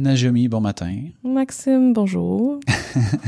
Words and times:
Najomi, 0.00 0.48
bon 0.48 0.62
matin. 0.62 0.96
Maxime, 1.22 1.92
bonjour. 1.92 2.58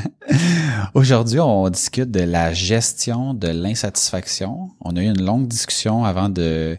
Aujourd'hui, 0.94 1.38
on 1.38 1.68
discute 1.68 2.10
de 2.10 2.20
la 2.20 2.54
gestion 2.54 3.34
de 3.34 3.48
l'insatisfaction. 3.48 4.70
On 4.80 4.96
a 4.96 5.02
eu 5.02 5.06
une 5.06 5.22
longue 5.22 5.46
discussion 5.46 6.06
avant 6.06 6.30
de 6.30 6.78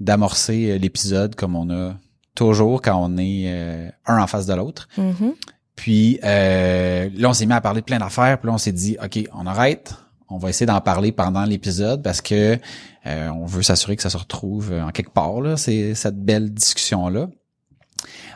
d'amorcer 0.00 0.78
l'épisode 0.78 1.34
comme 1.34 1.56
on 1.56 1.68
a 1.68 1.94
toujours 2.34 2.80
quand 2.80 2.96
on 2.98 3.18
est 3.18 3.44
euh, 3.48 3.90
un 4.06 4.22
en 4.22 4.26
face 4.26 4.46
de 4.46 4.54
l'autre. 4.54 4.88
Mhm. 4.96 5.34
Puis 5.76 6.18
euh, 6.24 7.10
là, 7.14 7.28
on 7.28 7.34
s'est 7.34 7.44
mis 7.44 7.52
à 7.52 7.60
parler 7.60 7.82
de 7.82 7.86
plein 7.86 7.98
d'affaires. 7.98 8.38
Puis 8.38 8.46
là, 8.46 8.54
on 8.54 8.58
s'est 8.58 8.72
dit, 8.72 8.96
OK, 9.04 9.28
on 9.34 9.44
arrête. 9.44 9.94
On 10.30 10.38
va 10.38 10.48
essayer 10.48 10.64
d'en 10.64 10.80
parler 10.80 11.12
pendant 11.12 11.44
l'épisode 11.44 12.02
parce 12.02 12.22
que 12.22 12.58
euh, 13.06 13.28
on 13.28 13.44
veut 13.44 13.62
s'assurer 13.62 13.94
que 13.94 14.02
ça 14.02 14.08
se 14.08 14.16
retrouve 14.16 14.72
en 14.72 14.90
quelque 14.90 15.12
part, 15.12 15.42
là, 15.42 15.58
c'est 15.58 15.94
cette 15.94 16.16
belle 16.24 16.50
discussion-là. 16.50 17.28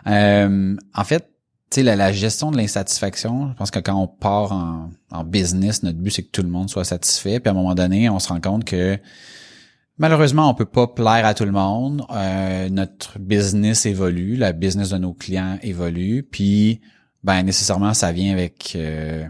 Euh, 0.07 0.77
en 0.95 1.05
fait, 1.05 1.31
tu 1.71 1.77
sais, 1.77 1.83
la, 1.83 1.97
la 1.97 2.13
gestion 2.13 2.51
de 2.51 2.57
l'insatisfaction, 2.57 3.51
je 3.51 3.55
pense 3.55 3.71
que 3.71 3.79
quand 3.79 4.01
on 4.01 4.07
part 4.07 4.53
en, 4.53 4.91
en 5.11 5.25
business, 5.25 5.83
notre 5.83 5.99
but, 5.99 6.11
c'est 6.11 6.23
que 6.23 6.31
tout 6.31 6.43
le 6.43 6.49
monde 6.49 6.71
soit 6.71 6.85
satisfait. 6.85 7.41
Puis 7.41 7.49
à 7.49 7.53
un 7.53 7.55
moment 7.55 7.75
donné, 7.75 8.09
on 8.09 8.19
se 8.19 8.29
rend 8.29 8.41
compte 8.41 8.65
que 8.65 8.99
malheureusement, 9.99 10.49
on 10.49 10.55
peut 10.55 10.65
pas 10.65 10.87
plaire 10.87 11.27
à 11.27 11.35
tout 11.35 11.45
le 11.45 11.53
monde. 11.53 12.05
Euh, 12.11 12.69
notre 12.71 13.19
business 13.19 13.85
évolue, 13.85 14.37
la 14.37 14.53
business 14.53 14.91
de 14.91 14.99
nos 14.99 15.13
clients 15.13 15.59
évolue. 15.63 16.23
Puis, 16.23 16.81
ben 17.23 17.43
nécessairement, 17.43 17.93
ça 17.93 18.13
vient 18.13 18.33
avec 18.33 18.73
euh, 18.77 19.27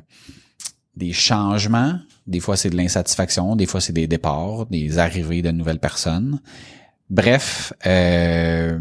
des 0.95 1.13
changements. 1.13 1.99
Des 2.27 2.41
fois, 2.41 2.57
c'est 2.57 2.71
de 2.71 2.77
l'insatisfaction. 2.77 3.57
Des 3.57 3.67
fois, 3.67 3.81
c'est 3.81 3.95
des 3.95 4.07
départs, 4.07 4.67
des 4.67 4.99
arrivées 4.99 5.43
de 5.43 5.51
nouvelles 5.51 5.81
personnes. 5.81 6.41
Bref, 7.11 7.73
euh, 7.87 8.79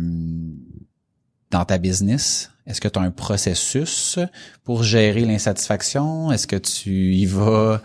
dans 1.51 1.65
ta 1.65 1.77
business? 1.77 2.51
Est-ce 2.67 2.81
que 2.81 2.89
tu 2.89 2.99
as 2.99 3.01
un 3.01 3.11
processus 3.11 4.19
pour 4.65 4.83
gérer 4.83 5.21
l'insatisfaction? 5.21 6.33
Est-ce 6.33 6.47
que 6.47 6.57
tu 6.57 7.13
y 7.13 7.25
vas 7.25 7.81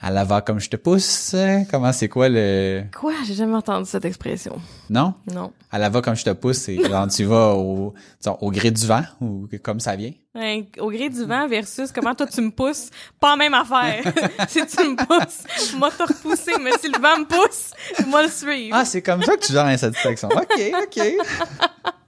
à 0.00 0.12
l'avant 0.12 0.40
comme 0.40 0.60
je 0.60 0.70
te 0.70 0.76
pousse? 0.76 1.34
Comment 1.68 1.92
c'est 1.92 2.08
quoi 2.08 2.28
le... 2.28 2.84
Quoi? 2.96 3.12
J'ai 3.26 3.34
jamais 3.34 3.56
entendu 3.56 3.90
cette 3.90 4.04
expression. 4.04 4.60
Non? 4.88 5.14
Non. 5.34 5.52
À 5.72 5.80
l'avant 5.80 6.00
comme 6.00 6.14
je 6.14 6.22
te 6.22 6.30
pousse, 6.30 6.58
c'est 6.58 6.76
quand 6.76 7.08
tu 7.08 7.24
vas 7.24 7.54
au, 7.56 7.92
disons, 8.20 8.38
au 8.40 8.52
gré 8.52 8.70
du 8.70 8.86
vent 8.86 9.02
ou 9.20 9.48
comme 9.64 9.80
ça 9.80 9.96
vient? 9.96 10.12
Hein, 10.36 10.62
au 10.78 10.92
gré 10.92 11.08
du 11.08 11.24
vent 11.24 11.48
versus 11.48 11.90
comment 11.90 12.14
toi 12.14 12.28
tu 12.28 12.40
me 12.40 12.52
pousses, 12.52 12.90
pas 13.18 13.34
même 13.34 13.54
affaire. 13.54 14.04
si 14.48 14.64
tu 14.64 14.84
me 14.84 14.94
pousses, 14.94 15.74
moi 15.76 15.90
te 15.90 16.04
repousser, 16.04 16.52
mais 16.62 16.70
si 16.80 16.86
le 16.86 17.00
vent 17.00 17.18
me 17.18 17.24
pousse, 17.24 17.72
moi 18.06 18.22
le 18.22 18.28
suivre. 18.28 18.76
Ah, 18.78 18.84
c'est 18.84 19.02
comme 19.02 19.24
ça 19.24 19.36
que 19.36 19.44
tu 19.44 19.52
gères 19.52 19.66
l'insatisfaction. 19.66 20.28
OK, 20.28 20.72
OK. 20.84 21.02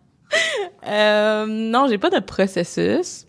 Euh, 0.88 1.46
non, 1.46 1.86
j'ai 1.88 1.98
pas 1.98 2.10
de 2.10 2.18
processus. 2.20 3.26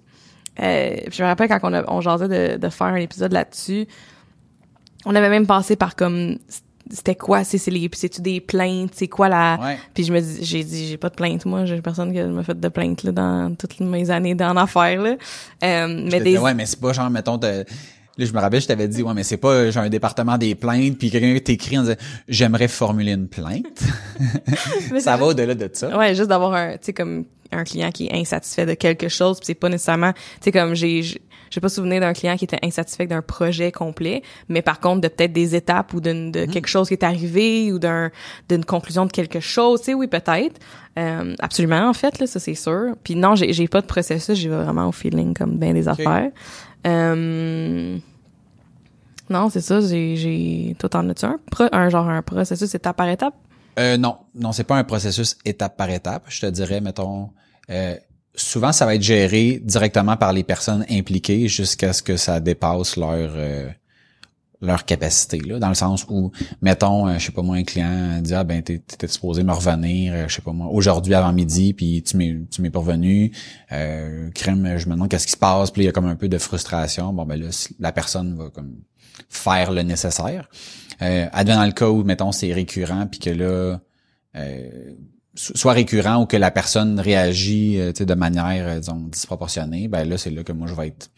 Euh, 0.59 0.95
puis 1.05 1.11
je 1.17 1.23
me 1.23 1.27
rappelle 1.27 1.47
quand 1.47 1.59
on, 1.63 1.73
a, 1.73 1.83
on 1.91 2.01
jasait 2.01 2.27
de, 2.27 2.57
de 2.57 2.69
faire 2.69 2.87
un 2.87 2.95
épisode 2.95 3.31
là-dessus, 3.31 3.87
on 5.05 5.15
avait 5.15 5.29
même 5.29 5.47
passé 5.47 5.75
par 5.75 5.95
comme 5.95 6.37
c'était 6.91 7.15
quoi 7.15 7.43
c'est 7.43 7.57
c'est 7.57 8.09
tu 8.09 8.21
des 8.21 8.39
plaintes 8.41 8.91
c'est 8.93 9.07
quoi 9.07 9.29
la 9.29 9.57
Ouais. 9.61 9.77
puis 9.93 10.03
je 10.03 10.13
me 10.13 10.19
dis 10.19 10.43
j'ai 10.43 10.63
dit 10.63 10.87
j'ai 10.87 10.97
pas 10.97 11.09
de 11.09 11.15
plainte 11.15 11.45
moi 11.45 11.65
j'ai 11.65 11.81
personne 11.81 12.13
qui 12.13 12.21
m'a 12.21 12.43
fait 12.43 12.59
de 12.59 12.67
plainte 12.67 13.03
là 13.03 13.11
dans 13.13 13.55
toutes 13.55 13.79
mes 13.79 14.11
années 14.11 14.35
dans 14.35 14.55
affaires 14.57 15.01
là 15.01 15.15
euh, 15.63 16.07
mais 16.11 16.19
des 16.19 16.37
ouais, 16.37 16.53
mais 16.53 16.65
c'est 16.65 16.79
pas 16.79 16.91
genre, 16.93 17.09
mettons, 17.09 17.37
de- 17.37 17.65
Là, 18.17 18.25
je 18.25 18.31
me 18.31 18.39
rappelle, 18.39 18.61
je 18.61 18.67
t'avais 18.67 18.87
dit, 18.87 19.01
ouais, 19.01 19.13
mais 19.15 19.23
c'est 19.23 19.37
pas 19.37 19.71
genre 19.71 19.83
un 19.83 19.89
département 19.89 20.37
des 20.37 20.53
plaintes, 20.53 20.99
puis 20.99 21.09
quelqu'un 21.09 21.39
t'écrit 21.39 21.79
en 21.79 21.81
disant, 21.81 21.95
j'aimerais 22.27 22.67
formuler 22.67 23.13
une 23.13 23.27
plainte. 23.27 23.81
ça 24.99 25.17
va 25.17 25.25
au-delà 25.25 25.55
de 25.55 25.69
ça. 25.73 25.97
Ouais, 25.97 26.13
juste 26.13 26.29
d'avoir 26.29 26.53
un, 26.53 26.73
tu 26.73 26.77
sais, 26.83 26.93
comme 26.93 27.25
un 27.51 27.63
client 27.63 27.91
qui 27.91 28.07
est 28.07 28.13
insatisfait 28.13 28.65
de 28.65 28.73
quelque 28.75 29.07
chose, 29.09 29.37
puis 29.37 29.47
c'est 29.47 29.55
pas 29.55 29.69
nécessairement, 29.69 30.13
tu 30.13 30.19
sais, 30.41 30.51
comme 30.51 30.75
j'ai, 30.75 31.01
j'ai 31.01 31.21
j'ai 31.49 31.61
pas 31.61 31.69
souvenir 31.69 31.99
d'un 32.01 32.13
client 32.13 32.35
qui 32.35 32.45
était 32.45 32.57
insatisfait 32.63 33.05
d'un 33.05 33.21
projet 33.21 33.71
complet, 33.71 34.23
mais 34.49 34.63
par 34.63 34.79
contre 34.79 35.01
de 35.01 35.07
peut-être 35.07 35.33
des 35.33 35.53
étapes 35.53 35.93
ou 35.93 36.01
d'une, 36.01 36.31
de 36.31 36.45
quelque 36.45 36.65
chose 36.65 36.87
qui 36.87 36.95
est 36.95 37.03
arrivé 37.03 37.71
ou 37.71 37.77
d'un, 37.77 38.09
d'une 38.49 38.65
conclusion 38.65 39.05
de 39.05 39.11
quelque 39.11 39.39
chose, 39.39 39.81
tu 39.81 39.85
sais, 39.85 39.93
oui 39.93 40.07
peut-être, 40.07 40.59
Euh, 40.97 41.35
absolument 41.39 41.89
en 41.89 41.93
fait 41.93 42.19
là, 42.19 42.27
ça 42.27 42.39
c'est 42.39 42.53
sûr. 42.55 42.95
Puis 43.03 43.15
non, 43.15 43.35
j'ai, 43.35 43.51
j'ai 43.53 43.67
pas 43.67 43.81
de 43.81 43.87
processus, 43.87 44.35
j'y 44.37 44.47
vais 44.47 44.63
vraiment 44.63 44.87
au 44.87 44.91
feeling 44.91 45.35
comme 45.35 45.57
bien 45.57 45.73
des 45.73 45.87
affaires. 45.87 46.29
Euh, 46.85 47.97
non, 49.29 49.49
c'est 49.49 49.61
ça, 49.61 49.79
j'ai, 49.81 50.75
toi 50.77 50.89
t'en 50.89 51.07
as-tu 51.09 51.25
un, 51.25 51.39
Pro- 51.49 51.69
un 51.71 51.89
genre 51.89 52.09
un 52.09 52.21
processus 52.21 52.75
étape 52.75 52.97
par 52.97 53.07
étape? 53.09 53.33
Euh, 53.79 53.97
non, 53.97 54.17
non, 54.35 54.51
c'est 54.51 54.65
pas 54.65 54.75
un 54.75 54.83
processus 54.83 55.37
étape 55.45 55.77
par 55.77 55.89
étape. 55.89 56.25
Je 56.27 56.41
te 56.41 56.45
dirais, 56.45 56.81
mettons, 56.81 57.29
euh, 57.69 57.95
souvent 58.35 58.71
ça 58.71 58.85
va 58.85 58.95
être 58.95 59.01
géré 59.01 59.61
directement 59.63 60.17
par 60.17 60.33
les 60.33 60.43
personnes 60.43 60.85
impliquées 60.89 61.47
jusqu'à 61.47 61.93
ce 61.93 62.03
que 62.03 62.17
ça 62.17 62.39
dépasse 62.39 62.97
leur 62.97 63.09
euh, 63.35 63.69
leur 64.63 64.85
capacité 64.85 65.39
là, 65.39 65.59
dans 65.59 65.67
le 65.69 65.75
sens 65.75 66.05
où, 66.09 66.31
mettons, 66.61 67.07
euh, 67.07 67.19
je 67.19 67.25
sais 67.25 67.31
pas 67.31 67.41
moi, 67.41 67.57
un 67.57 67.63
client 67.63 68.21
dit 68.21 68.33
ah 68.33 68.43
ben 68.43 68.63
t'es 68.63 68.79
t'étais 68.79 69.07
supposé 69.07 69.43
me 69.43 69.51
revenir, 69.51 70.13
euh, 70.13 70.25
je 70.27 70.35
sais 70.35 70.41
pas 70.41 70.53
moi, 70.53 70.67
aujourd'hui 70.71 71.13
avant 71.13 71.33
midi, 71.33 71.73
puis 71.73 72.01
tu 72.01 72.17
m'es 72.17 72.37
tu 72.49 72.61
m'es 72.61 72.69
pas 72.69 72.79
revenu, 72.79 73.31
euh, 73.71 74.29
crème, 74.31 74.77
je 74.77 74.87
me 74.87 74.93
demande 74.93 75.09
qu'est-ce 75.09 75.25
qui 75.27 75.33
se 75.33 75.37
passe, 75.37 75.71
puis 75.71 75.83
il 75.83 75.85
y 75.85 75.89
a 75.89 75.91
comme 75.91 76.05
un 76.07 76.15
peu 76.15 76.29
de 76.29 76.37
frustration. 76.37 77.13
Bon 77.13 77.25
ben 77.25 77.39
là, 77.39 77.49
la 77.79 77.91
personne 77.91 78.35
va 78.35 78.49
comme 78.49 78.75
faire 79.29 79.71
le 79.71 79.81
nécessaire. 79.83 80.49
Euh, 81.01 81.27
advenant 81.31 81.65
le 81.65 81.71
cas 81.71 81.89
où, 81.89 82.03
mettons, 82.03 82.31
c'est 82.31 82.53
récurrent, 82.53 83.07
puis 83.07 83.19
que 83.19 83.29
là, 83.29 83.79
euh, 84.35 84.93
so- 85.35 85.55
soit 85.55 85.73
récurrent 85.73 86.21
ou 86.21 86.25
que 86.25 86.37
la 86.37 86.51
personne 86.51 86.99
réagit 86.99 87.79
euh, 87.79 87.91
de 87.91 88.13
manière, 88.13 88.79
disons, 88.79 89.07
disproportionnée, 89.11 89.87
ben 89.87 90.07
là, 90.07 90.17
c'est 90.17 90.29
là 90.31 90.43
que 90.43 90.53
moi, 90.53 90.67
je 90.67 90.73
vais 90.73 90.87
être 90.87 91.09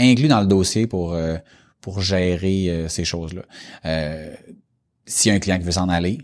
inclus 0.00 0.28
dans 0.28 0.40
le 0.40 0.46
dossier 0.46 0.86
pour 0.86 1.12
euh, 1.12 1.36
pour 1.80 2.00
gérer 2.00 2.68
euh, 2.70 2.88
ces 2.88 3.04
choses-là. 3.04 3.42
Euh, 3.86 4.34
S'il 5.06 5.30
y 5.30 5.32
a 5.32 5.36
un 5.36 5.40
client 5.40 5.58
qui 5.58 5.64
veut 5.64 5.72
s'en 5.72 5.88
aller, 5.88 6.18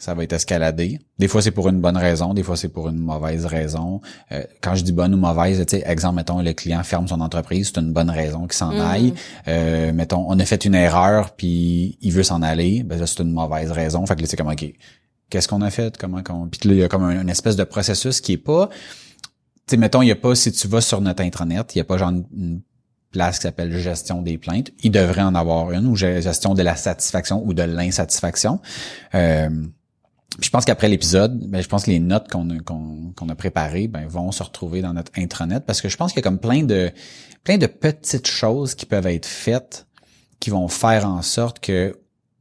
ça 0.00 0.12
va 0.12 0.24
être 0.24 0.32
escaladé. 0.32 0.98
Des 1.18 1.28
fois, 1.28 1.40
c'est 1.40 1.52
pour 1.52 1.68
une 1.68 1.80
bonne 1.80 1.96
raison, 1.96 2.34
des 2.34 2.42
fois, 2.42 2.56
c'est 2.56 2.68
pour 2.68 2.88
une 2.88 2.98
mauvaise 2.98 3.46
raison. 3.46 4.00
Euh, 4.32 4.42
quand 4.60 4.74
je 4.74 4.82
dis 4.82 4.92
bonne 4.92 5.14
ou 5.14 5.16
mauvaise, 5.16 5.64
tu 5.66 5.76
sais, 5.78 5.84
exemple, 5.86 6.16
mettons, 6.16 6.42
le 6.42 6.52
client 6.52 6.82
ferme 6.82 7.06
son 7.08 7.20
entreprise, 7.20 7.70
c'est 7.72 7.80
une 7.80 7.92
bonne 7.92 8.10
raison 8.10 8.42
qu'il 8.42 8.52
s'en 8.54 8.72
Mhm. 8.72 8.80
aille. 8.80 9.14
Euh, 9.48 9.92
mettons, 9.92 10.26
on 10.28 10.38
a 10.38 10.44
fait 10.44 10.64
une 10.64 10.74
erreur, 10.74 11.30
puis 11.36 11.96
il 12.02 12.12
veut 12.12 12.24
s'en 12.24 12.42
aller, 12.42 12.82
ben 12.82 12.98
là, 12.98 13.06
c'est 13.06 13.20
une 13.22 13.32
mauvaise 13.32 13.70
raison. 13.70 14.04
Fait 14.04 14.16
que 14.16 14.22
là, 14.22 14.26
c'est 14.28 14.36
comme, 14.36 14.48
OK, 14.50 14.64
qu'est-ce 15.30 15.48
qu'on 15.48 15.62
a 15.62 15.70
fait? 15.70 15.96
Comment 15.96 16.22
qu'on... 16.22 16.48
Puis 16.48 16.68
là, 16.68 16.74
il 16.74 16.80
y 16.80 16.84
a 16.84 16.88
comme 16.88 17.04
un- 17.04 17.22
une 17.22 17.30
espèce 17.30 17.56
de 17.56 17.64
processus 17.64 18.20
qui 18.20 18.32
est 18.32 18.36
pas... 18.36 18.68
Tu 19.66 19.70
sais, 19.70 19.76
mettons, 19.78 20.02
il 20.02 20.08
y 20.08 20.12
a 20.12 20.16
pas, 20.16 20.34
si 20.34 20.52
tu 20.52 20.68
vas 20.68 20.80
sur 20.82 21.00
notre 21.00 21.22
intranet, 21.22 21.74
il 21.74 21.78
y 21.78 21.80
a 21.80 21.84
pas 21.84 21.96
genre 21.96 22.10
une, 22.10 22.26
une 22.36 22.60
place 23.14 23.38
qui 23.38 23.42
s'appelle 23.42 23.76
gestion 23.78 24.22
des 24.22 24.38
plaintes. 24.38 24.70
Il 24.82 24.90
devrait 24.90 25.22
en 25.22 25.36
avoir 25.36 25.70
une, 25.70 25.86
ou 25.86 25.94
gestion 25.94 26.54
de 26.54 26.62
la 26.62 26.74
satisfaction 26.74 27.42
ou 27.46 27.54
de 27.54 27.62
l'insatisfaction. 27.62 28.60
Euh, 29.14 29.48
je 30.40 30.50
pense 30.50 30.64
qu'après 30.64 30.88
l'épisode, 30.88 31.38
ben, 31.48 31.62
je 31.62 31.68
pense 31.68 31.84
que 31.84 31.90
les 31.90 32.00
notes 32.00 32.28
qu'on 32.28 32.50
a, 32.50 32.58
qu'on 32.58 33.28
a 33.28 33.34
préparées 33.36 33.86
ben, 33.86 34.06
vont 34.08 34.32
se 34.32 34.42
retrouver 34.42 34.82
dans 34.82 34.92
notre 34.92 35.12
intranet 35.16 35.60
parce 35.64 35.80
que 35.80 35.88
je 35.88 35.96
pense 35.96 36.12
qu'il 36.12 36.18
y 36.18 36.26
a 36.26 36.28
comme 36.28 36.40
plein 36.40 36.64
de 36.64 36.90
plein 37.44 37.56
de 37.56 37.66
petites 37.66 38.26
choses 38.26 38.74
qui 38.74 38.84
peuvent 38.84 39.06
être 39.06 39.26
faites 39.26 39.86
qui 40.40 40.50
vont 40.50 40.66
faire 40.66 41.08
en 41.08 41.22
sorte 41.22 41.60
que 41.60 41.96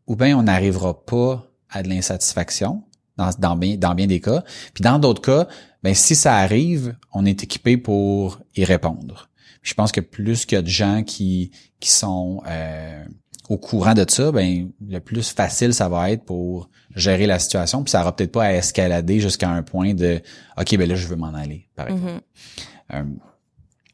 ou 0.08 0.16
bien 0.16 0.36
on 0.38 0.44
n'arrivera 0.44 1.06
pas 1.06 1.48
à 1.69 1.84
de 1.84 1.90
l'insatisfaction 1.90 2.84
dans, 3.18 3.30
dans, 3.38 3.56
bien, 3.56 3.78
dans 3.78 3.94
bien 3.94 4.08
des 4.08 4.22
cas. 4.22 4.44
Puis 4.74 4.81
dans 4.81 4.98
d'autres 4.98 5.22
cas, 5.22 5.48
ben 5.84 5.94
si 5.94 6.16
ça 6.16 6.38
arrive, 6.38 6.96
on 7.14 7.26
est 7.26 7.44
équipé 7.44 7.78
pour 7.78 8.40
y 8.56 8.66
répondre. 8.66 9.30
Je 9.63 9.74
pense 9.74 9.92
que 9.92 10.01
plus 10.01 10.45
qu'il 10.45 10.57
y 10.57 10.60
a 10.60 10.62
de 10.62 10.68
gens 10.68 11.04
qui 11.04 11.51
qui 11.80 11.89
sont 11.89 12.44
euh, 12.48 13.04
au 13.50 13.57
courant 13.57 13.94
de 13.94 14.06
ça, 14.07 14.31
ben 14.31 14.69
le 14.88 15.00
plus 15.00 15.31
facile 15.31 15.74
ça 15.74 15.89
va 15.89 16.12
être 16.12 16.24
pour 16.24 16.69
gérer 16.95 17.25
la 17.25 17.39
situation, 17.39 17.83
puis 17.83 17.92
ça 17.92 18.01
aura 18.01 18.15
peut-être 18.15 18.31
pas 18.31 18.44
à 18.44 18.54
escalader 18.54 19.19
jusqu'à 19.19 19.50
un 19.50 19.63
point 19.63 19.94
de 19.94 20.21
OK, 20.57 20.77
ben 20.77 20.88
là 20.88 20.95
je 20.95 21.07
veux 21.07 21.15
m'en 21.15 21.33
aller 21.33 21.68
par 21.75 21.88
exemple. 21.88 22.21
Euh, 22.94 23.04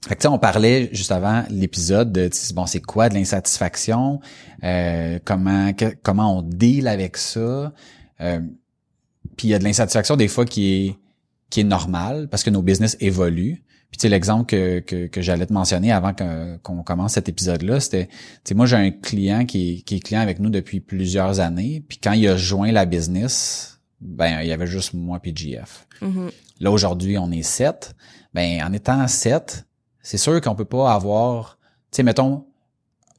fait 0.07 0.15
que, 0.15 0.27
on 0.27 0.39
parlait 0.39 0.89
juste 0.93 1.11
avant 1.11 1.43
l'épisode 1.49 2.11
de 2.11 2.29
bon 2.53 2.65
c'est 2.65 2.81
quoi 2.81 3.09
de 3.09 3.15
l'insatisfaction, 3.15 4.21
euh, 4.63 5.19
comment 5.25 5.71
comment 6.03 6.37
on 6.37 6.41
deal 6.41 6.87
avec 6.87 7.17
ça? 7.17 7.73
Euh, 8.21 8.39
puis 9.35 9.47
il 9.47 9.51
y 9.51 9.53
a 9.53 9.59
de 9.59 9.63
l'insatisfaction 9.63 10.15
des 10.15 10.27
fois 10.27 10.45
qui 10.45 10.73
est 10.73 10.95
qui 11.49 11.61
est 11.61 11.65
normale 11.65 12.27
parce 12.29 12.43
que 12.43 12.49
nos 12.49 12.61
business 12.61 12.95
évoluent. 12.99 13.63
Puis 13.89 13.97
tu 13.97 14.01
sais 14.03 14.09
l'exemple 14.09 14.45
que, 14.45 14.79
que, 14.79 15.07
que 15.07 15.21
j'allais 15.21 15.47
te 15.47 15.53
mentionner 15.53 15.91
avant 15.91 16.13
qu'on 16.61 16.83
commence 16.83 17.13
cet 17.13 17.27
épisode-là, 17.27 17.79
c'était 17.79 18.07
tu 18.07 18.13
sais 18.43 18.55
moi 18.55 18.65
j'ai 18.65 18.75
un 18.75 18.91
client 18.91 19.45
qui 19.45 19.71
est, 19.71 19.81
qui 19.81 19.95
est 19.95 19.99
client 19.99 20.21
avec 20.21 20.39
nous 20.39 20.49
depuis 20.49 20.79
plusieurs 20.79 21.39
années, 21.39 21.83
puis 21.87 21.97
quand 21.97 22.13
il 22.13 22.27
a 22.27 22.37
joint 22.37 22.71
la 22.71 22.85
business, 22.85 23.79
ben 23.99 24.41
il 24.41 24.47
y 24.47 24.51
avait 24.51 24.67
juste 24.67 24.93
moi 24.93 25.19
puis 25.19 25.35
GF. 25.35 25.87
Mm-hmm. 26.01 26.31
Là 26.59 26.71
aujourd'hui, 26.71 27.17
on 27.17 27.31
est 27.31 27.43
sept. 27.43 27.95
Ben 28.33 28.63
en 28.63 28.73
étant 28.73 29.07
sept, 29.07 29.65
c'est 30.03 30.17
sûr 30.17 30.39
qu'on 30.39 30.55
peut 30.55 30.65
pas 30.65 30.93
avoir 30.93 31.57
tu 31.91 31.97
sais 31.97 32.03
mettons 32.03 32.45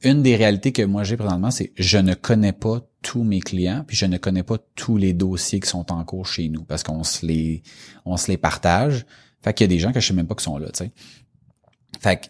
une 0.03 0.23
des 0.23 0.35
réalités 0.35 0.71
que 0.71 0.81
moi 0.81 1.03
j'ai 1.03 1.17
présentement, 1.17 1.51
c'est 1.51 1.73
je 1.75 1.97
ne 1.97 2.13
connais 2.13 2.53
pas 2.53 2.79
tous 3.01 3.23
mes 3.23 3.39
clients, 3.39 3.83
puis 3.85 3.97
je 3.97 4.05
ne 4.05 4.17
connais 4.17 4.43
pas 4.43 4.57
tous 4.75 4.97
les 4.97 5.13
dossiers 5.13 5.59
qui 5.59 5.69
sont 5.69 5.91
en 5.91 6.03
cours 6.05 6.27
chez 6.27 6.49
nous 6.49 6.63
parce 6.63 6.83
qu'on 6.83 7.03
se 7.03 7.25
les 7.25 7.63
on 8.05 8.17
se 8.17 8.31
les 8.31 8.37
partage. 8.37 9.05
Fait 9.43 9.53
qu'il 9.53 9.65
y 9.65 9.69
a 9.69 9.73
des 9.75 9.79
gens 9.79 9.91
que 9.91 9.99
je 9.99 10.07
sais 10.07 10.13
même 10.13 10.27
pas 10.27 10.35
qui 10.35 10.43
sont 10.43 10.57
là, 10.57 10.67
tu 10.67 10.85
sais. 10.85 10.91
Fait 11.99 12.17
que, 12.17 12.27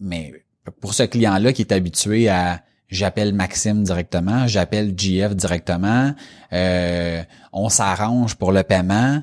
mais 0.00 0.32
pour 0.80 0.94
ce 0.94 1.02
client-là 1.02 1.52
qui 1.52 1.62
est 1.62 1.72
habitué 1.72 2.28
à 2.28 2.62
j'appelle 2.88 3.34
Maxime 3.34 3.82
directement, 3.82 4.46
j'appelle 4.46 4.94
GF 4.96 5.34
directement, 5.34 6.14
euh, 6.52 7.22
on 7.52 7.68
s'arrange 7.68 8.36
pour 8.36 8.52
le 8.52 8.62
paiement. 8.62 9.22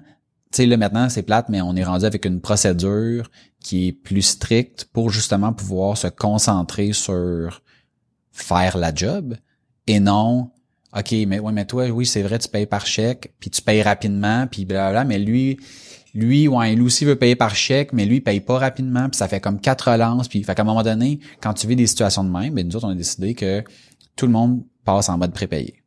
Tu 0.52 0.58
sais, 0.58 0.66
là, 0.66 0.78
maintenant, 0.78 1.10
c'est 1.10 1.24
plate, 1.24 1.50
mais 1.50 1.62
on 1.62 1.76
est 1.76 1.84
rendu 1.84 2.06
avec 2.06 2.26
une 2.26 2.42
procédure 2.42 3.32
qui 3.60 3.88
est 3.88 3.92
plus 3.92 4.22
stricte 4.22 4.86
pour 4.94 5.10
justement 5.10 5.54
pouvoir 5.54 5.98
se 5.98 6.08
concentrer 6.08 6.94
sur 6.94 7.62
faire 8.32 8.78
la 8.78 8.94
job 8.94 9.36
et 9.88 10.00
non 10.00 10.52
OK, 10.96 11.12
mais 11.28 11.40
ouais, 11.40 11.52
mais 11.52 11.66
toi, 11.66 11.90
oui, 11.90 12.06
c'est 12.06 12.22
vrai, 12.22 12.38
tu 12.38 12.48
payes 12.48 12.68
par 12.68 12.86
chèque, 12.86 13.34
puis 13.40 13.50
tu 13.50 13.64
payes 13.64 13.82
rapidement, 13.82 14.46
puis 14.46 14.64
blablabla, 14.64 15.06
mais 15.06 15.18
lui, 15.18 15.58
lui, 16.14 16.48
ouais, 16.48 16.76
lui 16.76 16.84
aussi 16.84 17.06
veut 17.06 17.16
payer 17.16 17.36
par 17.36 17.56
chèque, 17.56 17.92
mais 17.92 18.06
lui, 18.06 18.18
il 18.18 18.22
paye 18.22 18.40
pas 18.40 18.60
rapidement, 18.60 19.10
puis 19.10 19.18
ça 19.18 19.28
fait 19.28 19.40
comme 19.40 19.60
quatre 19.60 19.92
relances, 19.92 20.28
puis 20.28 20.44
fait 20.44 20.54
qu'à 20.54 20.62
un 20.62 20.66
moment 20.66 20.84
donné, 20.84 21.20
quand 21.42 21.54
tu 21.54 21.68
vis 21.68 21.76
des 21.76 21.88
situations 21.88 22.24
de 22.24 22.30
même, 22.30 22.54
ben 22.54 22.68
nous 22.68 22.76
autres, 22.76 22.86
on 22.86 22.92
a 22.92 22.96
décidé 22.96 23.34
que 23.34 23.64
tout 24.16 24.28
le 24.28 24.32
monde 24.32 24.64
passe 24.86 25.10
en 25.10 25.18
mode 25.18 25.34
prépayé. 25.34 25.84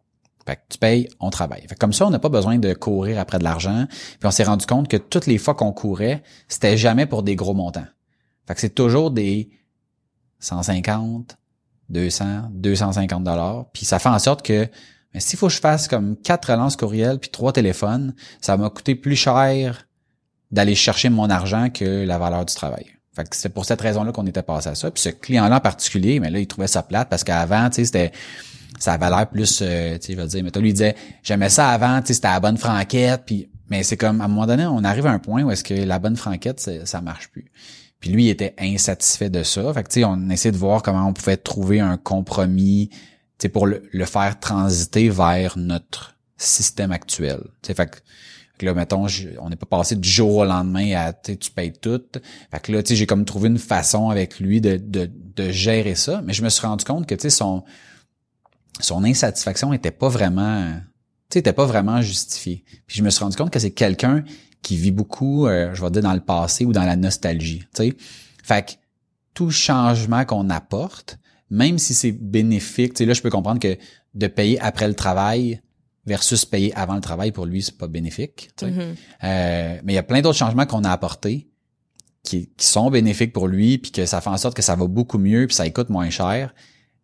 Fait 0.47 0.57
que 0.57 0.61
tu 0.69 0.79
payes, 0.79 1.09
on 1.19 1.31
travaille. 1.31 1.67
Comme 1.79 1.93
ça, 1.93 2.07
on 2.07 2.11
n'a 2.11 2.19
pas 2.19 2.29
besoin 2.29 2.59
de 2.59 2.73
courir 2.73 3.19
après 3.19 3.39
de 3.39 3.45
l'argent. 3.45 3.87
Puis 3.89 4.27
on 4.27 4.31
s'est 4.31 4.45
rendu 4.45 4.65
compte 4.65 4.87
que 4.87 4.97
toutes 4.97 5.27
les 5.27 5.39
fois 5.39 5.55
qu'on 5.55 5.73
courait, 5.73 6.23
c'était 6.47 6.77
jamais 6.77 7.07
pour 7.07 7.25
des 7.25 7.35
gros 7.35 7.55
montants. 7.55 7.87
Fait 8.47 8.55
que 8.55 8.61
c'est 8.61 8.75
toujours 8.75 9.11
des 9.11 9.51
150, 10.39 11.37
200, 11.89 12.51
250 12.53 13.25
dollars. 13.25 13.67
Puis 13.73 13.85
ça 13.85 13.99
fait 13.99 14.09
en 14.09 14.21
sorte 14.21 14.43
que 14.43 14.69
mais 15.15 15.21
s'il 15.21 15.39
faut 15.39 15.47
que 15.47 15.55
je 15.55 15.61
fasse 15.61 15.89
comme 15.89 16.15
quatre 16.17 16.53
relances 16.53 16.77
courriels 16.77 17.19
puis 17.19 17.31
trois 17.31 17.53
téléphones, 17.53 18.15
ça 18.41 18.57
m'a 18.59 18.69
coûté 18.69 18.95
plus 18.95 19.17
cher 19.17 19.89
d'aller 20.51 20.75
chercher 20.75 21.09
mon 21.09 21.29
argent 21.31 21.71
que 21.71 22.05
la 22.05 22.19
valeur 22.19 22.45
du 22.45 22.55
travail. 22.55 22.87
Fait 23.15 23.29
que 23.29 23.35
c'est 23.35 23.49
pour 23.49 23.65
cette 23.65 23.81
raison-là 23.81 24.13
qu'on 24.13 24.27
était 24.27 24.43
passé 24.43 24.69
à 24.69 24.75
ça. 24.75 24.91
Puis 24.91 25.03
ce 25.03 25.09
client-là 25.09 25.57
en 25.57 25.61
particulier, 25.61 26.21
mais 26.21 26.31
là, 26.31 26.39
il 26.39 26.47
trouvait 26.47 26.67
ça 26.67 26.83
plate 26.83 27.09
parce 27.09 27.25
qu'avant, 27.25 27.69
tu 27.71 27.77
sais, 27.77 27.85
c'était 27.87 28.13
ça 28.79 28.99
l'air 28.99 29.29
plus 29.31 29.61
euh, 29.63 29.97
tu 29.99 30.15
sais 30.15 30.27
dire 30.27 30.45
mais 30.45 30.51
toi 30.51 30.61
lui 30.61 30.71
disait 30.71 30.97
j'aimais 31.23 31.49
ça 31.49 31.71
avant 31.71 32.03
tu 32.03 32.09
sais 32.09 32.15
c'était 32.15 32.29
la 32.29 32.41
bonne 32.41 32.59
franquette 32.59 33.23
puis 33.25 33.49
mais 33.71 33.83
c'est 33.83 33.97
comme 33.97 34.21
à 34.21 34.25
un 34.25 34.29
moment 34.29 34.47
donné 34.47 34.67
on 34.67 34.85
arrive 34.85 35.07
à 35.07 35.13
un 35.13 35.19
point 35.19 35.45
où 35.45 35.51
est-ce 35.51 35.65
que 35.65 35.73
la 35.73 35.99
bonne 35.99 36.17
franquette 36.17 36.61
ça 36.85 37.01
marche 37.01 37.29
plus 37.29 37.51
puis 38.01 38.11
lui 38.11 38.27
il 38.27 38.29
était 38.29 38.55
insatisfait 38.59 39.31
de 39.31 39.43
ça 39.45 39.73
fait 39.73 39.83
que 39.83 39.89
tu 39.89 40.01
sais 40.01 40.05
on 40.05 40.29
essayait 40.29 40.53
de 40.53 40.59
voir 40.59 40.83
comment 40.83 41.09
on 41.09 41.15
pouvait 41.15 41.39
trouver 41.39 41.81
un 41.81 41.97
compromis 41.97 42.91
c'est 43.39 43.49
pour 43.49 43.67
le, 43.67 43.83
faire 44.05 44.39
transiter 44.41 45.09
vers 45.09 45.59
notre 45.59 46.17
système 46.37 46.93
actuel. 46.93 47.41
T'sais, 47.63 47.75
fait 47.75 47.91
que, 47.91 47.97
là, 48.65 48.75
mettons, 48.75 49.07
on 49.41 49.51
n'est 49.51 49.57
pas 49.57 49.67
passé 49.67 49.97
du 49.97 50.09
jour 50.09 50.37
au 50.37 50.45
lendemain 50.45 50.93
à 50.97 51.13
tu 51.13 51.51
payes 51.51 51.73
tout. 51.73 52.01
Fait 52.51 52.61
que 52.63 52.73
là, 52.73 52.83
tu 52.83 52.97
j'ai 52.97 53.07
comme 53.07 53.25
trouvé 53.25 53.49
une 53.49 53.59
façon 53.59 54.09
avec 54.09 54.41
lui 54.41 54.61
de, 54.61 54.77
de, 54.79 55.51
gérer 55.51 55.95
ça. 55.95 56.23
Mais 56.25 56.33
je 56.33 56.43
me 56.43 56.49
suis 56.49 56.67
rendu 56.67 56.85
compte 56.85 57.07
que 57.07 57.15
tu 57.15 57.29
son 57.31 57.65
son 58.81 59.05
insatisfaction 59.05 59.73
était 59.73 59.91
pas 59.91 60.09
vraiment 60.09 60.81
tu 61.31 61.43
pas 61.43 61.67
vraiment 61.67 62.01
justifiée. 62.01 62.65
Puis 62.87 62.99
je 62.99 63.03
me 63.03 63.11
suis 63.11 63.23
rendu 63.23 63.37
compte 63.37 63.51
que 63.51 63.59
c'est 63.59 63.73
quelqu'un 63.73 64.25
qui 64.63 64.77
vit 64.77 64.93
beaucoup, 64.93 65.47
euh, 65.47 65.75
je 65.75 65.83
vais 65.83 65.91
dire, 65.91 66.03
dans 66.03 66.15
le 66.15 66.21
passé 66.21 66.65
ou 66.65 66.73
dans 66.73 66.85
la 66.85 66.97
nostalgie. 66.97 67.65
sais 67.73 67.95
Fait 68.43 68.67
que 68.67 68.73
tout 69.35 69.51
changement 69.51 70.25
qu'on 70.25 70.51
apporte, 70.51 71.19
même 71.51 71.79
si 71.79 71.95
c'est 71.95 72.13
bénéfique, 72.13 72.95
tu 72.95 72.99
sais, 72.99 73.07
là, 73.07 73.13
je 73.13 73.23
peux 73.23 73.31
comprendre 73.31 73.61
que 73.61 73.77
de 74.15 74.27
payer 74.27 74.59
après 74.61 74.89
le 74.89 74.95
travail 74.95 75.61
versus 76.07 76.45
payer 76.45 76.75
avant 76.75 76.95
le 76.95 77.01
travail, 77.01 77.33
pour 77.33 77.47
lui, 77.47 77.63
c'est 77.63 77.77
pas 77.77 77.89
bénéfique. 77.89 78.51
Tu 78.57 78.67
sais. 78.67 78.73
Mm-hmm. 78.73 78.95
euh, 79.25 79.81
mais 79.85 79.93
il 79.93 79.97
y 79.97 79.99
a 79.99 80.03
plein 80.03 80.23
d'autres 80.23 80.39
changements 80.39 80.67
qu'on 80.67 80.85
a 80.85 80.91
apportés 80.91 81.49
qui, 82.23 82.51
qui, 82.57 82.67
sont 82.67 82.91
bénéfiques 82.91 83.33
pour 83.33 83.49
lui, 83.49 83.79
puis 83.79 83.93
que 83.93 84.07
ça 84.07 84.21
fait 84.21 84.31
en 84.31 84.37
sorte 84.37 84.57
que 84.57 84.63
ça 84.63 84.77
va 84.77 84.87
beaucoup 84.87 85.19
mieux, 85.19 85.47
puis 85.47 85.55
ça 85.55 85.69
coûte 85.71 85.91
moins 85.91 86.11
cher. 86.11 86.55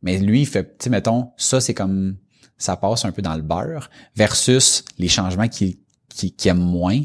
Mais 0.03 0.19
lui, 0.19 0.43
il 0.43 0.47
fait, 0.47 0.65
tu 0.65 0.85
sais, 0.85 0.91
mettons, 0.91 1.31
ça, 1.37 1.61
c'est 1.61 1.75
comme, 1.75 2.17
ça 2.59 2.77
passe 2.77 3.05
un 3.05 3.13
peu 3.13 3.23
dans 3.23 3.35
le 3.35 3.43
beurre, 3.43 3.89
versus 4.17 4.85
les 4.99 5.09
changements 5.09 5.49
qu'il 5.49 5.77
qui, 6.09 6.33
qui 6.33 6.49
aime 6.49 6.59
moins, 6.59 7.01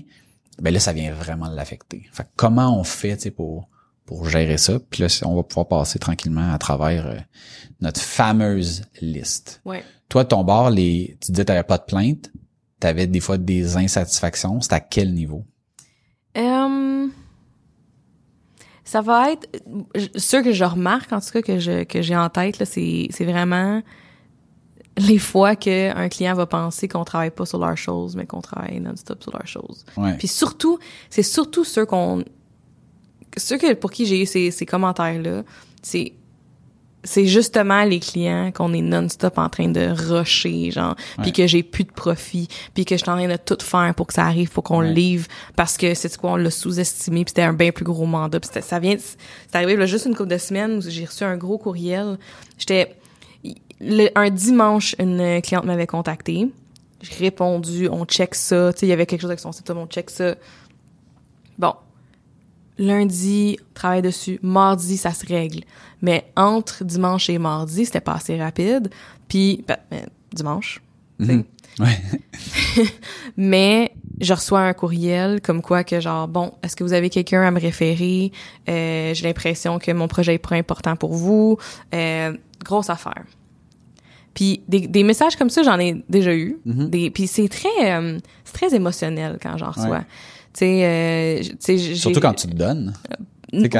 ben 0.61 0.73
là, 0.73 0.79
ça 0.79 0.93
vient 0.93 1.13
vraiment 1.13 1.47
l'affecter. 1.47 2.07
Fait 2.11 2.27
comment 2.35 2.77
on 2.77 2.83
fait, 2.83 3.15
tu 3.15 3.23
sais, 3.23 3.31
pour 3.31 3.69
pour 4.05 4.27
gérer 4.27 4.57
ça? 4.57 4.79
Puis 4.79 5.03
là, 5.03 5.07
on 5.25 5.35
va 5.35 5.43
pouvoir 5.43 5.67
passer 5.67 6.00
tranquillement 6.00 6.53
à 6.53 6.57
travers 6.57 7.07
euh, 7.07 7.17
notre 7.81 8.00
fameuse 8.00 8.83
liste. 9.01 9.61
Ouais. 9.65 9.83
Toi, 10.09 10.25
ton 10.25 10.44
bord, 10.44 10.69
les, 10.69 11.18
tu 11.21 11.31
disais 11.31 11.44
que 11.44 11.48
t'avais 11.48 11.63
pas 11.63 11.77
de 11.77 11.83
plainte, 11.83 12.31
t'avais 12.80 13.07
des 13.07 13.19
fois 13.19 13.38
des 13.38 13.77
insatisfactions. 13.77 14.62
C'est 14.62 14.74
à 14.74 14.80
quel 14.80 15.13
niveau? 15.13 15.45
Um, 16.36 17.12
ça 18.83 19.01
va 19.01 19.31
être 19.31 19.50
ce 20.15 20.38
que 20.38 20.54
je 20.54 20.63
remarque 20.63 21.12
en 21.12 21.19
tout 21.19 21.31
cas 21.31 21.42
que 21.42 21.59
je 21.59 21.83
que 21.83 22.01
j'ai 22.01 22.15
en 22.15 22.30
tête 22.30 22.59
là, 22.59 22.65
c'est 22.65 23.07
c'est 23.09 23.25
vraiment 23.25 23.81
les 24.98 25.17
fois 25.20 25.55
qu'un 25.55 26.10
client 26.10 26.34
va 26.36 26.46
penser 26.46 26.88
qu'on 26.88 27.03
travaille 27.03 27.31
pas 27.31 27.46
sur 27.46 27.60
leurs 27.60 27.77
choses, 27.77 28.15
mais 28.15 28.25
qu'on 28.25 28.41
travaille 28.41 28.79
non-stop 28.79 29.22
sur 29.22 29.31
leurs 29.31 29.48
choses. 29.48 29.86
Ouais. 29.96 30.15
Puis 30.17 30.27
surtout, 30.27 30.79
c'est 31.10 31.24
surtout 31.24 31.63
ceux 31.63 31.86
qu'on 31.86 32.24
ceux 33.36 33.58
que, 33.58 33.74
pour 33.74 33.91
qui 33.91 34.05
j'ai 34.05 34.24
eu 34.24 34.25
ces, 34.25 34.50
ces 34.50 34.65
commentaires-là, 34.65 35.43
c'est 35.84 36.13
c'est 37.07 37.25
justement 37.25 37.83
les 37.83 37.99
clients 37.99 38.51
qu'on 38.51 38.73
est 38.73 38.81
non-stop 38.81 39.37
en 39.37 39.47
train 39.47 39.69
de 39.69 39.87
rusher, 39.89 40.71
genre, 40.71 40.95
puis 41.21 41.31
que 41.31 41.47
j'ai 41.47 41.63
plus 41.63 41.85
de 41.85 41.91
profit, 41.91 42.49
puis 42.73 42.83
que 42.83 42.95
je 42.97 43.01
suis 43.01 43.09
en 43.09 43.15
train 43.15 43.27
de 43.27 43.37
tout 43.37 43.57
faire 43.61 43.93
pour 43.95 44.07
que 44.07 44.13
ça 44.13 44.25
arrive, 44.25 44.51
pour 44.51 44.63
qu'on 44.63 44.81
le 44.81 44.91
livre, 44.91 45.27
parce 45.55 45.77
que 45.77 45.93
c'est 45.93 46.15
quoi, 46.17 46.33
on 46.33 46.35
l'a 46.35 46.51
sous-estimé, 46.51 47.23
puis 47.23 47.29
c'était 47.29 47.43
un 47.43 47.53
bien 47.53 47.71
plus 47.71 47.85
gros 47.85 48.05
mandat. 48.05 48.39
Puis 48.39 48.49
ça 48.61 48.79
vient, 48.79 48.97
c'est 48.97 49.55
arrivé 49.55 49.77
là, 49.77 49.85
juste 49.85 50.05
une 50.05 50.15
couple 50.15 50.29
de 50.29 50.37
semaines 50.37 50.77
où 50.77 50.81
j'ai 50.81 51.05
reçu 51.05 51.23
un 51.23 51.37
gros 51.37 51.57
courriel. 51.57 52.17
J'étais 52.57 52.95
un 54.15 54.29
dimanche, 54.29 54.95
une 54.99 55.41
cliente 55.41 55.63
m'avait 55.63 55.87
contacté. 55.87 56.49
J'ai 57.01 57.15
répondu, 57.15 57.87
on 57.89 58.05
check 58.05 58.35
ça, 58.35 58.73
tu 58.73 58.79
sais, 58.79 58.85
il 58.85 58.89
y 58.89 58.93
avait 58.93 59.05
quelque 59.05 59.21
chose 59.21 59.29
avec 59.29 59.39
son 59.39 59.51
site, 59.51 59.69
on 59.69 59.85
check 59.85 60.09
ça. 60.09 60.35
Bon, 61.57 61.73
lundi, 62.77 63.57
travaille 63.74 64.01
dessus. 64.01 64.39
Mardi, 64.41 64.98
ça 64.98 65.12
se 65.12 65.25
règle. 65.25 65.62
Mais 66.01 66.31
entre 66.36 66.84
dimanche 66.84 67.29
et 67.29 67.38
mardi, 67.38 67.86
c'était 67.86 68.01
pas 68.01 68.13
assez 68.13 68.39
rapide. 68.39 68.89
Puis, 69.27 69.63
ben, 69.67 69.77
ben 69.89 70.05
dimanche. 70.34 70.81
Mhm. 71.19 71.43
Ouais. 71.79 71.98
mais 73.38 73.91
je 74.19 74.34
reçois 74.34 74.62
un 74.62 74.74
courriel 74.74 75.41
comme 75.41 75.62
quoi 75.62 75.84
que 75.84 76.00
genre 76.00 76.27
bon 76.27 76.53
est-ce 76.63 76.75
que 76.75 76.84
vous 76.84 76.93
avez 76.93 77.10
quelqu'un 77.10 77.43
à 77.43 77.51
me 77.51 77.60
référer? 77.60 78.31
Euh, 78.67 79.13
j'ai 79.13 79.24
l'impression 79.24 79.79
que 79.79 79.91
mon 79.91 80.07
projet 80.07 80.36
est 80.36 80.39
trop 80.39 80.55
important 80.55 80.96
pour 80.96 81.13
vous 81.13 81.57
euh, 81.93 82.36
grosse 82.63 82.89
affaire 82.89 83.24
puis 84.34 84.62
des, 84.67 84.88
des 84.88 85.03
messages 85.03 85.36
comme 85.36 85.50
ça 85.50 85.62
j'en 85.63 85.79
ai 85.79 86.03
déjà 86.10 86.34
eu 86.34 86.57
mhm. 86.65 86.89
des 86.89 87.12
puis 87.12 87.27
c'est 87.27 87.48
très 87.48 87.93
euh, 87.93 88.17
c'est 88.43 88.53
très 88.53 88.75
émotionnel 88.75 89.38
quand 89.41 89.57
j'en 89.57 89.72
reçois 89.72 90.03
euh, 90.65 91.41
Surtout 91.95 92.19
quand 92.19 92.33
tu 92.33 92.47
te 92.47 92.55
donnes. 92.55 92.93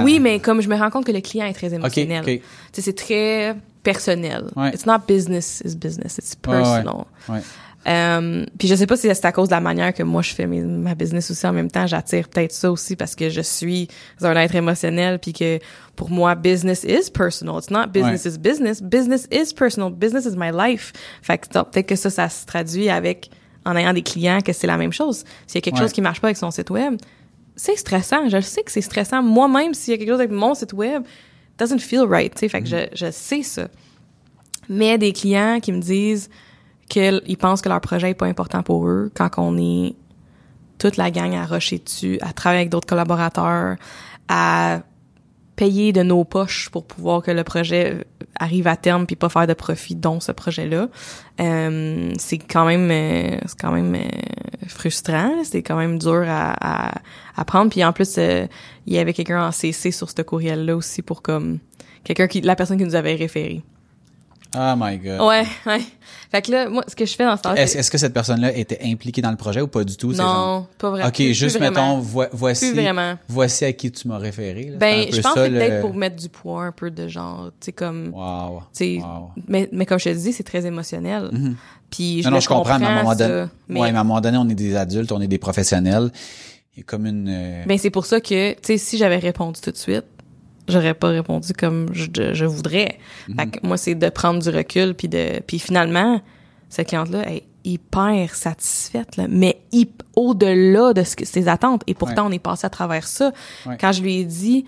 Oui, 0.04 0.20
mais 0.20 0.40
comme 0.40 0.62
je 0.62 0.70
me 0.70 0.76
rends 0.76 0.90
compte 0.90 1.06
que 1.06 1.12
le 1.12 1.22
client 1.22 1.46
est 1.46 1.54
très 1.54 1.74
émotionnel. 1.74 2.22
Okay, 2.22 2.42
C'est 2.72 2.96
très 2.96 3.56
personnel. 3.84 4.46
It's 4.74 4.86
not 4.86 5.00
business, 5.08 5.62
it's 5.66 5.76
business. 5.76 6.18
It's 6.18 6.36
personal. 6.36 7.06
Ouais, 7.30 7.40
Euh, 7.88 8.46
puis 8.58 8.68
je 8.68 8.76
sais 8.76 8.86
pas 8.86 8.98
si 8.98 9.08
c'est 9.08 9.26
à 9.26 9.32
cause 9.32 9.48
de 9.48 9.54
la 9.54 9.62
manière 9.62 9.94
que 9.94 10.04
moi 10.04 10.22
je 10.22 10.34
fais 10.34 10.46
mes, 10.46 10.62
ma 10.62 10.94
business 10.94 11.32
aussi 11.32 11.48
en 11.48 11.54
même 11.54 11.72
temps, 11.72 11.88
j'attire 11.88 12.28
peut-être 12.28 12.52
ça 12.52 12.70
aussi 12.70 12.98
parce 12.98 13.16
que 13.16 13.30
je 13.30 13.40
suis 13.40 13.88
un 14.22 14.36
être 14.36 14.56
émotionnel 14.56 15.20
puis 15.20 15.32
que 15.32 15.60
pour 15.96 16.10
moi 16.10 16.36
business 16.36 16.84
is 16.84 17.10
personal. 17.10 17.60
It's 17.60 17.70
not 17.70 17.88
business 17.88 18.26
is 18.26 18.38
business. 18.38 18.82
Business 18.82 19.28
is 19.32 19.54
personal. 19.54 19.90
Business 19.90 20.26
is 20.26 20.36
my 20.36 20.52
life. 20.52 20.92
Fait 21.22 21.38
que 21.38 21.48
peut-être 21.48 21.88
que 21.88 21.96
ça 21.96 22.10
ça 22.10 22.28
se 22.28 22.46
traduit 22.46 22.90
avec 22.90 23.30
en 23.68 23.76
ayant 23.76 23.94
des 23.94 24.02
clients 24.02 24.42
que 24.42 24.54
c'est 24.54 24.68
la 24.68 24.78
même 24.78 24.94
chose. 24.94 25.26
S'il 25.46 25.56
y 25.56 25.58
a 25.60 25.62
quelque 25.62 25.80
chose 25.80 25.92
qui 25.92 26.02
marche 26.02 26.22
pas 26.22 26.28
avec 26.28 26.38
son 26.38 26.52
site 26.52 26.70
web, 26.70 26.96
c'est 27.56 27.76
stressant. 27.76 28.30
Je 28.30 28.40
sais 28.40 28.64
que 28.64 28.72
c'est 28.72 28.82
stressant. 28.82 29.22
Moi-même, 29.22 29.74
s'il 29.74 29.92
y 29.92 29.96
a 29.96 29.98
quelque 29.98 30.10
chose 30.10 30.20
avec 30.20 30.32
mon 30.32 30.56
site 30.56 30.74
web, 30.74 31.04
doesn't 31.60 31.80
feel 31.80 32.06
right. 32.08 32.34
Tu 32.34 32.40
sais, 32.40 32.50
fait 32.50 32.62
que 32.62 32.68
je, 32.68 32.88
je 32.94 33.12
sais 33.12 33.44
ça. 33.44 33.68
Mais 34.70 34.98
des 34.98 35.12
clients 35.14 35.60
qui 35.62 35.72
me 35.72 35.82
disent 35.82 36.30
qu'ils 36.88 37.38
pensent 37.38 37.62
que 37.62 37.70
leur 37.70 37.82
projet 37.82 38.12
est 38.12 38.16
pas 38.16 38.28
important 38.28 38.64
pour 38.64 38.88
eux 38.88 39.12
quand 39.14 39.30
on 39.38 39.58
est 39.58 39.96
toute 40.78 40.98
la 40.98 41.12
gang 41.12 41.36
à 41.36 41.46
rusher 41.46 41.80
dessus, 41.80 42.20
à 42.22 42.34
travailler 42.34 42.62
avec 42.62 42.70
d'autres 42.70 42.88
collaborateurs, 42.88 43.76
à 44.30 44.82
payer 45.58 45.92
de 45.92 46.04
nos 46.04 46.24
poches 46.24 46.70
pour 46.70 46.86
pouvoir 46.86 47.22
que 47.22 47.32
le 47.32 47.44
projet 47.44 48.06
arrive 48.40 48.68
à 48.68 48.78
terme 48.78 49.06
puis 49.06 49.16
pas 49.16 49.28
faire 49.28 49.48
de 49.48 49.54
profit 49.54 49.96
dont 49.96 50.20
ce 50.20 50.32
projet-là. 50.32 50.88
Euh, 51.42 52.14
c'est 52.18 52.38
quand 52.38 52.66
même 52.66 52.90
euh, 52.92 53.40
c'est 53.46 53.60
quand 53.60 53.72
même 53.72 53.96
euh, 53.96 54.68
frustrant, 54.68 55.44
c'est 55.44 55.64
quand 55.64 55.76
même 55.76 55.98
dur 55.98 56.24
à, 56.28 56.54
à, 56.62 57.02
à 57.36 57.46
prendre 57.46 57.72
puis 57.72 57.84
en 57.84 57.92
plus 57.92 58.16
euh, 58.20 58.46
il 58.86 58.94
y 58.94 59.00
avait 59.00 59.14
quelqu'un 59.14 59.46
en 59.46 59.52
CC 59.52 59.92
sur 59.92 60.10
ce 60.10 60.22
courriel 60.22 60.64
là 60.66 60.76
aussi 60.76 61.02
pour 61.02 61.22
comme 61.24 61.58
quelqu'un 62.04 62.28
qui 62.28 62.42
la 62.42 62.56
personne 62.56 62.78
qui 62.78 62.86
nous 62.86 62.96
avait 62.96 63.16
référé. 63.16 63.64
Oh 64.56 64.74
my 64.78 64.98
god. 64.98 65.22
Ouais, 65.22 65.46
ouais. 65.66 65.82
Fait 66.32 66.42
que 66.42 66.52
là, 66.52 66.70
moi, 66.70 66.84
ce 66.88 66.96
que 66.96 67.06
je 67.06 67.16
fais 67.16 67.26
dans 67.26 67.38
ce 67.38 67.42
temps 67.42 67.56
Est-ce 67.56 67.78
est 67.78 67.90
que 67.90 67.98
cette 67.98 68.14
personne-là 68.14 68.56
était 68.56 68.80
impliquée 68.84 69.22
dans 69.22 69.32
le 69.32 69.38
projet 69.38 69.62
ou 69.62 69.68
pas 69.68 69.84
du 69.84 69.96
tout? 69.96 70.12
Non, 70.14 70.68
pas 70.78 70.90
vraiment. 70.90 71.08
OK, 71.08 71.22
juste 71.32 71.60
mettons, 71.60 72.00
voici, 72.00 72.74
vraiment. 72.74 73.18
voici 73.28 73.66
à 73.66 73.74
qui 73.74 73.92
tu 73.92 74.08
m'as 74.08 74.18
référé. 74.18 74.70
Là. 74.72 74.78
Ben, 74.78 75.08
je 75.12 75.22
pense 75.22 75.34
que 75.34 75.50
peut-être 75.50 75.82
pour 75.82 75.94
mettre 75.94 76.16
du 76.16 76.30
poids 76.30 76.64
un 76.64 76.72
peu 76.72 76.92
de 76.92 77.08
genre, 77.08 77.52
tu 77.60 77.66
sais, 77.66 77.72
comme... 77.72 78.12
Wow. 78.14 78.64
wow. 78.80 79.32
Mais, 79.48 79.70
mais 79.72 79.86
comme 79.86 80.00
je 80.00 80.10
te 80.10 80.16
dis, 80.16 80.34
c'est 80.34 80.44
très 80.44 80.66
émotionnel. 80.66 81.30
Mm 81.32 81.38
-hmm. 81.38 81.54
Puis 81.90 82.22
je 82.22 82.28
non, 82.28 82.36
non, 82.36 82.40
je 82.42 82.50
comprends, 82.50 82.80
mais 82.80 82.86
à 82.86 82.90
un 82.90 83.04
moment 83.04 83.16
donné, 83.16 83.46
mais... 83.68 83.80
ouais, 83.80 83.92
mais 83.92 83.98
à 83.98 84.02
un 84.02 84.04
moment 84.04 84.22
donné, 84.22 84.38
on 84.38 84.50
est 84.50 84.56
des 84.56 84.76
adultes, 84.76 85.12
on 85.12 85.22
est 85.22 85.28
des 85.28 85.38
professionnels. 85.38 86.12
Il 86.74 86.80
y 86.80 86.82
a 86.82 86.84
comme 86.84 87.06
une... 87.06 87.30
Euh... 87.30 87.66
Ben, 87.66 87.78
c'est 87.78 87.90
pour 87.90 88.06
ça 88.06 88.20
que, 88.20 88.52
tu 88.54 88.60
sais, 88.64 88.78
si 88.78 88.98
j'avais 88.98 89.18
répondu 89.18 89.60
tout 89.62 89.72
de 89.72 89.78
suite, 89.78 90.06
j'aurais 90.68 90.94
pas 90.94 91.10
répondu 91.10 91.54
comme 91.54 91.88
je, 91.94 92.06
je 92.34 92.46
voudrais. 92.46 92.98
Mhm. 93.28 93.36
Fait 93.36 93.48
que 93.48 93.68
moi, 93.68 93.78
c'est 93.78 93.96
de 93.96 94.10
prendre 94.10 94.42
du 94.42 94.50
recul 94.50 94.94
puis 94.94 95.08
de 95.08 95.40
puis 95.46 95.60
finalement, 95.60 96.22
cette 96.70 96.88
cliente-là 96.90 97.30
est 97.32 97.44
hyper 97.64 98.34
satisfaite, 98.36 99.18
là, 99.18 99.26
mais 99.30 99.60
au-delà 100.16 100.94
de 100.94 101.04
ce 101.04 101.16
que 101.16 101.26
ses 101.26 101.48
attentes. 101.48 101.82
Et 101.88 101.94
pourtant, 101.94 102.24
Ouais. 102.24 102.30
on 102.30 102.32
est 102.32 102.40
passé 102.40 102.66
à 102.66 102.70
travers 102.70 103.08
ça. 103.08 103.32
Ouais. 103.66 103.78
Quand 103.80 103.92
je 103.92 104.02
lui 104.02 104.18
ai 104.20 104.26
dit, 104.26 104.66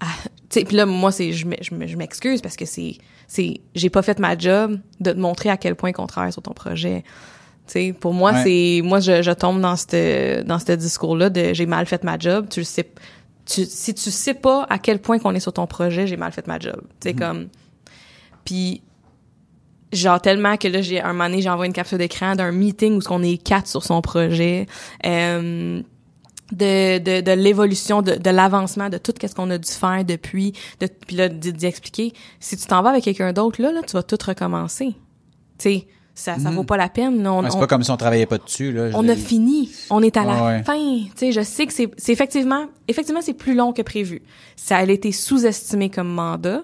ah, 0.00 0.06
tu 0.48 0.60
sais, 0.60 0.64
puis 0.64 0.76
là, 0.76 0.86
moi, 0.86 1.10
c'est 1.12 1.32
je 1.32 1.46
m'e- 1.46 1.56
je 1.60 1.74
m'e- 1.74 1.86
je 1.86 1.96
m'excuse 1.96 2.40
parce 2.40 2.56
que 2.56 2.64
c'est 2.64 2.96
c'est 3.26 3.60
j'ai 3.74 3.90
pas 3.90 4.00
fait 4.02 4.18
ma 4.18 4.38
job 4.38 4.78
de 5.00 5.12
te 5.12 5.18
montrer 5.18 5.50
à 5.50 5.56
quel 5.56 5.74
point 5.74 5.92
qu'on 5.92 6.06
travaille 6.06 6.32
sur 6.32 6.40
ton 6.42 6.52
projet. 6.54 7.02
Tu 7.66 7.72
sais, 7.72 7.92
pour 7.92 8.14
moi, 8.14 8.32
Ouais. 8.32 8.42
c'est 8.44 8.80
moi 8.82 9.00
je, 9.00 9.20
je 9.20 9.30
tombe 9.32 9.60
dans 9.60 9.76
ce 9.76 10.42
dans 10.42 10.58
ce 10.58 10.72
discours-là 10.72 11.28
de 11.30 11.52
j'ai 11.52 11.66
mal 11.66 11.84
fait 11.86 12.04
ma 12.04 12.18
job. 12.18 12.46
Tu 12.50 12.60
le 12.60 12.64
sais, 12.64 12.88
tu, 13.48 13.64
si 13.64 13.94
tu 13.94 14.10
sais 14.10 14.34
pas 14.34 14.66
à 14.68 14.78
quel 14.78 15.00
point 15.00 15.18
qu'on 15.18 15.34
est 15.34 15.40
sur 15.40 15.52
ton 15.52 15.66
projet, 15.66 16.06
j'ai 16.06 16.16
mal 16.16 16.32
fait 16.32 16.46
ma 16.46 16.58
job. 16.58 16.80
Tu 17.00 17.08
sais 17.08 17.14
comme, 17.14 17.48
puis 18.44 18.82
genre 19.90 20.20
tellement 20.20 20.58
que 20.58 20.68
là 20.68 20.82
j'ai 20.82 21.00
un 21.00 21.14
moment 21.14 21.30
donné 21.30 21.40
j'envoie 21.40 21.64
une 21.64 21.72
capture 21.72 21.96
d'écran 21.96 22.36
d'un 22.36 22.52
meeting 22.52 22.96
où 22.96 23.00
ce 23.00 23.08
qu'on 23.08 23.22
est 23.22 23.42
quatre 23.42 23.66
sur 23.66 23.82
son 23.82 24.02
projet. 24.02 24.66
Euh, 25.06 25.82
de, 26.52 26.98
de, 26.98 27.20
de 27.20 27.32
l'évolution, 27.32 28.00
de, 28.00 28.14
de 28.14 28.30
l'avancement, 28.30 28.88
de 28.88 28.96
tout 28.96 29.12
ce 29.20 29.34
qu'on 29.34 29.50
a 29.50 29.58
dû 29.58 29.70
faire 29.70 30.02
depuis, 30.02 30.54
de, 30.80 30.86
puis 30.86 31.14
là, 31.14 31.28
d'y 31.28 31.52
d'y 31.52 31.66
expliquer. 31.66 32.14
Si 32.40 32.56
tu 32.56 32.66
t'en 32.66 32.82
vas 32.82 32.88
avec 32.88 33.04
quelqu'un 33.04 33.34
d'autre, 33.34 33.60
là, 33.60 33.70
là, 33.70 33.82
tu 33.86 33.92
vas 33.92 34.02
tout 34.02 34.16
recommencer. 34.24 34.94
Tu 35.58 35.70
sais, 35.70 35.86
ça, 36.18 36.38
ça 36.38 36.50
Mhm. 36.50 36.56
vaut 36.56 36.64
pas 36.64 36.76
la 36.76 36.88
peine. 36.88 37.22
là. 37.22 37.32
On, 37.32 37.42
Ouais, 37.42 37.50
c'est 37.50 37.58
pas 37.58 37.66
comme 37.66 37.82
si 37.84 37.90
on 37.90 37.96
travaillait 37.96 38.26
pas 38.26 38.38
dessus. 38.38 38.72
Là. 38.72 38.90
On 38.94 39.08
a 39.08 39.14
fini. 39.16 39.70
On 39.90 40.02
est 40.02 40.16
à 40.16 40.24
la 40.24 40.44
Ouais, 40.44 40.62
fin. 40.64 40.74
Tu 40.74 41.10
sais, 41.16 41.32
je 41.32 41.40
sais 41.42 41.66
que 41.66 41.72
c'est, 41.72 41.90
c'est 41.96 42.12
effectivement, 42.12 42.66
effectivement, 42.88 43.20
c'est 43.22 43.34
plus 43.34 43.54
long 43.54 43.72
que 43.72 43.82
prévu. 43.82 44.22
Ça 44.56 44.78
a 44.78 44.82
été 44.84 45.12
sous-estimé 45.12 45.90
comme 45.90 46.08
mandat. 46.08 46.62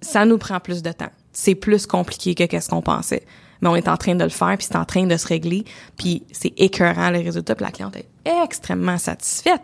Ça 0.00 0.24
nous 0.24 0.38
prend 0.38 0.60
plus 0.60 0.82
de 0.82 0.92
temps. 0.92 1.10
C'est 1.32 1.54
plus 1.54 1.86
compliqué 1.86 2.34
que 2.34 2.44
qu'est-ce 2.44 2.68
qu'on 2.70 2.82
pensait. 2.82 3.24
Mais 3.60 3.68
on 3.68 3.76
est 3.76 3.88
en 3.88 3.96
train 3.98 4.14
de 4.14 4.24
le 4.24 4.30
faire, 4.30 4.56
puis 4.56 4.66
c'est 4.70 4.76
en 4.76 4.84
train 4.86 5.06
de 5.06 5.16
se 5.18 5.26
régler, 5.26 5.64
puis 5.98 6.22
c'est 6.32 6.52
écœurant 6.58 7.10
le 7.10 7.18
résultat, 7.18 7.54
puis 7.54 7.64
la 7.66 7.70
cliente 7.70 7.94
est 7.96 8.08
extrêmement 8.44 8.96
satisfaite. 8.96 9.60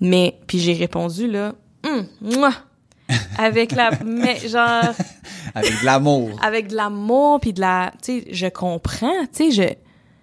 Mais 0.00 0.36
puis 0.46 0.58
j'ai 0.58 0.72
répondu 0.74 1.28
là, 1.30 1.54
Hum, 1.86 2.06
mouah, 2.20 2.52
avec 3.38 3.72
la, 3.72 3.90
mais 4.04 4.38
genre 4.48 4.82
Avec 5.54 5.80
de 5.80 5.86
l'amour. 5.86 6.38
avec 6.42 6.68
de 6.68 6.74
l'amour 6.76 7.40
puis 7.40 7.52
de 7.52 7.60
la 7.60 7.92
tu 8.02 8.20
sais 8.20 8.24
je 8.30 8.46
comprends 8.46 9.12
tu 9.32 9.50
sais 9.50 9.50
je 9.52 9.62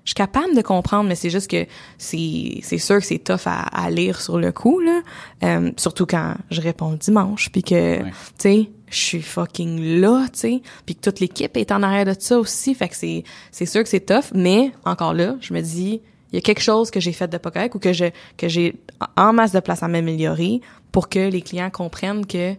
je 0.06 0.10
suis 0.10 0.16
capable 0.16 0.54
de 0.54 0.62
comprendre 0.62 1.08
mais 1.08 1.16
c'est 1.16 1.30
juste 1.30 1.50
que 1.50 1.66
c'est 1.98 2.60
c'est 2.62 2.78
sûr 2.78 3.00
que 3.00 3.06
c'est 3.06 3.20
tough 3.20 3.46
à, 3.48 3.62
à 3.86 3.90
lire 3.90 4.20
sur 4.22 4.38
le 4.38 4.52
coup 4.52 4.80
là 4.80 5.02
Euh, 5.44 5.72
surtout 5.78 6.06
quand 6.06 6.36
je 6.52 6.60
réponds 6.62 6.92
le 6.92 6.98
dimanche 6.98 7.50
puis 7.52 7.64
que 7.64 8.04
Ouais. 8.04 8.12
tu 8.12 8.14
sais 8.38 8.70
je 8.92 8.98
suis 8.98 9.22
fucking 9.22 10.00
là 10.02 10.26
tu 10.34 10.40
sais 10.40 10.62
puis 10.86 10.96
que 10.96 11.02
toute 11.02 11.20
l'équipe 11.20 11.56
est 11.58 11.72
en 11.72 11.82
arrière 11.84 12.06
de 12.06 12.16
ça 12.20 12.38
aussi 12.38 12.76
fait 12.76 12.90
que 12.90 12.96
c'est 12.96 13.24
c'est 13.52 13.66
sûr 13.66 13.82
que 13.82 13.90
c'est 13.90 14.06
tough 14.06 14.32
mais 14.36 14.72
encore 14.86 15.14
là 15.14 15.36
je 15.40 15.54
me 15.54 15.62
dis 15.62 16.02
il 16.32 16.36
y 16.36 16.38
a 16.38 16.42
quelque 16.42 16.62
chose 16.62 16.92
que 16.92 17.00
j'ai 17.00 17.14
fait 17.14 17.28
de 17.30 17.38
pas 17.38 17.50
correct 17.50 17.74
ou 17.76 17.80
que 17.80 17.94
je 17.94 18.06
que 18.38 18.50
j'ai 18.50 18.76
en 19.16 19.32
masse 19.34 19.52
de 19.54 19.62
place 19.62 19.84
à 19.84 19.88
m'améliorer 19.88 20.60
pour 20.92 21.08
que 21.10 21.30
les 21.30 21.42
clients 21.42 21.70
comprennent 21.72 22.26
que 22.26 22.54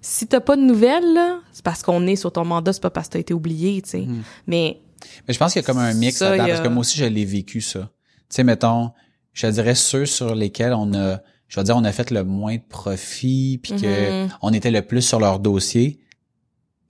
si 0.00 0.26
t'as 0.26 0.40
pas 0.40 0.56
de 0.56 0.62
nouvelles, 0.62 1.12
là, 1.14 1.40
c'est 1.52 1.64
parce 1.64 1.82
qu'on 1.82 2.06
est 2.06 2.16
sur 2.16 2.32
ton 2.32 2.44
mandat, 2.44 2.72
c'est 2.72 2.82
pas 2.82 2.90
parce 2.90 3.08
que 3.08 3.14
t'as 3.14 3.18
été 3.18 3.34
oublié, 3.34 3.80
tu 3.82 3.90
sais. 3.90 4.00
Mhm. 4.00 4.22
Mais 4.46 4.80
Mais 5.28 5.34
je 5.34 5.38
pense 5.38 5.52
qu'il 5.52 5.62
y 5.62 5.64
a 5.64 5.66
comme 5.66 5.78
un 5.78 5.94
mix 5.94 6.20
là-dedans, 6.20 6.44
a- 6.44 6.48
parce 6.48 6.60
que 6.60 6.68
moi 6.68 6.80
aussi, 6.80 6.98
je 6.98 7.04
l'ai 7.06 7.24
vécu, 7.24 7.60
ça. 7.60 7.90
Tu 8.28 8.36
sais, 8.36 8.44
mettons, 8.44 8.90
je 9.32 9.46
te 9.46 9.52
dirais 9.52 9.74
ceux 9.74 10.06
sur 10.06 10.34
lesquels 10.34 10.72
on 10.74 10.92
a, 10.94 11.20
je 11.48 11.58
vais 11.60 11.64
dire, 11.64 11.76
on 11.76 11.84
a 11.84 11.92
fait 11.92 12.10
le 12.10 12.22
moins 12.24 12.56
de 12.56 12.62
profit, 12.68 13.58
puis 13.62 13.72
que 13.76 14.24
Mhm. 14.24 14.30
on 14.42 14.52
était 14.52 14.70
le 14.70 14.82
plus 14.82 15.02
sur 15.02 15.18
leur 15.20 15.38
dossier, 15.40 16.00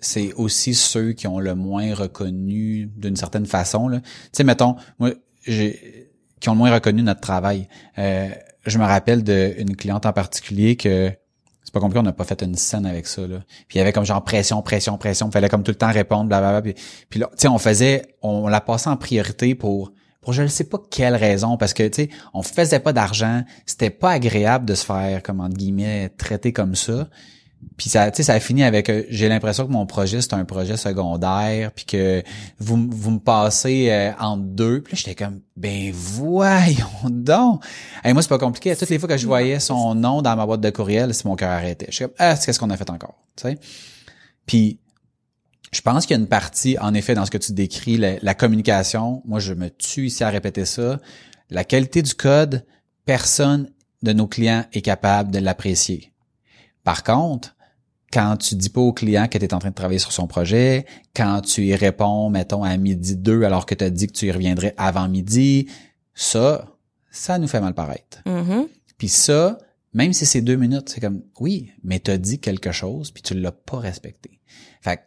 c'est 0.00 0.32
aussi 0.34 0.74
ceux 0.74 1.12
qui 1.12 1.26
ont 1.26 1.38
le 1.40 1.54
moins 1.54 1.94
reconnu 1.94 2.86
d'une 2.96 3.16
certaine 3.16 3.46
façon. 3.46 3.88
Là. 3.88 4.00
Tu 4.00 4.06
sais, 4.32 4.44
mettons, 4.44 4.76
moi, 4.98 5.12
j'ai 5.46 6.08
qui 6.40 6.48
ont 6.48 6.52
le 6.52 6.58
moins 6.58 6.72
reconnu 6.72 7.02
notre 7.02 7.20
travail. 7.20 7.68
Euh, 7.98 8.30
je 8.64 8.78
me 8.78 8.84
rappelle 8.84 9.22
d'une 9.22 9.76
cliente 9.76 10.06
en 10.06 10.12
particulier 10.14 10.76
que 10.76 11.12
c'est 11.70 11.74
pas 11.74 11.78
compliqué, 11.78 12.00
on 12.00 12.02
n'a 12.02 12.12
pas 12.12 12.24
fait 12.24 12.42
une 12.42 12.56
scène 12.56 12.84
avec 12.84 13.06
ça. 13.06 13.24
Là. 13.28 13.38
Puis 13.68 13.76
il 13.76 13.78
y 13.78 13.80
avait 13.80 13.92
comme 13.92 14.04
genre 14.04 14.24
pression, 14.24 14.60
pression, 14.60 14.98
pression. 14.98 15.28
Il 15.28 15.32
fallait 15.32 15.48
comme 15.48 15.62
tout 15.62 15.70
le 15.70 15.76
temps 15.76 15.92
répondre, 15.92 16.24
blablabla. 16.24 16.62
Puis, 16.62 16.74
puis 17.08 17.20
là, 17.20 17.28
tu 17.30 17.42
sais, 17.42 17.48
on 17.48 17.58
faisait, 17.58 18.16
on, 18.22 18.48
la 18.48 18.60
passait 18.60 18.90
en 18.90 18.96
priorité 18.96 19.54
pour 19.54 19.92
pour 20.20 20.32
je 20.32 20.42
ne 20.42 20.48
sais 20.48 20.64
pas 20.64 20.78
quelle 20.90 21.14
raison, 21.14 21.56
parce 21.56 21.72
que 21.72 21.86
tu 21.86 22.02
sais, 22.02 22.10
on 22.34 22.42
faisait 22.42 22.80
pas 22.80 22.92
d'argent, 22.92 23.44
c'était 23.66 23.88
pas 23.88 24.10
agréable 24.10 24.64
de 24.64 24.74
se 24.74 24.84
faire, 24.84 25.22
comme 25.22 25.38
entre 25.38 25.56
guillemets, 25.56 26.08
traiter 26.18 26.52
comme 26.52 26.74
ça. 26.74 27.08
Puis 27.76 27.88
ça, 27.88 28.12
ça 28.12 28.34
a 28.34 28.40
fini 28.40 28.62
avec, 28.62 28.88
euh, 28.88 29.04
j'ai 29.08 29.28
l'impression 29.28 29.66
que 29.66 29.72
mon 29.72 29.86
projet 29.86 30.20
c'est 30.20 30.34
un 30.34 30.44
projet 30.44 30.76
secondaire, 30.76 31.72
puis 31.72 31.84
que 31.84 32.22
vous, 32.58 32.88
vous 32.90 33.10
me 33.10 33.18
passez 33.18 33.88
euh, 33.90 34.12
en 34.18 34.36
deux. 34.36 34.82
Puis 34.82 34.96
j'étais 34.96 35.14
comme, 35.14 35.40
ben 35.56 35.90
voyons 35.92 36.86
donc. 37.04 37.64
Et 38.04 38.12
moi, 38.12 38.22
c'est 38.22 38.28
pas 38.28 38.38
compliqué. 38.38 38.74
Toutes 38.76 38.90
les 38.90 38.98
fois 38.98 39.08
que 39.08 39.16
je 39.16 39.26
voyais 39.26 39.60
son 39.60 39.94
nom 39.94 40.22
dans 40.22 40.36
ma 40.36 40.46
boîte 40.46 40.60
de 40.60 40.70
courriel, 40.70 41.14
c'est 41.14 41.24
mon 41.24 41.36
cœur 41.36 41.50
arrêté. 41.50 41.86
Je 41.88 41.94
suis 41.94 42.04
comme, 42.04 42.14
ah, 42.18 42.36
qu'est-ce 42.36 42.58
qu'on 42.58 42.70
a 42.70 42.76
fait 42.76 42.90
encore, 42.90 43.14
tu 43.36 43.42
sais? 43.48 43.58
Puis 44.46 44.78
je 45.72 45.80
pense 45.80 46.06
qu'il 46.06 46.16
y 46.16 46.18
a 46.18 46.20
une 46.20 46.28
partie, 46.28 46.76
en 46.78 46.94
effet, 46.94 47.14
dans 47.14 47.24
ce 47.24 47.30
que 47.30 47.38
tu 47.38 47.52
décris, 47.52 47.96
la, 47.96 48.18
la 48.20 48.34
communication. 48.34 49.22
Moi, 49.24 49.38
je 49.38 49.54
me 49.54 49.70
tue 49.70 50.06
ici 50.06 50.24
à 50.24 50.28
répéter 50.28 50.64
ça. 50.64 50.98
La 51.48 51.64
qualité 51.64 52.02
du 52.02 52.14
code, 52.14 52.64
personne 53.04 53.70
de 54.02 54.12
nos 54.12 54.26
clients 54.26 54.64
est 54.72 54.82
capable 54.82 55.30
de 55.30 55.38
l'apprécier. 55.38 56.12
Par 56.90 57.04
contre, 57.04 57.54
quand 58.12 58.36
tu 58.36 58.56
dis 58.56 58.68
pas 58.68 58.80
au 58.80 58.92
client 58.92 59.28
que 59.28 59.38
tu 59.38 59.44
es 59.44 59.54
en 59.54 59.60
train 59.60 59.68
de 59.70 59.74
travailler 59.76 60.00
sur 60.00 60.10
son 60.10 60.26
projet, 60.26 60.86
quand 61.14 61.40
tu 61.40 61.64
y 61.64 61.76
réponds, 61.76 62.30
mettons, 62.30 62.64
à 62.64 62.76
midi 62.76 63.14
2 63.14 63.44
alors 63.44 63.64
que 63.64 63.76
tu 63.76 63.84
as 63.84 63.90
dit 63.90 64.08
que 64.08 64.12
tu 64.12 64.26
y 64.26 64.32
reviendrais 64.32 64.74
avant 64.76 65.08
midi, 65.08 65.68
ça, 66.14 66.66
ça 67.12 67.38
nous 67.38 67.46
fait 67.46 67.60
mal 67.60 67.74
paraître. 67.74 68.22
Mhm. 68.26 68.66
Puis 68.98 69.08
ça, 69.08 69.58
même 69.94 70.12
si 70.12 70.26
c'est 70.26 70.40
deux 70.40 70.56
minutes, 70.56 70.88
c'est 70.88 71.00
comme, 71.00 71.22
oui, 71.38 71.70
mais 71.84 72.00
t'as 72.00 72.16
dit 72.16 72.40
quelque 72.40 72.72
chose, 72.72 73.12
puis 73.12 73.22
tu 73.22 73.34
l'as 73.34 73.52
pas 73.52 73.78
respecté. 73.78 74.40
Fait, 74.80 74.96
que- 74.96 75.02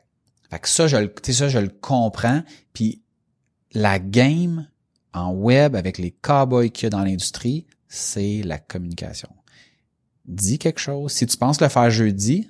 fait 0.52 0.60
que 0.60 0.70
ça, 0.70 0.88
je 0.88 1.06
tu 1.22 1.34
ça, 1.34 1.50
je 1.50 1.60
le 1.60 1.68
comprends. 1.68 2.44
Puis 2.72 3.02
la 3.74 4.00
game 4.00 4.70
en 5.13 5.34
web 5.34 5.75
avec 5.75 5.98
les 5.98 6.12
cowboys 6.12 6.72
qu'il 6.72 6.86
y 6.86 6.88
a 6.88 6.92
dans 6.92 7.04
l'industrie, 7.04 7.68
c'est 7.90 8.42
la 8.46 8.58
communication. 8.58 9.28
Dis 10.25 10.58
quelque 10.60 10.80
chose. 10.80 11.12
Si 11.12 11.25
tu 11.25 11.38
penses 11.38 11.60
le 11.62 11.68
faire 11.70 11.89
jeudi, 11.89 12.50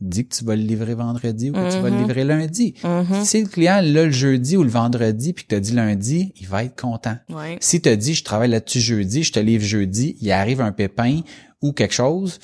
dis 0.00 0.26
que 0.26 0.34
tu 0.34 0.44
vas 0.44 0.56
le 0.56 0.62
livrer 0.62 0.94
vendredi 0.94 1.50
ou 1.50 1.52
que 1.52 1.70
tu 1.70 1.78
vas 1.82 1.90
le 1.90 1.96
Mhm. 1.96 2.02
livrer 2.02 2.24
lundi. 2.24 2.74
Mhm. 2.82 3.22
Si 3.22 3.42
le 3.42 3.46
client 3.48 3.80
l'a 3.82 4.06
le 4.06 4.10
jeudi 4.10 4.56
ou 4.56 4.62
le 4.62 4.70
vendredi 4.70 5.34
puis 5.34 5.44
que 5.44 5.48
t'as 5.50 5.60
dit 5.60 5.72
lundi, 5.72 6.32
il 6.40 6.46
va 6.46 6.64
être 6.64 6.80
content. 6.80 7.16
Ouais. 7.28 7.58
Si 7.60 7.80
t'as 7.82 7.96
dit 7.96 8.14
je 8.14 8.24
travaille 8.24 8.48
là-dessus 8.48 8.80
jeudi, 8.80 9.22
je 9.22 9.32
te 9.32 9.38
livre 9.40 9.62
jeudi, 9.64 10.16
il 10.22 10.30
arrive 10.32 10.62
un 10.62 10.72
pépin 10.72 11.20
ou 11.60 11.72
quelque 11.72 11.92
chose, 11.92 12.38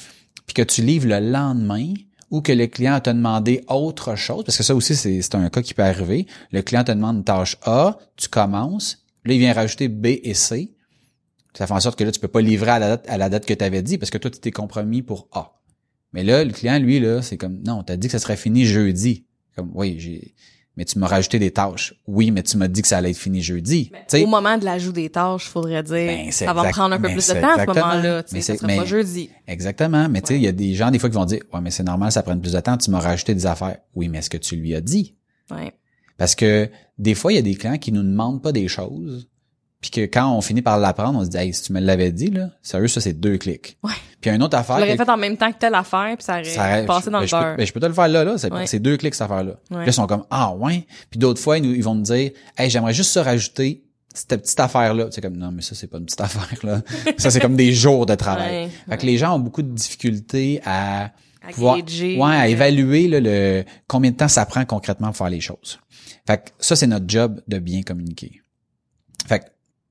puis 0.47 0.53
que 0.53 0.63
tu 0.63 0.83
livres 0.83 1.09
le 1.09 1.19
lendemain 1.31 1.95
ou 2.31 2.43
que 2.43 2.53
le 2.53 2.67
client 2.67 3.01
t'a 3.01 3.15
demandé 3.15 3.65
autre 3.69 4.15
chose, 4.17 4.45
parce 4.45 4.59
que 4.59 4.63
ça 4.63 4.75
aussi 4.75 4.95
c'est 4.95 5.23
c'est 5.23 5.35
un 5.37 5.49
cas 5.49 5.63
qui 5.63 5.73
peut 5.73 5.83
arriver. 5.85 6.27
Le 6.53 6.61
client 6.61 6.85
te 6.85 6.93
demande 6.93 7.17
une 7.19 7.25
tâche 7.25 7.57
A, 7.63 7.97
tu 8.17 8.29
commences, 8.29 8.99
là 9.25 9.33
il 9.33 9.39
vient 9.39 9.55
rajouter 9.55 9.89
B 9.89 10.07
et 10.23 10.35
C. 10.35 10.75
Ça 11.57 11.67
fait 11.67 11.73
en 11.73 11.81
sorte 11.81 11.99
que 11.99 12.05
là 12.05 12.13
tu 12.13 12.21
peux 12.21 12.29
pas 12.29 12.41
livrer 12.41 12.71
à 12.73 12.79
la 12.79 12.89
date 12.91 13.07
à 13.09 13.17
la 13.19 13.29
date 13.29 13.47
que 13.47 13.55
tu 13.55 13.65
avais 13.65 13.83
dit 13.83 13.99
parce 13.99 14.11
que 14.11 14.19
toi 14.19 14.31
tu 14.31 14.39
t'es 14.41 14.51
compromis 14.51 15.03
pour 15.03 15.29
A. 15.33 15.53
Mais 16.13 16.23
là 16.25 16.45
le 16.45 16.53
client 16.53 16.79
lui 16.79 17.01
là, 17.01 17.23
c'est 17.23 17.37
comme 17.37 17.63
non, 17.65 17.83
t'as 17.83 17.97
dit 17.97 18.09
que 18.09 18.13
ça 18.13 18.19
serait 18.19 18.37
fini 18.37 18.65
jeudi. 18.65 19.25
Comme 19.57 19.71
oui, 19.75 19.97
j'ai 19.99 20.35
mais 20.77 20.85
tu 20.85 20.99
m'as 20.99 21.07
rajouté 21.07 21.39
des 21.39 21.51
tâches. 21.51 21.95
Oui, 22.07 22.31
mais 22.31 22.43
tu 22.43 22.59
m'as 22.59 22.69
dit 22.69 22.83
que 22.83 22.89
ça 22.89 22.99
allait 22.99 23.11
être 23.11 23.17
fini 23.17 23.41
jeudi. 23.41 23.89
Tu 23.91 23.97
sais, 24.09 24.23
Au 24.25 24.27
moment 24.27 24.59
de 24.59 24.65
l'ajout 24.67 24.93
des 24.93 25.09
tâches, 25.09 25.49
faudrait 25.49 25.83
dire, 25.83 25.95
Ben, 25.95 26.31
ça 26.31 26.53
va 26.53 26.65
prendre 26.69 26.95
un 26.95 26.99
peu 27.01 27.09
mais 27.09 27.15
plus 27.15 27.29
de 27.29 27.33
temps 27.41 27.57
à 27.57 27.63
ce 27.63 27.67
moment-là. 27.67 28.23
Mais 28.31 28.41
ça 28.43 28.53
c'est- 28.53 28.59
sera 28.59 28.67
mais- 28.67 28.77
pas 28.77 28.85
jeudi. 28.85 29.31
Exactement. 29.47 30.07
Mais 30.11 30.21
tu 30.21 30.29
sais, 30.29 30.35
il 30.37 30.43
y 30.43 30.47
a 30.47 30.53
des 30.53 30.75
gens, 30.75 30.91
des 30.91 30.99
fois, 30.99 31.09
qui 31.09 31.15
vont 31.15 31.25
dire, 31.25 31.41
ouais, 31.55 31.61
mais 31.63 31.71
c'est 31.71 31.83
normal, 31.83 32.13
ça 32.13 32.23
prenne 32.23 32.43
plus 32.43 32.53
de 32.53 32.61
temps, 32.61 32.77
tu 32.77 32.91
m'as 32.91 33.01
rajouté 33.01 33.35
des 33.35 33.47
affaires. 33.47 33.79
Oui, 33.95 34.09
mais 34.11 34.19
est-ce 34.19 34.29
que 34.29 34.37
tu 34.37 34.55
lui 34.57 34.75
as 34.75 34.83
dit? 34.83 35.17
Ouais. 35.51 35.73
Parce 36.19 36.35
que 36.35 36.69
des 36.99 37.15
fois, 37.15 37.33
il 37.33 37.37
y 37.37 37.39
a 37.39 37.43
des 37.43 37.55
clients 37.55 37.79
qui 37.79 37.91
nous 37.91 38.03
demandent 38.03 38.43
pas 38.43 38.53
des 38.53 38.69
choses, 38.69 39.31
puis 39.81 39.91
que 39.91 40.01
quand 40.03 40.33
on 40.33 40.41
finit 40.41 40.63
par 40.63 40.79
l'apprendre, 40.79 41.19
on 41.19 41.25
se 41.25 41.29
dit, 41.31 41.37
hey, 41.37 41.53
si 41.55 41.63
tu 41.65 41.73
me 41.73 41.81
l'avais 41.81 42.11
dit, 42.13 42.31
là, 42.31 42.51
sérieux, 42.63 42.89
ça, 42.89 43.01
c'est 43.01 43.13
deux 43.13 43.37
clics. 43.39 43.77
Ouais. 43.83 43.93
Puis 44.21 44.31
une 44.31 44.43
autre 44.43 44.57
Je 44.57 44.61
affaire. 44.61 44.79
l'aurais 44.79 44.97
que- 44.97 45.05
fait 45.05 45.11
en 45.11 45.17
même 45.17 45.37
temps 45.37 45.53
que 45.53 45.59
telle 45.59 45.75
affaire, 45.75 46.15
puis 46.17 46.25
ça 46.25 46.35
aurait 46.35 46.45
ça 46.45 46.61
aurait- 46.69 46.87
passé 46.87 47.07
dans 47.11 47.19
ben, 47.19 47.21
le 47.23 47.27
je 47.27 47.57
ben, 47.57 47.67
je 47.67 47.73
peux 47.73 47.81
te 47.81 47.87
le 47.87 47.93
faire 47.93 48.09
là, 48.09 48.25
là. 48.25 48.39
C'est, 48.39 48.53
Ouais. 48.53 48.79
deux 48.81 48.97
clics, 48.97 49.15
cette 49.15 49.23
affaire-là. 49.31 49.53
Ouais. 49.53 49.59
Puis 49.69 49.77
Là, 49.77 49.85
ils 49.87 49.93
sont 49.93 50.07
comme, 50.07 50.25
ah, 50.31 50.53
ouais. 50.55 50.87
Puis 51.11 51.19
d'autres 51.19 51.41
fois, 51.41 51.59
ils, 51.59 51.63
nous- 51.69 51.75
ils 51.75 51.85
vont 51.85 51.95
nous 51.95 52.03
dire, 52.03 52.31
hey, 52.59 52.71
j'aimerais 52.71 52.95
juste 52.95 53.11
se 53.11 53.19
rajouter 53.19 53.85
cette 54.15 54.41
petite 54.43 54.59
affaire-là. 54.59 55.09
C'est 55.11 55.21
comme, 55.21 55.37
non, 55.37 55.53
mais 55.53 55.61
ça, 55.63 55.75
c'est 55.75 55.87
pas 55.89 55.99
une 55.99 56.07
petite 56.07 56.21
affaire, 56.23 56.59
là. 56.65 56.81
ça, 57.19 57.31
c'est 57.31 57.41
comme 57.41 57.57
des 57.57 57.73
jours 57.73 58.07
de 58.07 58.15
travail. 58.15 58.65
Ouais, 58.65 58.71
Fait 58.89 58.97
que 58.97 59.07
les 59.07 59.19
gens 59.19 59.37
ont 59.37 59.41
beaucoup 59.41 59.63
de 59.63 59.73
difficultés 59.73 60.61
à, 60.65 61.13
À 61.47 61.51
pouvoir, 61.53 61.79
gager, 61.83 62.17
ouais, 62.19 62.35
à 62.35 62.43
euh, 62.45 62.49
évaluer 62.49 63.09
là, 63.09 63.21
le 63.21 63.65
combien 63.87 64.11
de 64.11 64.17
temps 64.17 64.27
ça 64.29 64.47
prend 64.47 64.65
concrètement 64.65 65.09
pour 65.09 65.19
faire 65.19 65.31
les 65.31 65.41
choses. 65.43 65.79
Fait 66.27 66.39
que 66.39 66.51
ça, 66.59 66.75
c'est 66.75 66.87
notre 66.89 67.05
job 67.07 67.41
de 67.47 67.59
bien 67.59 67.83
communiquer. 67.83 68.41
Fait 69.29 69.41
que 69.41 69.45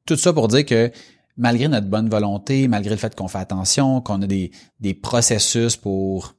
tout 0.05 0.15
ça 0.15 0.33
pour 0.33 0.47
dire 0.47 0.65
que 0.65 0.91
malgré 1.37 1.67
notre 1.67 1.87
bonne 1.87 2.09
volonté, 2.09 2.67
malgré 2.67 2.91
le 2.91 2.97
fait 2.97 3.15
qu'on 3.15 3.27
fait 3.27 3.39
attention, 3.39 4.01
qu'on 4.01 4.21
a 4.21 4.27
des, 4.27 4.51
des 4.79 4.93
processus 4.93 5.75
pour 5.75 6.35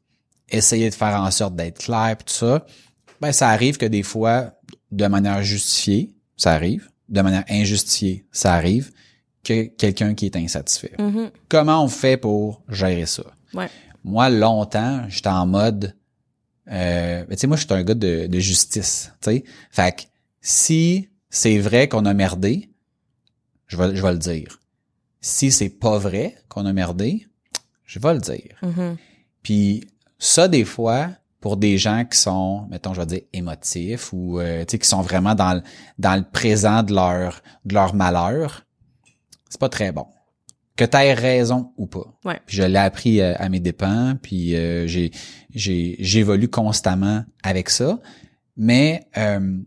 essayer 0.48 0.88
de 0.88 0.94
faire 0.94 1.20
en 1.20 1.30
sorte 1.30 1.56
d'être 1.56 1.78
clair, 1.78 2.16
tout 2.18 2.32
ça, 2.32 2.64
ben 3.20 3.32
ça 3.32 3.48
arrive 3.48 3.76
que 3.76 3.86
des 3.86 4.02
fois, 4.02 4.52
de 4.92 5.06
manière 5.06 5.42
justifiée, 5.42 6.14
ça 6.36 6.52
arrive, 6.52 6.88
de 7.08 7.20
manière 7.20 7.44
injustifiée, 7.48 8.26
ça 8.32 8.54
arrive, 8.54 8.92
que 9.42 9.64
quelqu'un 9.64 10.14
qui 10.14 10.26
est 10.26 10.36
insatisfait. 10.36 10.92
mhm. 10.98 11.30
Comment 11.48 11.84
on 11.84 11.88
fait 11.88 12.16
pour 12.16 12.62
gérer 12.68 13.06
ça? 13.06 13.24
Ouais. 13.54 13.68
Moi, 14.04 14.28
longtemps, 14.30 15.04
j'étais 15.08 15.28
en 15.28 15.46
mode 15.46 15.94
euh, 16.68 17.24
ben, 17.24 17.34
tu 17.36 17.40
sais, 17.40 17.46
moi, 17.46 17.56
je 17.56 17.64
suis 17.64 17.72
un 17.74 17.82
gars 17.82 17.94
de, 17.94 18.26
de 18.26 18.38
justice. 18.38 19.12
tu 19.20 19.30
sais. 19.30 19.44
Fait 19.70 19.96
que 19.96 20.02
si 20.40 21.08
c'est 21.30 21.58
vrai 21.58 21.88
qu'on 21.88 22.04
a 22.06 22.14
merdé, 22.14 22.70
je 23.66 23.76
vais, 23.76 23.94
je 23.94 24.02
vais 24.02 24.12
le 24.12 24.18
dire. 24.18 24.60
Si 25.20 25.50
c'est 25.50 25.68
pas 25.68 25.98
vrai 25.98 26.36
qu'on 26.48 26.66
a 26.66 26.72
merdé, 26.72 27.26
je 27.84 27.98
vais 27.98 28.14
le 28.14 28.20
dire. 28.20 28.56
Mhm. 28.62 28.96
Puis 29.42 29.88
ça, 30.18 30.48
des 30.48 30.64
fois, 30.64 31.10
pour 31.40 31.56
des 31.56 31.78
gens 31.78 32.04
qui 32.04 32.18
sont, 32.18 32.66
mettons, 32.70 32.94
je 32.94 33.00
vais 33.00 33.06
dire, 33.06 33.20
émotifs 33.32 34.12
ou 34.12 34.40
euh, 34.40 34.64
tu 34.64 34.72
sais, 34.72 34.78
qui 34.78 34.88
sont 34.88 35.02
vraiment 35.02 35.34
dans 35.34 35.54
le, 35.54 35.62
dans 35.98 36.16
le 36.16 36.24
présent 36.24 36.82
de 36.82 36.94
leur, 36.94 37.42
de 37.64 37.74
leur 37.74 37.94
malheur, 37.94 38.64
c'est 39.48 39.60
pas 39.60 39.68
très 39.68 39.92
bon. 39.92 40.06
Que 40.76 40.84
tu 40.84 40.96
aies 40.96 41.14
raison 41.14 41.72
ou 41.76 41.86
pas. 41.86 42.04
Ouais. 42.24 42.40
Puis 42.46 42.56
je 42.56 42.62
l'ai 42.62 42.78
appris 42.78 43.20
euh, 43.20 43.34
à 43.38 43.48
mes 43.48 43.60
dépens, 43.60 44.16
puis 44.20 44.54
euh, 44.56 44.86
j'ai, 44.86 45.10
j'ai, 45.54 45.96
j'évolue 46.00 46.48
constamment 46.48 47.24
avec 47.42 47.70
ça. 47.70 47.98
Mais 48.56 49.06
euh, 49.16 49.58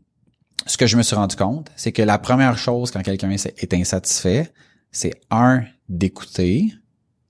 ce 0.69 0.77
que 0.77 0.85
je 0.87 0.97
me 0.97 1.03
suis 1.03 1.15
rendu 1.15 1.35
compte, 1.35 1.71
c'est 1.75 1.91
que 1.91 2.01
la 2.01 2.17
première 2.19 2.57
chose 2.57 2.91
quand 2.91 3.01
quelqu'un 3.01 3.31
est 3.31 3.73
insatisfait, 3.73 4.51
c'est 4.91 5.13
un, 5.31 5.63
d'écouter 5.87 6.71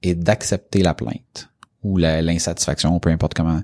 et 0.01 0.13
d'accepter 0.13 0.81
la 0.81 0.93
plainte 0.93 1.49
ou 1.81 1.97
l'insatisfaction, 1.97 2.99
peu 2.99 3.09
importe 3.09 3.33
comment 3.33 3.61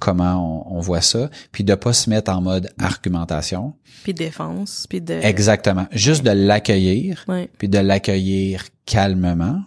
comment 0.00 0.66
on, 0.70 0.78
on 0.78 0.80
voit 0.80 1.02
ça, 1.02 1.28
puis 1.52 1.64
de 1.64 1.74
pas 1.74 1.92
se 1.92 2.08
mettre 2.08 2.32
en 2.32 2.40
mode 2.40 2.70
argumentation. 2.78 3.74
Puis 4.04 4.14
défense, 4.14 4.86
puis 4.88 5.02
de... 5.02 5.12
Exactement, 5.14 5.86
juste 5.92 6.24
de 6.24 6.30
l'accueillir, 6.30 7.24
Ouais. 7.28 7.50
puis 7.58 7.68
de 7.68 7.78
l'accueillir 7.78 8.64
calmement, 8.86 9.60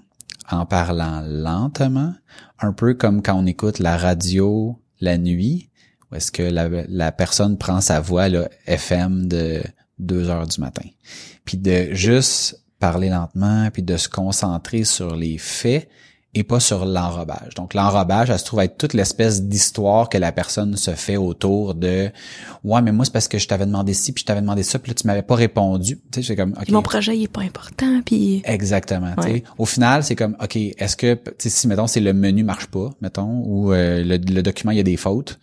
en 0.49 0.65
parlant 0.65 1.21
lentement, 1.21 2.15
un 2.59 2.73
peu 2.73 2.95
comme 2.95 3.21
quand 3.21 3.35
on 3.35 3.45
écoute 3.45 3.77
la 3.77 3.97
radio 3.97 4.81
la 4.99 5.17
nuit, 5.17 5.69
où 6.11 6.15
est-ce 6.15 6.31
que 6.31 6.43
la, 6.43 6.69
la 6.87 7.11
personne 7.11 7.57
prend 7.57 7.81
sa 7.81 7.99
voix 7.99 8.29
là, 8.29 8.49
FM 8.67 9.27
de 9.27 9.61
2 9.99 10.29
heures 10.29 10.47
du 10.47 10.59
matin? 10.59 10.87
Puis 11.45 11.57
de 11.57 11.89
juste 11.93 12.63
parler 12.79 13.09
lentement, 13.09 13.69
puis 13.71 13.83
de 13.83 13.95
se 13.97 14.09
concentrer 14.09 14.83
sur 14.83 15.15
les 15.15 15.37
faits 15.37 15.87
et 16.33 16.43
pas 16.43 16.59
sur 16.61 16.85
l'enrobage. 16.85 17.55
Donc 17.55 17.73
l'enrobage, 17.73 18.29
ça 18.29 18.37
se 18.37 18.45
trouve 18.45 18.61
être 18.61 18.77
toute 18.77 18.93
l'espèce 18.93 19.43
d'histoire 19.43 20.07
que 20.07 20.17
la 20.17 20.31
personne 20.31 20.77
se 20.77 20.91
fait 20.91 21.17
autour 21.17 21.75
de 21.75 22.09
ouais 22.63 22.81
mais 22.81 22.93
moi 22.93 23.03
c'est 23.03 23.11
parce 23.11 23.27
que 23.27 23.37
je 23.37 23.47
t'avais 23.47 23.65
demandé 23.65 23.93
ci 23.93 24.13
puis 24.13 24.21
je 24.21 24.25
t'avais 24.25 24.39
demandé 24.39 24.63
ça 24.63 24.79
puis 24.79 24.91
là 24.91 24.95
tu 24.95 25.05
m'avais 25.07 25.23
pas 25.23 25.35
répondu. 25.35 25.99
Tu 26.11 26.21
sais 26.21 26.27
c'est 26.27 26.35
comme 26.37 26.55
mon 26.69 26.81
projet, 26.81 27.17
il 27.17 27.23
est 27.23 27.27
pas 27.27 27.41
important, 27.41 28.01
puis... 28.05 28.41
Exactement. 28.45 29.13
tu 29.17 29.23
sais. 29.23 29.29
Ouais. 29.29 29.43
Au 29.57 29.65
final, 29.65 30.03
c'est 30.03 30.15
comme, 30.15 30.37
OK, 30.41 30.55
est-ce 30.55 30.95
que, 30.95 31.15
tu 31.15 31.31
sais, 31.37 31.49
si, 31.49 31.67
mettons, 31.67 31.87
c'est 31.87 31.99
le 31.99 32.13
menu 32.13 32.43
marche 32.43 32.67
pas, 32.67 32.91
mettons, 33.01 33.43
ou 33.45 33.73
euh, 33.73 34.03
le, 34.03 34.17
le 34.17 34.41
document, 34.41 34.71
il 34.71 34.77
y 34.77 34.79
a 34.79 34.83
des 34.83 34.97
fautes, 34.97 35.39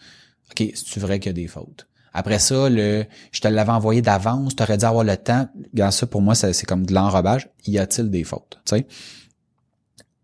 OK, 0.51 0.71
c'est 0.75 1.01
vrai 1.01 1.21
qu'il 1.21 1.31
y 1.31 1.31
a 1.31 1.33
des 1.35 1.47
fautes? 1.47 1.87
Après 2.13 2.39
ça, 2.39 2.69
le 2.69 3.05
je 3.33 3.41
te 3.41 3.49
l'avais 3.49 3.71
envoyé 3.71 4.03
d'avance, 4.03 4.57
tu 4.57 4.63
aurais 4.63 4.79
dû 4.79 4.85
avoir 4.85 5.05
le 5.05 5.17
temps. 5.17 5.49
Dans 5.73 5.91
ça, 5.91 6.07
pour 6.07 6.23
moi, 6.23 6.35
c'est 6.35 6.67
comme 6.67 6.87
de 6.87 6.95
l'enrobage. 6.95 7.51
Y 7.67 7.79
a-t-il 7.79 8.11
des 8.11 8.25
fautes? 8.25 8.61
Tu 8.65 8.77
sais? 8.77 8.87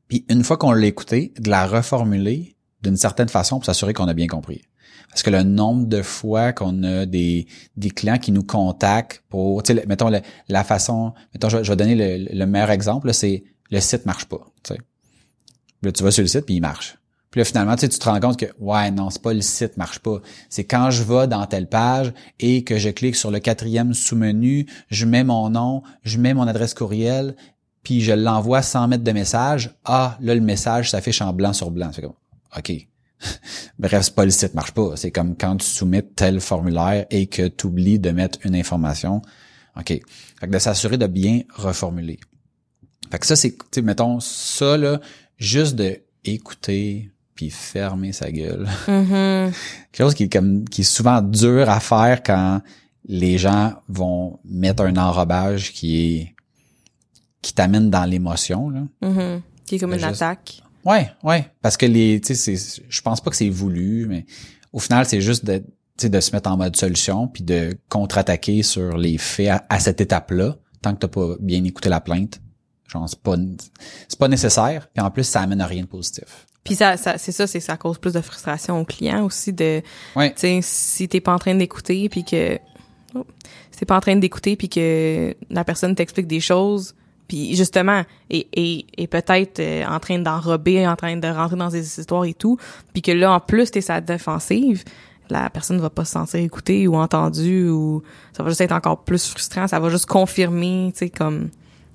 Puis 0.08 0.24
une 0.28 0.44
fois 0.44 0.56
qu'on 0.56 0.72
l'a 0.72 0.86
écouté, 0.86 1.32
de 1.38 1.50
la 1.50 1.66
reformuler 1.66 2.56
d'une 2.82 2.96
certaine 2.96 3.28
façon 3.28 3.56
pour 3.56 3.64
s'assurer 3.66 3.92
qu'on 3.92 4.08
a 4.08 4.14
bien 4.14 4.26
compris. 4.26 4.62
Parce 5.08 5.22
que 5.22 5.30
le 5.30 5.42
nombre 5.42 5.86
de 5.86 6.02
fois 6.02 6.52
qu'on 6.52 6.82
a 6.82 7.06
des, 7.06 7.46
des 7.76 7.90
clients 7.90 8.18
qui 8.18 8.32
nous 8.32 8.42
contactent 8.42 9.22
pour, 9.28 9.62
tu 9.62 9.74
sais, 9.74 9.84
mettons, 9.86 10.10
la 10.48 10.64
façon, 10.64 11.14
mettons, 11.32 11.48
je, 11.48 11.58
vais- 11.58 11.76
donner 11.76 11.94
le, 11.94 12.36
le 12.36 12.46
meilleur 12.46 12.70
exemple, 12.70 13.12
c'est 13.14 13.44
le 13.70 13.80
site 13.80 14.06
marche 14.06 14.24
pas. 14.24 14.44
Là, 15.82 15.92
tu 15.92 16.02
vas 16.02 16.10
sur 16.10 16.22
le 16.22 16.28
site 16.28 16.46
puis 16.46 16.56
il 16.56 16.60
marche. 16.60 16.96
Puis 17.34 17.40
là, 17.40 17.46
finalement, 17.46 17.74
tu 17.74 17.88
te 17.88 18.08
rends 18.08 18.20
compte 18.20 18.38
que, 18.38 18.46
ouais, 18.60 18.92
non, 18.92 19.10
c'est 19.10 19.20
pas 19.20 19.32
le 19.32 19.40
site 19.40 19.76
marche 19.76 19.98
pas. 19.98 20.20
C'est 20.48 20.62
quand 20.62 20.92
je 20.92 21.02
vais 21.02 21.26
dans 21.26 21.44
telle 21.46 21.68
page 21.68 22.12
et 22.38 22.62
que 22.62 22.78
je 22.78 22.90
clique 22.90 23.16
sur 23.16 23.32
le 23.32 23.40
quatrième 23.40 23.92
sous-menu, 23.92 24.66
je 24.88 25.04
mets 25.04 25.24
mon 25.24 25.50
nom, 25.50 25.82
je 26.04 26.18
mets 26.18 26.32
mon 26.32 26.46
adresse 26.46 26.74
courriel, 26.74 27.34
puis 27.82 28.02
je 28.02 28.12
l'envoie 28.12 28.62
sans 28.62 28.86
mettre 28.86 29.02
de 29.02 29.10
message. 29.10 29.74
Ah, 29.84 30.16
là, 30.20 30.36
le 30.36 30.42
message 30.42 30.92
s'affiche 30.92 31.22
en 31.22 31.32
blanc 31.32 31.52
sur 31.52 31.72
blanc. 31.72 31.90
C'est 31.92 32.02
comme, 32.02 32.14
OK. 32.56 32.72
Bref, 33.80 34.02
c'est 34.02 34.14
pas 34.14 34.24
le 34.24 34.30
site 34.30 34.54
marche 34.54 34.70
pas. 34.70 34.92
C'est 34.94 35.10
comme 35.10 35.36
quand 35.36 35.56
tu 35.56 35.66
soumets 35.66 36.02
tel 36.02 36.38
formulaire 36.38 37.04
et 37.10 37.26
que 37.26 37.48
tu 37.48 37.66
oublies 37.66 37.98
de 37.98 38.12
mettre 38.12 38.38
une 38.44 38.54
information. 38.54 39.22
OK. 39.76 39.88
Fait 39.88 40.02
que 40.42 40.52
de 40.52 40.58
s'assurer 40.60 40.98
de 40.98 41.08
bien 41.08 41.40
reformuler. 41.52 42.20
Fait 43.10 43.18
que 43.18 43.26
ça, 43.26 43.34
c'est, 43.34 43.56
mettons, 43.82 44.20
ça, 44.20 44.76
là, 44.76 45.00
juste 45.36 45.74
de 45.74 46.00
écouter 46.24 47.10
puis 47.34 47.50
fermer 47.50 48.12
sa 48.12 48.30
gueule. 48.30 48.66
Mhm. 48.88 49.52
Quelque 49.92 50.04
chose 50.04 50.14
qui 50.14 50.24
est 50.24 50.32
comme, 50.32 50.64
qui 50.68 50.80
est 50.82 50.84
souvent 50.84 51.20
dur 51.22 51.68
à 51.68 51.80
faire 51.80 52.22
quand 52.22 52.60
les 53.06 53.38
gens 53.38 53.74
vont 53.88 54.38
mettre 54.44 54.82
un 54.84 54.96
enrobage 54.96 55.72
qui 55.72 55.96
est, 56.16 56.34
qui 57.42 57.52
t'amène 57.52 57.90
dans 57.90 58.04
l'émotion, 58.04 58.70
là. 58.70 58.80
Mhm. 59.02 59.42
Qui 59.66 59.74
est 59.74 59.78
comme 59.78 59.92
une 59.92 59.98
juste- 59.98 60.22
attaque. 60.22 60.62
Ouais, 60.84 61.10
ouais, 61.22 61.50
parce 61.62 61.76
que 61.78 61.86
les, 61.86 62.20
tu 62.20 62.34
sais, 62.34 62.56
c'est- 62.56 62.82
je 62.88 63.00
pense 63.02 63.20
pas 63.20 63.30
que 63.30 63.36
c'est 63.36 63.48
voulu, 63.48 64.06
mais 64.06 64.26
au 64.72 64.78
final, 64.78 65.06
c'est 65.06 65.20
juste 65.22 65.44
de, 65.44 65.58
tu 65.58 65.64
sais, 65.98 66.08
de 66.10 66.20
se 66.20 66.32
mettre 66.32 66.50
en 66.50 66.56
mode 66.58 66.76
solution 66.76 67.26
puis 67.28 67.42
de 67.42 67.76
contre-attaquer 67.88 68.62
sur 68.62 68.96
les 68.98 69.16
faits 69.16 69.48
à, 69.48 69.64
à 69.70 69.80
cette 69.80 70.00
étape-là, 70.02 70.56
tant 70.82 70.92
que 70.94 70.98
t'as 71.00 71.08
pas 71.08 71.36
bien 71.40 71.64
écouté 71.64 71.88
la 71.88 72.00
plainte. 72.00 72.40
Genre, 72.88 73.08
c'est 73.08 73.18
pas, 73.20 73.36
c'est 74.08 74.18
pas 74.18 74.28
nécessaire, 74.28 74.88
puis 74.92 75.02
en 75.02 75.10
plus, 75.10 75.24
ça 75.24 75.40
amène 75.40 75.60
à 75.62 75.66
rien 75.66 75.82
de 75.82 75.88
positif. 75.88 76.43
Puis 76.64 76.74
ça, 76.76 76.96
ça 76.96 77.18
c'est 77.18 77.32
ça, 77.32 77.46
c'est 77.46 77.60
ça 77.60 77.76
cause 77.76 77.98
plus 77.98 78.14
de 78.14 78.20
frustration 78.20 78.80
au 78.80 78.84
client 78.84 79.24
aussi 79.24 79.52
de, 79.52 79.82
Ouais. 80.16 80.30
tu 80.32 80.40
sais, 80.40 80.60
si 80.62 81.08
t'es 81.08 81.20
pas 81.20 81.34
en 81.34 81.38
train 81.38 81.54
d'écouter 81.54 82.08
puis 82.08 82.24
que, 82.24 82.58
oh, 83.14 83.24
si 83.70 83.78
t'es 83.78 83.84
pas 83.86 83.96
en 83.96 84.00
train 84.00 84.16
d'écouter 84.16 84.56
puis 84.56 84.68
que 84.68 85.34
la 85.50 85.64
personne 85.64 85.94
t'explique 85.94 86.26
des 86.26 86.40
choses 86.40 86.94
puis 87.28 87.54
justement 87.56 88.02
et 88.30 88.46
et, 88.54 88.86
et 88.98 89.06
peut-être 89.06 89.58
euh, 89.60 89.84
en 89.86 89.98
train 89.98 90.18
d'enrober 90.18 90.86
en 90.86 90.96
train 90.96 91.16
de 91.16 91.28
rentrer 91.28 91.56
dans 91.56 91.68
des 91.68 92.00
histoires 92.00 92.24
et 92.24 92.34
tout 92.34 92.58
puis 92.92 93.02
que 93.02 93.12
là 93.12 93.32
en 93.32 93.40
plus 93.40 93.70
t'es 93.70 93.80
sa 93.80 94.00
défensive 94.02 94.84
la 95.30 95.48
personne 95.48 95.80
va 95.80 95.88
pas 95.88 96.04
se 96.04 96.12
sentir 96.12 96.40
écoutée 96.40 96.86
ou 96.86 96.96
entendue 96.96 97.68
ou 97.70 98.02
ça 98.36 98.42
va 98.42 98.50
juste 98.50 98.60
être 98.60 98.72
encore 98.72 99.04
plus 99.04 99.26
frustrant 99.30 99.66
ça 99.66 99.80
va 99.80 99.88
juste 99.88 100.04
confirmer 100.06 100.90
tu 100.92 100.98
sais 100.98 101.10
comme 101.10 101.48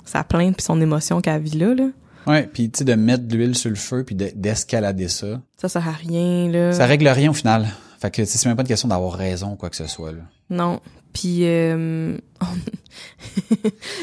sa 0.04 0.24
plainte 0.24 0.56
puis 0.58 0.64
son 0.64 0.82
émotion 0.82 1.22
qu'elle 1.22 1.42
vit 1.44 1.58
là 1.60 1.76
là 1.76 1.90
Ouais, 2.28 2.44
puis 2.52 2.70
tu 2.70 2.80
sais 2.80 2.84
de 2.86 2.94
mettre 2.96 3.28
de 3.28 3.36
l'huile 3.36 3.56
sur 3.56 3.70
le 3.70 3.76
feu 3.76 4.04
puis 4.04 4.16
de- 4.16 4.32
d'escalader 4.36 5.08
ça, 5.08 5.28
ça 5.58 5.68
ça 5.68 5.70
sert 5.82 5.88
à 5.88 5.92
rien 5.94 6.50
là 6.52 6.72
ça 6.74 6.86
règle 6.86 7.08
rien 7.08 7.30
au 7.32 7.34
final. 7.34 7.68
Fait 8.00 8.12
que 8.12 8.24
c'est 8.26 8.46
même 8.48 8.56
pas 8.56 8.62
une 8.64 8.68
question 8.68 8.88
d'avoir 8.88 9.14
raison 9.14 9.52
ou 9.54 9.56
quoi 9.56 9.70
que 9.70 9.76
ce 9.76 9.88
soit 9.88 10.12
là. 10.12 10.22
non 10.50 10.80
puis 11.12 11.40
euh, 11.46 12.18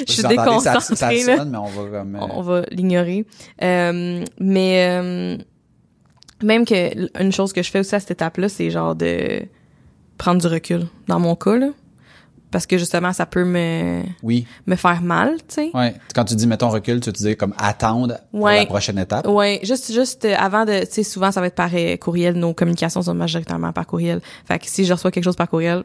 je 0.06 0.12
suis 0.12 0.22
ça, 0.22 0.28
ça 0.28 0.28
déconcentrée 0.28 1.22
là 1.24 1.36
sonne, 1.36 1.50
mais 1.50 1.58
on 1.58 1.66
va 1.66 1.98
comme. 1.98 2.16
euh, 2.16 2.20
on 2.32 2.42
va 2.42 2.62
l'ignorer. 2.72 3.24
Euh, 3.62 4.24
mais 4.40 5.38
même 6.42 6.64
que 6.66 7.22
une 7.22 7.32
chose 7.32 7.52
que 7.52 7.62
je 7.62 7.70
fais 7.70 7.80
aussi 7.80 7.94
à 7.94 8.00
cette 8.00 8.10
étape-là, 8.10 8.48
c'est 8.48 8.70
genre 8.70 8.94
de 8.94 9.42
prendre 10.18 10.40
du 10.40 10.46
recul. 10.48 10.86
Dans 11.08 11.20
mon 11.20 11.34
cas, 11.36 11.56
là, 11.56 11.68
parce 12.56 12.64
que 12.66 12.78
justement, 12.78 13.12
ça 13.12 13.26
peut 13.26 13.44
me 13.44 14.00
Oui, 14.22 14.46
me 14.66 14.76
faire 14.76 15.02
mal, 15.02 15.34
tu 15.46 15.56
sais. 15.56 15.70
ouais. 15.74 15.94
Quand 16.14 16.24
tu 16.24 16.34
dis 16.36 16.46
mettons 16.46 16.70
recul, 16.70 17.00
tu 17.00 17.12
te 17.12 17.18
dis 17.18 17.36
comme 17.36 17.52
attendre 17.58 18.16
pour 18.30 18.48
la 18.48 18.64
prochaine 18.64 18.98
étape? 18.98 19.26
Ouais, 19.28 19.60
juste 19.62 19.92
juste 19.92 20.24
euh, 20.24 20.34
avant 20.38 20.64
de 20.64 20.80
tu 20.86 20.86
sais 20.90 21.02
souvent 21.02 21.30
ça 21.30 21.42
va 21.42 21.48
être 21.48 21.54
par 21.54 21.68
euh, 21.74 21.98
courriel, 21.98 22.32
nos 22.34 22.54
communications 22.54 23.02
sont 23.02 23.12
majoritairement 23.12 23.74
par 23.74 23.86
courriel. 23.86 24.22
Fait 24.46 24.58
que 24.58 24.64
si 24.68 24.86
je 24.86 24.94
reçois 24.94 25.10
quelque 25.10 25.24
chose 25.24 25.36
par 25.36 25.50
courriel, 25.50 25.82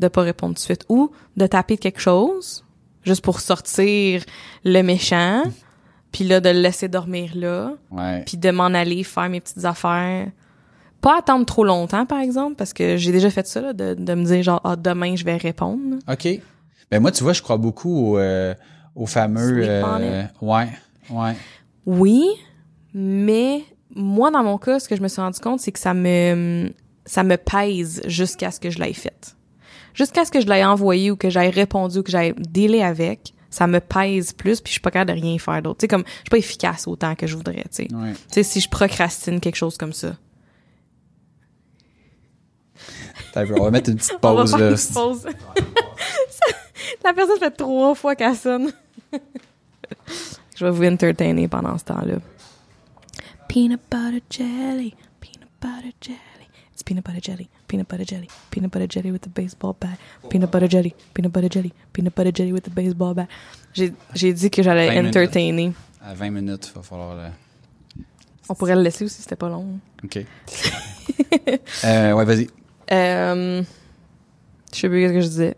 de 0.00 0.08
pas 0.08 0.22
répondre 0.22 0.54
tout 0.54 0.58
de 0.58 0.64
suite 0.64 0.84
ou 0.88 1.12
de 1.36 1.46
taper 1.46 1.76
quelque 1.78 2.00
chose 2.00 2.64
juste 3.04 3.22
pour 3.22 3.38
sortir 3.38 4.24
le 4.64 4.82
méchant, 4.82 5.44
puis 6.10 6.24
là 6.24 6.40
de 6.40 6.48
le 6.48 6.58
laisser 6.60 6.88
dormir 6.88 7.30
là. 7.36 7.74
Puis 8.26 8.36
de 8.36 8.50
m'en 8.50 8.64
aller 8.64 9.04
faire 9.04 9.28
mes 9.28 9.40
petites 9.40 9.64
affaires. 9.64 10.26
Pas 11.00 11.18
attendre 11.18 11.46
trop 11.46 11.64
longtemps, 11.64 12.04
par 12.06 12.20
exemple, 12.20 12.56
parce 12.56 12.72
que 12.72 12.96
j'ai 12.96 13.12
déjà 13.12 13.30
fait 13.30 13.46
ça, 13.46 13.60
là, 13.60 13.72
de, 13.72 13.94
de 13.94 14.14
me 14.14 14.24
dire 14.24 14.42
genre, 14.42 14.60
ah, 14.64 14.76
demain, 14.76 15.16
je 15.16 15.24
vais 15.24 15.36
répondre. 15.36 15.96
OK. 16.08 16.28
Ben 16.90 17.00
moi, 17.00 17.10
tu 17.12 17.22
vois, 17.22 17.32
je 17.32 17.40
crois 17.42 17.56
beaucoup 17.56 18.12
au, 18.14 18.18
euh, 18.18 18.54
au 18.94 19.06
fameux. 19.06 19.62
Euh, 19.66 20.24
ouais, 20.42 20.68
ouais. 21.10 21.36
Oui, 21.86 22.24
mais 22.92 23.62
moi, 23.94 24.30
dans 24.30 24.42
mon 24.42 24.58
cas, 24.58 24.78
ce 24.80 24.88
que 24.88 24.96
je 24.96 25.02
me 25.02 25.08
suis 25.08 25.20
rendu 25.20 25.40
compte, 25.40 25.60
c'est 25.60 25.72
que 25.72 25.78
ça 25.78 25.94
me, 25.94 26.70
ça 27.06 27.22
me 27.22 27.36
pèse 27.36 28.02
jusqu'à 28.06 28.50
ce 28.50 28.60
que 28.60 28.70
je 28.70 28.78
l'aie 28.78 28.92
faite. 28.92 29.36
Jusqu'à 29.94 30.24
ce 30.24 30.30
que 30.30 30.40
je 30.40 30.46
l'aie 30.46 30.64
envoyé 30.64 31.10
ou 31.10 31.16
que 31.16 31.30
j'aille 31.30 31.50
répondu 31.50 31.98
ou 31.98 32.02
que 32.02 32.10
j'aille 32.10 32.34
délai 32.38 32.82
avec, 32.82 33.34
ça 33.50 33.66
me 33.66 33.80
pèse 33.80 34.32
plus 34.32 34.60
puis 34.60 34.70
je 34.70 34.74
suis 34.74 34.80
pas 34.80 34.90
capable 34.90 35.18
de 35.18 35.24
rien 35.24 35.38
faire 35.38 35.62
d'autre. 35.62 35.78
Tu 35.78 35.84
sais, 35.84 35.88
comme, 35.88 36.04
je 36.06 36.12
suis 36.14 36.30
pas 36.30 36.38
efficace 36.38 36.86
autant 36.86 37.14
que 37.14 37.26
je 37.26 37.36
voudrais, 37.36 37.64
tu 37.64 37.68
sais. 37.84 37.88
ouais. 37.94 38.12
Tu 38.12 38.18
sais, 38.30 38.42
si 38.42 38.60
je 38.60 38.68
procrastine 38.68 39.40
quelque 39.40 39.56
chose 39.56 39.76
comme 39.76 39.92
ça. 39.92 40.16
Attends 42.78 42.84
un 42.84 42.86
peu, 42.86 43.19
On 43.36 43.64
va 43.64 43.70
mettre 43.70 43.90
une 43.90 43.96
petite 43.96 44.18
pause 44.18 44.56
là. 44.56 44.70
une 44.70 44.94
pause. 44.94 45.26
La 47.04 47.12
personne 47.14 47.38
fait 47.38 47.50
trois 47.50 47.94
fois 47.94 48.14
qu'elle 48.14 48.36
sonne. 48.36 48.72
Je 50.56 50.64
vais 50.64 50.70
vous 50.70 50.84
entertainer 50.84 51.48
pendant 51.48 51.78
ce 51.78 51.84
temps-là. 51.84 52.16
Peanut 53.48 53.80
butter 53.90 54.22
jelly, 54.30 54.94
peanut 55.20 55.48
butter 55.60 55.94
jelly. 56.00 56.18
It's 56.72 56.82
peanut 56.82 57.04
butter 57.04 57.20
jelly, 57.20 57.48
peanut 57.66 57.88
butter 57.88 58.04
jelly, 58.04 58.28
peanut 58.50 58.70
butter 58.70 58.86
jelly 58.88 59.10
with 59.10 59.26
a 59.26 59.28
baseball 59.30 59.74
bat. 59.78 59.98
Peanut 60.28 60.50
butter 60.50 60.68
jelly, 60.68 60.94
peanut 61.14 61.32
butter 61.32 61.48
jelly, 61.50 61.72
peanut 61.92 62.14
butter 62.14 62.32
jelly 62.32 62.52
with 62.52 62.66
a 62.66 62.70
baseball 62.70 63.14
bat. 63.14 63.28
J'ai 63.72 64.32
dit 64.32 64.50
que 64.50 64.62
j'allais 64.62 64.88
20 64.88 64.94
minutes. 64.94 65.16
entertainer. 65.16 65.72
À 66.02 66.14
20 66.14 66.30
minutes, 66.30 66.70
il 66.72 66.76
va 66.76 66.82
falloir 66.82 67.14
le. 67.14 67.30
On 68.48 68.54
pourrait 68.54 68.74
le 68.74 68.82
laisser 68.82 69.04
aussi, 69.04 69.22
c'était 69.22 69.36
pas 69.36 69.48
long. 69.48 69.78
OK. 70.04 70.18
euh, 71.84 72.12
ouais, 72.12 72.24
vas-y. 72.24 72.48
Euh, 72.92 73.62
je 74.72 74.78
sais 74.78 74.88
plus 74.88 75.08
ce 75.08 75.12
que 75.12 75.20
je 75.20 75.26
disais. 75.26 75.56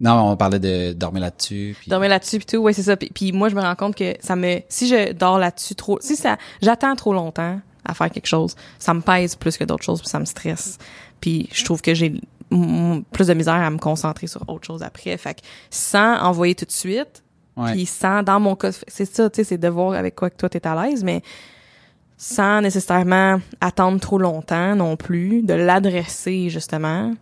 Non, 0.00 0.30
on 0.32 0.36
parlait 0.36 0.58
de 0.58 0.92
dormir 0.92 1.22
là-dessus. 1.22 1.76
puis- 1.78 1.88
dormir 1.90 2.10
là-dessus 2.10 2.38
puis 2.38 2.46
tout 2.46 2.56
ouais 2.58 2.72
c'est 2.72 2.82
ça 2.82 2.96
puis, 2.96 3.10
puis 3.14 3.32
moi 3.32 3.48
je 3.48 3.54
me 3.54 3.60
rends 3.62 3.76
compte 3.76 3.94
que 3.94 4.14
ça 4.20 4.34
me 4.36 4.60
si 4.68 4.88
je 4.88 5.12
dors 5.12 5.38
là-dessus 5.38 5.74
trop 5.76 5.98
si 6.00 6.16
ça 6.16 6.36
j'attends 6.60 6.96
trop 6.96 7.12
longtemps 7.14 7.60
à 7.84 7.94
faire 7.94 8.10
quelque 8.10 8.26
chose 8.26 8.56
ça 8.80 8.92
me 8.92 9.00
pèse 9.00 9.36
plus 9.36 9.56
que 9.56 9.62
d'autres 9.64 9.84
choses 9.84 10.00
puis 10.00 10.08
ça 10.10 10.18
me 10.18 10.24
stresse 10.24 10.78
puis 11.20 11.48
je 11.52 11.64
trouve 11.64 11.80
que 11.80 11.94
j'ai 11.94 12.20
plus 12.50 13.28
de 13.28 13.34
misère 13.34 13.54
à 13.54 13.70
me 13.70 13.78
concentrer 13.78 14.26
sur 14.26 14.42
autre 14.48 14.66
chose 14.66 14.82
après 14.82 15.16
fait 15.16 15.34
que 15.34 15.40
sans 15.70 16.18
envoyer 16.22 16.56
tout 16.56 16.64
de 16.66 16.72
suite 16.72 17.22
puis 17.72 17.86
sans 17.86 18.24
dans 18.24 18.40
mon 18.40 18.56
cas 18.56 18.72
c'est 18.88 19.04
ça 19.06 19.30
tu 19.30 19.36
sais 19.36 19.44
c'est 19.44 19.58
de 19.58 19.68
voir 19.68 19.92
avec 19.94 20.16
quoi 20.16 20.28
que 20.28 20.36
toi 20.36 20.48
t'es 20.48 20.66
à 20.66 20.74
l'aise 20.86 21.04
mais 21.04 21.22
sans 22.16 22.60
nécessairement 22.60 23.40
attendre 23.60 23.98
trop 24.00 24.18
longtemps 24.18 24.76
non 24.76 24.96
plus 24.96 25.42
de 25.42 25.54
l'adresser 25.54 26.48
justement. 26.50 27.14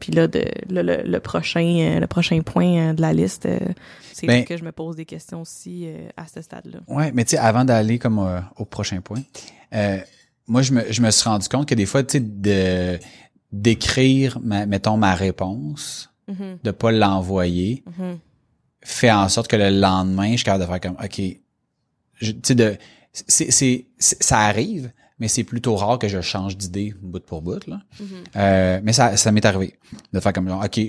Puis 0.00 0.12
là 0.12 0.26
de 0.28 0.44
le, 0.68 0.82
le, 0.82 1.02
le 1.04 1.20
prochain 1.20 1.64
euh, 1.96 2.00
le 2.00 2.06
prochain 2.06 2.40
point 2.42 2.90
euh, 2.90 2.92
de 2.92 3.00
la 3.00 3.12
liste 3.12 3.46
euh, 3.46 3.58
c'est 4.12 4.26
Ben- 4.26 4.44
que 4.44 4.56
je 4.56 4.64
me 4.64 4.72
pose 4.72 4.96
des 4.96 5.04
questions 5.06 5.40
aussi 5.42 5.88
à 6.16 6.26
ce 6.26 6.42
stade 6.42 6.66
là 6.66 6.78
Ouais, 6.88 7.10
mais 7.12 7.24
tu 7.24 7.30
sais, 7.30 7.38
avant 7.38 7.64
d'aller 7.64 7.98
comme 7.98 8.18
euh, 8.18 8.40
au 8.56 8.64
prochain 8.64 9.00
point, 9.00 9.22
euh, 9.74 9.98
moi 10.46 10.62
je 10.62 10.72
me 10.72 10.84
je 10.92 11.00
me 11.00 11.10
suis 11.10 11.28
rendu 11.28 11.48
compte 11.48 11.66
que 11.68 11.74
des 11.74 11.86
fois, 11.86 12.02
tu 12.04 12.18
sais, 12.18 12.20
de 12.20 12.98
d'écrire, 13.52 14.38
ma- 14.42 14.66
mettons 14.66 14.96
ma 14.96 15.14
réponse, 15.14 16.10
Mhm, 16.26 16.58
de 16.64 16.70
pas 16.70 16.90
l'envoyer, 16.90 17.84
mhm. 17.98 18.18
fait 18.82 19.10
en 19.12 19.28
sorte 19.28 19.48
que 19.48 19.56
le 19.56 19.68
lendemain, 19.70 20.30
je 20.32 20.36
suis 20.38 20.44
capable 20.44 20.64
de 20.64 20.68
faire 20.70 20.80
comme, 20.80 20.96
ok, 21.04 21.10
tu 21.14 21.38
sais, 22.42 22.54
de, 22.54 22.76
c'est, 23.14 23.86
ça 23.98 24.40
arrive, 24.40 24.92
mais 25.18 25.28
c'est 25.28 25.44
plutôt 25.44 25.76
rare 25.76 25.98
que 25.98 26.08
je 26.08 26.20
change 26.20 26.56
d'idée 26.56 26.94
bout 27.00 27.24
pour 27.24 27.40
bout 27.40 27.66
là. 27.66 27.80
Euh, 28.36 28.80
mais 28.82 28.92
ça, 28.92 29.16
ça 29.16 29.32
m'est 29.32 29.44
arrivé 29.46 29.78
de 30.12 30.20
faire 30.20 30.32
comme, 30.32 30.50
ok, 30.50 30.80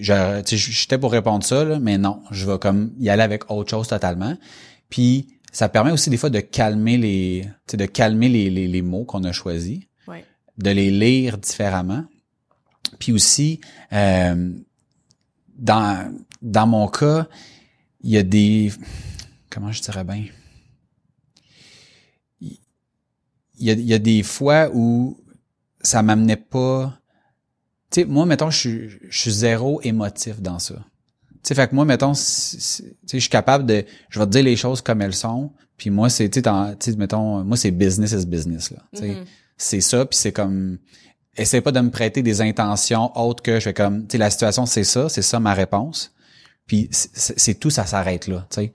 j'étais 0.45 0.97
pour 0.97 1.11
répondre 1.11 1.43
ça 1.43 1.63
là, 1.63 1.79
mais 1.79 1.97
non, 1.97 2.21
je 2.31 2.49
vais 2.49 2.59
comme 2.59 2.93
y 2.99 3.09
aller 3.09 3.23
avec 3.23 3.49
autre 3.51 3.69
chose 3.69 3.87
totalement. 3.87 4.35
Puis 4.89 5.27
ça 5.51 5.69
permet 5.69 5.91
aussi 5.91 6.09
des 6.09 6.17
fois 6.17 6.29
de 6.29 6.41
calmer 6.41 6.97
les, 6.97 7.47
de 7.71 7.85
calmer 7.85 8.27
les, 8.27 8.49
les, 8.49 8.67
les 8.67 8.81
mots 8.81 9.05
qu'on 9.05 9.23
a 9.23 9.31
choisis 9.31 9.79
ouais 10.07 10.25
de 10.57 10.69
les 10.69 10.89
lire 10.89 11.37
différemment. 11.37 12.05
Puis 12.97 13.11
aussi, 13.11 13.59
euh, 13.91 14.53
dans, 15.57 16.15
dans 16.41 16.67
mon 16.67 16.87
cas, 16.87 17.27
il 18.01 18.11
y 18.11 18.17
a 18.17 18.23
des... 18.23 18.71
Comment 19.49 19.71
je 19.71 19.81
dirais 19.81 20.05
bien? 20.05 20.25
Il 22.39 22.57
y 23.59 23.69
a, 23.69 23.73
il 23.73 23.85
y 23.85 23.93
a 23.93 23.99
des 23.99 24.23
fois 24.23 24.69
où 24.73 25.17
ça 25.81 26.01
m'amenait 26.03 26.35
pas... 26.35 26.99
Tu 27.91 28.01
sais, 28.01 28.05
moi, 28.05 28.25
mettons, 28.25 28.49
je 28.49 28.57
suis, 28.57 28.89
je 29.09 29.19
suis 29.19 29.31
zéro 29.31 29.79
émotif 29.83 30.41
dans 30.41 30.59
ça. 30.59 30.75
Tu 30.75 31.49
sais, 31.49 31.55
fait 31.55 31.67
que 31.69 31.75
moi, 31.75 31.85
mettons, 31.85 32.13
tu 32.13 32.19
sais, 32.19 32.83
je 33.11 33.17
suis 33.17 33.29
capable 33.29 33.65
de... 33.65 33.85
Je 34.09 34.19
vais 34.19 34.25
te 34.25 34.31
dire 34.31 34.43
les 34.43 34.55
choses 34.55 34.81
comme 34.81 35.01
elles 35.01 35.13
sont. 35.13 35.51
Puis 35.77 35.89
moi, 35.89 36.09
c'est, 36.09 36.29
tu 36.29 36.41
sais, 36.41 36.95
mettons, 36.97 37.43
moi, 37.43 37.57
c'est 37.57 37.71
business 37.71 38.11
is 38.13 38.25
business, 38.25 38.71
là. 38.71 38.79
Tu 38.93 39.01
sais 39.01 39.07
Mhm. 39.09 39.25
c'est 39.57 39.81
ça 39.81 40.05
puis 40.05 40.17
c'est 40.17 40.33
comme 40.33 40.79
essaie 41.37 41.61
pas 41.61 41.71
de 41.71 41.79
me 41.79 41.89
prêter 41.89 42.21
des 42.21 42.41
intentions 42.41 43.17
autres 43.17 43.41
que 43.43 43.55
je 43.59 43.65
fais 43.65 43.73
comme 43.73 44.05
tu 44.07 44.13
sais 44.13 44.17
la 44.17 44.29
situation 44.29 44.65
c'est 44.65 44.83
ça 44.83 45.07
c'est 45.07 45.21
ça 45.21 45.39
ma 45.39 45.53
réponse 45.53 46.13
puis 46.67 46.89
c'est 46.91 47.39
c'est 47.39 47.53
tout 47.55 47.69
ça 47.69 47.85
s'arrête 47.85 48.27
là 48.27 48.47
tu 48.49 48.55
sais 48.55 48.73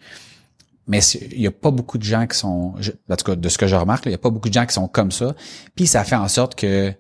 mais 0.91 0.99
il 1.31 1.41
y 1.41 1.47
a 1.47 1.53
pas 1.53 1.71
beaucoup 1.71 1.99
de 1.99 2.03
gens 2.03 2.27
qui 2.27 2.37
sont 2.37 2.75
en 2.75 3.17
tout 3.17 3.25
cas 3.25 3.37
de 3.37 3.49
ce 3.49 3.57
que 3.57 3.69
je 3.69 3.77
remarque 3.77 4.07
il 4.07 4.13
y 4.13 4.15
a 4.15 4.19
pas 4.19 4.31
beaucoup 4.31 4.49
de 4.49 4.55
gens 4.55 4.67
qui 4.67 4.75
sont 4.75 4.89
comme 4.89 5.13
ça. 5.13 5.37
Puis 5.77 5.87
ça 5.87 6.03
fait 6.03 6.17
en 6.17 6.27
sorte 6.27 6.57
que 6.57 6.93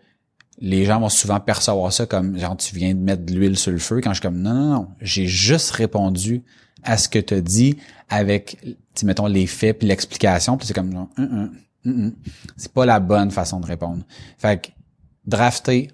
les 0.59 0.85
gens 0.85 1.01
vont 1.01 1.09
souvent 1.09 1.41
percevoir 1.41 1.93
ça 1.93 2.07
comme 2.07 2.39
genre 2.39 2.57
tu 2.57 2.73
viens 2.77 2.95
de 2.95 3.01
mettre 3.01 3.27
de 3.27 3.33
l'huile 3.33 3.59
sur 3.59 3.73
le 3.73 3.79
feu 3.79 4.01
quand 4.01 4.11
je 4.11 4.21
suis 4.21 4.23
comme 4.23 4.41
non 4.41 4.55
non 4.55 4.71
non 4.75 4.89
j'ai 5.01 5.27
juste 5.27 5.73
répondu 5.73 6.45
à 6.85 6.99
ce 6.99 7.09
que 7.09 7.19
tu 7.19 7.35
as 7.35 7.41
dit 7.41 7.79
avec 8.09 8.65
mettons 9.03 9.27
les 9.27 9.49
faits 9.49 9.81
puis 9.81 9.89
l'explication 9.89 10.57
puis 10.57 10.69
c'est 10.69 10.75
comme 10.75 10.93
genre, 10.93 11.09
Hum, 11.19 11.25
hum, 11.25 11.51
hum, 11.87 12.05
hum. 12.05 12.15
c'est 12.57 12.73
pas 12.73 12.87
la 12.87 13.01
bonne 13.01 13.33
façon 13.33 13.59
de 13.59 13.67
répondre. 13.67 14.05
Fait 14.39 14.63
que 14.63 14.69
drafter 15.27 15.91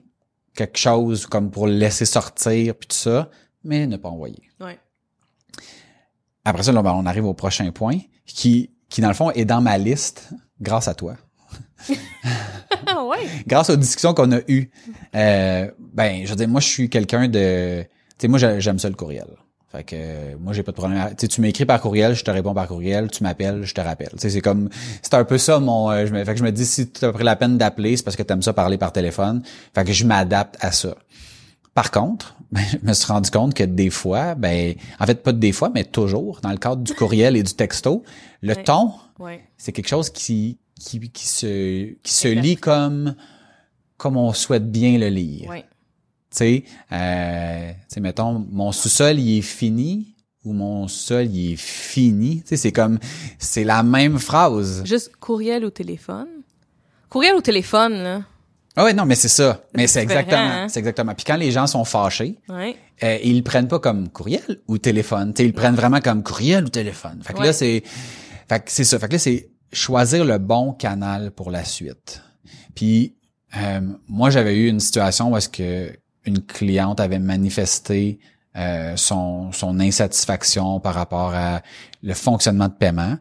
quelque 0.55 0.79
chose 0.79 1.25
comme 1.27 1.51
pour 1.51 1.67
le 1.67 1.73
laisser 1.73 2.05
sortir 2.05 2.75
puis 2.75 2.89
tout 2.89 2.97
ça 2.97 3.31
mais 3.65 3.87
ne 3.87 3.97
pas 3.97 4.11
envoyer. 4.11 4.43
Ouais 4.61 4.79
après 6.47 6.63
ça 6.63 6.73
là, 6.73 6.83
ben, 6.83 6.95
on 6.97 7.05
arrive 7.07 7.27
au 7.27 7.35
prochain 7.35 7.71
point 7.71 7.99
qui 8.27 8.71
qui 8.89 9.01
dans 9.01 9.09
le 9.09 9.15
fond 9.15 9.31
est 9.33 9.45
dans 9.45 9.61
ma 9.61 9.77
liste 9.79 10.31
grâce 10.61 10.89
à 10.89 10.95
toi 10.95 11.17
ah 12.87 13.05
ouais? 13.05 13.19
Grâce 13.47 13.71
aux 13.71 13.77
discussions 13.77 14.15
qu'on 14.15 14.33
a 14.33 14.39
eues, 14.49 14.71
euh, 15.15 15.71
ben, 15.93 16.23
je 16.25 16.31
veux 16.31 16.37
dire, 16.37 16.49
moi, 16.49 16.61
je 16.61 16.67
suis 16.69 16.89
quelqu'un 16.91 17.29
de, 17.29 17.83
tu 17.83 17.89
sais, 18.19 18.29
moi, 18.29 18.39
j'ai- 18.39 18.61
j'aime 18.61 18.79
ça 18.79 18.89
le 18.89 18.95
courriel. 18.95 19.27
Fait 19.73 19.83
que, 19.85 19.97
euh, 19.97 20.35
moi, 20.41 20.53
j'ai 20.53 20.63
pas 20.63 20.73
de 20.73 20.77
problème. 20.77 20.99
à- 21.01 21.15
Tu 21.15 21.41
m'écris 21.41 21.67
par 21.67 21.81
courriel, 21.81 22.15
je 22.15 22.25
te 22.25 22.31
réponds 22.31 22.55
par 22.55 22.67
courriel, 22.69 23.11
tu 23.11 23.23
m'appelles, 23.23 23.65
je 23.65 23.75
te 23.75 23.81
rappelle. 23.81 24.11
Tu 24.13 24.19
sais, 24.21 24.31
c'est 24.31 24.41
comme, 24.41 24.69
c'est 25.03 25.15
un 25.15 25.25
peu 25.25 25.39
ça 25.39 25.59
mon, 25.59 25.91
euh, 25.91 26.07
je 26.07 26.13
me, 26.13 26.25
fait 26.25 26.33
que 26.33 26.39
je 26.39 26.45
me 26.45 26.53
dis, 26.53 26.65
si 26.65 26.91
tu 26.91 27.05
as 27.05 27.13
pris 27.13 27.25
la 27.25 27.37
peine 27.37 27.59
d'appeler, 27.59 27.97
c'est 27.97 28.03
parce 28.05 28.17
que 28.17 28.23
tu 28.23 28.33
aimes 28.33 28.43
ça 28.43 28.53
parler 28.53 28.79
par 28.79 28.93
téléphone. 28.93 29.43
Fait 29.75 29.85
que 29.85 29.93
je 29.93 30.05
m'adapte 30.07 30.57
à 30.61 30.73
ça. 30.73 30.95
Par 31.77 31.91
contre, 31.93 32.35
ben, 32.51 32.63
je 32.73 32.79
me 32.89 32.93
suis 32.95 33.07
rendu 33.07 33.31
compte 33.31 33.55
que 33.55 33.63
des 33.63 33.91
fois, 33.91 34.35
ben, 34.35 34.75
en 34.99 35.07
fait, 35.07 35.23
pas 35.23 35.33
des 35.33 35.53
fois, 35.53 35.71
mais 35.73 35.85
toujours, 35.85 36.41
dans 36.43 36.51
le 36.51 36.57
cadre 36.57 36.83
du 36.83 36.95
courriel 36.95 37.37
et 37.37 37.43
du 37.45 37.55
texto, 37.55 38.03
le 38.43 38.55
Ouais. 38.55 38.65
ton, 38.65 38.93
Ouais. 39.19 39.45
c'est 39.59 39.71
quelque 39.73 39.89
chose 39.89 40.11
qui, 40.11 40.59
qui, 40.81 40.99
qui 41.11 41.27
se, 41.27 41.93
qui 42.03 42.13
se 42.13 42.29
lit 42.29 42.57
comme, 42.57 43.15
comme 43.97 44.17
on 44.17 44.33
souhaite 44.33 44.71
bien 44.71 44.99
le 44.99 45.09
lire. 45.09 45.49
Ouais. 45.51 45.65
Tu 46.31 46.39
sais, 46.39 46.65
euh, 46.93 47.71
tu 47.73 47.77
sais, 47.89 48.01
mettons, 48.01 48.45
mon 48.51 48.73
sous-sol, 48.73 49.19
il 49.21 49.39
est 49.39 49.43
fini 49.43 50.15
ou 50.45 50.53
mon 50.53 50.89
sol, 50.89 51.27
il 51.27 51.53
est 51.53 51.57
fini. 51.57 52.41
Tu 52.43 52.49
sais, 52.49 52.57
c'est 52.57 52.73
comme, 52.73 52.99
c'est 53.39 53.65
la 53.65 53.83
même 53.83 54.19
phrase. 54.19 54.83
Juste 54.87 55.15
courriel 55.17 55.65
ou 55.65 55.71
téléphone. 55.71 56.29
Courriel 57.11 57.35
ou 57.37 57.41
téléphone, 57.41 57.93
là. 57.95 58.23
Ah 58.77 58.85
ouais, 58.85 58.93
non, 58.93 59.07
mais 59.07 59.15
c'est 59.15 59.29
ça. 59.29 59.63
Mais 59.75 59.87
c'est 59.87 60.03
exactement, 60.03 60.39
hein? 60.39 60.69
c'est 60.69 60.79
exactement. 60.81 61.15
Puis 61.15 61.25
quand 61.25 61.37
les 61.37 61.51
gens 61.51 61.67
sont 61.67 61.85
fâchés, 61.85 62.39
Ouais. 62.49 62.77
euh, 63.03 63.19
ils 63.25 63.39
le 63.39 63.43
prennent 63.43 63.69
pas 63.69 63.79
comme 63.79 64.09
courriel 64.11 64.61
ou 64.69 64.77
téléphone. 64.79 65.33
Tu 65.33 65.39
sais, 65.43 65.45
ils 65.49 65.53
le 65.53 65.55
prennent 65.55 65.75
vraiment 65.77 66.01
comme 66.01 66.23
courriel 66.23 66.65
ou 66.65 66.69
téléphone. 66.69 67.21
Fait 67.23 67.33
que 67.33 67.39
Ouais. 67.39 67.47
là, 67.47 67.53
c'est, 67.55 67.83
fait 68.49 68.61
que 68.65 68.71
c'est 68.71 68.85
ça. 68.85 68.99
Fait 68.99 69.07
que 69.09 69.13
là, 69.13 69.19
c'est 69.19 69.49
choisir 69.73 70.25
le 70.25 70.39
bon 70.39 70.73
canal 70.73 71.31
pour 71.31 71.51
la 71.51 71.65
suite. 71.65 72.23
Puis 72.75 73.15
euh, 73.57 73.81
moi, 74.09 74.29
j'avais 74.31 74.55
eu 74.57 74.69
une 74.69 74.81
situation 74.81 75.33
où 75.33 75.37
est-ce 75.39 75.49
que 75.49 75.91
une 76.27 76.43
cliente 76.43 77.01
avait 77.01 77.19
manifesté 77.19 78.19
euh, 78.57 78.95
son, 78.97 79.53
son 79.53 79.81
insatisfaction 79.81 80.81
par 80.81 80.95
rapport 80.95 81.33
à 81.35 81.63
le 82.03 82.15
fonctionnement 82.15 82.69
de 82.69 82.75
paiement. 82.75 83.17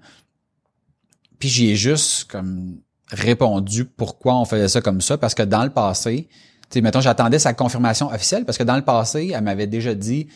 Puis 1.39 1.49
j'y 1.49 1.69
ai 1.71 1.75
juste 1.75 2.25
comme 2.31 2.79
répondu 3.15 3.86
pourquoi 3.86 4.36
on 4.36 4.45
faisait 4.45 4.67
ça 4.67 4.82
comme 4.82 5.01
ça, 5.01 5.17
parce 5.17 5.34
que 5.34 5.43
dans 5.43 5.63
le 5.63 5.69
passé, 5.69 6.28
tu 6.30 6.67
sais, 6.69 6.82
mettons, 6.82 7.01
j'attendais 7.01 7.39
sa 7.39 7.54
confirmation 7.54 8.08
officielle, 8.08 8.45
parce 8.45 8.58
que 8.58 8.63
dans 8.63 8.75
le 8.75 8.82
passé, 8.84 9.32
elle 9.34 9.43
m'avait 9.43 9.67
déjà 9.67 9.95
dit, 9.95 10.28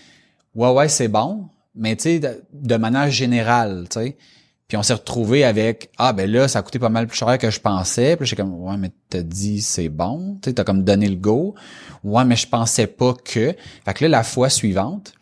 ouais, 0.55 0.71
ouais, 0.71 0.87
c'est 0.87 1.07
bon, 1.07 1.49
mais 1.75 1.95
tu 1.95 2.19
sais, 2.19 2.41
de, 2.53 2.75
manière 2.75 3.09
générale, 3.09 3.87
tu 3.89 3.99
sais. 3.99 4.17
Puis 4.67 4.77
on 4.77 4.83
s'est 4.83 4.93
retrouvé 4.93 5.43
avec, 5.43 5.89
ah, 5.97 6.13
ben 6.13 6.29
là, 6.29 6.47
ça 6.47 6.59
a 6.59 6.61
coûté 6.61 6.77
pas 6.77 6.89
mal 6.89 7.07
plus 7.07 7.17
cher 7.17 7.39
que 7.39 7.49
je 7.49 7.59
pensais. 7.59 8.15
Puis 8.15 8.27
j'ai 8.27 8.35
comme, 8.35 8.53
ouais, 8.53 8.77
mais 8.77 8.91
t'as 9.09 9.23
dit 9.23 9.61
c'est 9.61 9.89
bon, 9.89 10.37
tu 10.43 10.53
t'as 10.53 10.63
comme 10.63 10.83
donné 10.83 11.07
le 11.07 11.15
go. 11.15 11.55
Ouais, 12.03 12.23
mais 12.23 12.35
je 12.35 12.47
pensais 12.47 12.85
pas 12.85 13.15
que. 13.15 13.55
Fait 13.83 13.93
que 13.95 14.05
là, 14.05 14.09
la 14.09 14.23
fois 14.23 14.47
suivante, 14.47 15.13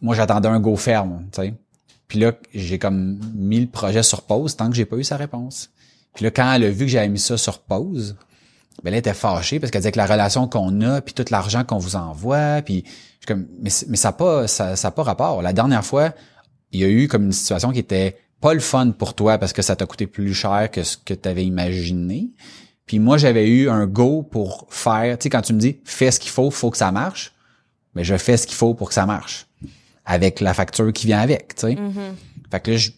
moi, 0.00 0.14
j'attendais 0.14 0.48
un 0.48 0.58
go 0.58 0.74
ferme, 0.76 1.26
tu 1.32 1.42
sais. 1.42 1.54
Puis 2.08 2.18
là, 2.18 2.32
j'ai 2.54 2.78
comme 2.78 3.20
mis 3.34 3.60
le 3.60 3.66
projet 3.66 4.02
sur 4.02 4.22
pause 4.22 4.56
tant 4.56 4.70
que 4.70 4.76
j'ai 4.76 4.86
pas 4.86 4.96
eu 4.96 5.04
sa 5.04 5.18
réponse. 5.18 5.70
Puis 6.14 6.24
là, 6.24 6.30
quand 6.30 6.52
elle 6.52 6.64
a 6.64 6.70
vu 6.70 6.84
que 6.86 6.90
j'avais 6.90 7.08
mis 7.08 7.18
ça 7.18 7.36
sur 7.36 7.60
pause, 7.60 8.16
ben 8.82 8.90
là, 8.90 8.96
elle 8.96 9.00
était 9.00 9.14
fâchée 9.14 9.58
parce 9.60 9.70
qu'elle 9.70 9.80
disait 9.82 9.92
que 9.92 9.98
la 9.98 10.06
relation 10.06 10.46
qu'on 10.48 10.80
a, 10.82 11.00
puis 11.00 11.14
tout 11.14 11.24
l'argent 11.30 11.64
qu'on 11.64 11.78
vous 11.78 11.96
envoie, 11.96 12.62
puis 12.62 12.84
je 12.86 12.90
suis 12.90 13.26
comme, 13.26 13.46
mais, 13.60 13.70
mais 13.88 13.96
ça 13.96 14.08
n'a 14.08 14.12
pas, 14.12 14.46
ça, 14.48 14.76
ça 14.76 14.88
a 14.88 14.90
pas 14.90 15.02
rapport. 15.02 15.42
La 15.42 15.52
dernière 15.52 15.84
fois, 15.84 16.12
il 16.72 16.80
y 16.80 16.84
a 16.84 16.88
eu 16.88 17.08
comme 17.08 17.24
une 17.26 17.32
situation 17.32 17.70
qui 17.72 17.78
était 17.78 18.16
pas 18.40 18.52
le 18.54 18.60
fun 18.60 18.90
pour 18.90 19.14
toi 19.14 19.38
parce 19.38 19.52
que 19.52 19.62
ça 19.62 19.74
t'a 19.76 19.86
coûté 19.86 20.06
plus 20.06 20.34
cher 20.34 20.68
que 20.70 20.82
ce 20.82 20.96
que 20.96 21.14
tu 21.14 21.28
avais 21.28 21.44
imaginé. 21.44 22.30
Puis 22.86 22.98
moi, 22.98 23.16
j'avais 23.16 23.48
eu 23.48 23.70
un 23.70 23.86
go 23.86 24.22
pour 24.22 24.66
faire, 24.68 25.16
tu 25.18 25.24
sais, 25.24 25.30
quand 25.30 25.40
tu 25.42 25.54
me 25.54 25.58
dis, 25.60 25.78
fais 25.84 26.10
ce 26.10 26.20
qu'il 26.20 26.30
faut, 26.30 26.50
faut 26.50 26.70
que 26.70 26.76
ça 26.76 26.92
marche, 26.92 27.32
mais 27.94 28.04
je 28.04 28.16
fais 28.16 28.36
ce 28.36 28.46
qu'il 28.46 28.56
faut 28.56 28.74
pour 28.74 28.88
que 28.88 28.94
ça 28.94 29.06
marche. 29.06 29.46
Avec 30.04 30.40
la 30.40 30.52
facture 30.52 30.92
qui 30.92 31.06
vient 31.06 31.20
avec, 31.20 31.54
tu 31.54 31.68
sais. 31.68 31.76
Fait 32.50 32.60
que 32.60 32.70
là, 32.72 32.76
je- 32.76 32.90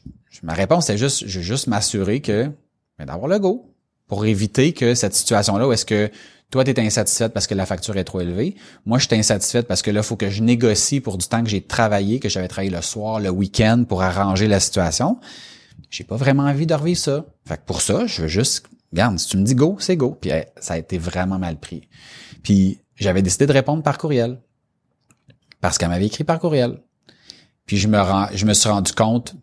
ma 0.43 0.55
réponse, 0.55 0.87
c'est 0.87 0.99
juste, 0.99 1.27
je 1.29 1.39
veux 1.39 1.45
juste 1.45 1.69
m'assurer 1.69 2.21
que, 2.21 2.51
ben, 2.99 3.07
d'avoir 3.07 3.29
le 3.29 3.39
go. 3.39 3.73
Pour 4.09 4.25
éviter 4.25 4.73
que 4.73 4.95
cette 4.95 5.15
situation-là 5.15 5.67
où 5.67 5.73
est-ce 5.73 5.85
que 5.85 6.11
toi, 6.51 6.63
tu 6.63 6.71
es 6.71 6.81
insatisfaite 6.81 7.33
parce 7.33 7.49
que 7.49 7.55
la 7.55 7.67
facture 7.67 7.97
est 7.97 8.05
trop 8.05 8.21
élevée. 8.21 8.55
Moi, 8.85 8.99
je 8.99 9.07
suis 9.07 9.17
insatisfaite 9.17 9.67
parce 9.67 9.83
que 9.83 9.91
là, 9.91 10.01
il 10.01 10.05
faut 10.05 10.17
que 10.17 10.31
je 10.31 10.43
négocie 10.43 11.01
pour 11.01 11.19
du 11.19 11.27
temps 11.27 11.43
que 11.43 11.49
j'ai 11.49 11.61
travaillé, 11.61 12.21
que 12.21 12.29
j'avais 12.29 12.47
travaillé 12.47 12.71
le 12.71 12.83
soir, 12.83 13.19
le 13.19 13.31
week-end 13.31 13.85
pour 13.89 14.03
arranger 14.03 14.47
la 14.47 14.61
situation. 14.61 15.19
J'ai 15.91 16.05
pas 16.05 16.17
vraiment 16.17 16.45
envie 16.45 16.67
de 16.67 16.75
revivre 16.75 17.01
ça. 17.01 17.27
Fait 17.47 17.57
que 17.57 17.63
pour 17.67 17.81
ça, 17.81 18.07
je 18.07 18.23
veux 18.23 18.29
juste, 18.29 18.67
regarde, 18.93 19.19
si 19.19 19.29
tu 19.29 19.39
me 19.39 19.43
dis 19.43 19.57
go, 19.57 19.77
c'est 19.81 19.97
go. 19.97 20.17
Puis 20.21 20.31
eh, 20.31 20.45
ça 20.61 20.75
a 20.75 20.79
été 20.79 20.99
vraiment 20.99 21.39
mal 21.39 21.59
pris. 21.59 21.89
Puis 22.45 22.79
j'avais 22.95 23.23
décidé 23.23 23.47
de 23.47 23.53
répondre 23.53 23.83
par 23.83 23.99
courriel. 23.99 24.41
Parce 25.61 25.79
qu'elle 25.79 25.89
m'avait 25.89 26.07
écrit 26.07 26.23
par 26.23 26.39
courriel. 26.39 26.81
Puis 27.67 27.77
je 27.77 27.89
me 27.89 28.01
rends, 28.01 28.29
je 28.33 28.47
me 28.47 28.55
suis 28.55 28.69
rendu 28.69 28.93
compte, 28.93 29.35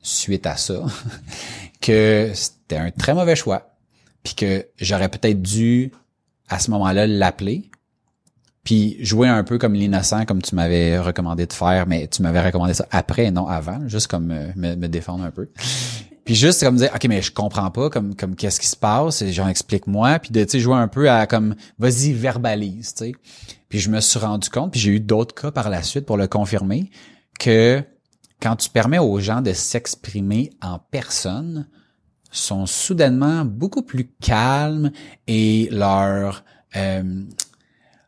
suite 0.00 0.46
à 0.46 0.56
ça, 0.56 0.82
que 1.82 2.32
c'était 2.68 2.80
un 2.80 2.90
très 2.90 3.14
mauvais 3.14 3.36
choix. 3.36 3.76
Puis 4.22 4.34
que 4.34 4.66
j'aurais 4.78 5.08
peut-être 5.08 5.40
dû, 5.40 5.92
à 6.48 6.58
ce 6.58 6.70
moment-là, 6.72 7.06
l'appeler. 7.06 7.70
Puis 8.64 8.96
jouer 9.04 9.28
un 9.28 9.44
peu 9.44 9.58
comme 9.58 9.74
l'innocent, 9.74 10.24
comme 10.24 10.42
tu 10.42 10.56
m'avais 10.56 10.98
recommandé 10.98 11.46
de 11.46 11.52
faire, 11.52 11.86
mais 11.86 12.08
tu 12.08 12.22
m'avais 12.22 12.44
recommandé 12.44 12.74
ça 12.74 12.86
après 12.90 13.26
et 13.26 13.30
non 13.30 13.46
avant, 13.46 13.86
juste 13.86 14.08
comme 14.08 14.32
euh, 14.32 14.48
me, 14.56 14.74
me 14.74 14.88
défendre 14.88 15.22
un 15.22 15.30
peu. 15.30 15.48
Puis 16.24 16.34
juste 16.34 16.64
comme 16.64 16.74
dire, 16.74 16.90
OK, 16.92 17.04
mais 17.04 17.22
je 17.22 17.30
comprends 17.30 17.70
pas, 17.70 17.88
comme, 17.88 18.16
comme 18.16 18.34
qu'est-ce 18.34 18.58
qui 18.58 18.66
se 18.66 18.74
passe, 18.74 19.22
et 19.22 19.32
genre, 19.32 19.48
explique-moi. 19.48 20.18
Puis 20.18 20.32
de, 20.32 20.42
tu 20.42 20.50
sais, 20.50 20.60
jouer 20.60 20.74
un 20.74 20.88
peu 20.88 21.08
à 21.08 21.28
comme, 21.28 21.54
vas-y, 21.78 22.12
verbalise, 22.12 22.94
tu 22.94 23.04
sais. 23.04 23.12
Puis 23.68 23.78
je 23.78 23.90
me 23.90 24.00
suis 24.00 24.18
rendu 24.18 24.50
compte, 24.50 24.72
puis 24.72 24.80
j'ai 24.80 24.90
eu 24.90 25.00
d'autres 25.00 25.36
cas 25.36 25.52
par 25.52 25.70
la 25.70 25.84
suite 25.84 26.04
pour 26.04 26.16
le 26.16 26.26
confirmer, 26.26 26.90
que 27.38 27.80
quand 28.42 28.56
tu 28.56 28.68
permets 28.68 28.98
aux 28.98 29.20
gens 29.20 29.40
de 29.40 29.52
s'exprimer 29.52 30.50
en 30.60 30.80
personne, 30.80 31.68
sont 32.38 32.66
soudainement 32.66 33.44
beaucoup 33.44 33.82
plus 33.82 34.08
calmes 34.20 34.90
et 35.26 35.68
leur 35.70 36.44
euh, 36.76 37.22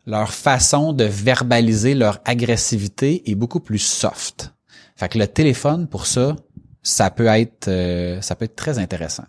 leur 0.07 0.33
façon 0.33 0.93
de 0.93 1.05
verbaliser 1.05 1.95
leur 1.95 2.21
agressivité 2.25 3.31
est 3.31 3.35
beaucoup 3.35 3.61
plus 3.61 3.79
soft. 3.79 4.55
Fait 4.97 5.09
que 5.09 5.19
le 5.19 5.27
téléphone 5.27 5.87
pour 5.87 6.07
ça, 6.07 6.35
ça 6.83 7.11
peut 7.11 7.27
être 7.27 7.69
euh, 7.69 8.21
ça 8.21 8.35
peut 8.35 8.47
être 8.47 8.57
très 8.57 8.79
intéressant. 8.79 9.27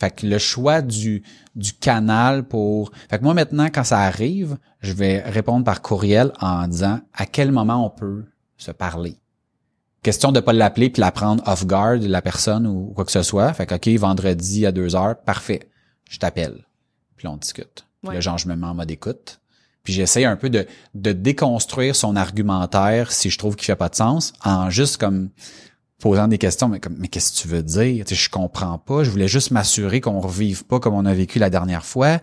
Fait 0.00 0.10
que 0.10 0.26
le 0.26 0.38
choix 0.38 0.82
du 0.82 1.22
du 1.54 1.72
canal 1.72 2.46
pour 2.46 2.90
fait 3.08 3.18
que 3.18 3.24
moi 3.24 3.34
maintenant 3.34 3.68
quand 3.72 3.84
ça 3.84 4.00
arrive, 4.00 4.58
je 4.80 4.92
vais 4.92 5.20
répondre 5.20 5.64
par 5.64 5.82
courriel 5.82 6.32
en 6.40 6.66
disant 6.68 7.00
à 7.14 7.26
quel 7.26 7.52
moment 7.52 7.84
on 7.86 7.90
peut 7.90 8.24
se 8.56 8.72
parler. 8.72 9.18
Question 10.02 10.30
de 10.32 10.40
pas 10.40 10.52
l'appeler 10.52 10.90
puis 10.90 11.00
la 11.00 11.10
prendre 11.10 11.42
off 11.48 11.66
guard 11.66 11.96
la 11.96 12.22
personne 12.22 12.66
ou 12.66 12.92
quoi 12.94 13.04
que 13.04 13.10
ce 13.12 13.22
soit. 13.22 13.52
Fait 13.54 13.66
que 13.66 13.74
OK, 13.74 13.88
vendredi 13.98 14.64
à 14.66 14.72
deux 14.72 14.94
heures, 14.94 15.16
parfait. 15.24 15.68
Je 16.08 16.18
t'appelle. 16.18 16.64
Puis 17.16 17.26
là, 17.26 17.32
on 17.32 17.36
discute. 17.36 17.86
Puis 18.02 18.08
Ouais. 18.10 18.14
là, 18.14 18.20
genre 18.20 18.38
je 18.38 18.46
me 18.48 18.54
mets 18.54 18.66
en 18.66 18.74
mode 18.74 18.90
écoute. 18.90 19.40
Puis 19.82 19.92
j'essaie 19.92 20.24
un 20.24 20.36
peu 20.36 20.50
de, 20.50 20.66
de 20.94 21.12
déconstruire 21.12 21.94
son 21.96 22.14
argumentaire 22.16 23.10
si 23.12 23.30
je 23.30 23.38
trouve 23.38 23.56
qu'il 23.56 23.66
fait 23.66 23.76
pas 23.76 23.88
de 23.88 23.94
sens 23.94 24.32
en 24.44 24.68
juste 24.70 24.96
comme 24.98 25.30
posant 26.00 26.28
des 26.28 26.38
questions, 26.38 26.68
mais 26.68 26.78
comme, 26.78 26.96
mais 26.98 27.08
qu'est-ce 27.08 27.32
que 27.32 27.38
tu 27.42 27.48
veux 27.48 27.62
dire? 27.62 28.04
Tu 28.04 28.14
sais, 28.14 28.20
je 28.22 28.28
comprends 28.30 28.78
pas. 28.78 29.02
Je 29.02 29.10
voulais 29.10 29.28
juste 29.28 29.50
m'assurer 29.50 30.00
qu'on 30.00 30.20
revive 30.20 30.64
pas 30.64 30.78
comme 30.78 30.94
on 30.94 31.06
a 31.06 31.14
vécu 31.14 31.38
la 31.38 31.50
dernière 31.50 31.84
fois. 31.84 32.18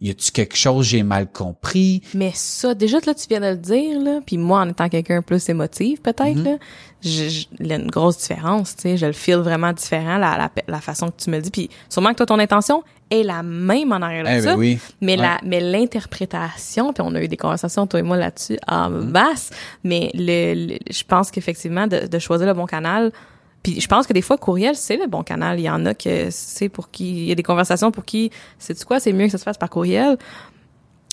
Y 0.00 0.10
a-tu 0.10 0.30
quelque 0.30 0.56
chose 0.56 0.86
que 0.86 0.90
j'ai 0.90 1.02
mal 1.02 1.26
compris? 1.30 2.02
Mais 2.14 2.30
ça, 2.32 2.72
déjà, 2.74 2.98
là, 3.04 3.14
tu 3.14 3.26
viens 3.28 3.40
de 3.40 3.46
le 3.46 3.56
dire, 3.56 3.98
là, 4.00 4.20
puis 4.24 4.38
moi, 4.38 4.60
en 4.60 4.68
étant 4.68 4.88
quelqu'un 4.88 5.22
plus 5.22 5.48
émotif, 5.48 6.00
peut-être, 6.02 6.36
Mhm. 6.36 6.44
là, 6.44 6.56
je- 7.02 7.28
je- 7.28 7.46
il 7.58 7.66
y 7.66 7.72
a 7.72 7.76
une 7.76 7.90
grosse 7.90 8.18
différence, 8.18 8.76
tu 8.76 8.82
sais, 8.82 8.96
je 8.96 9.06
le 9.06 9.12
feel 9.12 9.38
vraiment 9.38 9.72
différent, 9.72 10.18
la, 10.18 10.36
la, 10.38 10.50
la 10.68 10.80
façon 10.80 11.08
que 11.08 11.16
tu 11.22 11.30
me 11.30 11.36
le 11.36 11.42
dis, 11.42 11.50
puis 11.50 11.68
sûrement 11.88 12.10
que 12.10 12.16
toi, 12.18 12.26
ton 12.26 12.38
intention 12.38 12.84
est 13.10 13.24
la 13.24 13.42
même 13.42 13.90
en 13.90 13.96
arrière 14.02 14.22
de 14.24 14.28
Eh 14.30 14.40
ça, 14.42 14.52
ben 14.52 14.58
oui. 14.58 14.78
mais 15.00 15.16
Ouais. 15.16 15.22
la 15.22 15.38
mais 15.42 15.60
l'interprétation, 15.60 16.92
puis 16.92 17.02
on 17.04 17.14
a 17.14 17.22
eu 17.22 17.28
des 17.28 17.36
conversations, 17.36 17.86
toi 17.86 18.00
et 18.00 18.02
moi, 18.02 18.16
là-dessus, 18.16 18.58
en 18.66 18.90
masse, 18.90 19.50
mais 19.84 20.10
le, 20.14 20.54
le- 20.74 20.78
je 20.90 21.02
pense 21.04 21.30
qu'effectivement, 21.30 21.86
de, 21.86 22.06
de 22.06 22.18
choisir 22.18 22.46
le 22.46 22.54
bon 22.54 22.66
canal, 22.66 23.12
puis 23.62 23.80
je 23.80 23.88
pense 23.88 24.06
que 24.06 24.12
des 24.12 24.22
fois, 24.22 24.38
courriel, 24.38 24.76
c'est 24.76 24.96
le 24.96 25.06
bon 25.06 25.22
canal. 25.22 25.58
Il 25.58 25.64
y 25.64 25.70
en 25.70 25.84
a 25.84 25.94
que 25.94 26.28
c'est 26.30 26.68
pour 26.68 26.90
qui... 26.90 27.22
Il 27.22 27.28
y 27.28 27.32
a 27.32 27.34
des 27.34 27.42
conversations 27.42 27.90
pour 27.90 28.04
qui, 28.04 28.30
c'est 28.58 28.82
quoi, 28.84 29.00
c'est 29.00 29.12
mieux 29.12 29.26
que 29.26 29.32
ça 29.32 29.38
se 29.38 29.42
fasse 29.42 29.58
par 29.58 29.68
courriel. 29.68 30.16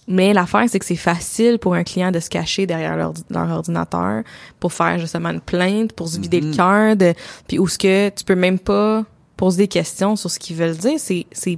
Mais 0.08 0.34
l'affaire, 0.34 0.66
c'est 0.68 0.78
que 0.78 0.86
c'est 0.86 0.96
facile 0.96 1.58
pour 1.58 1.74
un 1.74 1.84
client 1.84 2.12
de 2.12 2.20
se 2.20 2.30
cacher 2.30 2.68
derrière 2.68 2.96
leur, 2.96 3.14
leur 3.30 3.50
ordinateur 3.50 4.24
pour 4.60 4.72
faire 4.72 5.00
justement 5.00 5.30
une 5.30 5.42
plainte, 5.42 5.94
pour 5.94 6.08
se 6.08 6.20
vider 6.20 6.42
le 6.42 6.54
cœur, 6.54 6.96
de, 6.96 7.14
puis 7.48 7.58
où 7.58 7.68
ce 7.68 7.78
que 7.78 8.10
tu 8.10 8.24
peux 8.24 8.36
même 8.36 8.60
pas 8.60 9.04
poser 9.36 9.64
des 9.64 9.68
questions 9.68 10.16
sur 10.16 10.30
ce 10.30 10.38
qu'ils 10.38 10.56
veulent 10.56 10.78
dire, 10.78 11.00
c'est 11.00 11.26
c'est 11.32 11.58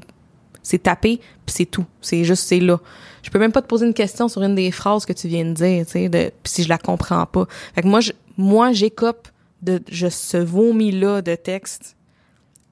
c'est 0.63 0.79
taper 0.79 1.19
puis 1.45 1.55
c'est 1.55 1.65
tout, 1.65 1.85
c'est 2.01 2.23
juste 2.23 2.43
c'est 2.47 2.59
là. 2.59 2.79
Je 3.21 3.29
peux 3.29 3.39
même 3.39 3.51
pas 3.51 3.61
te 3.61 3.67
poser 3.67 3.85
une 3.85 3.93
question 3.93 4.29
sur 4.29 4.41
une 4.41 4.55
des 4.55 4.71
phrases 4.71 5.05
que 5.05 5.13
tu 5.13 5.27
viens 5.27 5.43
de 5.43 5.51
dire, 5.51 5.85
tu 5.85 5.91
sais, 5.91 6.09
de 6.09 6.31
puis 6.41 6.53
si 6.53 6.63
je 6.63 6.69
la 6.69 6.77
comprends 6.77 7.25
pas. 7.25 7.45
Fait 7.75 7.81
que 7.81 7.87
moi 7.87 7.99
je 7.99 8.13
moi 8.37 8.71
j'écope 8.71 9.27
de 9.61 9.81
je 9.89 10.07
ce 10.07 10.37
vomi 10.37 10.91
là 10.91 11.21
de 11.21 11.35
texte 11.35 11.95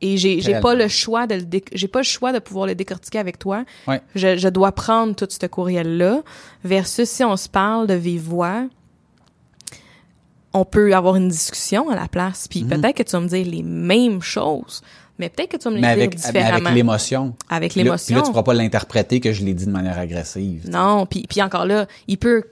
et 0.02 0.18
j'ai 0.18 0.42
j'ai 0.42 0.60
pas 0.60 0.76
le 0.76 0.88
choix 0.88 1.26
de 1.26 1.36
le 1.36 1.42
déc- 1.44 1.70
j'ai 1.74 1.88
pas 1.88 2.00
le 2.00 2.04
choix 2.06 2.32
de 2.34 2.40
pouvoir 2.40 2.68
le 2.68 2.76
décortiquer 2.76 3.18
avec 3.20 3.40
toi 3.40 3.64
Ouais. 3.88 4.02
je, 4.14 4.38
je 4.38 4.48
dois 4.50 4.72
prendre 4.72 5.16
tout 5.16 5.28
ce 5.30 5.46
courriel-là 5.48 6.22
versus 6.64 7.10
si 7.10 7.24
on 7.24 7.38
se 7.38 7.50
parle 7.50 7.88
de 7.88 7.94
vive 7.96 8.22
voix, 8.22 8.68
on 10.54 10.64
peut 10.66 10.94
avoir 10.96 11.16
une 11.16 11.28
discussion 11.30 11.90
à 11.90 11.96
la 11.96 12.08
place. 12.08 12.48
Puis 12.48 12.64
peut-être 12.64 12.96
que 12.96 13.04
tu 13.04 13.12
vas 13.12 13.20
me 13.20 13.28
dire 13.28 13.46
les 13.46 13.64
mêmes 13.64 14.22
choses, 14.22 14.82
mais 15.20 15.30
peut-être 15.30 15.52
que 15.52 15.58
tu 15.58 15.64
vas 15.66 15.72
me 15.72 15.76
les 15.76 15.82
Mais 15.82 15.88
dire 15.96 16.04
avec, 16.04 16.10
mais 16.12 16.16
différemment. 16.16 16.56
avec 16.66 16.76
l'émotion. 16.76 17.36
Avec 17.50 17.76
l'émotion. 17.76 18.06
Puis 18.08 18.16
là, 18.16 18.22
tu 18.22 18.32
pourras 18.32 18.44
pas 18.44 18.54
l'interpréter 18.54 19.20
que 19.20 19.34
je 19.34 19.44
l'ai 19.44 19.54
dit 19.54 19.66
de 19.66 19.72
manière 19.72 19.98
agressive. 20.00 20.70
Non, 20.70 21.06
puis, 21.06 21.26
puis 21.28 21.42
encore 21.42 21.66
là, 21.66 21.88
il 22.08 22.18
peut 22.18 22.44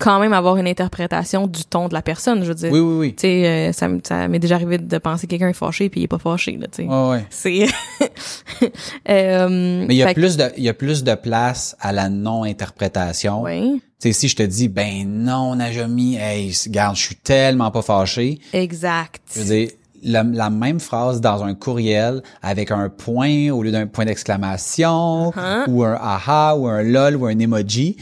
quand 0.00 0.18
même 0.18 0.32
avoir 0.32 0.56
une 0.56 0.66
interprétation 0.66 1.46
du 1.46 1.64
ton 1.64 1.86
de 1.86 1.94
la 1.94 2.02
personne, 2.02 2.42
je 2.42 2.48
veux 2.48 2.54
dire. 2.54 2.72
Oui, 2.72 2.80
oui, 2.80 2.94
oui. 2.98 3.14
Tu 3.14 3.20
sais, 3.22 3.46
euh, 3.46 3.72
ça, 3.72 4.26
m'est 4.28 4.38
déjà 4.40 4.56
arrivé 4.56 4.78
de 4.78 4.98
penser 4.98 5.26
que 5.26 5.30
quelqu'un 5.30 5.50
est 5.50 5.52
fâché 5.52 5.88
puis 5.88 6.00
il 6.00 6.04
est 6.04 6.08
pas 6.08 6.18
fâché, 6.18 6.56
là, 6.56 6.66
tu 6.66 6.82
sais. 6.82 6.88
Ouais, 6.88 7.08
ouais. 7.10 7.24
C'est... 7.30 7.66
euh, 9.08 9.84
Mais 9.86 9.94
il 9.94 9.98
y 9.98 10.02
a 10.02 10.08
que- 10.14 10.20
plus 10.20 10.36
de, 10.36 10.44
il 10.56 10.64
y 10.64 10.68
a 10.68 10.74
plus 10.74 11.04
de 11.04 11.14
place 11.14 11.76
à 11.80 11.92
la 11.92 12.08
non-interprétation. 12.08 13.42
Oui, 13.42 13.82
Tu 14.00 14.08
sais, 14.08 14.12
si 14.12 14.28
je 14.28 14.36
te 14.36 14.42
dis, 14.42 14.68
ben 14.68 15.06
non, 15.06 15.54
Najami, 15.56 16.16
hey, 16.16 16.52
regarde, 16.66 16.96
je 16.96 17.02
suis 17.02 17.16
tellement 17.16 17.70
pas 17.70 17.82
fâché. 17.82 18.38
exact. 18.52 19.20
Je 19.34 19.40
veux 19.40 19.46
dire, 19.46 19.68
la, 20.02 20.22
la 20.22 20.48
même 20.48 20.80
phrase 20.80 21.20
dans 21.20 21.44
un 21.44 21.54
courriel 21.54 22.22
avec 22.42 22.70
un 22.70 22.88
point 22.88 23.50
au 23.50 23.62
lieu 23.62 23.70
d'un 23.70 23.86
point 23.86 24.06
d'exclamation 24.06 25.30
Uh-huh. 25.36 25.64
ou 25.68 25.84
un 25.84 25.92
aha 26.00 26.56
ou 26.56 26.66
un 26.66 26.82
lol 26.82 27.16
ou 27.16 27.26
un 27.26 27.38
emoji 27.38 27.96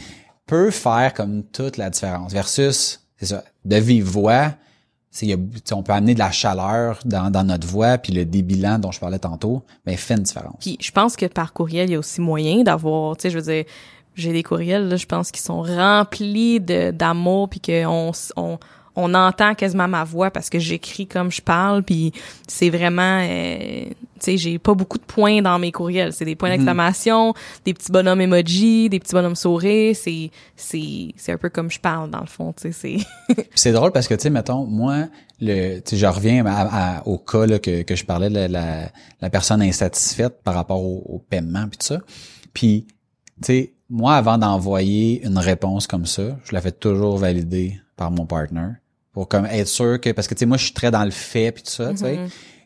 peut 0.49 0.71
faire 0.71 1.13
comme 1.13 1.43
toute 1.43 1.77
la 1.77 1.89
différence 1.89 2.31
versus 2.31 3.01
c'est 3.17 3.27
ça 3.27 3.43
de 3.65 3.75
vive 3.75 4.05
voix 4.05 4.53
on 5.71 5.83
peut 5.83 5.91
amener 5.91 6.13
de 6.13 6.19
la 6.19 6.31
chaleur 6.31 6.99
dans, 7.03 7.31
dans 7.31 7.43
notre 7.43 7.67
voix 7.67 7.97
puis 7.97 8.13
le 8.13 8.25
débilant 8.25 8.77
dont 8.79 8.91
je 8.91 8.99
parlais 8.99 9.19
tantôt 9.19 9.63
mais 9.85 9.97
fait 9.97 10.15
une 10.15 10.23
différence. 10.23 10.57
Puis 10.59 10.77
je 10.79 10.91
pense 10.91 11.15
que 11.15 11.25
par 11.25 11.53
courriel, 11.53 11.89
il 11.89 11.93
y 11.93 11.95
a 11.95 11.99
aussi 11.99 12.21
moyen 12.21 12.63
d'avoir, 12.63 13.17
tu 13.17 13.23
sais, 13.23 13.29
je 13.31 13.37
veux 13.37 13.51
dire, 13.51 13.65
j'ai 14.15 14.33
des 14.33 14.43
courriels, 14.43 14.87
là, 14.87 14.95
je 14.97 15.05
pense, 15.05 15.31
qui 15.31 15.41
sont 15.41 15.61
remplis 15.61 16.59
d'amour, 16.59 17.49
puis 17.49 17.59
qu'on 17.59 18.11
on, 18.35 18.59
on 18.95 19.13
entend 19.13 19.55
quasiment 19.55 19.87
ma 19.87 20.03
voix 20.03 20.31
parce 20.31 20.49
que 20.49 20.59
j'écris 20.59 21.07
comme 21.07 21.31
je 21.31 21.41
parle, 21.41 21.83
puis 21.83 22.11
c'est 22.47 22.69
vraiment, 22.69 23.21
euh, 23.23 23.85
tu 23.85 23.95
sais, 24.19 24.37
j'ai 24.37 24.59
pas 24.59 24.73
beaucoup 24.73 24.97
de 24.97 25.03
points 25.03 25.41
dans 25.41 25.57
mes 25.59 25.71
courriels. 25.71 26.11
C'est 26.13 26.25
des 26.25 26.35
points 26.35 26.49
d'exclamation, 26.49 27.33
des 27.65 27.73
petits 27.73 27.91
bonhommes 27.91 28.19
emoji, 28.21 28.89
des 28.89 28.99
petits 28.99 29.13
bonhommes 29.13 29.35
sourires. 29.35 29.95
C'est 29.95 30.31
c'est 30.55 31.13
c'est 31.15 31.31
un 31.31 31.37
peu 31.37 31.49
comme 31.49 31.71
je 31.71 31.79
parle 31.79 32.09
dans 32.09 32.19
le 32.19 32.25
fond, 32.27 32.53
tu 32.53 32.71
sais. 32.73 32.99
C'est 33.27 33.45
c'est 33.55 33.71
drôle 33.71 33.91
parce 33.91 34.07
que, 34.07 34.15
tu 34.15 34.21
sais, 34.23 34.29
mettons, 34.29 34.65
moi, 34.65 35.05
le, 35.39 35.79
tu 35.79 35.91
sais, 35.91 35.97
je 35.97 36.05
reviens 36.05 36.45
à- 36.45 36.97
à- 36.97 37.07
au 37.07 37.17
cas 37.17 37.45
là, 37.45 37.59
que, 37.59 37.83
que 37.83 37.95
je 37.95 38.03
parlais 38.05 38.29
de 38.29 38.35
la, 38.35 38.47
la, 38.49 38.91
la 39.21 39.29
personne 39.29 39.61
insatisfaite 39.61 40.41
par 40.43 40.55
rapport 40.55 40.83
au, 40.83 41.03
au 41.07 41.19
paiement 41.19 41.67
puis 41.69 41.77
tout 41.77 41.87
ça. 41.87 41.99
Puis, 42.53 42.87
tu 43.41 43.45
sais, 43.45 43.73
moi, 43.89 44.15
avant 44.15 44.37
d'envoyer 44.37 45.25
une 45.25 45.37
réponse 45.37 45.87
comme 45.87 46.05
ça, 46.05 46.37
je 46.43 46.53
la 46.53 46.61
fais 46.61 46.71
toujours 46.71 47.17
valider 47.17 47.79
par 47.99 48.11
mon 48.11 48.25
partner 48.25 48.69
pour 49.11 49.27
comme 49.27 49.45
être 49.45 49.67
sûr 49.67 49.99
que, 49.99 50.11
parce 50.11 50.27
que, 50.27 50.33
tu 50.33 50.39
sais, 50.39 50.45
moi, 50.45 50.57
je 50.57 50.63
suis 50.63 50.73
très 50.73 50.89
dans 50.89 51.03
le 51.03 51.11
fait 51.11 51.51
puis 51.51 51.63
tout 51.63 51.71
ça, 51.71 51.91
tu 51.91 51.97
sais. 51.97 52.19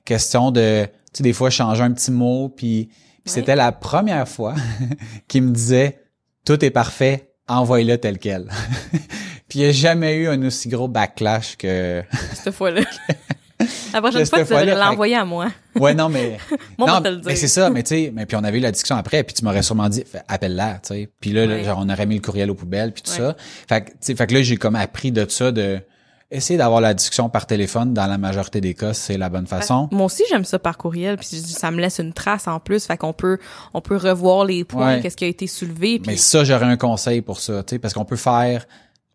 Question 0.06 0.52
de, 0.52 0.86
tu 0.86 0.92
sais, 1.14 1.24
des 1.24 1.34
fois, 1.34 1.50
changer 1.50 1.82
un 1.82 1.92
petit 1.92 2.12
mot 2.12 2.50
puis, 2.50 2.90
puis 3.24 3.34
c'était 3.34 3.56
la 3.56 3.72
première 3.72 4.28
fois 4.28 4.54
qu'il 5.28 5.44
me 5.44 5.52
disait, 5.52 6.04
tout 6.46 6.64
est 6.64 6.70
parfait, 6.70 7.32
envoie-le 7.48 7.98
tel 7.98 8.20
quel. 8.20 8.50
Puis 9.50 9.60
il 9.60 9.64
n'y 9.64 9.70
a 9.70 9.72
jamais 9.72 10.16
eu 10.16 10.28
un 10.28 10.42
aussi 10.44 10.68
gros 10.70 10.88
backlash 10.88 11.58
que. 11.58 12.04
cette 12.34 12.54
fois-là. 12.54 12.82
La 13.94 14.02
prochaine 14.02 14.26
fois, 14.26 14.40
tu 14.40 14.46
devrais 14.50 14.66
l'envoyer 14.76 15.16
à 15.16 15.26
moi. 15.26 15.48
Ouais, 15.76 15.94
non, 15.94 16.10
mais. 16.10 16.38
Moi, 16.78 16.88
on 16.88 16.88
non, 16.88 16.94
va 16.94 17.02
te 17.02 17.08
le 17.08 17.16
dire. 17.18 17.24
mais 17.26 17.36
c'est 17.36 17.48
ça, 17.48 17.70
mais 17.70 17.84
tu 17.84 17.90
sais, 17.96 18.12
mais 18.14 18.26
puis 18.26 18.36
on 18.38 18.44
avait 18.44 18.58
eu 18.60 18.62
la 18.62 18.72
discussion 18.72 18.96
après, 18.96 19.24
puis 19.24 19.34
tu 19.34 19.44
m'aurais 19.44 19.64
sûrement 19.64 19.90
dit, 19.90 20.04
appelle-la, 20.28 20.74
tu 20.86 20.94
sais. 20.94 21.10
Puis 21.20 21.32
là, 21.32 21.64
genre, 21.64 21.80
on 21.82 21.90
aurait 21.90 22.06
mis 22.06 22.16
le 22.16 22.22
courriel 22.22 22.52
aux 22.52 22.56
poubelles, 22.56 22.92
puis 22.92 23.02
tout 23.02 23.12
Ouais. 23.12 23.18
ça. 23.18 23.36
Fait 23.68 23.82
que, 23.82 23.90
tu 23.92 23.96
sais, 24.02 24.16
fait 24.16 24.28
que 24.28 24.34
là, 24.36 24.42
j'ai 24.44 24.58
comme 24.58 24.76
appris 24.76 25.12
de 25.12 25.26
ça, 25.30 25.52
de 25.52 25.80
essayer 26.32 26.58
d'avoir 26.58 26.82
la 26.82 26.96
discussion 26.96 27.30
par 27.30 27.46
téléphone. 27.46 27.94
Dans 27.94 28.08
la 28.08 28.18
majorité 28.18 28.60
des 28.60 28.74
cas, 28.74 28.94
c'est 28.94 29.18
la 29.20 29.30
bonne 29.30 29.46
façon. 29.46 29.88
Moi 29.92 30.06
aussi, 30.06 30.24
j'aime 30.32 30.46
ça 30.46 30.58
par 30.58 30.78
courriel, 30.80 31.16
puis 31.18 31.28
ça 31.28 31.70
me 31.70 31.80
laisse 31.80 32.00
une 32.00 32.12
trace 32.14 32.48
en 32.48 32.60
plus, 32.60 32.86
fait 32.86 32.98
qu'on 32.98 33.14
peut, 33.14 33.38
on 33.76 33.82
peut 33.82 33.98
revoir 33.98 34.44
les 34.46 34.64
points, 34.64 34.96
Ouais. 34.96 35.02
qu'est-ce 35.02 35.16
qui 35.18 35.26
a 35.26 35.28
été 35.28 35.46
soulevé, 35.46 36.00
puis 36.00 36.12
Mais 36.12 36.18
ça, 36.18 36.44
j'aurais 36.44 36.66
un 36.66 36.78
conseil 36.78 37.22
pour 37.22 37.40
ça, 37.40 37.62
tu 37.64 37.76
sais, 37.76 37.80
parce 37.80 37.94
qu'on 37.94 38.06
peut 38.06 38.16
faire, 38.16 38.66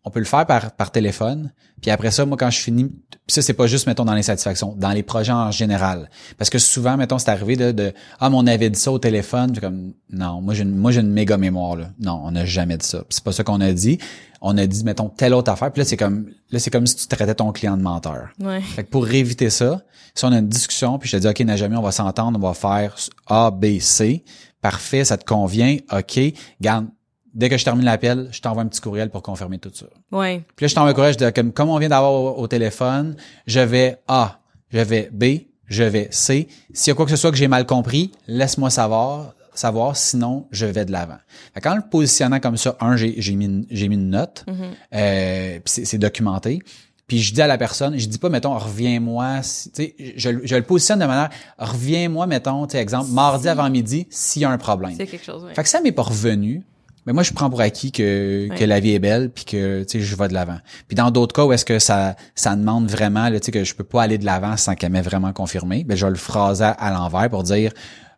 on 0.05 0.11
peut 0.11 0.19
le 0.19 0.25
faire 0.25 0.45
par, 0.45 0.71
par 0.71 0.91
téléphone. 0.91 1.51
Puis 1.81 1.91
après 1.91 2.11
ça, 2.11 2.25
moi, 2.25 2.37
quand 2.37 2.49
je 2.49 2.59
finis, 2.59 2.85
puis 2.85 3.19
ça, 3.27 3.41
c'est 3.41 3.53
pas 3.53 3.67
juste, 3.67 3.85
mettons, 3.87 4.05
dans 4.05 4.13
l'insatisfaction, 4.13 4.73
dans 4.77 4.91
les 4.91 5.03
projets 5.03 5.31
en 5.31 5.51
général. 5.51 6.09
Parce 6.37 6.49
que 6.49 6.57
souvent, 6.57 6.97
mettons, 6.97 7.19
c'est 7.19 7.29
arrivé 7.29 7.55
de, 7.55 7.71
de 7.71 7.93
ah, 8.19 8.29
mais 8.29 8.35
on 8.37 8.47
avait 8.47 8.69
dit 8.69 8.79
ça 8.79 8.91
au 8.91 8.99
téléphone. 8.99 9.51
Puis 9.51 9.61
comme, 9.61 9.93
non, 10.09 10.41
moi, 10.41 10.53
j'ai 10.53 10.63
une, 10.63 10.75
moi, 10.75 10.91
j'ai 10.91 11.01
une 11.01 11.11
méga 11.11 11.37
mémoire, 11.37 11.75
là. 11.75 11.89
Non, 11.99 12.21
on 12.23 12.31
n'a 12.31 12.45
jamais 12.45 12.77
dit 12.77 12.85
ça. 12.85 12.99
Puis 12.99 13.07
c'est 13.09 13.23
pas 13.23 13.31
ça 13.31 13.43
qu'on 13.43 13.61
a 13.61 13.71
dit. 13.73 13.97
On 14.41 14.57
a 14.57 14.65
dit, 14.65 14.83
mettons, 14.85 15.09
telle 15.09 15.33
autre 15.33 15.51
affaire. 15.51 15.71
Puis 15.71 15.81
là, 15.81 15.85
c'est 15.85 15.97
comme, 15.97 16.29
là, 16.49 16.59
c'est 16.59 16.71
comme 16.71 16.87
si 16.87 16.95
tu 16.95 17.07
traitais 17.07 17.35
ton 17.35 17.51
client 17.51 17.75
de 17.75 17.81
menteur. 17.83 18.29
ouais. 18.39 18.61
Fait 18.61 18.85
que 18.85 18.89
pour 18.89 19.09
éviter 19.09 19.49
ça, 19.49 19.81
si 20.15 20.23
on 20.25 20.31
a 20.31 20.37
une 20.39 20.47
discussion, 20.47 20.97
puis 20.97 21.09
je 21.09 21.17
te 21.17 21.21
dis, 21.21 21.27
OK, 21.27 21.39
Najami, 21.41 21.75
on 21.75 21.81
va 21.81 21.91
s'entendre, 21.91 22.39
on 22.41 22.47
va 22.47 22.53
faire 22.53 22.95
A, 23.27 23.51
B, 23.51 23.79
C. 23.79 24.23
Parfait, 24.61 25.03
ça 25.05 25.17
te 25.17 25.25
convient. 25.25 25.77
OK. 25.91 26.19
Garde, 26.61 26.87
dès 27.33 27.49
que 27.49 27.57
je 27.57 27.63
termine 27.65 27.85
l'appel, 27.85 28.29
je 28.31 28.41
t'envoie 28.41 28.63
un 28.63 28.67
petit 28.67 28.81
courriel 28.81 29.09
pour 29.09 29.21
confirmer 29.21 29.57
tout 29.59 29.71
ça. 29.73 29.85
Ouais. 30.11 30.43
Puis 30.55 30.63
là, 30.65 30.67
je 30.67 30.75
t'envoie 30.75 30.91
un 30.91 30.93
courriel, 30.93 31.13
je 31.13 31.25
dis, 31.25 31.33
comme, 31.33 31.51
comme 31.51 31.69
on 31.69 31.77
vient 31.77 31.89
d'avoir 31.89 32.11
au, 32.13 32.29
au 32.41 32.47
téléphone, 32.47 33.15
je 33.47 33.59
vais 33.59 33.97
A, 34.07 34.39
je 34.71 34.79
vais 34.79 35.09
B, 35.11 35.23
je 35.67 35.83
vais 35.83 36.07
C. 36.11 36.47
S'il 36.73 36.91
y 36.91 36.93
a 36.93 36.95
quoi 36.95 37.05
que 37.05 37.11
ce 37.11 37.17
soit 37.17 37.31
que 37.31 37.37
j'ai 37.37 37.47
mal 37.47 37.65
compris, 37.65 38.11
laisse-moi 38.27 38.69
savoir, 38.69 39.33
savoir, 39.53 39.95
sinon 39.97 40.47
je 40.51 40.65
vais 40.65 40.85
de 40.85 40.91
l'avant. 40.91 41.17
En 41.65 41.75
le 41.75 41.81
positionnant 41.89 42.39
comme 42.39 42.57
ça, 42.57 42.77
un, 42.79 42.95
j'ai 42.95 43.15
j'ai 43.21 43.35
mis, 43.35 43.45
une- 43.45 43.65
j'ai 43.69 43.87
mis 43.89 43.95
une 43.95 44.09
note, 44.09 44.45
euh, 44.93 45.59
puis 45.63 45.85
c'est 45.85 45.97
documenté. 45.97 46.59
Puis 47.07 47.19
je 47.19 47.33
dis 47.33 47.41
à 47.41 47.47
la 47.47 47.57
personne, 47.57 47.97
je 47.97 48.07
dis 48.07 48.19
pas, 48.19 48.29
mettons, 48.29 48.55
reviens-moi, 48.57 49.41
si- 49.41 49.71
tu 49.71 49.83
sais, 49.83 49.95
je, 50.15 50.29
je 50.43 50.55
le 50.55 50.61
positionne 50.61 50.99
de 50.99 51.05
manière, 51.05 51.29
reviens-moi, 51.57 52.27
mettons, 52.27 52.67
tu 52.67 52.73
sais, 52.73 52.77
exemple, 52.81 53.09
mardi 53.11 53.49
avant 53.49 53.67
midi, 53.69 54.05
s'il 54.11 54.43
y 54.43 54.45
a 54.45 54.49
un 54.51 54.57
problème. 54.59 54.93
C'est 54.95 55.07
quelque 55.07 55.25
chose, 55.25 55.43
ouais. 55.43 55.53
Fait 55.55 55.63
que 55.63 55.69
ça 55.69 55.81
m'est 55.81 55.91
pas 55.91 56.03
revenu. 56.03 56.63
Mais 57.09 57.13
moi, 57.13 57.23
je 57.23 57.33
prends 57.33 57.49
pour 57.49 57.59
acquis 57.59 57.91
que, 57.91 58.47
Ouais. 58.51 58.55
que 58.55 58.63
la 58.63 58.79
vie 58.79 58.91
est 58.91 58.99
belle 58.99 59.31
puis 59.31 59.43
que, 59.43 59.81
tu 59.81 59.97
sais, 59.99 60.05
je 60.05 60.15
vais 60.15 60.27
de 60.27 60.33
l'avant. 60.35 60.59
Puis 60.87 60.93
dans 60.93 61.09
d'autres 61.09 61.33
cas 61.33 61.43
où 61.43 61.51
est-ce 61.51 61.65
que 61.65 61.79
ça, 61.79 62.15
ça 62.35 62.55
demande 62.55 62.87
vraiment, 62.87 63.29
là, 63.29 63.39
tu 63.39 63.47
sais, 63.47 63.51
que 63.51 63.63
je 63.63 63.73
peux 63.73 63.83
pas 63.83 64.03
aller 64.03 64.19
de 64.19 64.25
l'avant 64.25 64.55
sans 64.57 64.75
qu'elle 64.75 64.91
m'ait 64.91 65.01
vraiment 65.01 65.33
confirmé, 65.33 65.83
ben, 65.83 65.97
je 65.97 66.05
vais 66.05 66.11
le 66.11 66.17
phraser 66.17 66.65
à, 66.77 66.91
l'envers 66.91 67.27
pour 67.31 67.41
dire, 67.41 67.71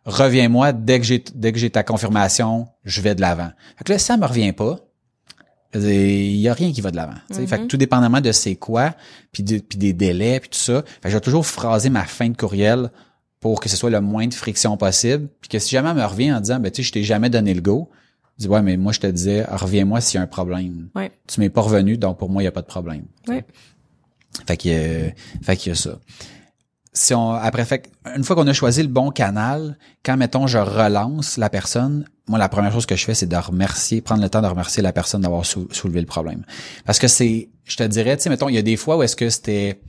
reviens-moi 0.04 0.74
dès 0.74 1.00
que 1.00 1.06
j'ai, 1.06 1.24
dès 1.34 1.52
que 1.52 1.58
j'ai 1.58 1.70
ta 1.70 1.82
confirmation, 1.82 2.68
je 2.84 3.00
vais 3.00 3.14
de 3.14 3.22
l'avant. 3.22 3.50
Fait 3.78 3.84
que 3.84 3.92
là, 3.92 3.98
si 3.98 4.04
ça 4.04 4.18
me 4.18 4.26
revient 4.26 4.52
pas, 4.52 4.76
il 5.74 6.36
y 6.36 6.50
a 6.50 6.52
rien 6.52 6.70
qui 6.70 6.82
va 6.82 6.90
de 6.90 6.96
l'avant. 6.96 7.14
tu 7.30 7.36
sais. 7.36 7.46
Fait 7.46 7.60
que 7.60 7.64
tout 7.68 7.78
dépendamment 7.78 8.20
de 8.20 8.30
c'est 8.30 8.56
quoi, 8.56 8.94
puis, 9.32 9.42
de- 9.42 9.56
puis 9.60 9.78
des 9.78 9.94
délais, 9.94 10.38
puis 10.38 10.50
tout 10.50 10.58
ça, 10.58 10.82
fait 10.82 11.04
que 11.04 11.08
je 11.08 11.14
vais 11.14 11.20
toujours 11.22 11.46
phraser 11.46 11.88
ma 11.88 12.04
fin 12.04 12.28
de 12.28 12.36
courriel 12.36 12.90
pour 13.40 13.58
que 13.58 13.70
ce 13.70 13.76
soit 13.78 13.88
le 13.88 14.02
moins 14.02 14.26
de 14.26 14.34
friction 14.34 14.76
possible, 14.76 15.28
puis 15.40 15.48
que 15.48 15.58
si 15.58 15.70
jamais 15.70 15.88
elle 15.88 15.96
me 15.96 16.04
revient 16.04 16.30
en 16.34 16.40
disant, 16.40 16.60
ben 16.60 16.70
tu 16.70 16.82
sais, 16.82 16.88
je 16.88 16.92
t'ai 16.92 17.04
jamais 17.04 17.30
donné 17.30 17.54
le 17.54 17.62
go, 17.62 17.88
ouais, 18.48 18.62
mais 18.62 18.76
moi 18.76 18.92
je 18.92 19.00
te 19.00 19.06
disais, 19.06 19.44
reviens-moi 19.44 20.00
s'il 20.00 20.18
y 20.18 20.20
a 20.20 20.22
un 20.22 20.26
problème. 20.26 20.88
Ouais. 20.94 21.10
Tu 21.26 21.40
m'es 21.40 21.50
pas 21.50 21.60
revenu, 21.62 21.96
donc 21.98 22.18
pour 22.18 22.28
moi 22.30 22.42
il 22.42 22.44
y 22.44 22.48
a 22.48 22.52
pas 22.52 22.62
de 22.62 22.66
problème. 22.66 23.04
Ouais. 23.28 23.44
Fait 24.46 24.56
que, 24.56 24.68
euh, 24.68 25.10
fait 25.42 25.56
qu'il 25.56 25.70
y 25.70 25.72
a 25.72 25.76
ça. 25.76 25.98
Si 26.94 27.14
on, 27.14 27.30
après, 27.32 27.64
fait, 27.64 27.90
une 28.16 28.22
fois 28.22 28.36
qu'on 28.36 28.46
a 28.46 28.52
choisi 28.52 28.82
le 28.82 28.88
bon 28.88 29.10
canal, 29.10 29.78
quand, 30.04 30.16
mettons, 30.18 30.46
je 30.46 30.58
relance 30.58 31.38
la 31.38 31.48
personne, 31.48 32.04
moi, 32.28 32.38
la 32.38 32.50
première 32.50 32.70
chose 32.70 32.84
que 32.84 32.96
je 32.96 33.04
fais, 33.06 33.14
c'est 33.14 33.26
de 33.26 33.36
remercier, 33.36 34.02
prendre 34.02 34.22
le 34.22 34.28
temps 34.28 34.42
de 34.42 34.46
remercier 34.46 34.82
la 34.82 34.92
personne 34.92 35.22
d'avoir 35.22 35.46
sou- 35.46 35.68
soulevé 35.70 36.00
le 36.00 36.06
problème. 36.06 36.44
Parce 36.84 36.98
que 36.98 37.08
c'est, 37.08 37.48
je 37.64 37.76
te 37.78 37.82
dirais, 37.84 38.16
tu 38.18 38.24
sais, 38.24 38.28
mettons, 38.30 38.50
il 38.50 38.54
y 38.56 38.58
a 38.58 38.62
des 38.62 38.76
fois 38.76 38.98
où 38.98 39.02
est-ce 39.02 39.16
que 39.16 39.30
c'était, 39.30 39.80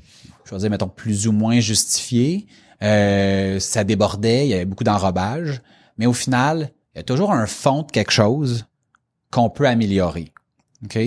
je 0.45 0.51
vais 0.55 0.61
dire, 0.61 0.69
mettons, 0.69 0.87
plus 0.87 1.27
ou 1.27 1.33
moins 1.33 1.59
justifié, 1.59 2.47
euh, 2.81 3.59
ça 3.59 3.83
débordait, 3.83 4.45
il 4.45 4.49
y 4.51 4.53
avait 4.53 4.63
beaucoup 4.65 4.85
d'enrobage, 4.85 5.61
mais 5.97 6.05
au 6.05 6.13
final, 6.13 6.69
il 6.95 6.99
y 6.99 7.01
a 7.01 7.03
toujours 7.03 7.32
un 7.32 7.45
fond 7.47 7.82
de 7.84 7.91
quelque 7.91 8.12
chose 8.12 8.65
qu'on 9.32 9.49
peut 9.49 9.67
améliorer. 9.67 10.32
OK? 10.86 10.99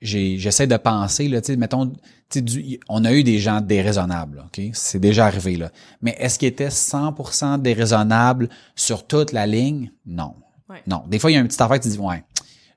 J'essaie 0.00 0.66
de 0.66 0.76
penser, 0.76 1.28
là, 1.28 1.40
tu 1.40 1.48
sais, 1.52 1.56
mettons, 1.56 1.92
du- 2.34 2.80
on 2.88 3.04
a 3.04 3.12
eu 3.12 3.22
des 3.22 3.38
gens 3.38 3.60
déraisonnables, 3.60 4.38
là, 4.38 4.46
OK? 4.46 4.70
C'est 4.72 4.98
déjà 4.98 5.26
arrivé, 5.26 5.56
là. 5.56 5.70
Mais 6.00 6.16
est-ce 6.18 6.38
qu'ils 6.40 6.48
étaient 6.48 6.70
100% 6.70 7.58
déraisonnables 7.58 8.48
sur 8.74 9.06
toute 9.06 9.30
la 9.32 9.46
ligne? 9.46 9.92
Non. 10.06 10.34
Ouais. 10.68 10.82
Non. 10.88 11.04
Des 11.06 11.18
fois, 11.20 11.30
il 11.30 11.34
y 11.34 11.36
a 11.36 11.40
un 11.40 11.46
petit 11.46 11.62
affaire 11.62 11.78
qui 11.78 11.88
dit, 11.88 11.98
ouais, 11.98 12.24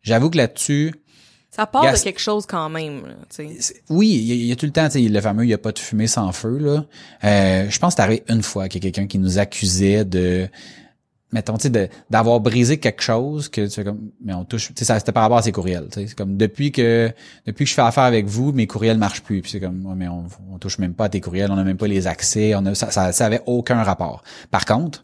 j'avoue 0.03 0.29
que 0.29 0.37
là-dessus, 0.37 0.93
Ça 1.49 1.65
part 1.65 1.83
de 1.93 1.97
quelque 2.03 2.19
chose 2.19 2.45
quand 2.45 2.69
même, 2.69 3.07
là, 3.07 3.15
oui, 3.89 4.09
il 4.09 4.23
y, 4.25 4.31
a- 4.33 4.35
il 4.35 4.45
y 4.45 4.51
a 4.51 4.55
tout 4.57 4.65
le 4.67 4.73
temps, 4.73 4.85
tu 4.89 5.01
sais, 5.03 5.07
le 5.09 5.21
fameux, 5.21 5.45
il 5.45 5.47
n'y 5.47 5.53
a 5.53 5.57
pas 5.57 5.71
de 5.71 5.79
fumée 5.79 6.05
sans 6.07 6.31
feu, 6.33 6.57
là. 6.59 6.85
Euh, 7.23 7.69
je 7.69 7.79
pense 7.79 7.95
que 7.95 8.01
c'est 8.01 8.03
arrivé 8.03 8.23
une 8.27 8.43
fois 8.43 8.67
qu'il 8.67 8.83
y 8.83 8.87
a 8.87 8.91
quelqu'un 8.91 9.07
qui 9.07 9.17
nous 9.19 9.39
accusait 9.39 10.03
de, 10.05 10.47
mettons, 11.31 11.57
tu 11.57 11.63
sais, 11.63 11.69
de- 11.69 11.89
d'avoir 12.09 12.39
brisé 12.39 12.77
quelque 12.77 13.01
chose 13.01 13.49
que 13.49 13.65
tu 13.65 13.71
fais 13.71 13.83
comme, 13.83 14.11
mais 14.23 14.33
on 14.33 14.45
touche, 14.45 14.67
tu 14.69 14.73
sais, 14.77 14.85
ça, 14.85 14.99
c'était 14.99 15.11
par 15.11 15.23
rapport 15.23 15.37
à 15.39 15.41
ses 15.41 15.51
courriels, 15.51 15.87
tu 15.91 15.99
sais. 16.01 16.07
C'est 16.07 16.15
comme, 16.15 16.37
depuis 16.37 16.71
que, 16.71 17.11
depuis 17.45 17.65
que 17.65 17.69
je 17.69 17.75
fais 17.75 17.81
affaire 17.81 18.03
avec 18.05 18.25
vous, 18.27 18.51
mes 18.53 18.67
courriels 18.67 18.97
marchent 18.97 19.21
plus. 19.23 19.41
Puis 19.41 19.51
c'est 19.51 19.59
comme, 19.59 19.85
ouais, 19.85 19.95
mais 19.95 20.07
on, 20.07 20.25
on 20.51 20.57
touche 20.59 20.77
même 20.79 20.93
pas 20.93 21.05
à 21.05 21.09
tes 21.09 21.19
courriels, 21.21 21.51
on 21.51 21.55
n'a 21.55 21.63
même 21.63 21.77
pas 21.77 21.87
les 21.87 22.07
accès, 22.07 22.53
on 22.55 22.65
a, 22.65 22.75
ça, 22.75 22.91
ça, 22.91 23.11
ça 23.11 23.25
avait 23.25 23.41
aucun 23.45 23.83
rapport. 23.83 24.23
Par 24.51 24.65
contre, 24.65 25.03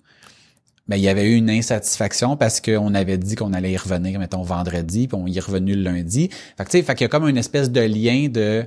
ben, 0.88 0.96
il 0.98 1.04
y 1.04 1.10
avait 1.10 1.30
eu 1.30 1.36
une 1.36 1.50
insatisfaction 1.50 2.36
parce 2.38 2.60
qu'on 2.60 2.94
avait 2.96 3.18
dit 3.18 3.36
qu'on 3.36 3.54
allait 3.54 3.72
y 3.72 3.78
revenir, 3.78 4.20
mettons, 4.20 4.42
vendredi, 4.42 5.08
puis 5.08 5.18
on 5.22 5.26
y 5.28 5.38
est 5.38 5.42
revenu 5.46 5.76
le 5.76 5.84
lundi. 5.84 6.30
Fait 6.58 6.64
que, 6.66 6.70
tu 6.70 6.78
sais, 6.78 6.84
fait 6.84 6.96
qu'il 6.96 7.06
y 7.06 7.06
a 7.06 7.10
comme 7.10 7.28
une 7.30 7.38
espèce 7.38 7.72
de 7.72 7.82
lien 7.82 8.28
de, 8.30 8.66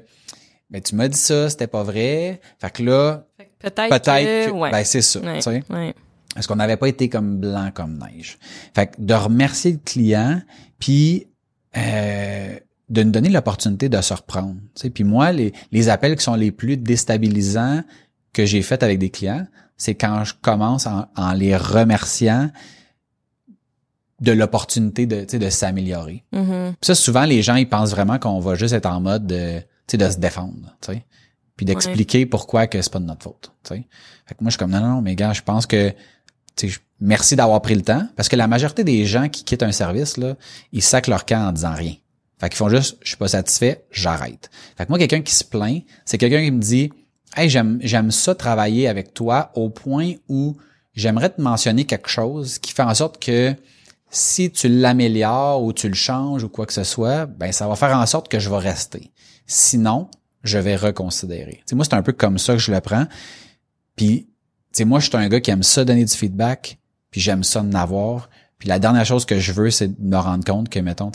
ben, 0.70 0.80
tu 0.82 0.94
m'as 0.94 1.08
dit 1.08 1.18
ça, 1.18 1.50
c'était 1.50 1.66
pas 1.66 1.82
vrai. 1.82 2.40
Fait 2.60 2.70
que 2.70 2.82
là, 2.82 3.26
Peut-être 3.58 3.88
peut-être 3.88 4.46
que, 4.46 4.46
que, 4.46 4.50
ouais. 4.52 4.70
ben, 4.70 4.84
c'est 4.84 5.02
ça, 5.02 5.20
Ouais, 5.20 5.36
tu 5.36 5.42
sais. 5.42 5.62
ouais. 5.70 5.94
Parce 6.34 6.46
qu'on 6.46 6.56
n'avait 6.56 6.76
pas 6.76 6.88
été 6.88 7.08
comme 7.08 7.38
blanc 7.38 7.70
comme 7.72 7.98
neige? 7.98 8.38
Fait 8.74 8.88
que 8.88 9.00
de 9.00 9.14
remercier 9.14 9.72
le 9.72 9.78
client, 9.78 10.42
puis 10.78 11.26
euh, 11.76 12.58
de 12.88 13.02
nous 13.02 13.10
donner 13.10 13.28
l'opportunité 13.28 13.88
de 13.88 14.00
se 14.00 14.14
reprendre. 14.14 14.56
Tu 14.74 14.82
sais. 14.82 14.90
Puis 14.90 15.04
moi, 15.04 15.32
les, 15.32 15.52
les 15.72 15.88
appels 15.88 16.16
qui 16.16 16.24
sont 16.24 16.34
les 16.34 16.52
plus 16.52 16.76
déstabilisants 16.76 17.82
que 18.32 18.44
j'ai 18.44 18.62
faits 18.62 18.82
avec 18.82 18.98
des 18.98 19.10
clients, 19.10 19.46
c'est 19.76 19.94
quand 19.94 20.24
je 20.24 20.34
commence 20.40 20.86
en, 20.86 21.06
en 21.16 21.32
les 21.32 21.56
remerciant 21.56 22.50
de 24.20 24.32
l'opportunité 24.32 25.06
de, 25.06 25.20
tu 25.22 25.30
sais, 25.30 25.38
de 25.38 25.50
s'améliorer. 25.50 26.24
Puis 26.30 26.76
ça, 26.82 26.94
souvent, 26.94 27.24
les 27.24 27.42
gens, 27.42 27.56
ils 27.56 27.68
pensent 27.68 27.90
vraiment 27.90 28.18
qu'on 28.18 28.40
va 28.40 28.54
juste 28.54 28.74
être 28.74 28.86
en 28.86 29.00
mode 29.00 29.26
de, 29.26 29.58
tu 29.58 29.64
sais, 29.92 29.96
de 29.98 30.08
se 30.08 30.18
défendre, 30.18 30.76
tu 30.80 30.92
sais. 30.92 31.04
Puis 31.56 31.66
d'expliquer 31.66 32.26
pourquoi 32.26 32.66
que 32.66 32.80
c'est 32.82 32.92
pas 32.92 32.98
de 32.98 33.04
notre 33.04 33.22
faute, 33.22 33.52
tu 33.62 33.74
sais. 33.74 33.86
Fait 34.26 34.34
que 34.34 34.42
moi, 34.42 34.50
je 34.50 34.56
suis 34.56 34.58
comme, 34.58 34.70
non, 34.70 34.80
non, 34.80 34.88
non, 34.88 35.02
mais 35.02 35.14
gars, 35.14 35.32
je 35.32 35.42
pense 35.42 35.66
que, 35.66 35.92
merci 37.00 37.36
d'avoir 37.36 37.60
pris 37.62 37.74
le 37.74 37.82
temps. 37.82 38.06
Parce 38.16 38.28
que 38.28 38.36
la 38.36 38.46
majorité 38.46 38.84
des 38.84 39.04
gens 39.04 39.28
qui 39.28 39.44
quittent 39.44 39.62
un 39.62 39.72
service, 39.72 40.16
là, 40.16 40.36
ils 40.72 40.82
sacent 40.82 41.08
leur 41.08 41.26
camp 41.26 41.48
en 41.48 41.52
disant 41.52 41.74
rien. 41.74 41.94
Fait 42.40 42.48
qu'ils 42.48 42.56
font 42.56 42.68
juste, 42.68 42.98
je 43.02 43.08
suis 43.08 43.16
pas 43.16 43.28
satisfait, 43.28 43.84
j'arrête. 43.90 44.50
Fait 44.76 44.84
que 44.84 44.90
moi, 44.90 44.98
quelqu'un 44.98 45.22
qui 45.22 45.34
se 45.34 45.44
plaint, 45.44 45.82
c'est 46.04 46.18
quelqu'un 46.18 46.44
qui 46.44 46.50
me 46.50 46.60
dit, 46.60 46.90
hey, 47.36 47.48
j'aime, 47.48 47.78
j'aime 47.82 48.10
ça 48.10 48.34
travailler 48.34 48.88
avec 48.88 49.14
toi 49.14 49.50
au 49.54 49.70
point 49.70 50.14
où 50.28 50.56
j'aimerais 50.94 51.30
te 51.30 51.40
mentionner 51.40 51.84
quelque 51.84 52.08
chose 52.08 52.58
qui 52.58 52.72
fait 52.72 52.82
en 52.82 52.94
sorte 52.94 53.22
que 53.22 53.54
si 54.10 54.50
tu 54.50 54.68
l'améliores 54.68 55.62
ou 55.62 55.72
tu 55.72 55.88
le 55.88 55.94
changes 55.94 56.44
ou 56.44 56.48
quoi 56.48 56.66
que 56.66 56.72
ce 56.72 56.84
soit, 56.84 57.26
ben 57.26 57.52
ça 57.52 57.66
va 57.66 57.76
faire 57.76 57.96
en 57.96 58.06
sorte 58.06 58.28
que 58.28 58.38
je 58.38 58.48
vais 58.48 58.58
rester. 58.58 59.10
Sinon, 59.46 60.08
je 60.42 60.58
vais 60.58 60.76
reconsidérer. 60.76 61.56
Tu 61.58 61.62
sais, 61.66 61.76
moi, 61.76 61.84
c'est 61.84 61.94
un 61.94 62.02
peu 62.02 62.12
comme 62.12 62.38
ça 62.38 62.52
que 62.52 62.60
je 62.60 62.70
le 62.70 62.80
prends. 62.80 63.06
Puis, 63.96 64.28
sais, 64.74 64.84
moi, 64.84 65.00
je 65.00 65.08
suis 65.08 65.16
un 65.16 65.28
gars 65.28 65.40
qui 65.40 65.50
aime 65.50 65.62
ça 65.62 65.84
donner 65.84 66.04
du 66.04 66.14
feedback, 66.14 66.78
puis 67.10 67.20
j'aime 67.20 67.44
ça 67.44 67.60
en 67.60 67.72
avoir. 67.74 68.28
Puis 68.58 68.68
la 68.68 68.78
dernière 68.78 69.04
chose 69.04 69.24
que 69.24 69.38
je 69.38 69.52
veux, 69.52 69.70
c'est 69.70 69.88
de 69.88 70.08
me 70.08 70.16
rendre 70.16 70.44
compte 70.44 70.68
que, 70.68 70.78
mettons, 70.78 71.10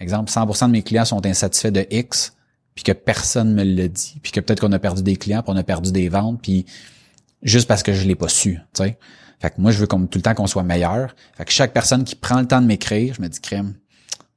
exemple, 0.00 0.30
100% 0.30 0.66
de 0.66 0.72
mes 0.72 0.82
clients 0.82 1.04
sont 1.04 1.24
insatisfaits 1.24 1.70
de 1.70 1.86
X, 1.90 2.34
puis 2.74 2.84
que 2.84 2.92
personne 2.92 3.54
me 3.54 3.64
le 3.64 3.88
dit, 3.88 4.18
puis 4.22 4.32
que 4.32 4.40
peut-être 4.40 4.60
qu'on 4.60 4.72
a 4.72 4.78
perdu 4.78 5.02
des 5.02 5.16
clients, 5.16 5.42
puis 5.42 5.52
on 5.52 5.56
a 5.56 5.62
perdu 5.62 5.92
des 5.92 6.08
ventes, 6.08 6.40
puis 6.42 6.66
juste 7.42 7.68
parce 7.68 7.82
que 7.82 7.92
je 7.92 8.06
l'ai 8.06 8.14
pas 8.14 8.28
su, 8.28 8.60
tu. 8.74 8.82
Fait 9.40 9.50
que 9.50 9.60
moi, 9.60 9.72
je 9.72 9.78
veux 9.78 9.88
comme 9.88 10.08
tout 10.08 10.18
le 10.18 10.22
temps 10.22 10.34
qu'on 10.34 10.46
soit 10.46 10.62
meilleur. 10.62 11.16
Fait 11.36 11.44
que 11.44 11.50
chaque 11.50 11.72
personne 11.72 12.04
qui 12.04 12.14
prend 12.14 12.38
le 12.38 12.46
temps 12.46 12.60
de 12.60 12.66
m'écrire, 12.66 13.14
je 13.14 13.22
me 13.22 13.28
dis, 13.28 13.40
crème, 13.40 13.74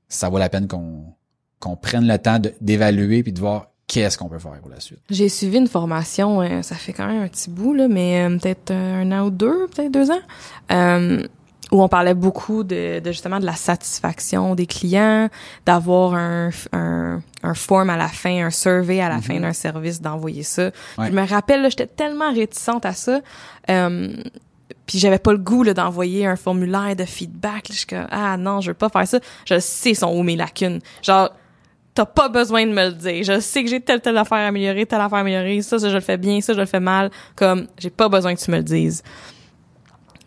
ça 0.10 0.30
vaut 0.30 0.40
la 0.40 0.50
peine 0.50 0.68
qu'on 0.68 1.14
qu'on 1.60 1.76
prenne 1.76 2.08
le 2.08 2.18
temps 2.20 2.40
d'évaluer 2.62 3.24
puis 3.24 3.34
de 3.34 3.40
voir 3.40 3.72
qu'est-ce 3.88 4.18
qu'on 4.18 4.30
peut 4.30 4.40
faire 4.40 4.60
pour 4.62 4.70
la 4.72 4.80
suite? 4.80 5.00
J'ai 5.10 5.30
suivi 5.30 5.58
une 5.58 5.68
formation, 5.68 6.42
euh, 6.42 6.62
ça 6.62 6.76
fait 6.76 6.94
quand 6.94 7.08
même 7.08 7.24
un 7.24 7.28
petit 7.28 7.50
bout, 7.50 7.74
là, 7.74 7.88
mais 7.88 8.24
euh, 8.24 8.38
peut-être 8.38 8.72
un 8.72 9.12
an 9.12 9.26
ou 9.26 9.30
deux, 9.30 9.68
peut-être 9.68 9.92
deux 9.92 10.12
ans, 10.12 10.22
euh, 10.72 11.26
où 11.72 11.82
on 11.82 11.88
parlait 11.88 12.14
beaucoup 12.14 12.64
de, 12.64 13.00
de 13.00 13.12
justement 13.12 13.40
de 13.40 13.46
la 13.46 13.56
satisfaction 13.56 14.56
des 14.56 14.68
clients, 14.68 15.30
d'avoir 15.66 16.14
un, 16.14 16.50
un, 16.74 17.22
un 17.42 17.54
form 17.54 17.90
à 17.90 17.98
la 17.98 18.08
fin, 18.08 18.46
un 18.46 18.52
survey 18.52 19.02
à 19.02 19.10
la 19.10 19.20
fin 19.20 19.40
d'un 19.40 19.54
service, 19.54 20.00
d'envoyer 20.00 20.44
ça. 20.44 20.72
Ouais. 20.98 21.08
Je 21.08 21.12
me 21.12 21.28
rappelle, 21.28 21.68
j'étais 21.70 21.88
tellement 21.88 22.32
réticente 22.32 22.86
à 22.86 22.94
ça. 22.94 23.20
Euh, 23.70 24.14
puis 24.86 25.00
j'avais 25.00 25.18
pas 25.18 25.32
le 25.32 25.40
goût 25.40 25.64
là, 25.64 25.74
d'envoyer 25.74 26.28
un 26.28 26.36
formulaire 26.36 26.96
de 26.96 27.06
feedback. 27.06 27.70
Là. 27.70 27.74
Je 27.74 27.78
suis 27.78 27.88
comme, 27.88 28.08
ah 28.12 28.38
non, 28.38 28.62
je 28.62 28.70
veux 28.70 28.76
pas 28.76 28.90
faire 28.90 29.08
ça. 29.08 29.20
Je 29.46 29.60
sais 29.60 29.96
sont 29.96 30.14
où 30.16 30.22
mes 30.22 30.36
lacunes. 30.36 30.80
Genre, 31.02 31.32
t'as 31.96 32.06
pas 32.06 32.30
besoin 32.30 32.66
de 32.68 32.72
me 32.72 32.86
le 32.90 32.92
dire. 32.92 33.24
Je 33.24 33.40
sais 33.40 33.64
que 33.64 33.70
j'ai 33.70 33.80
telle 33.82 34.02
telle 34.02 34.18
affaire 34.18 34.38
à 34.40 34.48
améliorer, 34.48 34.86
telle 34.86 35.00
affaire 35.02 35.18
à 35.18 35.22
améliorer. 35.22 35.62
Ça, 35.64 35.80
ça 35.80 35.90
je 35.90 35.96
le 35.96 36.02
fais 36.02 36.18
bien, 36.18 36.42
ça 36.42 36.54
je 36.54 36.60
le 36.60 36.66
fais 36.66 36.80
mal. 36.82 37.10
Comme, 37.36 37.68
j'ai 37.80 37.90
pas 37.90 38.10
besoin 38.10 38.36
que 38.36 38.40
tu 38.42 38.52
me 38.52 38.58
le 38.58 38.64
dises. 38.64 39.02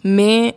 Mais 0.04 0.56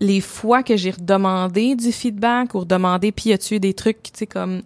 les 0.00 0.20
fois 0.20 0.62
que 0.62 0.76
j'ai 0.76 0.90
redemandé 0.90 1.74
du 1.74 1.90
feedback 1.92 2.54
ou 2.54 2.60
redemandé, 2.60 3.12
puis 3.12 3.34
eu 3.50 3.60
des 3.60 3.74
trucs, 3.74 4.02
tu 4.04 4.10
sais, 4.14 4.26
comme, 4.26 4.62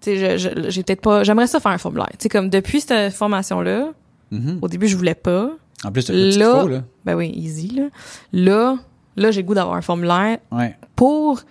tu 0.00 0.16
sais, 0.16 0.38
je- 0.38 0.70
j'ai 0.70 0.82
peut-être 0.82 1.02
pas, 1.02 1.24
j'aimerais 1.24 1.46
ça 1.46 1.60
faire 1.60 1.72
un 1.72 1.78
formulaire. 1.78 2.08
Tu 2.12 2.24
sais, 2.24 2.28
comme 2.28 2.48
depuis 2.48 2.80
cette 2.80 3.12
formation-là, 3.12 3.90
Mhm. 4.30 4.58
au 4.62 4.68
début 4.68 4.88
je 4.88 4.96
voulais 4.96 5.14
pas. 5.14 5.50
En 5.84 5.92
plus, 5.92 6.04
t'as 6.04 6.12
Là, 6.14 6.60
faux, 6.62 6.68
là. 6.68 6.82
ben 7.04 7.14
oui, 7.14 7.30
easy, 7.34 7.68
là. 7.68 7.84
Là, 8.32 8.76
là, 9.16 9.30
j'ai 9.30 9.42
le 9.42 9.46
goût 9.46 9.54
d'avoir 9.54 9.76
un 9.76 9.82
formulaire 9.82 10.38
Ouais. 10.52 10.76
pour, 10.96 11.42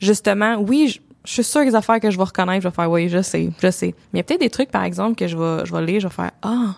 justement, 0.00 0.56
oui, 0.56 1.00
je, 1.26 1.32
suis 1.32 1.44
sûre 1.44 1.62
que 1.62 1.66
les 1.66 1.74
affaires 1.74 2.00
que 2.00 2.10
je 2.10 2.16
vais 2.16 2.24
reconnaître, 2.24 2.62
je 2.62 2.68
vais 2.68 2.74
faire, 2.74 2.90
oui, 2.90 3.08
je 3.08 3.22
sais, 3.22 3.50
je 3.60 3.70
sais. 3.70 3.94
Mais 4.12 4.14
il 4.14 4.16
y 4.18 4.20
a 4.20 4.24
peut-être 4.24 4.40
des 4.40 4.50
trucs, 4.50 4.70
par 4.70 4.84
exemple, 4.84 5.16
que 5.16 5.26
je 5.26 5.36
vais, 5.36 5.66
je 5.66 5.72
vais 5.72 5.84
lire, 5.84 6.00
je 6.00 6.08
vais 6.08 6.14
faire, 6.14 6.30
ah, 6.42 6.76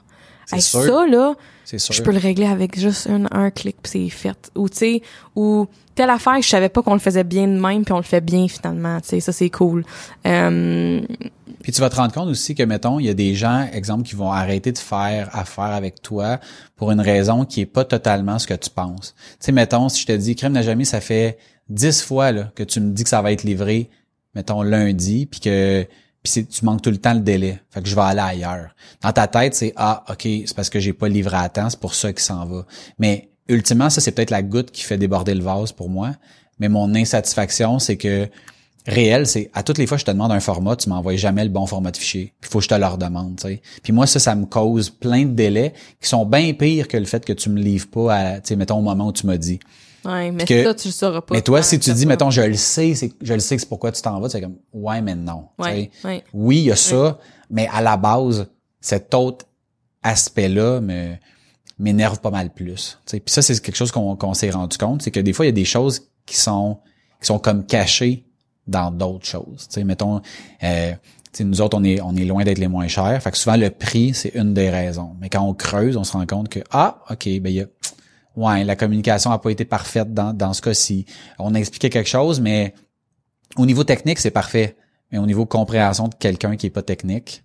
hey, 0.53 0.61
sûr. 0.61 0.82
ça, 0.82 1.07
là, 1.07 1.34
je 1.66 2.03
peux 2.03 2.12
le 2.12 2.18
régler 2.18 2.46
avec 2.46 2.78
juste 2.78 3.09
un, 3.09 3.26
un 3.30 3.51
clic 3.51 3.76
puis 3.82 3.92
c'est 3.92 4.09
fait. 4.09 4.51
Ou, 4.55 4.68
tu 4.68 4.76
sais, 4.76 5.03
ou 5.36 5.66
telle 5.94 6.11
affaire, 6.11 6.40
je 6.40 6.49
savais 6.49 6.68
pas 6.68 6.82
qu'on 6.82 6.94
le 6.94 7.01
faisait 7.01 7.24
bien 7.24 7.46
de 7.46 7.59
même 7.59 7.84
puis 7.84 7.92
on 7.92 7.99
le 7.99 8.03
fait 8.03 8.20
bien 8.20 8.49
finalement, 8.49 9.01
tu 9.01 9.09
sais, 9.09 9.20
ça, 9.20 9.32
c'est 9.32 9.51
cool. 9.51 9.84
Euh, 10.26 11.01
Puis 11.62 11.72
tu 11.72 11.80
vas 11.80 11.90
te 11.90 11.96
rendre 11.96 12.12
compte 12.12 12.28
aussi 12.28 12.55
que, 12.55 12.62
mettons, 12.62 12.99
il 13.01 13.07
y 13.07 13.11
a 13.11 13.14
des 13.14 13.34
gens, 13.34 13.68
exemple, 13.72 14.05
qui 14.05 14.14
vont 14.14 14.32
arrêter 14.32 14.72
de 14.72 14.78
faire 14.78 15.28
affaire 15.32 15.64
avec 15.64 16.01
toi 16.01 16.38
pour 16.76 16.92
une 16.92 17.01
raison 17.01 17.44
qui 17.44 17.61
est 17.62 17.66
pas 17.66 17.84
totalement 17.84 18.38
ce 18.38 18.46
que 18.46 18.55
tu 18.55 18.70
penses. 18.70 19.14
Tu 19.32 19.36
sais, 19.40 19.53
mettons, 19.53 19.88
si 19.88 20.03
je 20.03 20.07
te 20.07 20.12
dis, 20.12 20.36
Crème 20.36 20.53
n'a 20.53 20.62
jamais, 20.62 20.84
ça 20.84 21.01
fait 21.01 21.38
dix 21.68 22.01
fois 22.01 22.32
là, 22.32 22.51
que 22.55 22.62
tu 22.62 22.80
me 22.80 22.92
dis 22.92 23.05
que 23.05 23.11
ça 23.11 23.20
va 23.20 23.32
être 23.32 23.42
livré, 23.42 23.90
mettons, 24.39 24.62
lundi, 24.62 25.26
puis 25.26 25.41
que 25.41 25.84
puis 26.22 26.47
tu 26.47 26.64
manques 26.64 26.82
tout 26.82 26.91
le 26.91 26.99
temps 26.99 27.14
le 27.14 27.20
délai. 27.20 27.61
Fait 27.70 27.82
que 27.82 27.89
je 27.89 27.95
vais 27.95 28.03
aller 28.03 28.20
ailleurs. 28.20 28.74
Dans 29.03 29.12
ta 29.12 29.26
tête, 29.26 29.55
c'est 29.55 29.72
Ah, 29.76 30.05
OK, 30.09 30.22
c'est 30.22 30.55
parce 30.55 30.70
que 30.70 30.78
j'ai 30.78 30.93
pas 30.93 31.09
livré 31.09 31.36
à 31.36 31.49
temps, 31.49 31.68
c'est 31.70 31.80
pour 31.80 31.95
ça 31.95 32.12
qu'il 32.12 32.22
s'en 32.22 32.45
va. 32.45 32.66
Mais 32.99 33.30
ultimement, 33.49 33.91
ça, 33.91 34.01
c'est 34.01 34.12
peut-être 34.12 34.30
la 34.30 34.43
goutte 34.43 34.70
qui 34.70 34.84
fait 34.84 34.97
déborder 34.97 35.34
le 35.34 35.43
vase 35.43 35.72
pour 35.72 35.91
moi. 35.91 36.12
Mais 36.61 36.68
mon 36.68 36.95
insatisfaction, 36.95 37.80
c'est 37.80 37.97
que 37.97 38.28
réel, 38.86 39.26
c'est 39.26 39.51
à 39.55 39.64
toutes 39.64 39.78
les 39.78 39.86
fois 39.86 39.97
je 39.97 40.05
te 40.05 40.11
demande 40.11 40.32
un 40.32 40.41
format, 40.41 40.76
tu 40.76 40.89
m'envoies 40.89 41.16
jamais 41.16 41.45
le 41.45 41.51
bon 41.51 41.66
format 41.66 41.91
de 41.91 41.97
fichier. 41.97 42.32
Il 42.43 42.49
faut 42.49 42.59
que 42.59 42.64
je 42.64 42.68
te 42.68 42.74
le 42.74 42.86
redemande, 42.86 43.36
tu 43.36 43.49
sais. 43.49 43.62
Puis 43.82 43.93
moi, 43.93 44.07
ça, 44.07 44.20
ça 44.20 44.36
me 44.36 44.47
cause 44.47 44.91
plein 44.91 45.24
de 45.24 45.32
délais 45.32 45.72
qui 46.01 46.09
sont 46.09 46.24
bien 46.24 46.53
pires 46.53 46.86
que 46.86 46.97
le 46.97 47.07
fait 47.07 47.24
que 47.24 47.32
tu 47.32 47.51
me 47.51 47.61
livres 47.61 47.89
pas 47.89 48.14
à, 48.14 48.55
mettons, 48.57 48.78
au 48.78 48.82
moment 48.82 49.09
où 49.09 49.12
tu 49.12 49.26
m'as 49.26 49.36
dit. 49.36 49.59
Ouais, 50.09 50.30
mais 50.30 50.44
que- 50.44 50.64
ça, 50.64 50.74
tu 50.74 50.88
le 50.88 50.92
sauras 50.92 51.20
pas. 51.20 51.34
mais 51.34 51.42
toi, 51.42 51.62
si 51.62 51.78
tu 51.78 51.92
dis, 51.92 52.06
mettons, 52.06 52.30
je 52.30 52.42
le 52.42 52.54
sais, 52.54 52.94
c'est, 52.94 53.12
je 53.20 53.34
le 53.34 53.40
sais 53.40 53.56
que 53.56 53.62
c'est 53.62 53.68
pourquoi 53.68 53.92
tu 53.92 54.02
t'en 54.02 54.18
vas, 54.20 54.28
c'est 54.28 54.40
comme, 54.40 54.56
ouais, 54.72 55.00
mais 55.00 55.14
non. 55.14 55.48
Ouais, 55.59 55.90
ouais. 56.04 56.24
Oui, 56.32 56.59
il 56.59 56.64
y 56.64 56.72
a 56.72 56.76
ça, 56.76 57.18
mais 57.50 57.68
à 57.72 57.80
la 57.80 57.96
base, 57.96 58.46
cet 58.80 59.14
autre 59.14 59.46
aspect-là 60.02 60.80
m'énerve 61.78 62.20
pas 62.20 62.30
mal 62.30 62.50
plus. 62.50 62.98
tu 63.06 63.11
sais. 63.12 63.20
Puis 63.20 63.32
ça, 63.32 63.42
c'est 63.42 63.61
quelque 63.61 63.76
chose 63.76 63.92
qu'on, 63.92 64.34
s'est 64.34 64.50
rendu 64.50 64.78
compte, 64.78 65.02
c'est 65.02 65.11
que 65.11 65.20
des 65.20 65.32
fois, 65.32 65.44
il 65.44 65.48
y 65.48 65.50
a 65.50 65.52
des 65.52 65.64
choses 65.64 66.09
qui 66.26 66.36
sont, 66.36 66.78
qui 67.20 67.26
sont 67.26 67.38
comme 67.38 67.64
cachées 67.66 68.24
dans 68.66 68.90
d'autres 68.90 69.26
choses. 69.26 69.68
Mettons, 69.84 70.20
euh, 70.62 70.92
nous 71.40 71.61
autres, 71.61 71.76
on 71.78 71.84
est, 71.84 72.00
on 72.00 72.14
est 72.16 72.24
loin 72.24 72.44
d'être 72.44 72.59
les 72.59 72.68
moins 72.68 72.88
chers. 72.88 73.22
Fait 73.22 73.30
que 73.30 73.36
souvent, 73.36 73.56
le 73.56 73.70
prix, 73.70 74.14
c'est 74.14 74.34
une 74.34 74.54
des 74.54 74.70
raisons. 74.70 75.16
Mais 75.20 75.28
quand 75.28 75.42
on 75.42 75.54
creuse, 75.54 75.96
on 75.96 76.04
se 76.04 76.12
rend 76.12 76.26
compte 76.26 76.48
que, 76.48 76.61
ah, 76.70 77.02
OK, 77.11 77.24
ben, 77.24 77.46
il 77.46 77.52
y 77.52 77.61
a, 77.61 77.66
ouais, 78.39 78.64
la 78.64 78.76
communication 78.76 79.32
a 79.32 79.39
pas 79.39 79.51
été 79.51 79.64
parfaite 79.64 80.14
dans, 80.14 80.32
dans 80.32 80.53
ce 80.53 80.62
cas-ci. 80.62 81.05
On 81.39 81.55
a 81.55 81.59
expliqué 81.59 81.91
quelque 81.91 82.09
chose, 82.09 82.41
mais 82.41 82.72
au 83.57 83.66
niveau 83.66 83.84
technique, 83.84 84.20
c'est 84.20 84.30
parfait. 84.30 84.76
Mais 85.11 85.18
au 85.18 85.26
niveau 85.26 85.45
compréhension 85.45 86.09
de 86.09 86.14
quelqu'un 86.14 86.57
qui 86.57 86.66
est 86.66 86.70
pas 86.70 86.82
technique, 86.82 87.43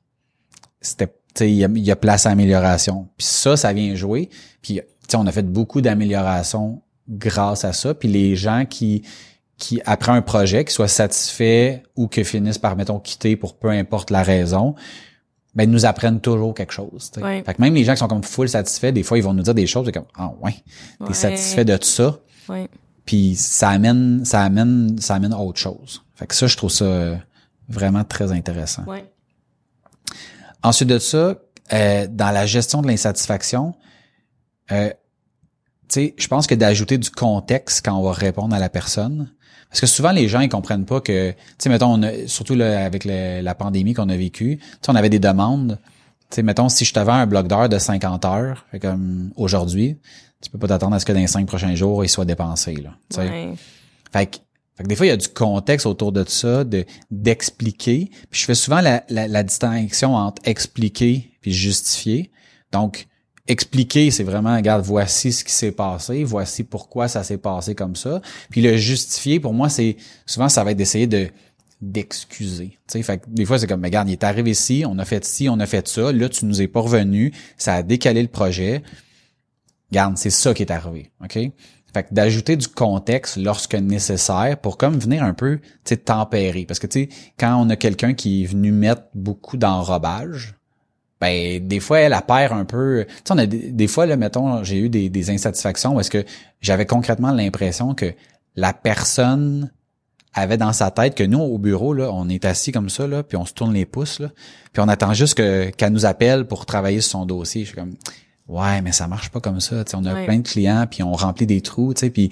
c'était, 0.82 1.14
il 1.40 1.52
y 1.52 1.82
y 1.82 1.92
a 1.92 1.96
place 1.96 2.26
à 2.26 2.30
amélioration. 2.30 3.08
Puis 3.18 3.26
ça, 3.26 3.58
ça 3.58 3.74
vient 3.74 3.96
jouer. 3.96 4.30
Puis, 4.62 4.82
on 5.16 5.26
a 5.28 5.32
fait 5.32 5.48
beaucoup 5.48 5.82
d'améliorations 5.82 6.82
grâce 7.10 7.66
à 7.66 7.74
ça. 7.74 7.94
Puis 7.94 8.08
les 8.08 8.36
gens 8.36 8.66
qui, 8.70 9.04
qui, 9.58 9.82
après 9.86 10.12
un 10.12 10.22
projet, 10.22 10.66
qui 10.66 10.74
soient 10.74 10.88
satisfaits 10.88 11.82
ou 11.96 12.08
que 12.08 12.24
finissent 12.24 12.58
par, 12.58 12.76
mettons, 12.76 13.00
quitter 13.00 13.36
pour 13.36 13.58
peu 13.58 13.70
importe 13.70 14.12
la 14.12 14.24
raison, 14.24 14.76
ben, 15.56 15.64
ils 15.66 15.70
nous 15.72 15.86
apprennent 15.86 16.20
toujours 16.20 16.54
quelque 16.54 16.74
chose. 16.74 17.12
Ouais. 17.18 17.44
Fait 17.46 17.54
que 17.54 17.62
même 17.62 17.76
les 17.76 17.84
gens 17.84 17.94
qui 17.94 18.00
sont 18.00 18.08
comme 18.08 18.24
full 18.24 18.50
satisfaits, 18.50 18.92
des 18.92 19.04
fois, 19.04 19.18
ils 19.18 19.24
vont 19.24 19.34
nous 19.34 19.44
dire 19.44 19.54
des 19.54 19.68
choses, 19.68 19.86
c'est 19.86 19.92
comme, 19.92 20.06
ah 20.16 20.32
ouais, 20.42 20.56
t'es 21.00 21.06
Ouais. 21.06 21.14
satisfait 21.14 21.66
de 21.66 21.78
tout 21.78 21.88
ça. 21.88 22.18
Ouais. 22.50 22.68
Puis 23.06 23.36
ça 23.36 23.70
amène, 23.70 24.24
ça 24.26 24.42
amène, 24.42 24.98
ça 25.00 25.16
amène 25.16 25.34
autre 25.34 25.60
chose. 25.60 26.04
Fait 26.16 26.26
que 26.26 26.34
ça, 26.36 26.48
je 26.48 26.56
trouve 26.58 26.72
ça 26.72 27.18
vraiment 27.70 28.04
très 28.04 28.32
intéressant. 28.32 28.84
Ensuite 30.64 30.90
de 30.90 31.00
ça, 31.00 31.36
euh, 31.74 32.08
dans 32.10 32.32
la 32.32 32.46
gestion 32.46 32.82
de 32.82 32.88
l'insatisfaction, 32.88 33.76
euh, 34.72 34.90
tu 34.90 34.96
sais, 35.90 36.16
je 36.18 36.28
pense 36.28 36.48
que 36.48 36.56
d'ajouter 36.56 36.98
du 36.98 37.10
contexte 37.12 37.84
quand 37.86 37.96
on 37.98 38.04
va 38.04 38.14
répondre 38.14 38.56
à 38.56 38.60
la 38.60 38.70
personne, 38.70 39.34
parce 39.74 39.82
que 39.82 39.88
souvent 39.88 40.12
les 40.12 40.28
gens 40.28 40.40
ils 40.40 40.50
comprennent 40.50 40.86
pas 40.86 41.02
que, 41.02 41.32
tu 41.32 41.36
sais, 41.58 41.70
mettons, 41.70 41.88
on 41.94 42.04
a- 42.04 42.28
surtout 42.28 42.54
là, 42.56 42.86
avec 42.86 43.06
le- 43.06 43.42
la 43.42 43.56
pandémie 43.56 43.94
qu'on 43.94 44.08
a 44.10 44.16
vécue, 44.16 44.58
tu 44.60 44.64
sais, 44.82 44.90
on 44.92 44.96
avait 44.96 45.10
des 45.10 45.18
demandes. 45.20 45.80
Tu 46.30 46.36
sais, 46.36 46.44
mettons, 46.44 46.70
si 46.70 46.86
je 46.86 46.94
vends 47.00 47.14
un 47.14 47.26
bloc 47.26 47.48
d'heures 47.48 47.70
de 47.70 47.80
50 47.80 48.24
heures, 48.26 48.66
fait 48.72 48.80
comme 48.80 49.32
aujourd'hui, 49.36 49.98
tu 50.42 50.50
peux 50.52 50.58
pas 50.60 50.68
t'attendre 50.68 50.96
à 50.96 51.00
ce 51.00 51.06
que 51.06 51.12
dans 51.12 51.20
les 51.20 51.28
cinq 51.28 51.48
prochains 51.48 51.74
jours, 51.76 52.06
il 52.06 52.10
soit 52.10 52.26
dépensé, 52.26 52.76
là. 52.76 52.92
tu 53.10 53.16
sais. 53.16 53.22
Ouais. 53.30 53.54
Fait 54.12 54.26
que, 54.28 54.38
fait 54.76 54.84
que 54.84 54.88
des 54.90 54.96
fois, 54.96 55.06
il 55.06 55.10
y 55.10 55.12
a 55.14 55.18
du 55.18 55.28
contexte 55.28 55.86
autour 55.88 56.12
de 56.12 56.24
ça, 56.28 56.64
de 56.64 56.86
d'expliquer. 57.12 58.10
Puis 58.30 58.42
je 58.42 58.46
fais 58.46 58.56
souvent 58.56 58.82
la, 58.82 59.04
la, 59.10 59.28
la 59.28 59.44
distinction 59.44 60.16
entre 60.16 60.42
expliquer 60.46 61.32
puis 61.42 61.52
justifier. 61.54 62.32
Donc, 62.72 63.08
expliquer, 63.48 64.12
c'est 64.12 64.24
vraiment, 64.24 64.56
regarde, 64.56 64.84
voici 64.86 65.32
ce 65.34 65.44
qui 65.44 65.52
s'est 65.52 65.72
passé, 65.72 66.24
voici 66.24 66.64
pourquoi 66.64 67.08
ça 67.08 67.24
s'est 67.24 67.38
passé 67.38 67.76
comme 67.76 67.96
ça. 67.96 68.22
Puis 68.50 68.62
le 68.62 68.78
justifier, 68.78 69.40
pour 69.40 69.54
moi, 69.54 69.70
c'est 69.70 69.98
souvent, 70.26 70.50
ça 70.50 70.64
va 70.64 70.72
être 70.72 70.78
d'essayer 70.78 71.08
de 71.08 71.30
d'excuser. 71.82 72.80
Des 73.28 73.44
fois 73.44 73.60
c'est 73.60 73.68
comme, 73.68 73.84
regarde, 73.84 74.08
il 74.08 74.14
est 74.14 74.24
arrivé 74.24 74.52
ici, 74.52 74.86
on 74.88 74.98
a 75.00 75.06
fait 75.06 75.26
ci, 75.26 75.50
on 75.50 75.60
a 75.60 75.66
fait 75.66 75.86
ça, 75.86 76.14
là 76.14 76.30
tu 76.30 76.46
nous 76.46 76.62
es 76.62 76.68
pas 76.68 76.80
revenu, 76.80 77.34
ça 77.58 77.74
a 77.74 77.84
décalé 77.84 78.22
le 78.22 78.30
projet. 78.30 78.84
Garde, 79.92 80.18
c'est 80.18 80.30
ça 80.30 80.54
qui 80.54 80.64
est 80.64 80.72
arrivé, 80.72 81.12
ok? 81.22 81.38
Fait 81.94 82.08
d'ajouter 82.12 82.56
du 82.56 82.68
contexte 82.68 83.36
lorsque 83.36 83.76
nécessaire 83.76 84.58
pour 84.62 84.78
comme 84.78 84.98
venir 84.98 85.24
un 85.24 85.34
peu, 85.34 85.60
tempérer. 86.06 86.66
Parce 86.66 86.80
que 86.80 86.88
tu 86.88 87.10
quand 87.38 87.62
on 87.62 87.70
a 87.70 87.76
quelqu'un 87.76 88.14
qui 88.14 88.44
est 88.44 88.48
venu 88.48 88.72
mettre 88.72 89.04
beaucoup 89.14 89.58
d'enrobage, 89.58 90.56
ben 91.24 91.66
des 91.66 91.80
fois 91.80 92.00
elle 92.00 92.18
perd 92.28 92.52
un 92.52 92.66
peu. 92.66 93.06
Tu 93.08 93.14
sais, 93.24 93.34
on 93.34 93.38
a 93.38 93.46
des, 93.46 93.72
des 93.72 93.88
fois 93.88 94.06
là, 94.06 94.18
mettons, 94.18 94.62
j'ai 94.64 94.78
eu 94.78 94.90
des, 94.90 95.10
des 95.10 95.30
insatisfactions 95.30 95.96
parce 95.96 96.10
que 96.10 96.26
j'avais 96.60 96.86
concrètement 96.86 97.32
l'impression 97.32 97.96
que 97.96 98.14
la 98.58 98.74
personne 98.74 99.72
avait 100.34 100.58
dans 100.58 100.74
sa 100.74 100.92
tête 100.92 101.16
que 101.16 101.24
nous 101.24 101.40
au 101.40 101.58
bureau 101.58 101.94
là, 101.94 102.12
on 102.12 102.28
est 102.28 102.44
assis 102.44 102.74
comme 102.74 102.90
ça 102.90 103.08
là, 103.08 103.24
puis 103.24 103.38
on 103.38 103.46
se 103.46 103.54
tourne 103.54 103.74
les 103.74 103.86
pouces 103.86 104.20
là, 104.20 104.32
puis 104.74 104.84
on 104.84 104.90
attend 104.90 105.14
juste 105.14 105.36
que 105.36 105.70
qu'elle 105.70 105.94
nous 105.94 106.06
appelle 106.06 106.46
pour 106.46 106.66
travailler 106.66 107.00
sur 107.00 107.12
son 107.12 107.26
dossier. 107.26 107.62
Je 107.62 107.68
suis 107.68 107.78
comme 107.78 107.96
ouais, 108.50 108.82
mais 108.82 108.92
ça 108.92 109.08
marche 109.08 109.30
pas 109.30 109.40
comme 109.40 109.62
ça. 109.62 109.84
sais 109.88 109.96
on 109.96 110.06
a 110.06 110.26
plein 110.26 110.40
de 110.40 110.48
clients, 110.48 110.86
puis 110.92 111.04
on 111.04 111.14
remplit 111.14 111.48
des 111.48 111.62
trous, 111.62 111.94
tu 111.94 112.02
sais, 112.02 112.10
puis 112.10 112.32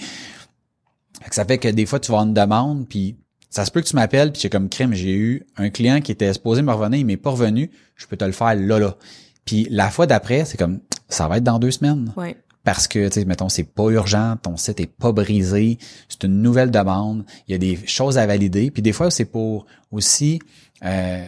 ça 1.29 1.45
fait 1.45 1.59
que 1.59 1.69
des 1.69 1.85
fois 1.85 2.01
tu 2.01 2.11
vas 2.11 2.17
avoir 2.17 2.27
une 2.27 2.33
demande, 2.33 2.87
puis 2.89 3.15
ça 3.51 3.65
se 3.65 3.69
peut 3.71 3.81
que 3.81 3.87
tu 3.87 3.95
m'appelles, 3.95 4.31
puis 4.31 4.41
j'ai 4.41 4.49
comme 4.49 4.69
crime, 4.69 4.93
j'ai 4.93 5.13
eu 5.13 5.45
un 5.57 5.69
client 5.69 6.01
qui 6.01 6.11
était 6.11 6.33
supposé 6.33 6.63
me 6.63 6.71
revenir, 6.71 6.99
il 6.99 7.05
m'est 7.05 7.17
pas 7.17 7.29
revenu, 7.29 7.69
je 7.95 8.07
peux 8.07 8.17
te 8.17 8.25
le 8.25 8.31
faire 8.31 8.55
là 8.55 8.79
là. 8.79 8.97
Puis 9.45 9.67
la 9.69 9.91
fois 9.91 10.07
d'après, 10.07 10.45
c'est 10.45 10.57
comme 10.57 10.79
ça 11.09 11.27
va 11.27 11.37
être 11.37 11.43
dans 11.43 11.59
deux 11.59 11.71
semaines. 11.71 12.11
Ouais 12.17 12.35
parce 12.63 12.87
que, 12.87 13.07
tu 13.07 13.13
sais, 13.19 13.25
mettons, 13.25 13.49
c'est 13.49 13.63
pas 13.63 13.89
urgent, 13.89 14.37
ton 14.41 14.55
site 14.57 14.79
est 14.79 14.91
pas 14.91 15.11
brisé, 15.11 15.79
c'est 16.07 16.23
une 16.23 16.41
nouvelle 16.41 16.69
demande, 16.69 17.25
il 17.47 17.53
y 17.53 17.55
a 17.55 17.57
des 17.57 17.87
choses 17.87 18.17
à 18.17 18.27
valider. 18.27 18.69
Puis 18.69 18.81
des 18.81 18.93
fois, 18.93 19.09
c'est 19.09 19.25
pour 19.25 19.65
aussi, 19.91 20.39
euh, 20.83 21.25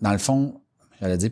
dans 0.00 0.12
le 0.12 0.18
fond, 0.18 0.60
j'allais 1.00 1.18
dire, 1.18 1.30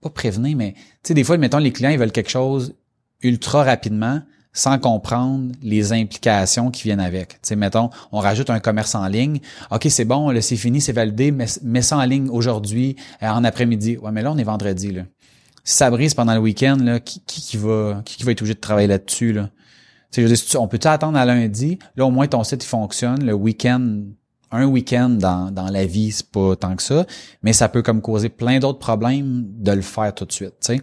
pas 0.00 0.10
prévenir, 0.10 0.56
mais, 0.56 0.72
tu 0.72 0.80
sais, 1.08 1.14
des 1.14 1.24
fois, 1.24 1.38
mettons, 1.38 1.58
les 1.58 1.72
clients, 1.72 1.90
ils 1.90 1.98
veulent 1.98 2.12
quelque 2.12 2.30
chose 2.30 2.74
ultra 3.22 3.62
rapidement 3.62 4.22
sans 4.52 4.78
comprendre 4.78 5.52
les 5.62 5.92
implications 5.92 6.70
qui 6.70 6.82
viennent 6.82 7.00
avec. 7.00 7.40
Tu 7.42 7.56
mettons, 7.56 7.90
on 8.12 8.18
rajoute 8.18 8.50
un 8.50 8.60
commerce 8.60 8.94
en 8.94 9.06
ligne. 9.06 9.40
OK, 9.70 9.86
c'est 9.88 10.04
bon, 10.04 10.38
c'est 10.40 10.56
fini, 10.56 10.80
c'est 10.80 10.92
validé, 10.92 11.30
mais 11.30 11.46
mets 11.62 11.82
ça 11.82 11.96
en 11.96 12.04
ligne 12.04 12.28
aujourd'hui, 12.28 12.96
euh, 13.22 13.28
en 13.28 13.44
après-midi. 13.44 13.96
Ouais, 13.96 14.12
mais 14.12 14.22
là, 14.22 14.32
on 14.32 14.38
est 14.38 14.44
vendredi, 14.44 14.92
là 14.92 15.02
si 15.64 15.76
ça 15.76 15.90
brise 15.90 16.14
pendant 16.14 16.34
le 16.34 16.40
week-end, 16.40 16.76
là, 16.80 17.00
qui, 17.00 17.20
qui, 17.20 17.56
va 17.56 18.02
qui, 18.04 18.22
va 18.24 18.32
être 18.32 18.42
obligé 18.42 18.54
de 18.54 18.60
travailler 18.60 18.88
là-dessus? 18.88 19.32
Là? 19.32 19.48
on 20.56 20.68
peut-tu 20.68 20.88
attendre 20.88 21.18
à 21.18 21.24
lundi? 21.24 21.78
Là, 21.96 22.06
au 22.06 22.10
moins, 22.10 22.26
ton 22.26 22.44
site 22.44 22.64
il 22.64 22.68
fonctionne. 22.68 23.24
Le 23.24 23.32
week-end, 23.32 24.02
un 24.50 24.66
week-end 24.66 25.10
dans, 25.10 25.50
dans 25.50 25.68
la 25.68 25.86
vie, 25.86 26.12
c'est 26.12 26.30
pas 26.30 26.56
tant 26.56 26.76
que 26.76 26.82
ça, 26.82 27.06
mais 27.42 27.52
ça 27.52 27.68
peut 27.68 27.82
comme 27.82 28.02
causer 28.02 28.28
plein 28.28 28.58
d'autres 28.58 28.78
problèmes 28.78 29.44
de 29.58 29.72
le 29.72 29.82
faire 29.82 30.14
tout 30.14 30.24
de 30.24 30.32
suite. 30.32 30.54
sais. 30.60 30.80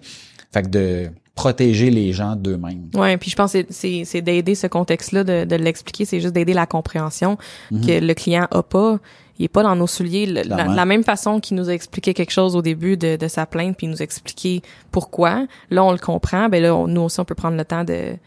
Fait 0.51 0.63
que 0.63 0.69
de 0.69 1.11
protéger 1.39 1.89
les 1.89 2.11
gens 2.11 2.35
d'eux-mêmes. 2.35 2.89
Ouais, 2.93 3.15
puis 3.15 3.31
je 3.31 3.35
pense 3.37 3.53
que 3.53 3.65
c'est 3.69 4.03
c'est 4.03 4.21
d'aider 4.21 4.55
ce 4.55 4.67
contexte-là 4.67 5.23
de, 5.23 5.45
de 5.45 5.55
l'expliquer, 5.55 6.03
c'est 6.03 6.19
juste 6.19 6.33
d'aider 6.33 6.51
la 6.53 6.65
compréhension 6.65 7.37
mm-hmm. 7.71 7.85
que 7.85 8.05
le 8.05 8.13
client 8.13 8.45
a 8.51 8.61
pas 8.61 8.99
il 9.37 9.45
est 9.45 9.47
pas 9.47 9.63
dans 9.63 9.77
nos 9.77 9.87
souliers. 9.87 10.25
la, 10.25 10.85
même 10.85 11.05
façon 11.05 11.39
qu'il 11.39 11.55
nous 11.55 11.69
a 11.69 11.73
expliqué 11.73 12.13
quelque 12.13 12.31
chose 12.31 12.57
au 12.57 12.61
début 12.61 12.97
de, 12.97 13.15
de 13.15 13.27
sa 13.29 13.45
plainte, 13.45 13.77
puis 13.77 13.87
nous 13.87 14.01
expliquer 14.01 14.61
pourquoi. 14.91 15.47
Là, 15.69 15.81
on 15.85 15.93
le 15.93 15.97
comprend. 15.97 16.49
Ben 16.49 16.61
là, 16.61 16.85
nous 16.85 17.01
aussi, 17.03 17.21
on 17.21 17.25
peut 17.25 17.35
prendre 17.35 17.55
le 17.55 17.63
temps 17.63 17.85
de 17.85 18.17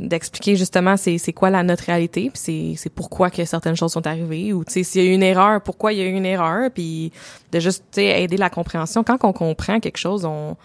d'expliquer 0.00 0.56
justement 0.56 0.96
c'est 0.96 1.16
c'est 1.16 1.32
quoi 1.32 1.48
la 1.48 1.62
notre 1.62 1.84
réalité 1.84 2.28
puis 2.28 2.40
c'est 2.42 2.74
c'est 2.76 2.90
pourquoi 2.90 3.30
que 3.30 3.44
certaines 3.44 3.76
choses 3.76 3.92
sont 3.92 4.04
arrivées 4.04 4.52
ou 4.52 4.64
tu 4.64 4.72
sais 4.72 4.82
s'il 4.82 5.04
y 5.04 5.06
a 5.06 5.10
eu 5.10 5.14
une 5.14 5.22
erreur 5.22 5.60
pourquoi 5.60 5.92
il 5.92 6.00
y 6.00 6.02
a 6.02 6.06
eu 6.06 6.12
une 6.12 6.26
erreur 6.26 6.72
puis 6.72 7.12
de 7.52 7.60
juste 7.60 7.84
tu 7.92 8.00
sais 8.00 8.20
aider 8.20 8.36
la 8.36 8.50
compréhension 8.50 9.04
quand 9.04 9.22
on 9.22 9.32
comprend 9.32 9.78
quelque 9.78 9.96
chose 9.96 10.24
on 10.24 10.56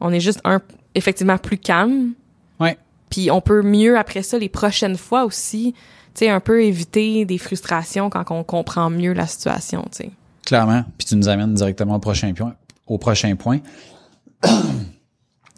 on 0.00 0.12
est 0.12 0.20
juste 0.20 0.40
un 0.44 0.60
effectivement 0.94 1.38
plus 1.38 1.58
calme 1.58 2.12
ouais 2.60 2.78
puis 3.10 3.30
on 3.30 3.40
peut 3.40 3.62
mieux 3.62 3.98
après 3.98 4.22
ça 4.22 4.38
les 4.38 4.48
prochaines 4.48 4.96
fois 4.96 5.24
aussi 5.24 5.74
sais, 6.18 6.28
un 6.28 6.40
peu 6.40 6.62
éviter 6.64 7.24
des 7.24 7.38
frustrations 7.38 8.10
quand 8.10 8.30
on 8.30 8.42
comprend 8.44 8.90
mieux 8.90 9.12
la 9.12 9.26
situation, 9.26 9.82
tu 9.90 10.04
sais. 10.04 10.10
Clairement. 10.44 10.84
Puis 10.96 11.06
tu 11.06 11.16
nous 11.16 11.28
amènes 11.28 11.54
directement 11.54 11.96
au 11.96 11.98
prochain 11.98 12.32
point. 12.32 12.54
Au 12.86 12.98
prochain 12.98 13.34
point. 13.36 13.60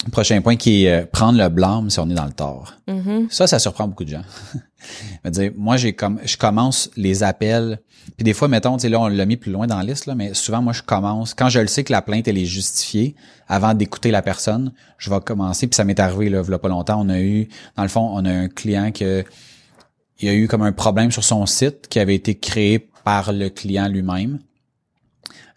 Prochain 0.08 0.40
point 0.40 0.56
qui 0.56 0.84
est 0.84 1.02
euh, 1.02 1.06
prendre 1.06 1.38
le 1.38 1.48
blâme 1.48 1.90
si 1.90 2.00
on 2.00 2.08
est 2.08 2.14
dans 2.14 2.24
le 2.24 2.32
tort. 2.32 2.74
Mm-hmm. 2.88 3.30
Ça, 3.30 3.46
ça 3.46 3.58
surprend 3.58 3.86
beaucoup 3.86 4.04
de 4.04 4.10
gens. 4.10 4.22
dire, 5.24 5.52
moi, 5.56 5.76
j'ai 5.76 5.92
comme, 5.92 6.20
je 6.24 6.36
commence 6.36 6.90
les 6.96 7.22
appels. 7.22 7.80
Puis 8.16 8.24
des 8.24 8.32
fois, 8.32 8.48
mettons, 8.48 8.76
là, 8.76 9.00
on 9.00 9.08
l'a 9.08 9.26
mis 9.26 9.36
plus 9.36 9.52
loin 9.52 9.66
dans 9.66 9.76
la 9.76 9.84
liste, 9.84 10.06
là, 10.06 10.14
mais 10.14 10.32
souvent, 10.34 10.62
moi, 10.62 10.72
je 10.72 10.82
commence, 10.82 11.34
quand 11.34 11.48
je 11.48 11.60
le 11.60 11.66
sais 11.66 11.84
que 11.84 11.92
la 11.92 12.02
plainte, 12.02 12.28
elle 12.28 12.38
est 12.38 12.46
justifiée, 12.46 13.14
avant 13.46 13.74
d'écouter 13.74 14.10
la 14.10 14.22
personne, 14.22 14.72
je 14.98 15.10
vais 15.10 15.20
commencer. 15.20 15.66
Puis 15.66 15.76
ça 15.76 15.84
m'est 15.84 16.00
arrivé, 16.00 16.30
là, 16.30 16.42
il 16.46 16.50
y 16.50 16.54
a 16.54 16.58
pas 16.58 16.68
longtemps, 16.68 17.00
on 17.00 17.08
a 17.08 17.20
eu, 17.20 17.48
dans 17.76 17.82
le 17.82 17.88
fond, 17.88 18.10
on 18.12 18.24
a 18.24 18.30
un 18.30 18.48
client 18.48 18.90
que 18.92 19.24
il 20.20 20.26
y 20.26 20.30
a 20.30 20.34
eu 20.34 20.48
comme 20.48 20.62
un 20.62 20.72
problème 20.72 21.10
sur 21.10 21.24
son 21.24 21.46
site 21.46 21.88
qui 21.88 21.98
avait 21.98 22.14
été 22.14 22.38
créé 22.38 22.78
par 23.04 23.32
le 23.32 23.48
client 23.48 23.88
lui-même. 23.88 24.38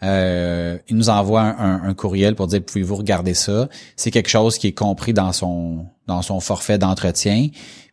Euh, 0.04 0.78
il 0.90 0.98
nous 0.98 1.10
envoie 1.10 1.42
un, 1.42 1.94
courriel 1.94 2.36
pour 2.36 2.48
dire 2.48 2.62
pouvez-vous 2.64 2.96
regarder 2.96 3.34
ça? 3.34 3.70
C'est 3.96 4.12
quelque 4.12 4.30
chose 4.30 4.58
qui 4.58 4.68
est 4.68 4.78
compris 4.78 5.14
dans 5.14 5.32
son 5.32 5.86
dans 6.08 6.22
son 6.22 6.40
forfait 6.40 6.78
d'entretien. 6.78 7.48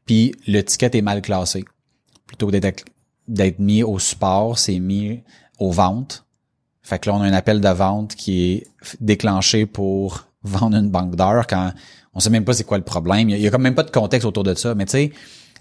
Puis 0.06 0.34
le 0.46 0.62
ticket 0.62 0.90
est 0.98 1.02
mal 1.02 1.22
classé. 1.22 1.64
Plutôt 2.26 2.50
d'être 2.50 2.84
d'être 3.28 3.60
mis 3.60 3.82
au 3.82 3.98
support, 3.98 4.58
c'est 4.58 4.80
mis 4.80 5.22
aux 5.58 5.70
ventes. 5.70 6.24
Fait 6.82 6.98
que 6.98 7.08
là, 7.08 7.16
on 7.16 7.20
a 7.20 7.26
un 7.26 7.32
appel 7.32 7.60
de 7.60 7.68
vente 7.68 8.16
qui 8.16 8.52
est 8.52 8.66
déclenché 9.00 9.66
pour 9.66 10.26
vendre 10.42 10.76
une 10.76 10.90
banque 10.90 11.14
d'heures 11.14 11.46
quand 11.46 11.72
on 12.14 12.20
sait 12.20 12.30
même 12.30 12.44
pas 12.44 12.54
c'est 12.54 12.64
quoi 12.64 12.78
le 12.78 12.84
problème. 12.84 13.28
Il 13.28 13.38
y, 13.38 13.46
a, 13.46 13.50
il 13.50 13.58
même 13.58 13.74
pas 13.74 13.82
de 13.82 13.90
contexte 13.90 14.26
autour 14.26 14.42
de 14.42 14.54
ça. 14.54 14.74
Mais 14.74 14.86
tu 14.86 14.92
sais, 14.92 15.12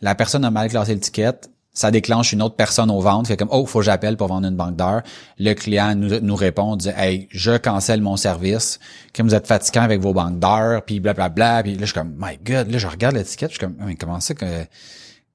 la 0.02 0.16
personne 0.16 0.44
a 0.46 0.52
mal 0.52 0.70
classé 0.70 0.94
l'étiquette, 0.94 1.52
ça 1.80 1.92
déclenche 1.92 2.34
une 2.34 2.42
autre 2.42 2.58
personne 2.58 2.92
aux 2.92 3.00
ventes, 3.00 3.28
fait 3.28 3.38
comme 3.38 3.48
oh 3.52 3.66
faut 3.66 3.80
que 3.80 3.86
j'appelle 3.86 4.18
pour 4.18 4.28
vendre 4.28 4.46
une 4.46 4.58
banque 4.58 4.76
d'heures. 4.76 5.02
Le 5.38 5.54
client 5.54 5.96
nous, 5.96 6.20
nous 6.20 6.36
répond 6.36 6.76
dit 6.76 6.90
hey 6.94 7.30
je 7.32 7.56
cancelle 7.56 8.02
mon 8.02 8.18
service, 8.18 8.82
comme 9.16 9.30
vous 9.30 9.34
êtes 9.34 9.48
fatiguant 9.48 9.84
avec 9.84 10.02
vos 10.02 10.14
banques 10.14 10.40
d'heures, 10.40 10.84
puis 10.84 11.00
blablabla, 11.00 11.64
puis 11.64 11.76
là 11.76 11.80
je 11.80 11.86
suis 11.86 11.94
comme 11.94 12.14
my 12.20 12.38
god, 12.44 12.70
là 12.70 12.78
je 12.80 12.86
regarde 12.86 13.16
l'étiquette, 13.16 13.52
je 13.52 13.56
suis 13.56 13.66
comme 13.66 13.78
mais 13.80 13.96
comment 13.96 14.20
ça 14.20 14.34
que 14.34 14.46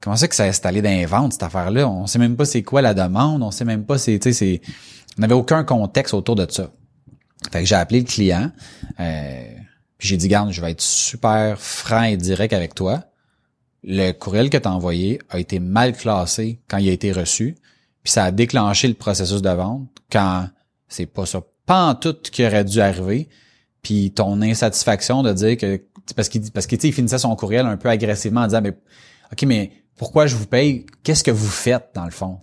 comment 0.03 0.17
ça 0.17 0.29
que 0.29 0.35
ça 0.35 0.45
a 0.45 0.49
installé 0.49 0.83
dans 0.83 0.91
les 0.91 1.07
ventes 1.07 1.33
cette 1.33 1.45
affaire 1.45 1.71
là, 1.71 1.89
on 1.89 2.07
sait 2.07 2.19
même 2.19 2.37
pas 2.37 2.45
c'est 2.45 2.63
quoi 2.63 2.83
la 2.83 2.93
demande, 2.93 3.43
on 3.43 3.51
sait 3.51 3.65
même 3.65 3.87
pas 3.87 3.97
c'est 3.97 4.19
tu 4.19 4.35
sais 4.35 4.61
c'est 4.61 4.61
on 5.17 5.23
n'avait 5.23 5.33
aucun 5.33 5.65
contexte 5.65 6.13
autour 6.13 6.37
de 6.37 6.47
ça. 6.51 6.69
Fait 7.53 7.61
que 7.61 7.67
j'ai 7.67 7.75
appelé 7.75 8.01
le 8.01 8.07
client, 8.07 8.51
euh, 9.01 9.45
puis 9.97 10.09
j'ai 10.09 10.19
dit 10.19 10.29
garde, 10.29 10.53
je 10.53 10.61
vais 10.61 10.73
être 10.73 10.83
super 10.83 11.59
franc 11.59 12.03
et 12.03 12.19
direct 12.19 12.53
avec 12.53 12.75
toi 12.75 13.03
le 13.87 14.13
courriel 14.13 14.51
que 14.51 14.57
tu 14.57 14.67
as 14.67 14.73
envoyé 14.73 15.21
a 15.29 15.39
été 15.39 15.61
mal 15.61 15.93
classé 15.93 16.61
quand 16.69 16.79
il 16.79 16.89
a 16.89 16.93
été 16.93 17.13
reçu, 17.13 17.55
puis 18.03 18.13
ça 18.13 18.25
a 18.25 18.31
déclenché 18.31 18.89
le 18.89 18.95
processus 18.95 19.43
de 19.43 19.51
vente 19.51 19.89
quand 20.11 20.49
c'est 20.89 21.07
pas 21.07 21.27
ça, 21.27 21.43
pas 21.67 21.89
en 21.89 21.95
tout 21.95 22.15
qui 22.15 22.47
aurait 22.47 22.65
dû 22.65 22.81
arriver, 22.81 23.29
puis 23.83 24.13
ton 24.13 24.41
insatisfaction 24.41 25.23
de 25.23 25.33
dire 25.33 25.57
que 25.57 25.83
parce 26.17 26.29
qu'il 26.29 26.51
parce 26.51 26.67
qu'il 26.67 26.93
finissait 26.93 27.19
son 27.19 27.35
courriel 27.37 27.67
un 27.67 27.77
peu 27.77 27.89
agressivement 27.89 28.43
en 28.43 28.47
disant 28.47 28.63
mais 28.63 28.77
OK 29.33 29.43
mais 29.43 29.73
pourquoi 29.97 30.27
je 30.27 30.35
vous 30.35 30.47
paye? 30.47 30.87
Qu'est-ce 31.03 31.23
que 31.23 31.31
vous 31.31 31.49
faites 31.49 31.91
dans 31.95 32.05
le 32.05 32.11
fond, 32.11 32.39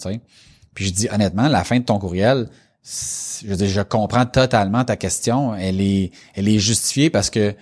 Puis 0.74 0.86
je 0.86 0.94
dis 0.94 1.10
honnêtement, 1.12 1.50
la 1.50 1.64
fin 1.64 1.80
de 1.80 1.84
ton 1.84 2.00
courriel, 2.00 2.50
je 2.84 3.54
dis, 3.54 3.68
je 3.68 3.82
comprends 3.82 4.26
totalement 4.26 4.86
ta 4.86 4.96
question, 4.96 5.54
elle 5.54 5.82
est 5.82 6.12
elle 6.36 6.48
est 6.48 6.60
justifiée 6.60 7.10
parce 7.10 7.30
que 7.30 7.56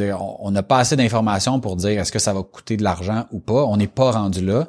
on 0.00 0.50
n'a 0.50 0.62
pas 0.62 0.78
assez 0.78 0.96
d'informations 0.96 1.60
pour 1.60 1.76
dire 1.76 2.00
est-ce 2.00 2.12
que 2.12 2.18
ça 2.18 2.32
va 2.32 2.42
coûter 2.42 2.76
de 2.76 2.82
l'argent 2.82 3.26
ou 3.30 3.38
pas. 3.38 3.64
On 3.64 3.76
n'est 3.76 3.86
pas 3.86 4.10
rendu 4.12 4.44
là. 4.44 4.68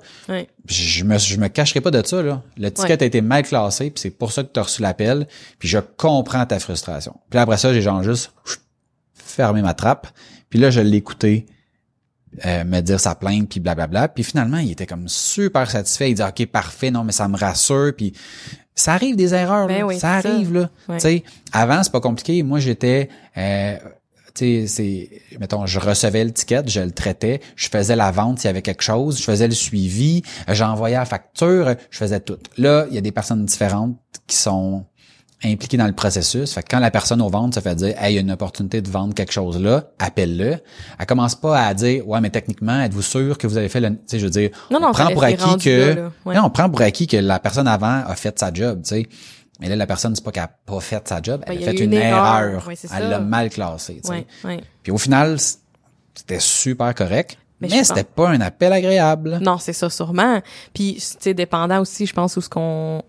Je 0.68 1.04
me 1.04 1.18
je 1.18 1.38
me 1.38 1.48
cacherai 1.48 1.82
pas 1.82 1.92
de 1.92 2.06
ça 2.06 2.22
là. 2.22 2.42
Le 2.58 2.72
ticket 2.72 3.02
a 3.02 3.06
été 3.06 3.22
mal 3.22 3.44
classé, 3.44 3.90
puis 3.90 4.02
c'est 4.02 4.10
pour 4.10 4.32
ça 4.32 4.44
que 4.44 4.50
tu 4.54 4.60
as 4.60 4.64
reçu 4.64 4.82
l'appel. 4.82 5.28
Puis 5.60 5.68
je 5.68 5.80
comprends 5.80 6.46
ta 6.46 6.60
frustration. 6.60 7.16
Puis 7.30 7.40
après 7.40 7.58
ça, 7.58 7.74
j'ai 7.74 7.82
genre 7.82 8.04
juste 8.04 8.32
fermé 9.14 9.62
ma 9.62 9.74
trappe. 9.74 10.08
Puis 10.50 10.60
là, 10.60 10.70
je 10.70 10.82
l'ai 10.82 10.98
écouté 10.98 11.46
euh, 12.46 12.64
me 12.64 12.82
dire 12.82 13.00
sa 13.00 13.16
plainte, 13.16 13.50
puis 13.50 13.60
blablabla. 13.60 14.08
Puis 14.08 14.24
finalement, 14.24 14.58
il 14.58 14.72
était 14.72 14.88
comme 14.88 15.08
super 15.08 15.70
satisfait. 15.70 16.12
Il 16.12 16.16
dit 16.16 16.24
ok 16.24 16.48
parfait, 16.48 16.92
non 16.92 17.04
mais 17.04 17.12
ça 17.12 17.28
me 17.28 17.38
rassure. 17.38 17.94
Puis 17.96 18.14
ça 18.76 18.94
arrive 18.94 19.16
des 19.16 19.34
erreurs, 19.36 19.68
ben 19.68 19.98
ça 20.00 20.14
arrive 20.14 20.54
là. 20.54 20.70
Tu 20.88 21.00
sais, 21.00 21.24
avant 21.52 21.84
c'est 21.84 21.92
pas 21.92 22.02
compliqué. 22.02 22.42
Moi 22.42 22.60
j'étais 22.60 23.10
euh, 23.38 23.78
tu 24.36 24.66
sais, 24.66 24.68
c'est, 24.68 25.38
mettons, 25.40 25.66
je 25.66 25.80
recevais 25.80 26.24
le 26.24 26.32
ticket, 26.32 26.64
je 26.68 26.80
le 26.80 26.92
traitais, 26.92 27.40
je 27.56 27.70
faisais 27.70 27.96
la 27.96 28.12
vente 28.12 28.40
s'il 28.40 28.48
y 28.48 28.50
avait 28.50 28.62
quelque 28.62 28.82
chose, 28.82 29.20
je 29.20 29.24
faisais 29.24 29.48
le 29.48 29.54
suivi, 29.54 30.24
j'envoyais 30.48 30.96
la 30.96 31.06
facture, 31.06 31.76
je 31.92 31.98
faisais 31.98 32.20
tout. 32.20 32.40
Là, 32.58 32.86
il 32.90 32.96
y 32.96 32.98
a 32.98 33.02
des 33.02 33.12
personnes 33.12 33.46
différentes 33.46 33.96
qui 34.26 34.36
sont 34.36 34.86
impliqué 35.46 35.78
dans 35.78 35.88
le 35.88 35.94
processus. 35.94 36.54
Fait 36.54 36.64
que 36.64 36.68
quand 36.70 36.80
la 36.80 36.92
personne 36.92 37.22
au 37.22 37.30
vente 37.30 37.56
se 37.56 37.60
fait 37.60 37.76
dire 37.76 37.94
Hey, 38.02 38.14
il 38.14 38.16
y 38.16 38.18
a 38.18 38.22
une 38.22 38.32
opportunité 38.32 38.82
de 38.82 38.90
vendre 38.90 39.14
quelque 39.14 39.34
chose 39.34 39.60
là, 39.62 39.86
appelle-le. 40.00 40.58
Elle 41.00 41.06
commence 41.06 41.36
pas 41.36 41.66
à 41.66 41.74
dire 41.74 42.08
Ouais, 42.08 42.22
mais 42.22 42.30
techniquement, 42.30 42.82
êtes-vous 42.82 43.02
sûr 43.02 43.38
que 43.38 43.48
vous 43.48 43.58
avez 43.58 43.70
fait 43.70 43.80
le. 43.80 43.90
Tu 43.90 43.98
sais, 44.08 44.20
je 44.20 44.26
veux 44.26 44.32
dire, 44.32 44.52
Non, 44.72 44.80
non, 44.80 44.90
on 44.90 44.94
prend 44.94 45.12
pour 45.12 45.24
acquis 45.24 45.58
que. 45.58 45.70
là, 45.70 45.96
là. 45.96 46.12
Ouais. 46.26 46.36
Non, 46.36 46.44
on 46.46 46.50
prend 46.50 46.70
pour 46.70 46.82
acquis 46.82 47.08
que 47.08 47.18
la 47.18 47.40
personne 47.40 47.68
avant 47.68 48.04
a 48.06 48.16
fait 48.16 48.38
sa 48.40 48.54
job, 48.54 48.82
tu 48.84 48.96
sais. 48.96 49.08
Mais 49.60 49.70
là, 49.70 49.76
la 49.76 49.86
personne, 49.88 50.16
c'est 50.16 50.24
pas 50.24 50.32
qu'elle 50.32 50.44
a 50.44 50.52
pas 50.66 50.80
fait 50.80 51.08
sa 51.08 51.22
job, 51.22 51.44
elle 51.46 51.58
Ben, 51.60 51.64
a 51.64 51.72
fait 51.72 51.78
une, 51.78 51.94
une 51.94 52.00
erreur. 52.00 52.68
c'est 52.76 52.90
elle 52.96 53.10
l'a 53.10 53.20
mal 53.20 53.50
classé. 53.50 54.02
Ouais, 54.10 54.26
ouais. 54.44 54.62
Puis 54.82 54.92
au 54.92 54.98
final, 54.98 55.38
c'était 56.16 56.40
super 56.40 56.94
correct. 56.96 57.38
Mais 57.62 57.70
Mais, 57.72 57.84
c'était 57.84 58.04
pas 58.04 58.30
un 58.30 58.42
appel 58.42 58.74
agréable. 58.74 59.40
Non, 59.42 59.58
c'est 59.58 59.72
ça 59.74 59.90
sûrement. 59.90 60.42
Puis 60.74 60.96
tu 60.96 61.02
sais 61.20 61.34
dépendant 61.34 61.80
aussi, 61.80 62.06
je 62.06 62.14
pense 62.14 62.36
où 62.36 62.42
ce 62.42 62.50
qu'on 62.50 63.04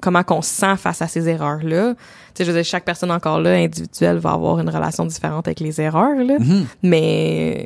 comment 0.00 0.22
qu'on 0.22 0.40
se 0.42 0.50
sent 0.54 0.76
face 0.76 1.02
à 1.02 1.08
ces 1.08 1.28
erreurs 1.28 1.62
là. 1.62 1.94
Tu 1.94 1.98
sais 2.34 2.44
je 2.44 2.50
veux 2.52 2.56
dire 2.56 2.64
chaque 2.64 2.84
personne 2.84 3.10
encore 3.10 3.40
là 3.40 3.50
individuelle 3.50 4.18
va 4.18 4.30
avoir 4.30 4.60
une 4.60 4.70
relation 4.70 5.04
différente 5.04 5.46
avec 5.48 5.60
les 5.60 5.80
erreurs 5.80 6.14
là. 6.24 6.38
Mhm. 6.38 6.66
Mais 6.84 7.64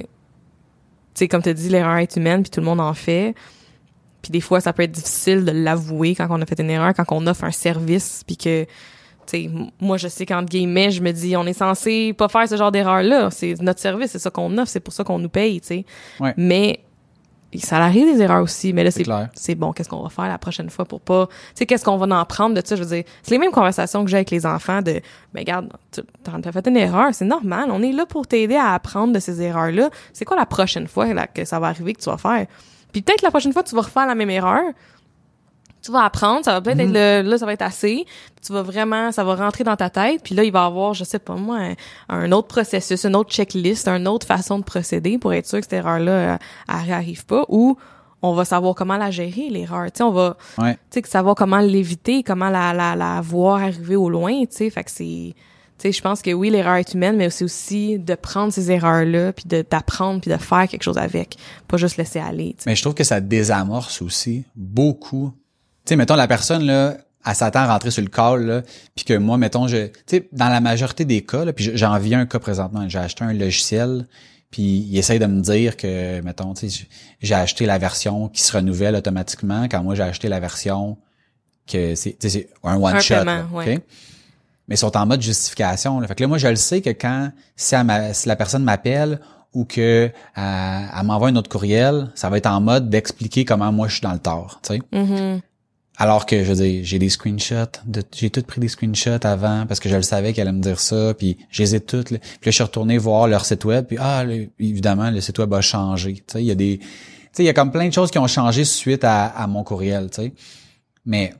tu 1.14 1.18
sais 1.20 1.28
comme 1.28 1.42
tu 1.42 1.52
dis 1.54 1.68
l'erreur 1.68 1.98
est 1.98 2.16
humaine 2.16 2.42
puis 2.42 2.50
tout 2.50 2.60
le 2.60 2.66
monde 2.66 2.80
en 2.80 2.94
fait. 2.94 3.34
Puis 4.22 4.30
des 4.30 4.40
fois 4.40 4.60
ça 4.60 4.72
peut 4.72 4.84
être 4.84 4.92
difficile 4.92 5.44
de 5.44 5.50
l'avouer 5.52 6.14
quand 6.14 6.26
on 6.30 6.40
a 6.40 6.46
fait 6.46 6.60
une 6.60 6.70
erreur, 6.70 6.94
quand 6.94 7.04
on 7.10 7.26
offre 7.26 7.44
un 7.44 7.50
service 7.50 8.22
puis 8.26 8.36
que 8.36 8.64
tu 8.64 8.68
sais 9.26 9.50
moi 9.80 9.96
je 9.96 10.08
sais 10.08 10.26
qu'entre 10.26 10.48
guillemets 10.48 10.90
je 10.90 11.02
me 11.02 11.12
dis 11.12 11.36
on 11.36 11.44
est 11.46 11.52
censé 11.52 12.12
pas 12.12 12.28
faire 12.28 12.48
ce 12.48 12.56
genre 12.56 12.72
d'erreur 12.72 13.02
là, 13.02 13.30
c'est 13.30 13.60
notre 13.60 13.80
service, 13.80 14.12
c'est 14.12 14.18
ça 14.18 14.30
qu'on 14.30 14.56
offre, 14.58 14.70
c'est 14.70 14.80
pour 14.80 14.94
ça 14.94 15.04
qu'on 15.04 15.18
nous 15.18 15.28
paye, 15.28 15.60
tu 15.60 15.66
sais. 15.66 15.84
Ouais. 16.20 16.34
Mais 16.36 16.80
ça 17.58 17.76
arrive 17.78 18.06
des 18.14 18.22
erreurs 18.22 18.42
aussi, 18.42 18.72
mais 18.72 18.82
là 18.84 18.90
C'est 18.90 19.04
c'est 19.34 19.54
bon, 19.54 19.72
qu'est-ce 19.72 19.88
qu'on 19.88 20.02
va 20.02 20.08
faire 20.08 20.28
la 20.28 20.38
prochaine 20.38 20.70
fois 20.70 20.84
pour 20.84 21.00
pas, 21.00 21.26
tu 21.26 21.34
sais, 21.54 21.66
qu'est-ce 21.66 21.84
qu'on 21.84 21.98
va 21.98 22.06
en 22.18 22.24
prendre 22.24 22.54
de 22.54 22.66
ça, 22.66 22.76
je 22.76 22.82
veux 22.82 22.96
dire, 22.96 23.04
c'est 23.22 23.32
les 23.32 23.38
mêmes 23.38 23.50
conversations 23.50 24.04
que 24.04 24.10
j'ai 24.10 24.16
avec 24.16 24.30
les 24.30 24.46
enfants 24.46 24.80
de, 24.80 25.00
ben 25.34 25.40
regarde, 25.40 25.68
tu 25.90 26.00
t'as 26.22 26.40
t'as 26.40 26.52
fait 26.52 26.66
une 26.66 26.76
erreur, 26.76 27.08
c'est 27.12 27.24
normal, 27.24 27.70
on 27.70 27.82
est 27.82 27.92
là 27.92 28.06
pour 28.06 28.26
t'aider 28.26 28.56
à 28.56 28.72
apprendre 28.72 29.12
de 29.12 29.18
ces 29.18 29.42
erreurs-là. 29.42 29.90
C'est 30.12 30.24
quoi 30.24 30.36
la 30.36 30.46
prochaine 30.46 30.86
fois 30.86 31.12
là, 31.12 31.26
que 31.26 31.44
ça 31.44 31.60
va 31.60 31.66
arriver 31.68 31.92
que 31.92 32.00
tu 32.00 32.08
vas 32.08 32.16
faire? 32.16 32.46
Puis 32.92 33.02
peut-être 33.02 33.22
la 33.22 33.30
prochaine 33.30 33.52
fois, 33.52 33.62
tu 33.62 33.74
vas 33.74 33.82
refaire 33.82 34.06
la 34.06 34.14
même 34.14 34.30
erreur. 34.30 34.62
Tu 35.84 35.90
vas 35.90 36.04
apprendre, 36.04 36.44
ça 36.44 36.52
va 36.52 36.60
peut-être 36.60 36.78
être 36.78 36.92
le, 36.92 37.28
là, 37.28 37.38
ça 37.38 37.44
va 37.44 37.52
être 37.54 37.62
assez. 37.62 38.06
Tu 38.40 38.52
vas 38.52 38.62
vraiment, 38.62 39.10
ça 39.10 39.24
va 39.24 39.34
rentrer 39.34 39.64
dans 39.64 39.74
ta 39.74 39.90
tête. 39.90 40.22
Puis 40.22 40.32
là, 40.32 40.44
il 40.44 40.52
va 40.52 40.62
y 40.62 40.66
avoir, 40.66 40.94
je 40.94 41.02
sais 41.02 41.18
pas 41.18 41.34
moi, 41.34 41.58
un, 41.58 41.74
un 42.08 42.30
autre 42.30 42.46
processus, 42.46 43.04
une 43.04 43.16
autre 43.16 43.30
checklist, 43.32 43.88
une 43.88 44.06
autre 44.06 44.24
façon 44.24 44.60
de 44.60 44.64
procéder 44.64 45.18
pour 45.18 45.32
être 45.34 45.46
sûr 45.48 45.58
que 45.58 45.64
cette 45.64 45.72
erreur-là, 45.72 46.12
euh, 46.12 46.36
elle 46.68 46.84
réarrive 46.86 47.26
pas. 47.26 47.44
Ou 47.48 47.76
on 48.22 48.32
va 48.34 48.44
savoir 48.44 48.76
comment 48.76 48.96
la 48.96 49.10
gérer, 49.10 49.48
l'erreur. 49.50 49.86
Tu 49.86 49.98
sais, 49.98 50.02
on 50.04 50.12
va, 50.12 50.36
Ouais. 50.58 50.74
tu 50.92 51.00
sais, 51.02 51.08
savoir 51.10 51.34
comment 51.34 51.58
l'éviter, 51.58 52.22
comment 52.22 52.48
la, 52.50 52.72
la, 52.72 52.94
la 52.94 53.20
voir 53.20 53.60
arriver 53.62 53.96
au 53.96 54.08
loin, 54.08 54.42
tu 54.42 54.46
sais. 54.50 54.70
Fait 54.70 54.84
que 54.84 54.90
c'est, 54.92 55.34
sais, 55.82 55.92
je 55.92 56.00
pense 56.00 56.22
que 56.22 56.32
oui, 56.32 56.50
l'erreur 56.50 56.76
est 56.76 56.94
humaine, 56.94 57.16
mais 57.16 57.30
c'est 57.30 57.44
aussi 57.44 57.98
de 57.98 58.14
prendre 58.14 58.52
ces 58.52 58.70
erreurs-là, 58.70 59.32
puis 59.32 59.44
de 59.46 59.64
d'apprendre, 59.68 60.20
puis 60.20 60.30
de 60.30 60.36
faire 60.36 60.68
quelque 60.68 60.82
chose 60.82 60.98
avec, 60.98 61.36
pas 61.68 61.76
juste 61.76 61.96
laisser 61.96 62.18
aller. 62.18 62.54
tu. 62.58 62.64
Mais 62.66 62.76
je 62.76 62.82
trouve 62.82 62.94
que 62.94 63.04
ça 63.04 63.20
désamorce 63.20 64.02
aussi 64.02 64.44
beaucoup. 64.54 65.32
Tu 65.84 65.90
sais, 65.90 65.96
mettons, 65.96 66.14
la 66.14 66.28
personne, 66.28 66.64
là, 66.64 66.96
elle 67.24 67.34
s'attend 67.34 67.60
à 67.60 67.72
rentrer 67.72 67.90
sur 67.90 68.02
le 68.02 68.08
call, 68.08 68.46
là, 68.46 68.62
puis 68.94 69.04
que 69.04 69.14
moi, 69.14 69.38
mettons, 69.38 69.68
je, 69.68 69.86
tu 69.86 69.92
sais, 70.06 70.28
dans 70.32 70.48
la 70.48 70.60
majorité 70.60 71.04
des 71.04 71.22
cas, 71.22 71.44
là, 71.44 71.52
puis 71.52 71.70
j'en 71.74 71.98
viens 71.98 72.20
un 72.20 72.26
cas 72.26 72.38
présentement, 72.38 72.88
j'ai 72.88 72.98
acheté 72.98 73.24
un 73.24 73.32
logiciel, 73.32 74.06
puis 74.50 74.62
il 74.62 74.98
essaye 74.98 75.18
de 75.18 75.26
me 75.26 75.40
dire 75.40 75.76
que, 75.76 76.20
mettons, 76.20 76.54
tu 76.54 76.68
sais, 76.68 76.86
j'ai 77.20 77.34
acheté 77.34 77.66
la 77.66 77.78
version 77.78 78.28
qui 78.28 78.42
se 78.42 78.56
renouvelle 78.56 78.94
automatiquement, 78.96 79.64
quand 79.64 79.82
moi, 79.82 79.94
j'ai 79.94 80.02
acheté 80.02 80.28
la 80.28 80.40
version 80.40 80.98
que 81.66 81.94
c'est, 81.94 82.18
tu 82.18 82.28
sais, 82.28 82.30
c'est 82.30 82.48
un 82.64 82.76
one-shot, 82.76 83.24
ouais. 83.52 83.76
OK? 83.76 83.82
Mais 84.68 84.76
ils 84.76 84.78
sont 84.78 84.96
en 84.96 85.06
mode 85.06 85.20
justification. 85.20 86.00
Là. 86.00 86.06
Fait 86.06 86.14
que 86.14 86.22
là, 86.22 86.28
moi, 86.28 86.38
je 86.38 86.48
le 86.48 86.56
sais 86.56 86.80
que 86.80 86.90
quand, 86.90 87.30
si, 87.56 87.74
elle 87.74 88.12
la 88.26 88.36
personne 88.36 88.64
m'appelle 88.64 89.20
ou 89.54 89.64
que 89.64 90.10
euh, 90.10 90.10
elle 90.36 91.06
m'envoie 91.06 91.28
un 91.28 91.36
autre 91.36 91.50
courriel, 91.50 92.10
ça 92.14 92.30
va 92.30 92.38
être 92.38 92.46
en 92.46 92.60
mode 92.60 92.88
d'expliquer 92.88 93.44
comment 93.44 93.70
moi 93.72 93.88
je 93.88 93.94
suis 93.94 94.02
dans 94.02 94.12
le 94.12 94.18
tort. 94.18 94.60
Tu 94.62 94.74
sais. 94.74 94.82
Mhm. 94.92 95.40
Alors 95.98 96.24
que, 96.24 96.42
je 96.42 96.52
veux 96.52 96.64
dire, 96.64 96.80
j'ai 96.84 96.98
des 96.98 97.10
screenshots, 97.10 97.80
de, 97.84 98.02
j'ai 98.14 98.30
tout 98.30 98.42
pris 98.42 98.60
des 98.60 98.68
screenshots 98.68 99.24
avant 99.24 99.66
parce 99.66 99.78
que 99.78 99.90
je 99.90 99.96
le 99.96 100.02
savais 100.02 100.32
qu'elle 100.32 100.48
allait 100.48 100.56
me 100.56 100.62
dire 100.62 100.80
ça, 100.80 101.12
puis 101.14 101.36
ai 101.58 101.80
toutes. 101.80 102.10
là. 102.10 102.18
Puis 102.18 102.28
là, 102.28 102.46
je 102.46 102.50
suis 102.50 102.62
retourné 102.62 102.96
voir 102.96 103.28
leur 103.28 103.44
site 103.44 103.64
web, 103.66 103.84
puis 103.86 103.98
ah, 104.00 104.24
évidemment, 104.58 105.10
le 105.10 105.20
site 105.20 105.38
web 105.38 105.52
a 105.52 105.60
changé. 105.60 106.14
Tu 106.14 106.22
sais, 106.28 106.42
il 106.42 106.46
y 106.46 106.50
a 106.50 106.54
des, 106.54 106.78
tu 106.78 106.86
sais, 107.32 107.42
il 107.42 107.46
y 107.46 107.50
a 107.50 107.52
comme 107.52 107.70
plein 107.70 107.86
de 107.86 107.92
choses 107.92 108.10
qui 108.10 108.18
ont 108.18 108.26
changé 108.26 108.64
suite 108.64 109.04
à, 109.04 109.26
à 109.26 109.46
mon 109.46 109.64
courriel, 109.64 110.08
tu 110.10 110.22
sais. 110.22 110.32
Mais 111.04 111.34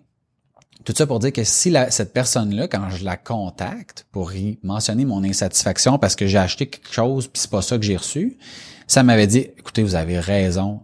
tout 0.84 0.94
ça 0.96 1.06
pour 1.06 1.18
dire 1.18 1.32
que 1.32 1.44
si 1.44 1.70
la- 1.70 1.90
cette 1.90 2.12
personne-là, 2.12 2.68
quand 2.68 2.90
je 2.90 3.04
la 3.04 3.16
contacte 3.16 4.06
pour 4.12 4.32
y 4.34 4.58
mentionner 4.62 5.04
mon 5.04 5.22
insatisfaction 5.24 5.98
parce 5.98 6.16
que 6.16 6.26
j'ai 6.26 6.38
acheté 6.38 6.66
quelque 6.66 6.92
chose 6.92 7.26
puis 7.28 7.40
c'est 7.40 7.50
pas 7.50 7.62
ça 7.62 7.76
que 7.78 7.84
j'ai 7.84 7.96
reçu, 7.96 8.38
ça 8.86 9.02
m'avait 9.02 9.26
dit, 9.26 9.38
écoutez, 9.58 9.82
vous 9.82 9.94
avez 9.94 10.18
raison. 10.18 10.80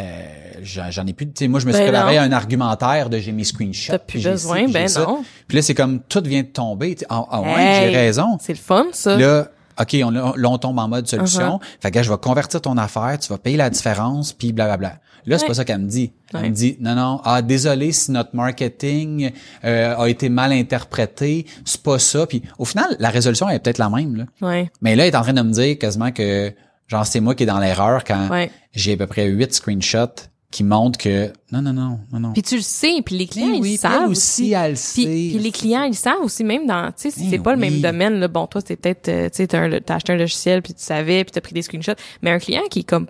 Euh, 0.00 0.24
j'en 0.62 1.06
ai 1.06 1.12
plus. 1.12 1.28
Sais, 1.36 1.48
moi, 1.48 1.58
je 1.60 1.66
me 1.66 1.72
suis 1.72 1.80
Ben 1.82 1.88
préparé 1.90 2.18
à 2.18 2.22
un 2.22 2.30
argumentaire 2.32 3.10
de 3.10 3.18
j'ai 3.18 3.32
mes 3.32 3.42
screenshots. 3.44 3.92
T'as 3.92 3.98
plus 3.98 4.22
besoin, 4.22 4.66
ci, 4.66 4.72
ben 4.72 4.86
ça. 4.86 5.00
non. 5.00 5.24
Puis 5.48 5.56
là, 5.56 5.62
c'est 5.62 5.74
comme 5.74 6.00
tout 6.02 6.22
vient 6.24 6.42
de 6.42 6.48
tomber. 6.48 6.96
Ah, 7.08 7.24
ah 7.30 7.40
ouais, 7.40 7.48
Hey. 7.56 7.90
j'ai 7.90 7.96
raison. 7.96 8.38
C'est 8.40 8.52
le 8.52 8.58
fun, 8.58 8.86
ça. 8.92 9.16
Là, 9.16 9.48
OK, 9.80 9.96
on, 10.04 10.14
on 10.44 10.58
tombe 10.58 10.78
en 10.78 10.88
mode 10.88 11.06
solution. 11.08 11.56
Uh-huh. 11.58 11.80
Fait 11.80 11.90
que 11.90 11.96
là, 11.96 12.02
je 12.02 12.10
vais 12.10 12.18
convertir 12.18 12.60
ton 12.60 12.76
affaire, 12.76 13.18
tu 13.20 13.28
vas 13.28 13.38
payer 13.38 13.56
la 13.56 13.70
différence, 13.70 14.32
puis 14.32 14.52
blablabla. 14.52 14.98
Là, 15.28 15.38
c'est 15.38 15.44
Ouais. 15.44 15.48
pas 15.48 15.54
ça 15.54 15.64
qu'elle 15.64 15.78
me 15.80 15.88
dit. 15.88 16.10
Elle 16.34 16.40
Ouais. 16.40 16.48
me 16.50 16.54
dit, 16.54 16.76
non, 16.80 16.94
non, 16.94 17.20
ah, 17.24 17.42
désolé 17.42 17.92
si 17.92 18.10
notre 18.10 18.34
marketing 18.34 19.30
euh, 19.64 19.96
a 19.96 20.08
été 20.08 20.28
mal 20.28 20.52
interprété, 20.52 21.46
c'est 21.64 21.82
pas 21.82 21.98
ça. 21.98 22.26
Puis 22.26 22.42
au 22.58 22.64
final, 22.64 22.96
la 22.98 23.10
résolution 23.10 23.48
elle 23.48 23.56
est 23.56 23.60
peut-être 23.60 23.78
la 23.78 23.90
même. 23.90 24.16
Là. 24.16 24.24
Ouais. 24.40 24.70
Mais 24.82 24.96
là, 24.96 25.06
elle 25.06 25.12
est 25.12 25.16
en 25.16 25.22
train 25.22 25.32
de 25.32 25.42
me 25.42 25.52
dire 25.52 25.78
quasiment 25.78 26.10
que, 26.12 26.52
genre, 26.86 27.06
c'est 27.06 27.20
moi 27.20 27.34
qui 27.34 27.42
est 27.44 27.46
dans 27.46 27.58
l'erreur 27.60 28.04
quand 28.04 28.28
Ouais. 28.30 28.50
j'ai 28.74 28.94
à 28.94 28.96
peu 28.96 29.06
près 29.06 29.26
huit 29.28 29.52
screenshots 29.54 30.22
qui 30.50 30.64
montrent 30.64 30.98
que, 30.98 31.26
non, 31.52 31.60
non, 31.60 31.74
non, 31.74 32.00
non, 32.10 32.20
non. 32.20 32.32
Puis 32.32 32.40
tu 32.40 32.56
le 32.56 32.62
sais, 32.62 33.02
puis 33.04 33.18
les 33.18 33.26
clients, 33.26 33.48
Eh 33.52 33.56
ils 33.56 33.60
oui, 33.62 33.68
puis 33.72 33.76
savent 33.76 34.08
aussi. 34.08 34.52
elle 34.52 34.76
Puis, 34.94 35.38
les 35.38 35.50
clients, 35.52 35.82
ils 35.82 35.94
savent 35.94 36.22
aussi, 36.22 36.42
même 36.42 36.66
dans, 36.66 36.86
tu 36.86 36.92
sais, 36.96 37.10
si 37.10 37.24
Eh 37.26 37.30
c'est 37.32 37.38
pas 37.38 37.52
le 37.52 37.58
même 37.60 37.82
domaine, 37.82 38.14
là, 38.18 38.28
bon, 38.28 38.46
toi, 38.46 38.62
c'est 38.66 38.76
peut-être, 38.76 39.08
euh, 39.08 39.28
tu 39.28 39.36
sais, 39.36 39.46
t'as 39.46 39.94
acheté 39.94 40.12
un 40.14 40.16
logiciel, 40.16 40.62
puis 40.62 40.72
tu 40.72 40.82
savais, 40.82 41.22
puis 41.24 41.32
t'as 41.32 41.42
pris 41.42 41.52
des 41.52 41.60
screenshots, 41.60 41.92
mais 42.22 42.30
un 42.30 42.38
client 42.38 42.62
qui 42.70 42.78
est 42.78 42.84
comme, 42.84 43.08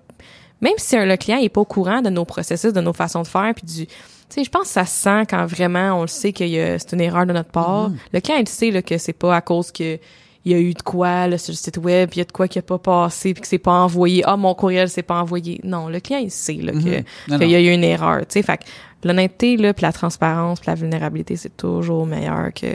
même 0.60 0.74
si 0.76 0.96
le 0.96 1.16
client 1.16 1.38
est 1.38 1.48
pas 1.48 1.60
au 1.60 1.64
courant 1.64 2.02
de 2.02 2.10
nos 2.10 2.24
processus, 2.24 2.72
de 2.72 2.80
nos 2.80 2.92
façons 2.92 3.22
de 3.22 3.26
faire, 3.26 3.52
puis 3.54 3.64
du, 3.66 3.86
tu 3.86 3.94
sais, 4.28 4.44
je 4.44 4.50
pense 4.50 4.64
que 4.64 4.68
ça 4.68 4.84
se 4.84 5.02
sent 5.02 5.26
quand 5.30 5.46
vraiment 5.46 5.98
on 5.98 6.02
le 6.02 6.08
sait 6.08 6.32
que 6.32 6.44
c'est 6.44 6.92
une 6.92 7.00
erreur 7.00 7.26
de 7.26 7.32
notre 7.32 7.50
part. 7.50 7.90
Mm-hmm. 7.90 7.96
Le 8.12 8.20
client, 8.20 8.38
il 8.38 8.48
sait 8.48 8.70
là, 8.70 8.82
que 8.82 8.98
c'est 8.98 9.12
pas 9.12 9.34
à 9.34 9.40
cause 9.40 9.72
que 9.72 9.98
il 10.48 10.52
y 10.52 10.54
a 10.54 10.60
eu 10.60 10.74
de 10.74 10.82
quoi 10.82 11.26
là, 11.26 11.38
sur 11.38 11.52
le 11.52 11.56
site 11.56 11.78
web, 11.78 12.08
puis 12.10 12.16
il 12.16 12.20
y 12.20 12.22
a 12.22 12.24
de 12.26 12.32
quoi 12.32 12.48
qui 12.48 12.58
a 12.58 12.62
pas 12.62 12.78
passé, 12.78 13.34
puis 13.34 13.42
que 13.42 13.48
c'est 13.48 13.58
pas 13.58 13.72
envoyé. 13.72 14.22
Ah, 14.26 14.36
mon 14.36 14.54
courriel 14.54 14.88
c'est 14.88 15.02
pas 15.02 15.20
envoyé. 15.20 15.60
Non, 15.64 15.88
le 15.88 16.00
client 16.00 16.20
il 16.20 16.30
sait 16.30 16.54
là, 16.54 16.72
que 16.72 16.78
Mhm. 16.78 17.04
Non, 17.28 17.38
qu'il 17.38 17.50
y 17.50 17.54
a 17.56 17.60
eu 17.60 17.70
une 17.72 17.84
erreur. 17.84 18.20
Tu 18.20 18.26
sais, 18.30 18.42
fait 18.42 18.60
l'honnêteté 19.04 19.56
là, 19.56 19.72
puis 19.74 19.82
la 19.82 19.92
transparence, 19.92 20.58
puis 20.60 20.68
la 20.70 20.74
vulnérabilité, 20.74 21.36
c'est 21.36 21.56
toujours 21.56 22.04
meilleur 22.06 22.52
que 22.52 22.66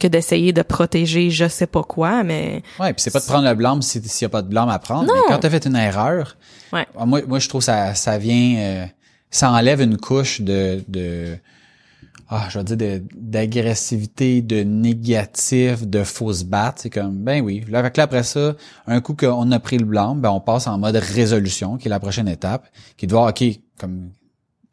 que 0.00 0.06
d'essayer 0.08 0.52
de 0.52 0.62
protéger 0.62 1.30
je 1.30 1.48
sais 1.48 1.66
pas 1.66 1.82
quoi, 1.82 2.22
mais 2.22 2.62
Ouais, 2.78 2.92
puis 2.94 3.02
c'est 3.02 3.10
pas 3.10 3.20
de 3.20 3.26
prendre 3.26 3.46
le 3.48 3.54
blâme 3.54 3.82
si- 3.82 4.00
s'il 4.02 4.24
y 4.24 4.26
a 4.26 4.30
pas 4.30 4.40
de 4.42 4.48
blâme 4.48 4.68
à 4.70 4.78
prendre. 4.78 5.06
Non. 5.06 5.12
Mais 5.14 5.20
quand 5.34 5.38
t'as 5.40 5.50
fait 5.50 5.66
une 5.66 5.76
erreur, 5.76 6.36
Ouais. 6.72 6.86
moi, 7.04 7.20
moi 7.26 7.38
je 7.38 7.48
trouve 7.48 7.62
ça 7.62 7.94
ça 7.94 8.16
vient 8.16 8.56
euh, 8.58 8.86
ça 9.30 9.50
enlève 9.52 9.80
une 9.82 9.96
couche 9.98 10.40
de 10.40 10.82
de 10.88 11.36
ah, 12.28 12.46
je 12.50 12.58
vais 12.58 12.64
dire 12.64 12.76
de- 12.76 13.02
d'agressivité, 13.16 14.42
de 14.42 14.62
négatif, 14.62 15.86
de 15.86 16.04
fausse 16.04 16.44
batte. 16.44 16.80
C'est 16.80 16.90
comme 16.90 17.16
ben 17.24 17.42
oui. 17.42 17.64
Là, 17.68 17.80
avec 17.80 17.96
là 17.96 18.04
après 18.04 18.22
ça, 18.22 18.54
un 18.86 19.00
coup 19.00 19.14
qu'on 19.14 19.50
a 19.52 19.58
pris 19.60 19.78
le 19.78 19.84
blâme, 19.84 20.20
ben 20.20 20.30
on 20.30 20.40
passe 20.40 20.66
en 20.66 20.78
mode 20.78 20.96
résolution, 20.96 21.76
qui 21.76 21.88
est 21.88 21.90
la 21.90 22.00
prochaine 22.00 22.28
étape, 22.28 22.68
qui 22.96 23.06
est 23.06 23.08
de 23.08 23.12
voir 23.12 23.28
ok 23.28 23.44
comme 23.78 24.10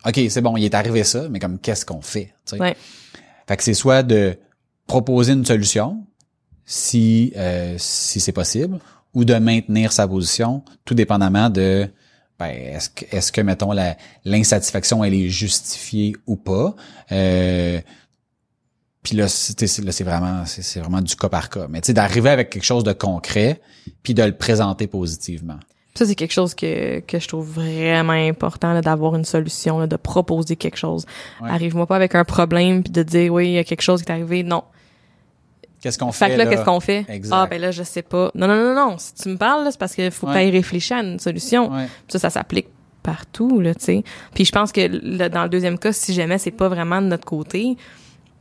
ok 0.05 0.19
c'est 0.29 0.41
bon, 0.41 0.57
il 0.57 0.65
est 0.65 0.75
arrivé 0.75 1.03
ça, 1.03 1.27
mais 1.29 1.39
comme 1.39 1.59
qu'est-ce 1.59 1.85
qu'on 1.85 2.01
fait. 2.01 2.33
Ouais. 2.59 2.75
Fait 3.47 3.57
que 3.57 3.63
c'est 3.63 3.73
soit 3.73 4.03
de 4.03 4.37
proposer 4.85 5.33
une 5.33 5.45
solution, 5.45 6.05
si 6.65 7.33
euh, 7.37 7.75
si 7.77 8.19
c'est 8.19 8.31
possible, 8.31 8.79
ou 9.13 9.25
de 9.25 9.33
maintenir 9.35 9.91
sa 9.91 10.07
position, 10.07 10.63
tout 10.85 10.93
dépendamment 10.93 11.49
de 11.49 11.89
ben, 12.39 12.49
est-ce 12.49 12.89
que 12.89 13.05
est-ce 13.15 13.31
que 13.31 13.41
mettons 13.41 13.73
l'insatisfaction 14.25 15.03
elle 15.03 15.13
est 15.13 15.29
justifiée 15.29 16.15
ou 16.27 16.35
pas? 16.35 16.75
Euh, 17.11 17.81
puis 19.01 19.15
là, 19.15 19.27
c'est 19.27 20.03
vraiment 20.03 20.45
c'est 20.45 20.79
vraiment 20.79 21.01
du 21.01 21.15
cas 21.15 21.29
par 21.29 21.49
cas. 21.49 21.67
Mais 21.69 21.81
tu 21.81 21.87
sais 21.87 21.93
d'arriver 21.93 22.29
avec 22.29 22.49
quelque 22.49 22.65
chose 22.65 22.83
de 22.83 22.93
concret, 22.93 23.61
puis 24.03 24.13
de 24.13 24.23
le 24.23 24.33
présenter 24.33 24.85
positivement. 24.85 25.57
ça 25.95 26.05
c'est 26.05 26.15
quelque 26.15 26.33
chose 26.33 26.53
que 26.53 26.99
que 26.99 27.17
je 27.17 27.27
trouve 27.27 27.47
vraiment 27.49 28.13
important 28.13 28.73
là, 28.73 28.81
d'avoir 28.81 29.15
une 29.15 29.25
solution, 29.25 29.79
là, 29.79 29.87
de 29.87 29.95
proposer 29.95 30.57
quelque 30.57 30.77
chose. 30.77 31.05
Ouais. 31.41 31.49
Arrive-moi 31.49 31.87
pas 31.87 31.95
avec 31.95 32.15
un 32.15 32.25
problème 32.25 32.83
puis 32.83 32.91
de 32.91 33.01
dire 33.01 33.33
oui 33.33 33.47
il 33.47 33.53
y 33.53 33.57
a 33.57 33.63
quelque 33.63 33.81
chose 33.81 34.03
qui 34.03 34.11
est 34.11 34.13
arrivé. 34.13 34.43
Non. 34.43 34.63
Qu'est-ce 35.81 35.97
qu'on 35.97 36.11
Fait 36.11 36.25
fait 36.25 36.31
que 36.33 36.37
là, 36.37 36.45
qu'est-ce 36.47 36.63
qu'on 36.65 36.79
fait? 36.79 37.05
Exact. 37.07 37.35
Ah, 37.37 37.45
ben 37.47 37.61
là, 37.61 37.71
je 37.71 37.83
sais 37.83 38.01
pas. 38.01 38.31
Non, 38.35 38.47
non, 38.47 38.55
non, 38.55 38.73
non. 38.73 38.97
Si 38.97 39.13
tu 39.13 39.29
me 39.29 39.37
parles, 39.37 39.63
là, 39.63 39.71
c'est 39.71 39.79
parce 39.79 39.93
qu'il 39.93 40.09
faut 40.11 40.27
Ouais. 40.27 40.45
que 40.45 40.49
tu 40.49 40.55
réfléchir 40.57 40.97
à 40.97 41.01
une 41.01 41.19
solution. 41.19 41.71
Ouais. 41.71 41.87
Ça, 42.07 42.17
ça 42.19 42.29
s'applique 42.29 42.67
partout, 43.03 43.59
là, 43.61 43.73
tu 43.75 43.85
sais. 43.85 44.03
Puis 44.33 44.43
je 44.45 44.51
pense 44.51 44.71
que 44.71 44.81
là, 44.91 45.29
dans 45.29 45.43
le 45.43 45.49
deuxième 45.49 45.77
cas, 45.77 45.93
si 45.93 46.13
jamais 46.13 46.37
c'est 46.39 46.51
pas 46.51 46.67
vraiment 46.67 47.01
de 47.01 47.07
notre 47.07 47.25
côté, 47.25 47.77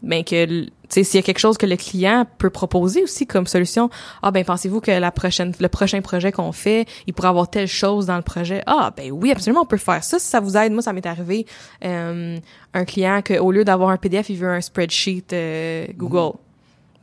ben 0.03 0.25
que 0.25 0.45
tu 0.65 0.71
sais, 0.89 1.05
s'il 1.05 1.19
y 1.19 1.23
a 1.23 1.23
quelque 1.23 1.39
chose 1.39 1.57
que 1.59 1.67
le 1.67 1.77
client 1.77 2.27
peut 2.39 2.51
proposer 2.51 3.03
aussi 3.03 3.27
comme 3.27 3.47
solution, 3.47 3.91
ah 4.23 4.31
ben 4.31 4.45
pensez-vous 4.45 4.81
que 4.81 4.91
la 4.91 5.11
prochaine, 5.11 5.53
le 5.59 5.69
prochain 5.69 6.01
projet 6.01 6.33
qu'on 6.33 6.53
fait, 6.53 6.87
il 7.07 7.13
pourrait 7.15 7.29
avoir 7.29 7.49
telle 7.51 7.67
chose 7.69 8.07
dans 8.07 8.17
le 8.17 8.23
projet? 8.23 8.63
Ah 8.67 8.93
ben 8.97 9.11
oui, 9.13 9.31
absolument, 9.31 9.63
on 9.63 9.67
peut 9.67 9.77
faire 9.79 10.03
ça 10.05 10.19
si 10.19 10.27
ça 10.27 10.41
vous 10.41 10.57
aide. 10.57 10.73
Moi, 10.73 10.83
ça 10.83 10.93
m'est 10.93 11.07
arrivé 11.07 11.47
euh, 11.85 12.39
un 12.75 12.85
client 12.85 13.21
que 13.23 13.39
au 13.39 13.53
lieu 13.53 13.65
d'avoir 13.65 13.91
un 13.91 13.97
PDF, 13.97 14.31
il 14.31 14.37
veut 14.37 14.49
un 14.51 14.61
spreadsheet 14.61 15.25
euh, 15.33 15.87
Google. 15.97 16.37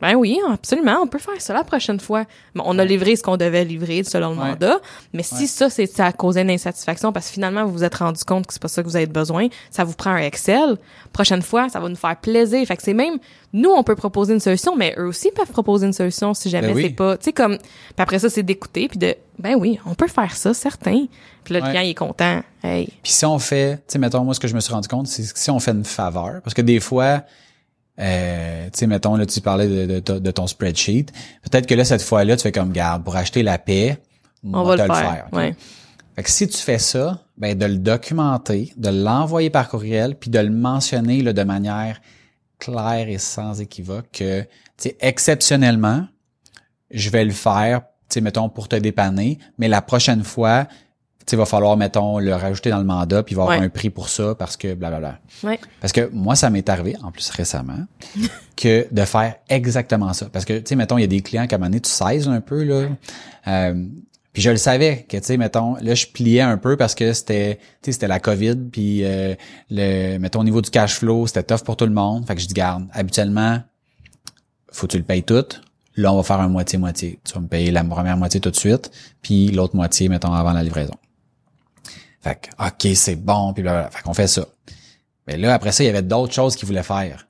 Ben 0.06 0.16
oui, 0.16 0.38
absolument, 0.52 0.98
on 1.02 1.06
peut 1.06 1.18
faire 1.18 1.40
ça 1.40 1.54
la 1.54 1.64
prochaine 1.64 1.98
fois. 1.98 2.24
Bon, 2.54 2.62
on 2.66 2.78
a 2.78 2.84
livré 2.84 3.16
ce 3.16 3.22
qu'on 3.22 3.38
devait 3.38 3.64
livrer 3.64 4.04
selon 4.04 4.30
le 4.30 4.36
mandat, 4.36 4.76
mais 5.14 5.22
si 5.22 5.46
ça, 5.48 5.70
c'est 5.70 5.86
ça 5.86 6.04
a 6.04 6.12
causé 6.12 6.42
une 6.42 6.50
insatisfaction 6.50 7.10
parce 7.10 7.28
que 7.28 7.32
finalement, 7.32 7.64
vous 7.64 7.72
vous 7.72 7.84
êtes 7.84 7.94
rendu 7.94 8.22
compte 8.22 8.46
que 8.46 8.52
c'est 8.52 8.60
pas 8.60 8.68
ça 8.68 8.82
que 8.82 8.88
vous 8.88 8.96
avez 8.96 9.06
besoin, 9.06 9.48
ça 9.70 9.82
vous 9.82 9.94
prend 9.94 10.10
un 10.10 10.18
Excel, 10.18 10.76
prochaine 11.14 11.40
fois, 11.40 11.70
ça 11.70 11.80
va 11.80 11.88
nous 11.88 11.96
faire 11.96 12.16
plaisir. 12.16 12.66
Fait 12.66 12.76
que 12.76 12.82
c'est 12.82 12.92
même, 12.92 13.14
nous, 13.54 13.70
on 13.70 13.82
peut 13.82 13.96
proposer 13.96 14.34
une 14.34 14.40
solution, 14.40 14.76
mais 14.76 14.94
eux 14.98 15.06
aussi 15.06 15.30
peuvent 15.30 15.50
proposer 15.50 15.86
une 15.86 15.94
solution 15.94 16.34
si 16.34 16.50
jamais 16.50 16.68
Ben 16.68 16.76
oui. 16.76 16.82
c'est 16.82 16.90
pas, 16.94 17.16
tu 17.16 17.24
sais, 17.24 17.32
comme, 17.32 17.56
puis 17.56 17.66
après 17.96 18.18
ça, 18.18 18.28
c'est 18.28 18.42
d'écouter 18.42 18.88
puis 18.88 18.98
de, 18.98 19.14
ben 19.38 19.54
oui, 19.58 19.80
on 19.86 19.94
peut 19.94 20.08
faire 20.08 20.36
ça, 20.36 20.52
certain. 20.52 21.06
Puis 21.44 21.54
là, 21.54 21.60
le 21.60 21.64
Ouais. 21.64 21.70
client, 21.70 21.82
il 21.82 21.90
est 21.90 21.94
content. 21.94 22.42
Hey. 22.62 22.88
Puis 23.02 23.12
si 23.12 23.24
on 23.24 23.38
fait, 23.38 23.76
tu 23.76 23.82
sais, 23.88 23.98
mettons, 23.98 24.22
moi, 24.22 24.34
ce 24.34 24.40
que 24.40 24.48
je 24.48 24.54
me 24.54 24.60
suis 24.60 24.72
rendu 24.74 24.86
compte, 24.88 25.06
c'est 25.06 25.22
que 25.32 25.38
si 25.38 25.50
on 25.50 25.60
fait 25.60 25.70
une 25.70 25.84
faveur, 25.84 26.42
parce 26.42 26.52
que 26.52 26.60
des 26.62 26.78
fois, 26.80 27.22
euh, 27.98 28.64
tu 28.66 28.78
sais, 28.78 28.86
mettons, 28.86 29.16
là, 29.16 29.26
tu 29.26 29.40
parlais 29.40 29.68
de, 29.68 29.86
de, 29.94 30.00
de- 30.00 30.18
de 30.18 30.30
ton 30.30 30.46
spreadsheet, 30.46 31.06
peut-être 31.42 31.66
que 31.66 31.74
là, 31.74 31.84
cette 31.84 32.02
fois-là, 32.02 32.36
tu 32.36 32.42
fais 32.42 32.52
comme 32.52 32.72
garde, 32.72 33.04
pour 33.04 33.16
acheter 33.16 33.42
la 33.42 33.58
paix, 33.58 33.98
On 34.52 34.62
va 34.64 34.76
te 34.76 34.82
le 34.82 34.94
faire. 34.94 35.28
Ouais. 35.32 35.54
Fait 36.16 36.22
que 36.22 36.30
si 36.30 36.46
tu 36.48 36.58
fais 36.58 36.78
ça, 36.78 37.22
ben 37.36 37.56
de 37.58 37.66
le 37.66 37.76
documenter, 37.78 38.72
de 38.76 38.88
l'envoyer 38.88 39.50
par 39.50 39.68
courriel, 39.68 40.16
puis 40.16 40.30
de 40.30 40.38
le 40.38 40.50
mentionner 40.50 41.22
là, 41.22 41.32
de 41.32 41.42
manière 41.42 42.00
claire 42.58 43.08
et 43.08 43.18
sans 43.18 43.60
équivoque 43.60 44.06
que, 44.12 44.42
tu 44.42 44.48
sais, 44.76 44.96
exceptionnellement, 45.00 46.06
je 46.90 47.10
vais 47.10 47.24
le 47.24 47.32
faire, 47.32 47.80
tu 48.08 48.14
sais, 48.14 48.20
mettons, 48.20 48.48
pour 48.48 48.68
te 48.68 48.76
dépanner, 48.76 49.38
mais 49.58 49.66
la 49.68 49.82
prochaine 49.82 50.22
fois, 50.22 50.66
il 51.32 51.38
va 51.38 51.46
falloir, 51.46 51.76
mettons, 51.76 52.18
le 52.18 52.34
rajouter 52.34 52.70
dans 52.70 52.78
le 52.78 52.84
mandat, 52.84 53.22
puis 53.22 53.34
il 53.34 53.36
va 53.36 53.42
y 53.42 53.44
avoir 53.44 53.58
Ouais. 53.58 53.64
un 53.64 53.68
prix 53.68 53.90
pour 53.90 54.08
ça, 54.08 54.34
parce 54.34 54.56
que 54.56 54.74
blablabla. 54.74 55.18
Ouais. 55.42 55.58
Parce 55.80 55.92
que 55.92 56.10
moi, 56.12 56.34
ça 56.36 56.50
m'est 56.50 56.68
arrivé, 56.68 56.96
en 57.02 57.10
plus 57.10 57.28
récemment, 57.30 57.86
que 58.56 58.86
de 58.90 59.04
faire 59.04 59.36
exactement 59.48 60.12
ça. 60.12 60.26
Parce 60.32 60.44
que, 60.44 60.58
tu 60.58 60.64
sais, 60.66 60.76
mettons, 60.76 60.98
il 60.98 61.02
y 61.02 61.04
a 61.04 61.08
des 61.08 61.22
clients 61.22 61.46
qu'à 61.46 61.56
un 61.56 61.58
moment 61.58 61.70
donné, 61.70 61.80
tu 61.80 61.90
saises 61.90 62.28
un 62.28 62.40
peu, 62.40 62.62
là. 62.64 62.88
Euh, 63.48 63.84
puis 64.32 64.42
je 64.42 64.50
le 64.50 64.56
savais 64.56 65.06
que, 65.08 65.16
tu 65.16 65.22
sais, 65.24 65.36
mettons, 65.36 65.76
là, 65.80 65.94
je 65.94 66.06
pliais 66.08 66.40
un 66.40 66.58
peu 66.58 66.76
parce 66.76 66.94
que 66.96 67.12
c'était, 67.12 67.56
tu 67.56 67.62
sais, 67.86 67.92
c'était 67.92 68.08
la 68.08 68.18
COVID, 68.20 68.56
puis 68.72 69.04
euh, 69.04 69.34
le, 69.70 70.18
mettons, 70.18 70.40
au 70.40 70.44
niveau 70.44 70.60
du 70.60 70.70
cash 70.70 70.94
flow, 70.96 71.26
c'était 71.28 71.44
tough 71.44 71.64
pour 71.64 71.76
tout 71.76 71.86
le 71.86 71.92
monde. 71.92 72.26
Fait 72.26 72.34
que 72.34 72.40
je 72.40 72.46
dis, 72.48 72.54
garde, 72.54 72.86
habituellement, 72.92 73.60
faut 74.72 74.86
que 74.88 74.92
tu 74.92 74.98
le 74.98 75.04
payes 75.04 75.22
tout. 75.22 75.44
Là, 75.96 76.12
on 76.12 76.16
va 76.16 76.22
faire 76.24 76.40
un 76.40 76.48
moitié-moitié. 76.48 77.20
Tu 77.24 77.32
vas 77.34 77.40
me 77.40 77.46
payer 77.46 77.70
la 77.70 77.84
première 77.84 78.16
moitié 78.16 78.40
tout 78.40 78.50
de 78.50 78.56
suite, 78.56 78.90
puis 79.22 79.52
l'autre 79.52 79.76
moitié, 79.76 80.08
mettons, 80.08 80.32
avant 80.32 80.52
la 80.52 80.64
livraison. 80.64 80.94
Fait 82.24 82.40
que, 82.40 82.66
OK, 82.66 82.96
c'est 82.96 83.16
bon, 83.16 83.52
puis 83.52 83.62
blablabla. 83.62 83.90
Fait 83.90 84.02
qu'on 84.02 84.14
fait 84.14 84.26
ça. 84.26 84.46
Mais 85.26 85.36
là, 85.36 85.52
après 85.52 85.72
ça, 85.72 85.84
il 85.84 85.88
y 85.88 85.90
avait 85.90 86.02
d'autres 86.02 86.32
choses 86.32 86.56
qu'il 86.56 86.66
voulait 86.66 86.82
faire. 86.82 87.28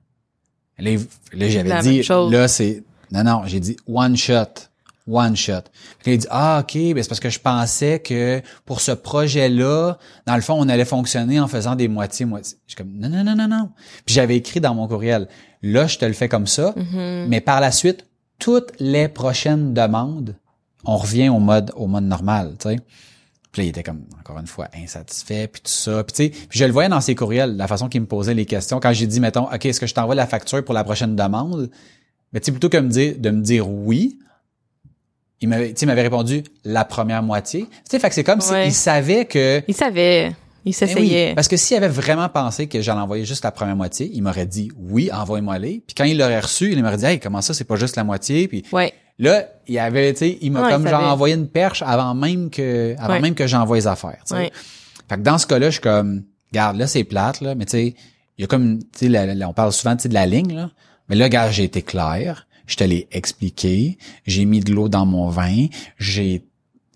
Là, 0.78 0.92
là 1.32 1.48
j'avais 1.48 1.80
dit, 1.82 2.02
là, 2.30 2.46
c'est, 2.46 2.84
non, 3.10 3.24
non, 3.24 3.42
j'ai 3.46 3.58
dit 3.58 3.76
one 3.88 4.16
shot. 4.16 4.68
One 5.10 5.36
shot. 5.36 5.64
Puis 5.98 6.12
là, 6.12 6.14
il 6.14 6.18
dit, 6.18 6.26
ah, 6.30 6.60
OK, 6.62 6.74
ben 6.94 7.02
c'est 7.02 7.08
parce 7.08 7.20
que 7.20 7.28
je 7.28 7.40
pensais 7.40 7.98
que 7.98 8.40
pour 8.64 8.80
ce 8.80 8.92
projet-là, 8.92 9.98
dans 10.26 10.36
le 10.36 10.40
fond, 10.40 10.54
on 10.54 10.68
allait 10.68 10.84
fonctionner 10.84 11.40
en 11.40 11.48
faisant 11.48 11.74
des 11.74 11.88
moitiés-moitiés. 11.88 12.56
Je 12.66 12.74
suis 12.74 12.76
comme, 12.76 12.92
non, 12.96 13.08
non, 13.08 13.24
non, 13.24 13.34
non, 13.34 13.48
non. 13.48 13.70
Puis 14.06 14.14
j'avais 14.14 14.36
écrit 14.36 14.60
dans 14.60 14.74
mon 14.74 14.86
courriel, 14.88 15.28
là, 15.62 15.88
je 15.88 15.98
te 15.98 16.04
le 16.04 16.14
fais 16.14 16.28
comme 16.28 16.46
ça, 16.46 16.72
Mm-hmm. 16.76 17.26
mais 17.28 17.40
par 17.40 17.60
la 17.60 17.72
suite, 17.72 18.06
toutes 18.38 18.72
les 18.78 19.08
prochaines 19.08 19.74
demandes, 19.74 20.36
on 20.84 20.96
revient 20.96 21.28
au 21.28 21.38
mode, 21.38 21.72
au 21.76 21.86
mode 21.86 22.04
normal, 22.04 22.54
tu 22.58 22.70
sais. 22.70 22.76
Puis 23.54 23.62
là, 23.62 23.66
il 23.66 23.68
était 23.68 23.84
comme, 23.84 24.00
encore 24.18 24.36
une 24.40 24.48
fois, 24.48 24.66
insatisfait, 24.74 25.46
puis 25.46 25.62
tout 25.62 25.70
ça. 25.70 26.02
Puis 26.02 26.12
tu 26.12 26.24
sais, 26.38 26.46
puis 26.48 26.58
je 26.58 26.64
le 26.64 26.72
voyais 26.72 26.88
dans 26.88 27.00
ses 27.00 27.14
courriels, 27.14 27.56
la 27.56 27.68
façon 27.68 27.88
qu'il 27.88 28.00
me 28.00 28.06
posait 28.06 28.34
les 28.34 28.46
questions. 28.46 28.80
Quand 28.80 28.92
j'ai 28.92 29.06
dit, 29.06 29.20
mettons, 29.20 29.44
OK, 29.44 29.64
est-ce 29.64 29.78
que 29.78 29.86
je 29.86 29.94
t'envoie 29.94 30.16
la 30.16 30.26
facture 30.26 30.64
pour 30.64 30.74
la 30.74 30.82
prochaine 30.82 31.14
demande? 31.14 31.70
Mais 32.32 32.40
tu 32.40 32.46
sais, 32.46 32.50
plutôt 32.50 32.68
que 32.68 32.78
me 32.78 32.88
dire, 32.88 33.14
de 33.16 33.30
me 33.30 33.40
dire 33.42 33.68
oui, 33.70 34.18
il 35.40 35.48
m'avait, 35.48 35.72
m'avait 35.86 36.02
répondu 36.02 36.42
la 36.64 36.84
première 36.84 37.22
moitié. 37.22 37.62
Tu 37.62 37.68
sais, 37.90 37.98
fait 38.00 38.08
que 38.08 38.14
c'est 38.16 38.24
comme 38.24 38.40
Ouais. 38.50 38.64
s'il 38.64 38.74
savait 38.74 39.24
que... 39.26 39.62
Il 39.68 39.74
savait. 39.74 40.32
Il 40.66 40.70
Ben 40.70 40.72
s'essayait. 40.72 41.28
oui, 41.28 41.34
parce 41.36 41.46
que 41.46 41.56
s'il 41.56 41.76
avait 41.76 41.86
vraiment 41.88 42.28
pensé 42.28 42.66
que 42.66 42.80
j'allais 42.80 43.00
envoyer 43.02 43.24
juste 43.24 43.44
la 43.44 43.52
première 43.52 43.76
moitié, 43.76 44.10
il 44.14 44.22
m'aurait 44.22 44.46
dit 44.46 44.72
oui, 44.78 45.10
envoie-moi 45.12 45.58
les. 45.58 45.82
Puis 45.86 45.94
quand 45.94 46.04
il 46.04 46.18
l'aurait 46.18 46.40
reçu, 46.40 46.72
il 46.72 46.82
m'aurait 46.82 46.96
dit 46.96 47.04
hey, 47.04 47.20
comment 47.20 47.40
ça, 47.42 47.52
c'est 47.54 47.64
pas 47.64 47.76
juste 47.76 47.94
la 47.96 48.02
moitié? 48.04 48.48
Puis 48.48 48.64
Ouais. 48.72 48.92
Là, 49.18 49.46
il 49.66 49.78
avait, 49.78 50.12
tu 50.12 50.18
sais, 50.20 50.38
il 50.40 50.52
m'a 50.52 50.64
Ouais, 50.66 50.72
comme 50.72 50.88
genre 50.88 51.02
envoyé 51.04 51.34
une 51.34 51.48
perche 51.48 51.82
avant 51.82 52.14
même 52.14 52.50
que, 52.50 52.94
avant 52.98 53.14
Ouais. 53.14 53.20
même 53.20 53.34
que 53.34 53.46
j'envoie 53.46 53.76
les 53.76 53.86
affaires. 53.86 54.22
Ouais. 54.30 54.50
Fait 55.08 55.16
que 55.16 55.20
dans 55.22 55.38
ce 55.38 55.46
cas-là, 55.46 55.66
je 55.66 55.72
suis 55.72 55.80
comme, 55.80 56.24
garde 56.52 56.76
là, 56.76 56.86
c'est 56.86 57.04
plate 57.04 57.40
là, 57.40 57.54
mais 57.54 57.64
tu 57.66 57.70
sais, 57.72 57.94
il 58.38 58.42
y 58.42 58.44
a 58.44 58.46
comme, 58.46 58.78
tu 58.96 59.10
sais, 59.10 59.44
on 59.44 59.52
parle 59.52 59.72
souvent 59.72 59.94
de 59.94 60.14
la 60.14 60.26
ligne 60.26 60.54
là, 60.54 60.70
mais 61.08 61.16
là, 61.16 61.28
gars, 61.28 61.50
j'ai 61.50 61.64
été 61.64 61.82
clair, 61.82 62.46
je 62.66 62.76
te 62.76 62.84
l'ai 62.84 63.06
expliqué, 63.12 63.98
j'ai 64.26 64.44
mis 64.44 64.60
de 64.60 64.72
l'eau 64.72 64.88
dans 64.88 65.06
mon 65.06 65.28
vin, 65.28 65.66
j'ai 65.98 66.44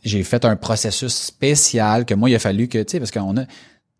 j'ai 0.04 0.22
fait 0.22 0.44
un 0.44 0.54
processus 0.56 1.12
spécial 1.12 2.06
que 2.06 2.14
moi 2.14 2.30
il 2.30 2.34
a 2.34 2.38
fallu 2.38 2.68
que 2.68 2.78
tu 2.78 2.92
sais 2.92 2.98
parce 3.00 3.10
qu'on 3.10 3.36
a 3.36 3.44
tu 3.44 3.50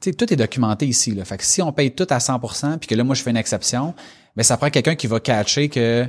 sais 0.01 0.13
tout 0.13 0.33
est 0.33 0.37
documenté 0.37 0.87
ici 0.87 1.11
là. 1.11 1.25
Fait 1.25 1.37
que 1.37 1.45
si 1.45 1.61
on 1.61 1.73
paye 1.73 1.91
tout 1.91 2.07
à 2.09 2.19
100% 2.19 2.79
puis 2.79 2.87
que 2.87 2.95
là 2.95 3.03
moi 3.03 3.17
je 3.17 3.23
fais 3.23 3.31
une 3.31 3.37
exception, 3.37 3.95
ben 4.37 4.45
ça 4.45 4.57
prend 4.57 4.71
quelqu'un 4.71 4.95
qui 4.95 5.09
va 5.09 5.19
catcher 5.19 5.69
que 5.69 6.07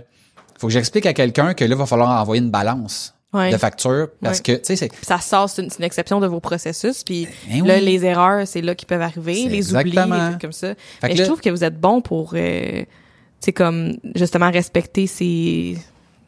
faut 0.59 0.67
que 0.67 0.73
j'explique 0.73 1.05
à 1.07 1.13
quelqu'un 1.13 1.53
que 1.55 1.63
là 1.65 1.71
il 1.71 1.77
va 1.77 1.85
falloir 1.85 2.21
envoyer 2.21 2.41
une 2.43 2.51
balance 2.51 3.15
Ouais. 3.31 3.51
de 3.51 3.57
facture 3.57 4.07
parce 4.23 4.39
Ouais. 4.39 4.43
que 4.43 4.51
tu 4.53 4.59
sais 4.63 4.75
c'est 4.75 4.91
ça 5.05 5.19
sort, 5.19 5.47
c'est 5.49 5.61
une, 5.61 5.69
exception 5.83 6.19
de 6.19 6.25
vos 6.25 6.39
processus. 6.39 7.03
Puis 7.03 7.27
Ben 7.47 7.63
là, 7.63 7.75
oui. 7.77 7.85
les 7.85 8.03
erreurs, 8.03 8.47
c'est 8.47 8.61
là 8.61 8.73
qui 8.73 8.87
peuvent 8.87 9.03
arriver, 9.03 9.33
les 9.47 9.71
oublis, 9.71 9.83
les 9.83 9.89
exactement. 9.89 10.29
trucs 10.29 10.41
comme 10.41 10.51
ça. 10.51 10.73
Fait 10.99 11.09
Mais 11.09 11.15
je 11.15 11.19
là- 11.21 11.25
trouve 11.27 11.39
que 11.39 11.51
vous 11.51 11.63
êtes 11.63 11.79
bon 11.79 12.01
pour, 12.01 12.31
euh, 12.33 12.79
tu 12.81 12.85
sais, 13.41 13.53
comme 13.53 13.97
justement 14.15 14.49
respecter 14.49 15.05
ces, 15.05 15.77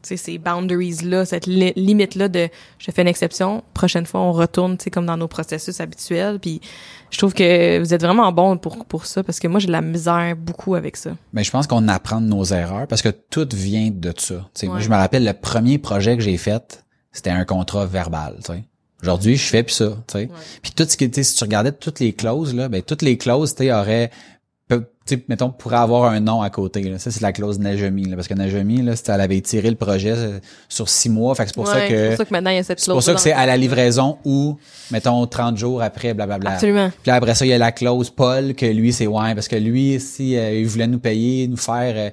ces 0.03 0.37
boundaries 0.37 0.97
là, 1.03 1.25
cette 1.25 1.45
li- 1.45 1.73
limite 1.75 2.15
là 2.15 2.27
de, 2.27 2.49
je 2.79 2.91
fais 2.91 3.01
une 3.01 3.07
exception. 3.07 3.63
Prochaine 3.73 4.05
fois, 4.05 4.21
on 4.21 4.31
retourne, 4.31 4.77
tu 4.77 4.85
sais, 4.85 4.89
comme 4.89 5.05
dans 5.05 5.17
nos 5.17 5.27
processus 5.27 5.79
habituels. 5.79 6.39
Puis 6.39 6.61
je 7.09 7.17
trouve 7.17 7.33
que 7.33 7.79
vous 7.79 7.93
êtes 7.93 8.01
vraiment 8.01 8.31
bon 8.31 8.57
pour 8.57 8.85
pour 8.85 9.05
ça 9.05 9.23
parce 9.23 9.39
que 9.39 9.47
moi 9.47 9.59
j'ai 9.59 9.67
de 9.67 9.71
la 9.71 9.81
misère 9.81 10.35
beaucoup 10.35 10.75
avec 10.75 10.97
ça. 10.97 11.11
Mais 11.33 11.43
je 11.43 11.51
pense 11.51 11.67
qu'on 11.67 11.87
apprend 11.87 12.21
de 12.21 12.27
nos 12.27 12.43
erreurs 12.45 12.87
parce 12.87 13.01
que 13.01 13.09
tout 13.09 13.47
vient 13.53 13.89
de 13.91 14.13
ça. 14.17 14.35
Tu 14.35 14.41
sais, 14.61 14.67
Moi, 14.67 14.77
Ouais. 14.77 14.81
je 14.81 14.89
me 14.89 14.95
rappelle 14.95 15.25
le 15.25 15.33
premier 15.33 15.77
projet 15.77 16.15
que 16.17 16.23
j'ai 16.23 16.37
fait, 16.37 16.83
c'était 17.11 17.29
un 17.29 17.45
contrat 17.45 17.85
verbal. 17.85 18.37
Aujourd'hui, 19.03 19.35
je 19.35 19.47
fais 19.47 19.63
plus 19.63 19.73
ça. 19.73 19.89
tu 20.07 20.13
sais. 20.19 20.29
Puis 20.61 20.71
tout 20.75 20.85
ce 20.87 20.95
qui 20.95 21.03
était, 21.05 21.23
si 21.23 21.35
tu 21.35 21.43
regardais 21.43 21.71
toutes 21.71 21.99
les 21.99 22.13
clauses 22.13 22.53
là, 22.53 22.69
ben 22.69 22.81
toutes 22.83 23.01
les 23.01 23.17
clauses, 23.17 23.55
tu 23.55 23.71
auraient 23.71 24.11
peut- 24.79 25.23
mettons, 25.27 25.49
pourrait 25.49 25.77
avoir 25.77 26.05
un 26.05 26.19
nom 26.19 26.41
à 26.41 26.49
côté. 26.49 26.83
Là. 26.83 26.99
Ça, 26.99 27.11
c'est 27.11 27.21
la 27.21 27.31
clause 27.31 27.59
Najemi. 27.59 28.05
Là, 28.05 28.15
parce 28.15 28.27
que 28.27 28.33
Najemi, 28.33 28.81
là, 28.81 28.93
elle 29.07 29.21
avait 29.21 29.41
tiré 29.41 29.69
le 29.69 29.75
projet 29.75 30.13
euh, 30.15 30.39
sur 30.69 30.87
six 30.87 31.09
mois. 31.09 31.35
Fait 31.35 31.43
que 31.43 31.49
c'est 31.49 31.55
pour 31.55 31.67
ça 31.67 31.87
que 31.87 31.93
c'est 31.93 32.07
pour 32.09 32.17
ça 32.17 32.25
que 32.25 32.33
maintenant 32.33 32.51
il 32.51 32.55
y 32.55 32.59
a 32.59 32.63
cette 32.63 32.79
c'est 32.79 32.91
pour 32.91 33.03
ça 33.03 33.13
que 33.13 33.19
c'est 33.19 33.33
à 33.33 33.45
la 33.45 33.57
livraison 33.57 34.17
ou, 34.23 34.57
mettons, 34.91 35.25
30 35.27 35.57
jours 35.57 35.81
après, 35.81 36.13
blablabla. 36.13 36.51
Absolument. 36.51 36.89
Puis 36.89 37.09
là, 37.09 37.15
après 37.15 37.35
ça, 37.35 37.45
il 37.45 37.49
y 37.49 37.53
a 37.53 37.57
la 37.57 37.71
clause 37.71 38.09
Paul, 38.09 38.53
que 38.53 38.65
lui, 38.65 38.93
c'est 38.93 39.07
ouais, 39.07 39.35
parce 39.35 39.47
que 39.47 39.55
lui, 39.55 39.99
si 39.99 40.37
euh, 40.37 40.59
il 40.59 40.67
voulait 40.67 40.87
nous 40.87 40.99
payer, 40.99 41.47
nous 41.47 41.57
faire 41.57 41.93
euh, 41.95 42.09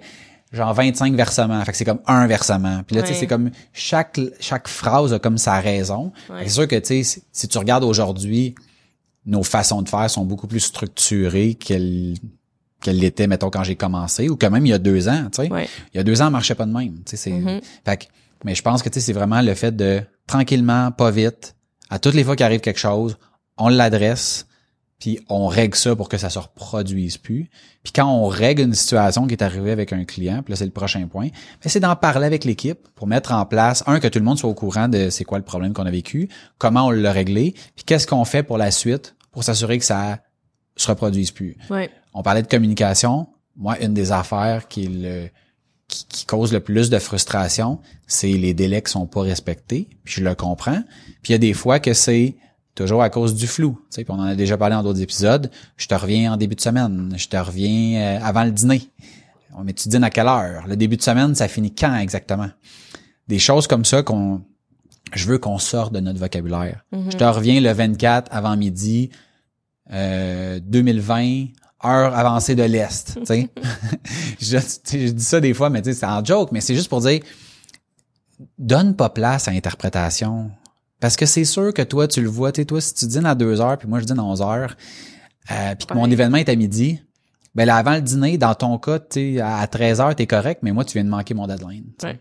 genre 0.53 0.75
25 0.75 1.15
versements. 1.15 1.65
Fait 1.65 1.73
que 1.73 1.79
c'est 1.79 1.85
comme 1.85 2.01
un 2.07 2.27
versement. 2.27 2.83
Puis 2.87 2.97
là, 2.97 3.03
tu 3.03 3.09
sais, 3.09 3.15
c'est 3.15 3.27
comme 3.27 3.51
chaque 3.73 4.19
chaque 4.41 4.67
phrase 4.67 5.13
a 5.13 5.19
comme 5.19 5.39
sa 5.39 5.61
raison. 5.61 6.13
Ouais. 6.31 6.41
C'est 6.45 6.51
sûr 6.51 6.67
que, 6.67 6.77
tu 6.77 6.87
sais, 6.87 7.03
si, 7.03 7.23
si 7.31 7.49
tu 7.49 7.59
regardes 7.59 7.85
aujourd'hui, 7.85 8.55
nos 9.27 9.43
façons 9.43 9.83
de 9.83 9.89
faire 9.89 10.09
sont 10.09 10.25
beaucoup 10.25 10.47
plus 10.47 10.61
structurées 10.61 11.55
qu'elles 11.55 12.15
qu'elles 12.81 12.99
l'étaient, 12.99 13.27
mettons, 13.27 13.51
quand 13.51 13.65
j'ai 13.65 13.77
commencé, 13.77 14.29
ou 14.29 14.37
quand 14.37 14.51
même 14.51 14.65
il 14.67 14.71
y 14.71 14.73
a 14.73 14.79
deux 14.79 15.09
ans, 15.09 15.25
tu 15.33 15.43
sais. 15.43 15.51
Ouais. 15.53 15.69
Il 15.93 15.97
y 15.97 16.01
a 16.01 16.05
deux 16.05 16.21
ans, 16.23 16.27
ça 16.27 16.31
marchait 16.31 16.55
pas 16.55 16.67
de 16.67 16.73
même. 16.73 16.95
Tu 17.05 17.11
sais, 17.11 17.17
c'est, 17.17 17.31
Mhm. 17.31 17.61
fait 17.85 17.97
que- 17.97 18.05
mais 18.45 18.55
je 18.55 18.63
pense 18.63 18.83
que 18.83 18.89
tu 18.89 19.01
sais, 19.01 19.07
c'est 19.07 19.13
vraiment 19.13 19.41
le 19.43 19.55
fait 19.55 19.75
de 19.75 20.01
tranquillement, 20.27 20.93
pas 20.93 21.11
vite, 21.11 21.57
à 21.91 21.99
toutes 21.99 22.15
les 22.15 22.23
fois 22.25 22.37
qu'il 22.37 22.47
arrive 22.47 22.61
quelque 22.61 22.79
chose, 22.79 23.17
on 23.57 23.69
l'adresse, 23.69 24.47
puis 25.01 25.21
on 25.29 25.47
règle 25.47 25.77
ça 25.77 25.95
pour 25.97 26.09
que 26.09 26.19
ça 26.19 26.29
se 26.29 26.39
reproduise 26.39 27.19
plus. 27.19 27.49
Puis 27.83 27.93
quand 27.93 28.07
on 28.09 28.27
règle 28.27 28.63
une 28.63 28.75
situation 28.75 29.27
qui 29.27 29.35
est 29.35 29.43
arrivée 29.43 29.71
avec 29.71 29.93
un 29.93 30.05
client, 30.05 30.43
puis 30.43 30.53
là 30.53 30.57
c'est 30.57 30.65
le 30.65 30.71
prochain 30.73 31.07
point, 31.07 31.29
ben, 31.29 31.67
c'est 31.69 31.81
d'en 31.81 31.97
parler 31.97 32.27
avec 32.27 32.45
l'équipe 32.45 32.81
pour 32.95 33.07
mettre 33.07 33.33
en 33.33 33.47
place 33.47 33.83
un 33.87 34.01
que 34.01 34.09
tout 34.09 34.19
le 34.19 34.25
monde 34.25 34.39
soit 34.39 34.51
au 34.51 34.55
courant 34.55 34.89
de 34.89 35.09
c'est 35.11 35.25
quoi 35.25 35.39
le 35.39 35.45
problème 35.45 35.73
qu'on 35.73 35.87
a 35.87 35.91
vécu, 35.91 36.29
comment 36.59 36.87
on 36.87 36.91
l'a 36.91 37.13
réglé, 37.13 37.55
puis 37.77 37.85
qu'est-ce 37.87 38.07
qu'on 38.07 38.25
fait 38.25 38.43
pour 38.43 38.59
la 38.59 38.71
suite 38.71 39.15
pour 39.33 39.45
s'assurer 39.45 39.79
que 39.79 39.85
ça 39.85 40.19
se 40.77 40.89
reproduise 40.89 41.31
plus. 41.33 41.57
Ouais. 41.71 41.91
On 42.19 42.23
parlait 42.23 42.43
de 42.43 42.49
communication. 42.49 43.29
Moi, 43.57 43.81
une 43.81 43.95
des 43.95 44.11
affaires 44.11 44.67
qui, 44.67 44.89
le, 44.89 45.29
qui, 45.87 46.05
qui 46.09 46.27
cause 46.27 46.53
le 46.53 46.59
plus 46.59 46.91
de 46.91 46.99
frustration, 46.99 47.79
c'est 48.09 48.33
les 48.33 48.55
délais 48.55 48.83
qui 48.83 48.91
sont 48.91 49.07
pas 49.07 49.21
respectés. 49.21 49.89
Puis 50.03 50.15
je 50.15 50.25
le 50.25 50.35
comprends. 50.35 50.83
Puis 51.23 51.29
il 51.29 51.33
y 51.33 51.35
a 51.37 51.39
des 51.39 51.55
fois 51.55 51.79
que 51.79 51.93
c'est 51.93 52.35
toujours 52.75 53.03
à 53.03 53.09
cause 53.09 53.37
du 53.37 53.47
flou. 53.47 53.79
Tu 53.83 53.87
sais, 53.91 54.05
puis 54.05 54.13
on 54.13 54.19
en 54.19 54.25
a 54.25 54.35
déjà 54.35 54.57
parlé 54.57 54.75
dans 54.75 54.83
d'autres 54.83 55.01
épisodes. 55.01 55.49
Je 55.77 55.87
te 55.87 55.95
reviens 55.95 56.33
en 56.33 56.37
début 56.37 56.57
de 56.57 56.61
semaine. 56.61 57.15
Je 57.17 57.29
te 57.29 57.37
reviens 57.37 58.01
euh, 58.01 58.19
avant 58.21 58.43
le 58.43 58.51
dîner. 58.51 58.91
Mais 59.63 59.73
tu 59.73 59.89
dînes 59.89 60.03
à 60.03 60.11
quelle 60.11 60.27
heure? 60.27 60.67
Le 60.67 60.75
début 60.75 60.97
de 60.97 61.03
semaine, 61.03 61.37
ça 61.37 61.47
finit 61.47 61.73
quand 61.73 61.97
exactement? 61.99 62.51
Des 63.29 63.39
choses 63.39 63.69
comme 63.69 63.85
ça 63.85 64.03
qu'on, 64.03 64.43
je 65.13 65.25
veux 65.29 65.39
qu'on 65.39 65.59
sorte 65.59 65.93
de 65.93 66.01
notre 66.01 66.19
vocabulaire. 66.19 66.85
Je 66.93 67.17
te 67.17 67.23
reviens 67.23 67.61
le 67.61 67.71
24 67.71 68.29
avant 68.33 68.57
midi, 68.57 69.11
euh, 69.93 70.59
2020, 70.65 71.47
heure 71.85 72.15
avancée 72.17 72.55
de 72.55 72.63
l'Est, 72.63 73.19
je, 74.41 74.59
je 74.59 75.11
dis 75.11 75.25
ça 75.25 75.41
des 75.41 75.55
fois, 75.55 75.71
mais 75.71 75.83
c'est 75.85 76.05
en 76.05 76.25
joke, 76.25 76.51
mais 76.53 76.61
c'est 76.61 76.75
juste 76.75 76.89
pour 76.89 77.01
dire, 77.01 77.21
donne 78.59 78.97
pas 78.97 79.11
place 79.11 79.49
à 79.49 79.53
l'interprétation. 79.53 80.51
Parce 81.01 81.17
que 81.17 81.27
c'est 81.27 81.45
sûr 81.45 81.73
que 81.73 81.83
toi, 81.83 82.09
tu 82.09 82.21
le 82.21 82.29
vois, 82.29 82.51
tu 82.51 82.63
sais, 82.63 82.65
toi, 82.65 82.81
si 82.81 82.95
tu 82.95 83.07
dînes 83.07 83.27
à 83.27 83.35
2 83.35 83.61
heures, 83.61 83.79
puis 83.79 83.89
moi, 83.89 84.01
je 84.01 84.05
dîne 84.05 84.19
à 84.19 84.25
11 84.25 84.43
heures, 84.43 84.77
euh, 85.51 85.75
puis 85.77 85.87
que 85.87 85.95
mon 85.95 86.11
événement 86.11 86.39
est 86.39 86.49
à 86.49 86.57
midi, 86.57 87.01
ben 87.55 87.65
là, 87.65 87.77
avant 87.77 87.95
le 87.95 88.01
dîner, 88.01 88.39
dans 88.39 88.55
ton 88.55 88.79
cas, 88.79 88.99
tu 88.99 89.37
sais, 89.37 89.41
à 89.41 89.67
13 89.67 90.01
heures, 90.01 90.17
t'es 90.17 90.27
correct, 90.27 90.61
mais 90.63 90.73
moi, 90.73 90.85
tu 90.85 90.95
viens 90.95 91.05
de 91.05 91.09
manquer 91.09 91.35
mon 91.35 91.47
deadline. 91.47 91.85
Ouais. 92.03 92.21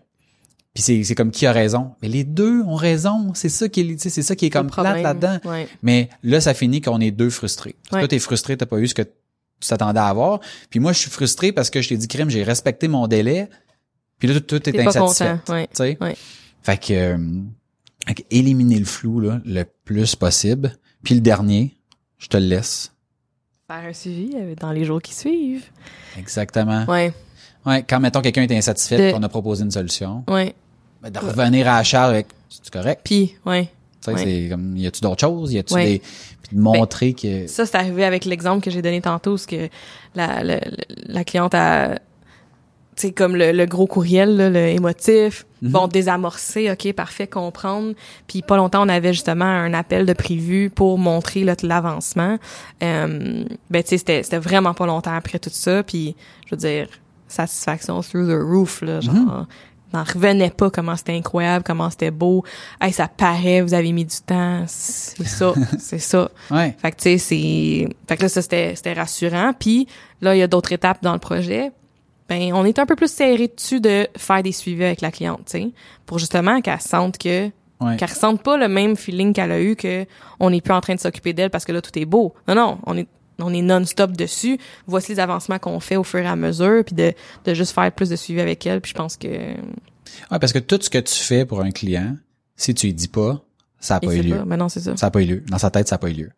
Puis 0.73 0.83
c'est, 0.83 1.03
c'est 1.03 1.15
comme 1.15 1.31
qui 1.31 1.47
a 1.47 1.51
raison? 1.51 1.95
Mais 2.03 2.07
les 2.07 2.23
deux 2.23 2.61
ont 2.61 2.75
raison. 2.75 3.31
C'est 3.33 3.49
ça 3.49 3.67
qui 3.67 3.81
est, 3.81 4.09
c'est 4.09 4.21
ça 4.21 4.35
qui 4.35 4.45
est 4.45 4.49
comme 4.51 4.69
plate 4.69 5.01
là-dedans. 5.01 5.39
Ouais. 5.43 5.67
Mais 5.81 6.07
là, 6.21 6.39
ça 6.39 6.53
finit 6.53 6.81
qu'on 6.81 7.01
est 7.01 7.09
deux 7.09 7.31
frustrés. 7.31 7.75
Toi, 7.89 8.07
t'es 8.07 8.19
frustré, 8.19 8.57
t'as 8.57 8.67
pas 8.67 8.77
eu 8.77 8.87
ce 8.87 8.93
que 8.93 9.01
tu 9.59 9.67
t'attendais 9.69 9.99
à 9.99 10.07
avoir. 10.07 10.39
Puis 10.69 10.79
moi, 10.79 10.93
je 10.93 10.99
suis 10.99 11.09
frustré 11.11 11.51
parce 11.51 11.69
que 11.69 11.81
je 11.81 11.89
t'ai 11.89 11.97
dit, 11.97 12.07
crime, 12.07 12.29
j'ai 12.29 12.43
respecté 12.43 12.87
mon 12.87 13.07
délai. 13.07 13.49
Puis 14.19 14.27
là, 14.27 14.39
tout 14.39 14.55
est 14.55 14.59
T'es 14.71 14.83
pas 14.83 14.89
insatisfait. 14.89 15.37
Ouais. 15.49 15.67
Tu 15.67 15.75
sais? 15.77 15.97
Ouais. 16.01 16.15
Fait 16.63 16.77
que, 16.77 16.93
euh, 16.93 17.17
fait 18.07 18.15
que 18.15 18.21
éliminer 18.31 18.79
le 18.79 18.85
flou, 18.85 19.19
là, 19.19 19.39
le 19.45 19.63
plus 19.85 20.15
possible. 20.15 20.77
Puis 21.03 21.15
le 21.15 21.21
dernier, 21.21 21.77
je 22.17 22.27
te 22.27 22.37
le 22.37 22.45
laisse. 22.47 22.91
Faire 23.67 23.83
un 23.85 23.93
suivi 23.93 24.31
euh, 24.35 24.55
dans 24.55 24.71
les 24.71 24.85
jours 24.85 25.01
qui 25.01 25.13
suivent. 25.13 25.65
Exactement. 26.17 26.85
Ouais. 26.85 27.13
Ouais, 27.65 27.83
quand, 27.87 27.99
mettons, 27.99 28.21
quelqu'un 28.21 28.43
est 28.43 28.57
insatisfait, 28.57 29.11
De- 29.11 29.15
qu'on 29.15 29.23
a 29.23 29.29
proposé 29.29 29.63
une 29.63 29.71
solution, 29.71 30.23
Ouais. 30.29 30.55
ben, 31.01 31.09
de 31.11 31.19
revenir 31.19 31.67
à 31.67 31.77
la 31.77 31.83
charge 31.83 32.11
avec, 32.11 32.27
c'est 32.49 32.69
correct? 32.71 33.01
Puis, 33.03 33.35
ouais. 33.45 33.69
Tu 34.13 34.19
sais, 34.19 34.23
c'est 34.43 34.49
comme, 34.49 34.75
y 34.77 34.87
a-tu 34.87 35.01
d'autres 35.01 35.21
choses? 35.21 35.53
Y 35.53 35.59
a-tu 35.59 35.73
des, 35.75 36.01
puis 36.43 36.55
de 36.57 36.61
montrer 36.61 37.13
que, 37.13 37.47
Ça, 37.47 37.65
c'est 37.65 37.77
arrivé 37.77 38.03
avec 38.05 38.25
l'exemple 38.25 38.63
que 38.63 38.71
j'ai 38.71 38.81
donné 38.81 39.01
tantôt, 39.01 39.37
ce 39.37 39.47
que 39.47 39.69
la, 40.15 40.43
la, 40.43 40.59
la 41.07 41.23
cliente 41.23 41.53
a, 41.55 41.95
tu 42.95 43.07
sais, 43.07 43.11
comme 43.11 43.35
le, 43.35 43.51
le 43.51 43.65
gros 43.65 43.85
courriel, 43.87 44.37
là, 44.37 44.49
le 44.49 44.67
émotif, 44.69 45.45
Mhm. 45.61 45.71
bon, 45.71 45.87
désamorcer, 45.87 46.69
ok, 46.71 46.93
parfait, 46.93 47.25
comprendre. 47.25 47.93
Puis 48.27 48.43
pas 48.43 48.57
longtemps, 48.57 48.83
on 48.85 48.89
avait 48.89 49.13
justement 49.13 49.45
un 49.45 49.73
appel 49.73 50.05
de 50.05 50.13
prévu 50.13 50.69
pour 50.69 50.99
montrer 50.99 51.43
là, 51.43 51.55
l'avancement. 51.63 52.37
Euh, 52.83 53.43
ben, 53.71 53.81
tu 53.83 53.89
sais, 53.89 53.97
c'était, 53.97 54.21
c'était 54.21 54.37
vraiment 54.37 54.75
pas 54.75 54.85
longtemps 54.85 55.15
après 55.15 55.39
tout 55.39 55.49
ça. 55.51 55.81
Puis, 55.81 56.15
je 56.45 56.51
veux 56.51 56.57
dire, 56.59 56.87
satisfaction 57.27 58.01
through 58.01 58.27
the 58.27 58.39
roof, 58.39 58.81
là, 58.83 59.01
genre... 59.01 59.15
Mhm. 59.15 59.47
N'en 59.93 60.03
revenait 60.03 60.49
pas 60.49 60.69
comment 60.69 60.95
c'était 60.97 61.13
incroyable, 61.15 61.63
comment 61.65 61.89
c'était 61.89 62.11
beau. 62.11 62.43
Hey, 62.81 62.91
ça 62.91 63.07
paraît, 63.07 63.61
vous 63.61 63.73
avez 63.73 63.91
mis 63.93 64.03
du 64.05 64.17
temps. 64.25 64.63
C'est 64.67 65.25
ça, 65.25 65.53
c'est 65.79 65.99
ça. 65.99 66.29
ouais. 66.51 66.75
Fait 66.81 66.91
que 66.91 66.97
tu 66.97 67.03
sais, 67.03 67.17
c'est. 67.17 67.87
Fait 68.07 68.17
que 68.17 68.23
là, 68.23 68.29
ça 68.29 68.41
c'était 68.41 68.75
c'était 68.75 68.93
rassurant. 68.93 69.53
Puis 69.57 69.87
là, 70.21 70.35
il 70.35 70.39
y 70.39 70.43
a 70.43 70.47
d'autres 70.47 70.73
étapes 70.73 71.01
dans 71.01 71.13
le 71.13 71.19
projet. 71.19 71.71
Ben, 72.27 72.51
on 72.53 72.65
est 72.65 72.77
un 72.79 72.85
peu 72.85 72.97
plus 72.97 73.09
serré 73.11 73.47
dessus 73.55 73.79
de 73.79 74.07
faire 74.17 74.43
des 74.43 74.51
suivis 74.51 74.83
avec 74.83 74.99
la 74.99 75.11
cliente, 75.11 75.43
tu 75.45 75.51
sais, 75.59 75.69
pour 76.05 76.19
justement 76.19 76.59
qu'elle 76.61 76.81
sente 76.81 77.17
que 77.17 77.49
Ouais. 77.79 77.95
qu'elle 77.95 78.09
ressente 78.09 78.41
pas 78.41 78.57
le 78.57 78.67
même 78.67 78.95
feeling 78.95 79.33
qu'elle 79.33 79.51
a 79.51 79.61
eu 79.61 79.75
que 79.75 80.07
on 80.39 80.49
n'est 80.49 80.61
plus 80.61 80.73
en 80.73 80.81
train 80.81 80.95
de 80.95 80.99
s'occuper 80.99 81.33
d'elle 81.33 81.51
parce 81.51 81.63
que 81.63 81.71
là 81.71 81.79
tout 81.79 81.91
est 81.99 82.05
beau. 82.05 82.33
Non 82.47 82.55
non, 82.55 82.79
on 82.87 82.97
est 82.97 83.07
on 83.39 83.53
est 83.53 83.61
non-stop 83.61 84.11
dessus. 84.13 84.57
Voici 84.87 85.13
les 85.13 85.19
avancements 85.19 85.59
qu'on 85.59 85.79
fait 85.79 85.95
au 85.97 86.03
fur 86.03 86.19
et 86.19 86.27
à 86.27 86.35
mesure, 86.35 86.83
puis 86.85 86.95
de, 86.95 87.13
de 87.45 87.53
juste 87.53 87.73
faire 87.73 87.91
plus 87.91 88.09
de 88.09 88.15
suivi 88.15 88.41
avec 88.41 88.65
elle. 88.65 88.81
Puis 88.81 88.91
je 88.91 88.95
pense 88.97 89.17
que 89.17 89.27
Ouais, 90.31 90.39
parce 90.39 90.53
que 90.53 90.59
tout 90.59 90.79
ce 90.81 90.89
que 90.89 90.97
tu 90.99 91.13
fais 91.15 91.45
pour 91.45 91.61
un 91.61 91.71
client, 91.71 92.15
si 92.55 92.73
tu 92.73 92.87
lui 92.87 92.93
dis 92.93 93.07
pas, 93.09 93.41
ça 93.79 93.95
n'a 93.95 93.99
pas 93.99 94.15
eu 94.15 94.21
lieu. 94.21 94.37
pas. 94.37 94.45
Mais 94.45 94.57
non, 94.57 94.69
c'est 94.69 94.79
ça. 94.79 94.95
Ça 94.97 95.07
n'a 95.07 95.11
pas 95.11 95.21
eu 95.21 95.25
lieu. 95.25 95.43
Dans 95.49 95.57
sa 95.57 95.69
tête, 95.69 95.87
ça 95.87 95.95
n'a 95.95 95.99
pas 95.99 96.09
eu 96.09 96.13
lieu. 96.13 96.29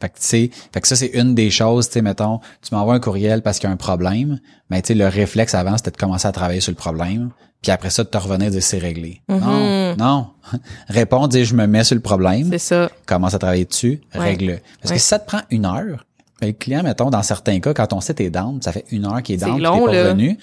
Fait 0.00 0.08
que, 0.08 0.14
tu 0.14 0.24
sais, 0.24 0.50
fait 0.72 0.80
que 0.80 0.86
ça, 0.86 0.94
c'est 0.94 1.08
une 1.08 1.34
des 1.34 1.50
choses, 1.50 1.88
tu 1.88 1.94
sais, 1.94 2.02
mettons, 2.02 2.38
tu 2.62 2.72
m'envoies 2.72 2.94
un 2.94 3.00
courriel 3.00 3.42
parce 3.42 3.58
qu'il 3.58 3.66
y 3.68 3.70
a 3.70 3.72
un 3.72 3.76
problème, 3.76 4.38
mais 4.70 4.80
tu 4.80 4.88
sais, 4.88 4.94
le 4.94 5.08
réflexe 5.08 5.54
avant, 5.54 5.76
c'était 5.76 5.90
de 5.90 5.96
commencer 5.96 6.28
à 6.28 6.32
travailler 6.32 6.60
sur 6.60 6.70
le 6.70 6.76
problème, 6.76 7.30
puis 7.62 7.72
après 7.72 7.90
ça, 7.90 8.04
de 8.04 8.08
te 8.08 8.16
revenir 8.16 8.46
et 8.46 8.50
dire 8.52 8.62
c'est 8.62 8.78
réglé. 8.78 9.22
Non, 9.28 9.96
non. 9.96 10.28
Réponds, 10.88 11.26
dis 11.26 11.44
je 11.44 11.54
me 11.56 11.66
mets 11.66 11.82
sur 11.82 11.96
le 11.96 12.00
problème, 12.00 12.48
C'est 12.52 12.58
ça. 12.58 12.90
commence 13.06 13.34
à 13.34 13.40
travailler 13.40 13.64
dessus, 13.64 14.00
Ouais. 14.14 14.20
règle-le. 14.20 14.58
Parce 14.80 14.90
Ouais. 14.92 14.96
que 14.96 15.02
si 15.02 15.08
ça 15.08 15.18
te 15.18 15.26
prend 15.26 15.40
une 15.50 15.64
heure, 15.66 16.06
ben, 16.40 16.46
le 16.48 16.52
client, 16.52 16.82
mettons, 16.82 17.10
dans 17.10 17.22
certains 17.22 17.58
cas, 17.60 17.74
quand 17.74 17.92
on 17.92 18.00
sait 18.00 18.14
t'es 18.14 18.30
down, 18.30 18.60
ça 18.62 18.72
fait 18.72 18.84
une 18.90 19.06
heure 19.06 19.22
qu'il 19.22 19.34
est 19.36 19.38
C'est 19.38 19.46
down, 19.46 19.54
puis 19.56 19.64
long, 19.64 19.86
t'es 19.86 19.92
pas 19.92 20.04
revenu, 20.08 20.38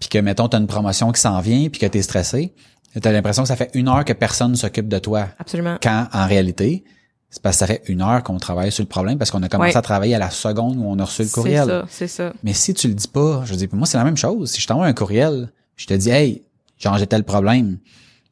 puis 0.00 0.08
que, 0.08 0.18
mettons, 0.18 0.48
t'as 0.48 0.58
une 0.58 0.66
promotion 0.66 1.12
qui 1.12 1.20
s'en 1.20 1.40
vient, 1.40 1.68
puis 1.68 1.80
que 1.80 1.86
t'es 1.86 2.02
stressé, 2.02 2.52
t'as 3.00 3.12
l'impression 3.12 3.42
que 3.42 3.48
ça 3.48 3.56
fait 3.56 3.70
une 3.74 3.88
heure 3.88 4.04
que 4.04 4.12
personne 4.12 4.56
s'occupe 4.56 4.88
de 4.88 4.98
toi. 4.98 5.28
Absolument. 5.38 5.76
Quand, 5.82 6.06
en 6.12 6.26
réalité, 6.26 6.84
c'est 7.28 7.40
parce 7.42 7.56
que 7.56 7.60
ça 7.60 7.66
fait 7.68 7.82
une 7.86 8.02
heure 8.02 8.24
qu'on 8.24 8.38
travaille 8.38 8.72
sur 8.72 8.82
le 8.82 8.88
problème, 8.88 9.18
parce 9.18 9.30
qu'on 9.30 9.42
a 9.44 9.48
commencé 9.48 9.70
Ouais. 9.72 9.76
à 9.76 9.82
travailler 9.82 10.14
à 10.16 10.18
la 10.18 10.30
seconde 10.30 10.78
où 10.78 10.84
on 10.84 10.98
a 10.98 11.04
reçu 11.04 11.22
le 11.22 11.28
C'est 11.28 11.34
courriel. 11.34 11.66
ça. 11.66 11.84
C'est 11.88 12.08
ça. 12.08 12.32
Mais 12.42 12.52
si 12.54 12.74
tu 12.74 12.88
le 12.88 12.94
dis 12.94 13.06
pas, 13.06 13.42
je 13.44 13.54
dis, 13.54 13.68
moi, 13.72 13.86
c'est 13.86 13.98
la 13.98 14.04
même 14.04 14.16
chose. 14.16 14.50
Si 14.50 14.60
je 14.60 14.66
t'envoie 14.66 14.86
un 14.86 14.92
courriel, 14.94 15.52
je 15.76 15.86
te 15.86 15.94
dis, 15.94 16.10
hey, 16.10 16.42
j'ai 16.78 17.06
tel 17.06 17.22
problème, 17.22 17.78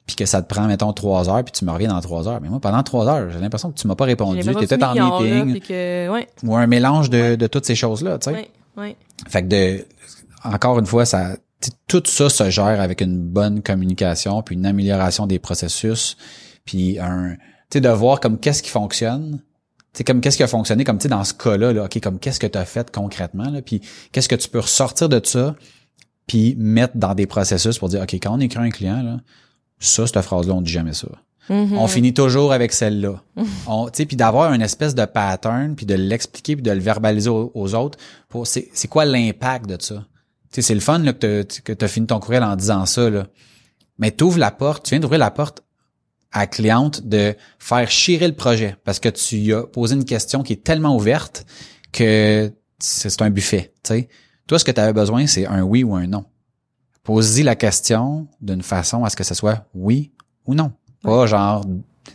puis 0.09 0.16
que 0.16 0.24
ça 0.24 0.40
te 0.40 0.48
prend, 0.48 0.66
mettons, 0.66 0.94
trois 0.94 1.28
heures, 1.28 1.44
puis 1.44 1.52
tu 1.52 1.66
me 1.66 1.70
reviens 1.70 1.90
dans 1.90 2.00
trois 2.00 2.26
heures. 2.26 2.40
Mais 2.40 2.48
moi, 2.48 2.61
pendant 2.61 2.82
trois 2.82 3.06
heures, 3.06 3.30
j'ai 3.30 3.38
l'impression 3.38 3.70
que 3.70 3.78
tu 3.78 3.86
m'as 3.86 3.94
pas 3.94 4.06
répondu. 4.06 4.40
Tu 4.40 4.64
étais 4.64 4.82
en 4.82 4.94
meeting, 4.94 5.52
là, 5.52 5.61
que, 5.61 6.09
ouais, 6.09 6.26
ou 6.42 6.56
un 6.56 6.66
mélange 6.66 7.11
de, 7.11 7.36
de 7.36 7.46
toutes 7.46 7.66
ces 7.66 7.74
choses-là, 7.74 8.18
tu 8.18 8.30
sais. 8.30 8.36
ouais, 8.36 8.50
ouais. 8.78 8.96
Fait 9.28 9.42
que 9.42 9.48
de, 9.48 9.84
encore 10.44 10.78
une 10.78 10.86
fois, 10.86 11.04
ça, 11.04 11.36
tout 11.88 12.02
ça 12.06 12.30
se 12.30 12.48
gère 12.48 12.80
avec 12.80 13.02
une 13.02 13.18
bonne 13.18 13.62
communication, 13.62 14.40
puis 14.40 14.54
une 14.56 14.64
amélioration 14.64 15.26
des 15.26 15.38
processus, 15.38 16.16
puis 16.64 16.98
un, 16.98 17.34
tu 17.34 17.74
sais, 17.74 17.80
de 17.82 17.88
voir 17.90 18.20
comme 18.20 18.38
qu'est-ce 18.38 18.62
qui 18.62 18.70
fonctionne, 18.70 19.42
tu 19.92 19.98
sais, 19.98 20.04
comme 20.04 20.22
qu'est-ce 20.22 20.38
qui 20.38 20.42
a 20.42 20.48
fonctionné, 20.48 20.84
comme 20.84 20.96
tu 20.96 21.02
sais, 21.02 21.09
dans 21.11 21.24
ce 21.24 21.34
cas-là, 21.34 21.74
là, 21.74 21.84
ok, 21.84 22.00
comme 22.00 22.18
qu'est-ce 22.18 22.40
que 22.40 22.46
tu 22.46 22.56
as 22.56 22.64
fait 22.64 22.90
concrètement, 22.90 23.50
là, 23.50 23.61
puis 23.61 23.82
qu'est-ce 24.12 24.30
que 24.30 24.36
tu 24.36 24.48
peux 24.48 24.61
ressortir 24.61 25.11
de 25.11 25.20
ça, 25.22 25.54
puis 26.26 26.54
mettre 26.56 26.96
dans 26.96 27.14
des 27.14 27.26
processus 27.26 27.78
pour 27.78 27.90
dire, 27.90 28.00
ok, 28.00 28.14
quand 28.14 28.34
on 28.34 28.40
écrit 28.40 28.61
un 28.61 28.70
client, 28.70 29.02
là, 29.02 29.18
ça, 29.78 30.06
cette 30.06 30.20
phrase-là, 30.20 30.54
on 30.54 30.62
dit 30.62 30.72
jamais 30.72 30.92
ça. 30.92 31.08
Mhm. 31.48 31.78
On 31.78 31.86
finit 31.86 32.12
toujours 32.12 32.52
avec 32.52 32.72
celle-là. 32.72 33.22
Tu 33.92 34.06
puis 34.06 34.16
d'avoir 34.16 34.52
une 34.52 34.62
espèce 34.62 34.94
de 34.94 35.04
pattern, 35.04 35.74
puis 35.74 35.86
de 35.86 35.94
l'expliquer, 35.94 36.56
puis 36.56 36.62
de 36.62 36.70
le 36.70 36.80
verbaliser 36.80 37.30
aux, 37.30 37.50
aux 37.54 37.74
autres. 37.74 37.98
Pour 38.28 38.46
c'est, 38.46 38.68
c'est 38.72 38.88
quoi 38.88 39.04
l'impact 39.04 39.66
de 39.66 39.80
ça? 39.80 40.04
Tu 40.52 40.56
sais, 40.56 40.62
c'est 40.62 40.74
le 40.74 40.80
fun 40.80 40.98
là, 40.98 41.12
que 41.12 41.42
tu 41.42 41.62
que 41.62 41.72
t'as 41.72 41.88
fini 41.88 42.06
ton 42.06 42.20
courriel 42.20 42.42
en 42.42 42.56
disant 42.56 42.86
ça 42.86 43.08
là. 43.08 43.26
Mais 43.98 44.10
t'ouvres 44.10 44.38
la 44.38 44.50
porte, 44.50 44.84
tu 44.84 44.90
viens 44.90 45.00
d'ouvrir 45.00 45.18
la 45.18 45.30
porte 45.30 45.62
à 46.32 46.40
la 46.40 46.46
cliente 46.46 47.06
de 47.06 47.34
faire 47.58 47.88
chirer 47.90 48.28
le 48.28 48.34
projet 48.34 48.76
parce 48.84 49.00
que 49.00 49.08
tu 49.08 49.54
as 49.54 49.62
posé 49.62 49.94
une 49.94 50.04
question 50.04 50.42
qui 50.42 50.52
est 50.54 50.64
tellement 50.64 50.94
ouverte 50.94 51.46
que 51.92 52.52
c'est 52.78 53.22
un 53.22 53.30
buffet. 53.30 53.72
Tu 53.82 53.94
sais, 53.94 54.08
toi, 54.46 54.58
ce 54.58 54.64
que 54.64 54.70
tu 54.70 54.80
avais 54.80 54.92
besoin, 54.92 55.26
c'est 55.26 55.46
un 55.46 55.62
oui 55.62 55.82
ou 55.84 55.94
un 55.94 56.06
non. 56.06 56.24
Pose-y 57.09 57.42
la 57.42 57.56
question 57.56 58.26
d'une 58.42 58.61
façon 58.62 59.02
à 59.02 59.09
ce 59.09 59.16
que 59.16 59.24
ce 59.24 59.32
soit 59.34 59.64
oui 59.74 60.12
ou 60.46 60.54
non. 60.54 60.72
Pas 61.02 61.24
genre 61.26 61.64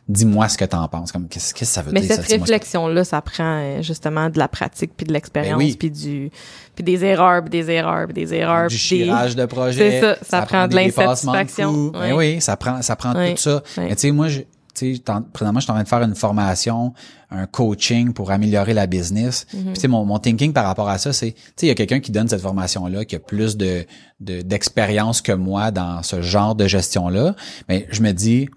dis-moi 0.08 0.48
ce 0.50 0.58
que 0.58 0.66
t'en 0.66 0.88
penses. 0.88 1.12
Comme 1.12 1.28
qu'est-ce 1.28 1.52
que 1.54 1.66
ça 1.66 1.82
veut 1.82 1.92
Mais 1.92 2.02
dire 2.02 2.12
cette 2.12 2.22
ça, 2.22 2.28
dis-moi 2.28 2.46
ce 2.46 2.52
que- 2.52 2.54
réflexion-là, 2.54 3.04
ça 3.04 3.20
prend 3.22 3.58
euh, 3.60 3.82
justement 3.82 4.30
de 4.30 4.38
la 4.38 4.48
pratique 4.48 4.92
puis 4.96 5.06
de 5.08 5.14
l'expérience 5.14 5.58
Ben 5.58 5.66
oui. 5.66 5.76
puis 5.80 5.90
du 5.90 6.30
puis 6.76 6.84
des 6.84 7.04
erreurs 7.06 7.42
puis 7.42 7.50
des 7.50 7.72
erreurs 7.72 8.06
puis 8.06 8.14
des 8.14 8.34
erreurs 8.36 8.68
du 8.68 8.76
des- 8.76 8.80
chirage 8.80 9.36
de 9.36 9.46
projet. 9.46 9.92
C'est 9.92 10.02
ça, 10.02 10.18
ça 10.22 10.42
prend 10.46 10.68
de 10.68 10.76
des 10.76 10.86
dépassements 10.86 11.32
de 11.32 11.38
l'insatisfaction. 11.38 11.74
coûts. 11.74 11.92
Ben 11.94 12.00
Ouais. 12.16 12.36
oui, 12.36 12.42
ça 12.42 12.56
prend, 12.56 12.80
ça 12.84 12.96
prend 12.96 13.14
tout 13.14 13.38
ça. 13.38 13.64
Mais 13.78 13.96
tu 13.96 14.02
sais, 14.02 14.12
moi, 14.12 14.28
tu 14.74 14.96
sais, 14.96 15.04
présentement, 15.34 15.60
je 15.60 15.66
suis 15.66 15.72
en 15.72 15.76
train 15.76 15.84
de 15.84 15.88
faire 15.88 16.02
une 16.02 16.16
formation, 16.16 16.94
un 17.30 17.46
coaching 17.46 18.14
pour 18.14 18.32
améliorer 18.32 18.74
la 18.74 18.88
business. 18.88 19.46
Mhm. 19.54 19.64
Puis, 19.64 19.74
tu 19.74 19.82
sais, 19.82 19.88
mon, 19.88 20.06
mon 20.06 20.20
thinking 20.20 20.54
par 20.54 20.66
rapport 20.66 20.90
à 20.90 20.98
ça, 20.98 21.14
c'est, 21.14 21.32
tu 21.32 21.42
sais, 21.56 21.66
il 21.66 21.70
y 21.70 21.72
a 21.72 21.76
quelqu'un 21.76 22.00
qui 22.00 22.12
donne 22.12 22.28
cette 22.28 22.42
formation-là, 22.42 23.06
qui 23.06 23.16
a 23.16 23.20
plus 23.20 23.58
de, 23.58 23.86
de, 24.20 24.42
d'expérience 24.42 25.22
que 25.22 25.32
moi 25.32 25.72
dans 25.72 26.04
ce 26.04 26.22
genre 26.22 26.56
de 26.56 26.68
gestion-là. 26.68 27.36
Mais 27.70 27.88
je 27.92 28.02
me 28.02 28.12
dis, 28.12 28.50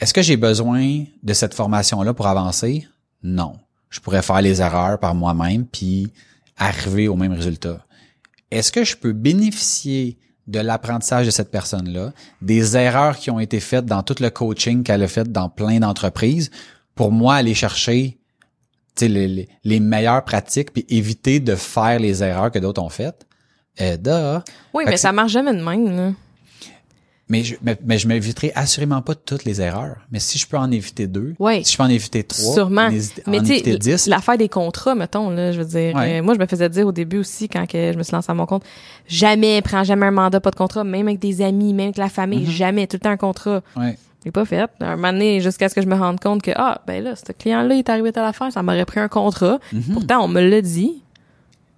est-ce 0.00 0.14
que 0.14 0.22
j'ai 0.22 0.36
besoin 0.36 1.04
de 1.22 1.32
cette 1.32 1.54
formation-là 1.54 2.14
pour 2.14 2.26
avancer? 2.26 2.86
Non. 3.22 3.54
Je 3.90 4.00
pourrais 4.00 4.22
faire 4.22 4.42
les 4.42 4.60
erreurs 4.60 4.98
par 4.98 5.14
moi-même 5.14 5.64
puis 5.66 6.12
arriver 6.56 7.08
au 7.08 7.16
même 7.16 7.32
résultat. 7.32 7.84
Est-ce 8.50 8.72
que 8.72 8.84
je 8.84 8.96
peux 8.96 9.12
bénéficier 9.12 10.18
de 10.48 10.58
l'apprentissage 10.58 11.26
de 11.26 11.30
cette 11.30 11.50
personne-là, 11.50 12.12
des 12.42 12.76
erreurs 12.76 13.16
qui 13.16 13.30
ont 13.30 13.38
été 13.38 13.60
faites 13.60 13.84
dans 13.84 14.02
tout 14.02 14.16
le 14.20 14.30
coaching 14.30 14.82
qu'elle 14.82 15.02
a 15.02 15.08
fait 15.08 15.30
dans 15.30 15.48
plein 15.48 15.78
d'entreprises, 15.78 16.50
pour 16.94 17.12
moi 17.12 17.36
aller 17.36 17.54
chercher 17.54 18.18
les, 19.00 19.28
les, 19.28 19.48
les 19.62 19.80
meilleures 19.80 20.24
pratiques 20.24 20.72
puis 20.72 20.84
éviter 20.88 21.38
de 21.38 21.54
faire 21.54 22.00
les 22.00 22.24
erreurs 22.24 22.50
que 22.50 22.58
d'autres 22.58 22.82
ont 22.82 22.88
faites? 22.88 23.26
Euh, 23.80 23.96
duh. 23.96 24.42
Oui, 24.74 24.84
Fait 24.84 24.90
mais 24.90 24.96
ça 24.96 25.12
marche 25.12 25.32
jamais 25.32 25.54
de 25.54 25.62
même. 25.62 25.96
Là. 25.96 26.12
Mais 27.30 27.44
je, 27.44 27.56
mais, 27.62 27.76
mais 27.84 27.98
je 27.98 28.08
m'éviterai 28.08 28.52
assurément 28.54 29.02
pas 29.02 29.14
toutes 29.14 29.44
les 29.44 29.60
erreurs. 29.60 29.96
Mais 30.10 30.18
si 30.18 30.38
je 30.38 30.46
peux 30.46 30.56
en 30.56 30.70
éviter 30.70 31.06
deux, 31.06 31.34
Ouais. 31.38 31.62
si 31.62 31.72
je 31.72 31.76
peux 31.76 31.82
en 31.82 31.88
éviter 31.90 32.24
trois, 32.24 32.54
Sûrement. 32.54 32.88
Mais 33.26 33.40
en 33.40 33.42
tu 33.42 33.52
éviter 33.52 33.76
dix, 33.78 34.06
l'affaire 34.06 34.38
des 34.38 34.48
contrats, 34.48 34.94
mettons, 34.94 35.28
là, 35.30 35.52
je 35.52 35.58
veux 35.60 35.66
dire, 35.66 35.94
Ouais. 35.94 36.20
euh, 36.20 36.22
moi, 36.22 36.32
je 36.34 36.38
me 36.40 36.46
faisais 36.46 36.68
dire 36.70 36.86
au 36.86 36.92
début 36.92 37.18
aussi, 37.18 37.48
quand 37.48 37.66
que 37.66 37.92
je 37.92 37.98
me 37.98 38.02
suis 38.02 38.12
lancée 38.14 38.30
à 38.30 38.34
mon 38.34 38.46
compte, 38.46 38.64
jamais, 39.06 39.60
prends 39.62 39.84
jamais 39.84 40.06
un 40.06 40.10
mandat, 40.10 40.40
pas 40.40 40.50
de 40.50 40.56
contrat, 40.56 40.84
même 40.84 41.06
avec 41.06 41.18
des 41.18 41.42
amis, 41.42 41.74
même 41.74 41.86
avec 41.86 41.98
la 41.98 42.08
famille, 42.08 42.46
Mm-hmm. 42.46 42.50
jamais, 42.50 42.86
tout 42.86 42.96
le 42.96 43.00
temps 43.00 43.10
un 43.10 43.16
contrat. 43.16 43.62
ouais. 43.76 43.98
Je 44.20 44.24
l'ai 44.24 44.32
pas 44.32 44.44
fait. 44.44 44.68
Un 44.80 44.96
moment 44.96 45.12
donné, 45.12 45.40
jusqu'à 45.40 45.68
ce 45.68 45.74
que 45.76 45.80
je 45.80 45.86
me 45.86 45.94
rende 45.94 46.18
compte 46.18 46.42
que, 46.42 46.50
ah, 46.56 46.82
ben 46.88 47.04
là, 47.04 47.14
ce 47.14 47.30
client-là, 47.30 47.74
il 47.74 47.78
est 47.78 47.88
arrivé 47.88 48.10
à 48.16 48.22
l'affaire, 48.22 48.50
ça 48.50 48.64
m'aurait 48.64 48.84
pris 48.84 48.98
un 48.98 49.06
contrat. 49.06 49.60
Mm-hmm. 49.72 49.92
Pourtant, 49.92 50.24
on 50.24 50.28
me 50.28 50.40
l'a 50.40 50.60
dit. 50.60 51.02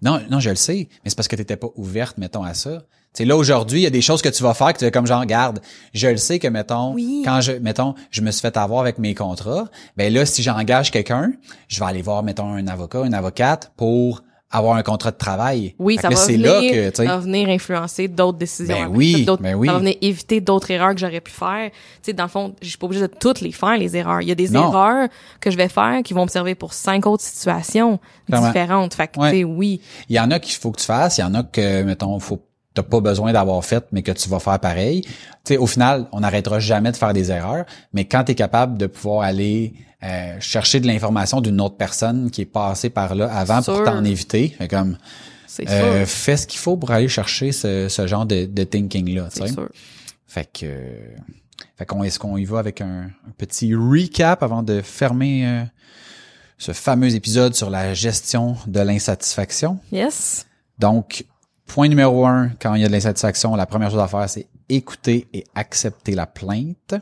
Non, 0.00 0.18
non, 0.30 0.40
je 0.40 0.48
le 0.48 0.56
sais, 0.56 0.88
mais 1.04 1.10
c'est 1.10 1.16
parce 1.16 1.28
que 1.28 1.36
t'étais 1.36 1.56
pas 1.56 1.68
ouverte, 1.76 2.16
mettons, 2.16 2.42
à 2.42 2.54
ça. 2.54 2.84
Sais, 3.12 3.24
là, 3.24 3.36
aujourd'hui, 3.36 3.80
il 3.80 3.82
y 3.82 3.86
a 3.86 3.90
des 3.90 4.02
choses 4.02 4.22
que 4.22 4.28
tu 4.28 4.42
vas 4.44 4.54
faire 4.54 4.72
que 4.72 4.78
tu 4.78 4.84
vas 4.84 4.92
comme 4.92 5.06
genre, 5.06 5.20
regarde, 5.20 5.60
je 5.94 6.06
le 6.06 6.16
sais 6.16 6.38
que, 6.38 6.46
mettons, 6.46 6.92
Oui. 6.94 7.22
quand 7.24 7.40
je, 7.40 7.52
mettons, 7.52 7.94
je 8.12 8.20
me 8.20 8.30
suis 8.30 8.40
fait 8.40 8.56
avoir 8.56 8.80
avec 8.80 8.98
mes 8.98 9.14
contrats, 9.16 9.66
ben 9.96 10.12
là, 10.12 10.24
si 10.24 10.44
j'engage 10.44 10.92
quelqu'un, 10.92 11.32
je 11.66 11.80
vais 11.80 11.86
aller 11.86 12.02
voir, 12.02 12.22
mettons, 12.22 12.52
un 12.52 12.68
avocat, 12.68 13.00
une 13.04 13.14
avocate 13.14 13.72
pour 13.76 14.22
avoir 14.52 14.76
un 14.76 14.82
contrat 14.84 15.10
de 15.10 15.16
travail. 15.16 15.74
Oui, 15.80 15.96
Fait 15.96 16.02
ça 16.02 16.08
va, 16.08 16.24
venir, 16.26 16.40
là 16.52 16.60
que, 16.90 16.96
ça 16.96 17.04
va 17.04 17.18
venir 17.18 17.48
influencer 17.48 18.06
d'autres 18.08 18.38
décisions. 18.38 18.74
Ben 18.76 18.88
oui, 18.96 19.26
ben 19.40 19.54
oui. 19.54 19.66
Ça 19.66 19.72
va 19.74 19.78
venir 19.80 19.96
éviter 20.02 20.40
d'autres 20.40 20.70
erreurs 20.70 20.92
que 20.94 21.00
j'aurais 21.00 21.20
pu 21.20 21.30
faire. 21.32 21.70
Tu 21.70 21.76
sais, 22.02 22.12
dans 22.12 22.24
le 22.24 22.28
fond, 22.30 22.54
je 22.62 22.68
suis 22.68 22.78
pas 22.78 22.86
obligée 22.86 23.02
de 23.02 23.12
toutes 23.18 23.40
les 23.42 23.52
faire, 23.52 23.76
les 23.76 23.96
erreurs. 23.96 24.22
Il 24.22 24.28
y 24.28 24.32
a 24.32 24.36
des 24.36 24.48
Non. 24.50 24.68
erreurs 24.72 25.08
que 25.40 25.50
je 25.52 25.56
vais 25.56 25.68
faire 25.68 26.02
qui 26.04 26.14
vont 26.14 26.24
me 26.24 26.30
servir 26.30 26.54
pour 26.56 26.74
cinq 26.74 27.06
autres 27.06 27.22
situations 27.24 27.98
différentes. 28.28 28.94
Fait 28.94 29.08
que, 29.08 29.20
Ouais. 29.20 29.44
oui. 29.44 29.80
Il 30.08 30.16
y 30.16 30.20
en 30.20 30.30
a 30.30 30.38
qu'il 30.40 30.54
faut 30.54 30.70
que 30.72 30.80
tu 30.80 30.86
fasses, 30.86 31.18
il 31.18 31.22
y 31.22 31.24
en 31.24 31.34
a 31.34 31.42
que, 31.42 31.82
mettons, 31.82 32.18
faut 32.20 32.40
t'as 32.74 32.82
pas 32.82 33.00
besoin 33.00 33.32
d'avoir 33.32 33.64
fait, 33.64 33.84
mais 33.92 34.02
que 34.02 34.12
tu 34.12 34.28
vas 34.28 34.38
faire 34.38 34.58
pareil. 34.60 35.02
Tu 35.02 35.10
sais, 35.44 35.56
au 35.56 35.66
final, 35.66 36.06
on 36.12 36.20
n'arrêtera 36.20 36.60
jamais 36.60 36.92
de 36.92 36.96
faire 36.96 37.12
des 37.12 37.30
erreurs, 37.30 37.64
mais 37.92 38.04
quand 38.04 38.24
tu 38.24 38.32
es 38.32 38.34
capable 38.34 38.78
de 38.78 38.86
pouvoir 38.86 39.22
aller 39.22 39.74
euh, 40.02 40.36
chercher 40.40 40.80
de 40.80 40.86
l'information 40.86 41.40
d'une 41.40 41.60
autre 41.60 41.76
personne 41.76 42.30
qui 42.30 42.42
est 42.42 42.46
passée 42.46 42.90
par 42.90 43.14
là 43.14 43.32
avant 43.34 43.62
pour 43.62 43.82
t'en 43.84 44.04
éviter, 44.04 44.54
fait 44.56 44.68
comme 44.68 44.96
euh, 45.68 46.06
fais 46.06 46.36
ce 46.36 46.46
qu'il 46.46 46.60
faut 46.60 46.76
pour 46.76 46.90
aller 46.92 47.08
chercher 47.08 47.52
ce, 47.52 47.88
ce 47.88 48.06
genre 48.06 48.24
de, 48.24 48.46
de 48.46 48.64
thinking 48.64 49.14
là. 49.16 49.28
sûr. 49.30 49.68
Fait 50.26 50.48
que, 50.50 50.64
euh, 50.64 51.16
fait 51.76 51.86
qu'on 51.86 52.04
est-ce 52.04 52.18
qu'on 52.20 52.36
y 52.36 52.44
va 52.44 52.60
avec 52.60 52.80
un, 52.80 53.10
un 53.26 53.32
petit 53.36 53.74
recap 53.74 54.42
avant 54.44 54.62
de 54.62 54.80
fermer 54.80 55.46
euh, 55.46 55.64
ce 56.56 56.72
fameux 56.72 57.14
épisode 57.14 57.54
sur 57.54 57.68
la 57.68 57.94
gestion 57.94 58.56
de 58.68 58.80
l'insatisfaction? 58.80 59.80
Yes. 59.90 60.46
Donc, 60.78 61.24
point 61.74 61.88
numéro 61.88 62.26
un, 62.26 62.50
quand 62.60 62.74
il 62.74 62.82
y 62.82 62.84
a 62.84 62.88
de 62.88 62.92
l'insatisfaction, 62.92 63.54
la 63.56 63.66
première 63.66 63.90
chose 63.90 64.00
à 64.00 64.08
faire, 64.08 64.28
c'est 64.28 64.46
écouter 64.68 65.26
et 65.32 65.44
accepter 65.54 66.14
la 66.14 66.26
plainte. 66.26 66.94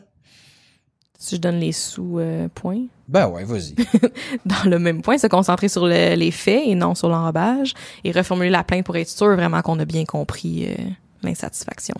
Si 1.18 1.34
je 1.36 1.40
donne 1.40 1.58
les 1.58 1.72
sous-points. 1.72 2.84
Ben 3.08 3.26
ouais, 3.28 3.44
vas-y. 3.44 3.74
dans 4.46 4.70
le 4.70 4.78
même 4.78 5.02
point, 5.02 5.18
se 5.18 5.26
concentrer 5.26 5.68
sur 5.68 5.86
le- 5.86 6.14
les 6.14 6.30
faits 6.30 6.62
et 6.66 6.74
non 6.74 6.94
sur 6.94 7.08
l'enrobage 7.08 7.74
et 8.04 8.12
reformuler 8.12 8.50
la 8.50 8.62
plainte 8.62 8.84
pour 8.84 8.96
être 8.96 9.08
sûr 9.08 9.34
vraiment 9.34 9.60
qu'on 9.62 9.78
a 9.80 9.84
bien 9.84 10.04
compris 10.04 10.66
euh, 10.68 10.74
l'insatisfaction. 11.22 11.96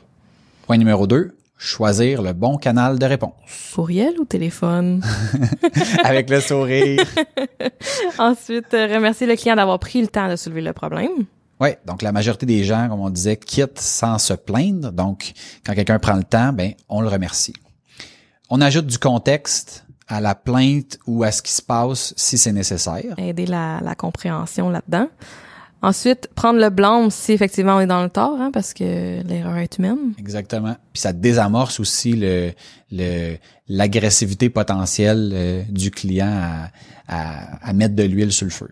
point 0.67 0.77
numéro 0.77 1.07
deux, 1.09 1.35
choisir 1.57 2.23
le 2.23 2.33
bon 2.33 2.59
canal 2.59 2.99
de 2.99 3.07
réponse. 3.07 3.33
Courriel 3.75 4.15
ou 4.21 4.25
téléphone? 4.25 5.03
Avec 6.05 6.31
le 6.31 6.41
sourire. 6.41 7.05
Ensuite, 8.19 8.73
euh, 8.75 8.87
remercier 8.95 9.27
le 9.27 9.35
client 9.35 9.57
d'avoir 9.57 9.79
pris 9.81 10.01
le 10.01 10.09
temps 10.09 10.29
de 10.29 10.37
soulever 10.37 10.61
le 10.61 10.73
problème. 10.73 11.25
Ouais, 11.61 11.79
donc 11.87 12.03
la 12.03 12.13
majorité 12.13 12.47
des 12.47 12.65
gens, 12.65 12.89
comme 12.89 13.01
on 13.01 13.11
disait, 13.11 13.37
quittent 13.37 13.81
sans 13.81 14.19
se 14.19 14.33
plaindre. 14.35 14.93
Donc, 14.93 15.33
quand 15.65 15.75
quelqu'un 15.75 15.99
prend 15.99 16.15
le 16.15 16.25
temps, 16.25 16.53
ben 16.53 16.73
on 16.89 17.01
le 17.01 17.09
remercie. 17.09 17.55
On 18.51 18.61
ajoute 18.61 18.87
du 18.87 18.99
contexte 18.99 19.85
à 20.07 20.21
la 20.21 20.35
plainte 20.35 20.99
ou 21.07 21.23
à 21.23 21.33
ce 21.33 21.43
qui 21.43 21.53
se 21.53 21.61
passe 21.61 22.15
si 22.17 22.39
c'est 22.39 22.53
nécessaire. 22.53 23.15
Aider 23.19 23.47
la, 23.47 23.81
la 23.83 23.95
compréhension 23.95 24.71
là-dedans. 24.71 25.09
Ensuite, 25.81 26.29
prendre 26.35 26.59
le 26.59 26.71
blâme 26.71 27.11
si 27.11 27.33
effectivement 27.33 27.77
on 27.77 27.81
est 27.81 27.87
dans 27.87 28.03
le 28.03 28.11
tort, 28.11 28.41
hein, 28.41 28.51
parce 28.53 28.75
que 28.75 29.23
l'erreur 29.23 29.59
est 29.59 29.79
humaine. 29.79 30.13
Exactement. 30.19 30.75
Puis 30.93 31.03
ça 31.03 31.13
désamorce 31.13 31.79
aussi 31.79 32.15
le 32.15 32.53
le 32.91 33.37
l'agressivité 33.69 34.51
potentielle 34.51 35.31
euh, 35.33 35.63
du 35.69 35.91
client 35.91 36.33
à, 36.33 36.71
à, 37.07 37.69
à 37.69 37.73
mettre 37.75 37.95
de 37.95 38.03
l'huile 38.03 38.33
sur 38.33 38.47
le 38.47 38.51
feu. 38.51 38.71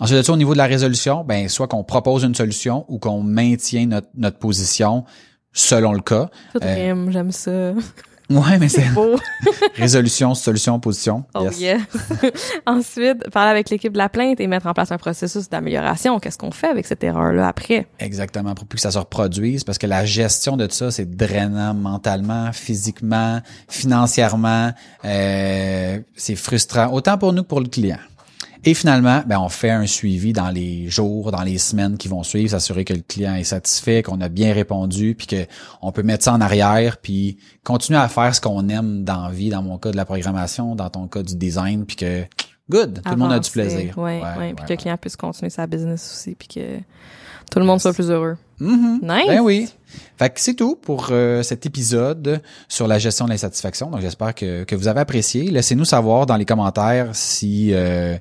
Ensuite 0.00 0.18
de 0.18 0.22
ça, 0.22 0.32
au 0.32 0.36
niveau 0.36 0.52
de 0.52 0.58
la 0.58 0.66
résolution, 0.66 1.24
ben 1.24 1.48
soit 1.48 1.66
qu'on 1.68 1.84
propose 1.84 2.22
une 2.24 2.34
solution 2.34 2.84
ou 2.88 2.98
qu'on 2.98 3.22
maintient 3.22 3.86
notre, 3.86 4.08
notre 4.14 4.38
position 4.38 5.04
selon 5.52 5.92
le 5.92 6.00
cas. 6.00 6.28
Tout 6.52 6.60
Euh, 6.62 7.10
j'aime 7.10 7.32
ça. 7.32 7.72
Ouais, 8.30 8.58
mais 8.60 8.68
c'est 8.68 8.86
Beau. 8.90 9.16
résolution, 9.76 10.34
solution, 10.34 10.78
position. 10.78 11.24
Oh 11.34 11.44
Yes. 11.44 11.60
yes. 11.60 11.80
Ensuite, 12.66 13.30
parler 13.30 13.50
avec 13.50 13.70
l'équipe 13.70 13.92
de 13.94 13.96
la 13.98 14.10
plainte 14.10 14.38
et 14.38 14.46
mettre 14.46 14.66
en 14.66 14.74
place 14.74 14.92
un 14.92 14.98
processus 14.98 15.48
d'amélioration. 15.48 16.18
Qu'est-ce 16.20 16.36
qu'on 16.36 16.50
fait 16.50 16.66
avec 16.68 16.86
cette 16.86 17.02
erreur-là 17.02 17.48
après? 17.48 17.86
Exactement, 17.98 18.54
pour 18.54 18.66
plus 18.66 18.76
que 18.76 18.82
ça 18.82 18.90
se 18.90 18.98
reproduise, 18.98 19.64
parce 19.64 19.78
que 19.78 19.86
la 19.86 20.04
gestion 20.04 20.58
de 20.58 20.70
ça, 20.70 20.90
c'est 20.90 21.10
drainant 21.10 21.72
mentalement, 21.72 22.52
physiquement, 22.52 23.40
financièrement, 23.66 24.72
euh, 25.06 25.98
c'est 26.14 26.36
frustrant, 26.36 26.92
autant 26.92 27.16
pour 27.16 27.32
nous 27.32 27.42
que 27.44 27.48
pour 27.48 27.60
le 27.60 27.68
client. 27.68 27.96
Et 28.64 28.74
finalement, 28.74 29.22
ben, 29.26 29.38
on 29.38 29.48
fait 29.48 29.70
un 29.70 29.86
suivi 29.86 30.32
dans 30.32 30.50
les 30.50 30.88
jours, 30.88 31.30
dans 31.30 31.42
les 31.42 31.58
semaines 31.58 31.96
qui 31.96 32.08
vont 32.08 32.22
suivre, 32.22 32.50
s'assurer 32.50 32.84
que 32.84 32.94
le 32.94 33.02
client 33.06 33.34
est 33.34 33.44
satisfait, 33.44 34.02
qu'on 34.02 34.20
a 34.20 34.28
bien 34.28 34.52
répondu, 34.52 35.14
puis 35.14 35.26
que 35.26 35.46
on 35.80 35.92
peut 35.92 36.02
mettre 36.02 36.24
ça 36.24 36.32
en 36.32 36.40
arrière, 36.40 36.98
puis 36.98 37.38
continuer 37.64 37.98
à 37.98 38.08
faire 38.08 38.34
ce 38.34 38.40
qu'on 38.40 38.68
aime 38.68 39.04
dans 39.04 39.28
la 39.28 39.30
vie, 39.30 39.50
dans 39.50 39.62
mon 39.62 39.78
cas 39.78 39.90
de 39.90 39.96
la 39.96 40.04
programmation, 40.04 40.74
dans 40.74 40.90
ton 40.90 41.06
cas 41.06 41.22
du 41.22 41.36
design, 41.36 41.86
puis 41.86 41.96
que 41.96 42.24
good, 42.70 43.00
tout 43.04 43.10
le 43.10 43.16
monde 43.16 43.32
a 43.32 43.38
du 43.38 43.50
plaisir. 43.50 43.96
Ouais, 43.96 44.20
ouais, 44.20 44.38
ouais, 44.38 44.54
Puis 44.54 44.66
que 44.66 44.72
le 44.72 44.76
client 44.76 44.96
puisse 44.96 45.16
continuer 45.16 45.50
sa 45.50 45.66
business 45.66 46.12
aussi, 46.12 46.34
puis 46.34 46.48
que 46.48 46.78
tout 47.50 47.58
le 47.58 47.64
monde 47.64 47.80
soit 47.80 47.92
plus 47.92 48.10
heureux. 48.10 48.36
Mhm. 48.60 49.00
Nice. 49.02 49.26
Ben 49.26 49.40
oui. 49.40 49.68
Fait 50.18 50.30
que 50.30 50.40
c'est 50.40 50.54
tout 50.54 50.76
pour 50.76 51.08
euh, 51.10 51.42
cet 51.42 51.64
épisode 51.64 52.42
sur 52.68 52.86
la 52.86 52.98
gestion 52.98 53.24
de 53.24 53.30
l'insatisfaction. 53.30 53.90
Donc 53.90 54.00
j'espère 54.00 54.34
que, 54.34 54.64
que 54.64 54.74
vous 54.74 54.88
avez 54.88 55.00
apprécié. 55.00 55.50
Laissez-nous 55.50 55.84
savoir 55.84 56.26
dans 56.26 56.36
les 56.36 56.44
commentaires 56.44 57.14
si 57.14 57.70
euh, 57.72 58.18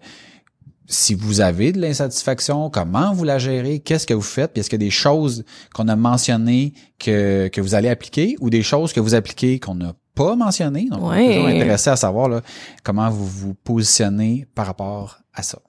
si 0.87 1.13
vous 1.13 1.41
avez 1.41 1.73
de 1.73 1.81
l'insatisfaction, 1.81 2.69
comment 2.69 3.13
vous 3.13 3.25
la 3.25 3.37
gérez, 3.37 3.79
qu'est-ce 3.79 4.07
que 4.07 4.13
vous 4.13 4.21
faites, 4.21 4.53
puis 4.53 4.61
est-ce 4.61 4.69
qu'il 4.69 4.81
y 4.81 4.83
a 4.83 4.87
des 4.87 4.91
choses 4.91 5.43
qu'on 5.73 5.87
a 5.89 5.95
mentionnées 5.95 6.73
que, 6.97 7.49
que 7.49 7.59
vous 7.59 7.75
allez 7.75 7.89
appliquer 7.89 8.35
ou 8.39 8.49
des 8.49 8.63
choses 8.63 8.93
que 8.93 9.01
vous 9.01 9.13
appliquez 9.13 9.59
qu'on 9.59 9.75
n'a 9.75 9.93
pas 10.15 10.35
mentionnées? 10.35 10.87
Donc, 10.89 11.01
on 11.03 11.13
est 11.13 11.27
toujours 11.27 11.47
intéressé 11.47 11.89
à 11.89 11.97
savoir 11.97 12.29
là, 12.29 12.41
comment 12.83 13.09
vous 13.09 13.27
vous 13.27 13.53
positionnez 13.53 14.47
par 14.55 14.65
rapport 14.65 15.19
à 15.33 15.43
ça. 15.43 15.59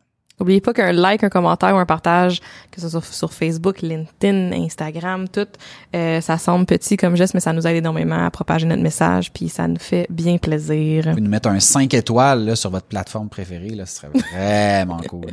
N'oubliez 0.40 0.60
pas 0.60 0.72
qu'un 0.72 0.92
like, 0.92 1.24
un 1.24 1.28
commentaire 1.28 1.74
ou 1.74 1.78
un 1.78 1.86
partage, 1.86 2.40
que 2.70 2.80
ce 2.80 2.88
soit 2.88 3.04
sur, 3.04 3.32
Facebook, 3.32 3.80
LinkedIn, 3.82 4.52
Instagram, 4.52 5.28
tout, 5.28 5.46
euh, 5.96 6.20
ça 6.20 6.38
semble 6.38 6.66
petit 6.66 6.96
comme 6.96 7.16
geste, 7.16 7.34
mais 7.34 7.40
ça 7.40 7.52
nous 7.52 7.66
aide 7.66 7.76
énormément 7.76 8.24
à 8.24 8.30
propager 8.30 8.66
notre 8.66 8.82
message, 8.82 9.32
puis 9.32 9.48
ça 9.48 9.66
nous 9.66 9.78
fait 9.78 10.06
bien 10.10 10.38
plaisir. 10.38 11.04
Vous 11.04 11.10
pouvez 11.10 11.22
nous 11.22 11.30
mettre 11.30 11.48
un 11.48 11.60
5 11.60 11.92
étoiles 11.94 12.44
là, 12.44 12.56
sur 12.56 12.70
votre 12.70 12.86
plateforme 12.86 13.28
préférée, 13.28 13.70
là, 13.70 13.84
ce 13.84 13.96
serait 13.96 14.08
vraiment 14.32 15.00
cool. 15.08 15.32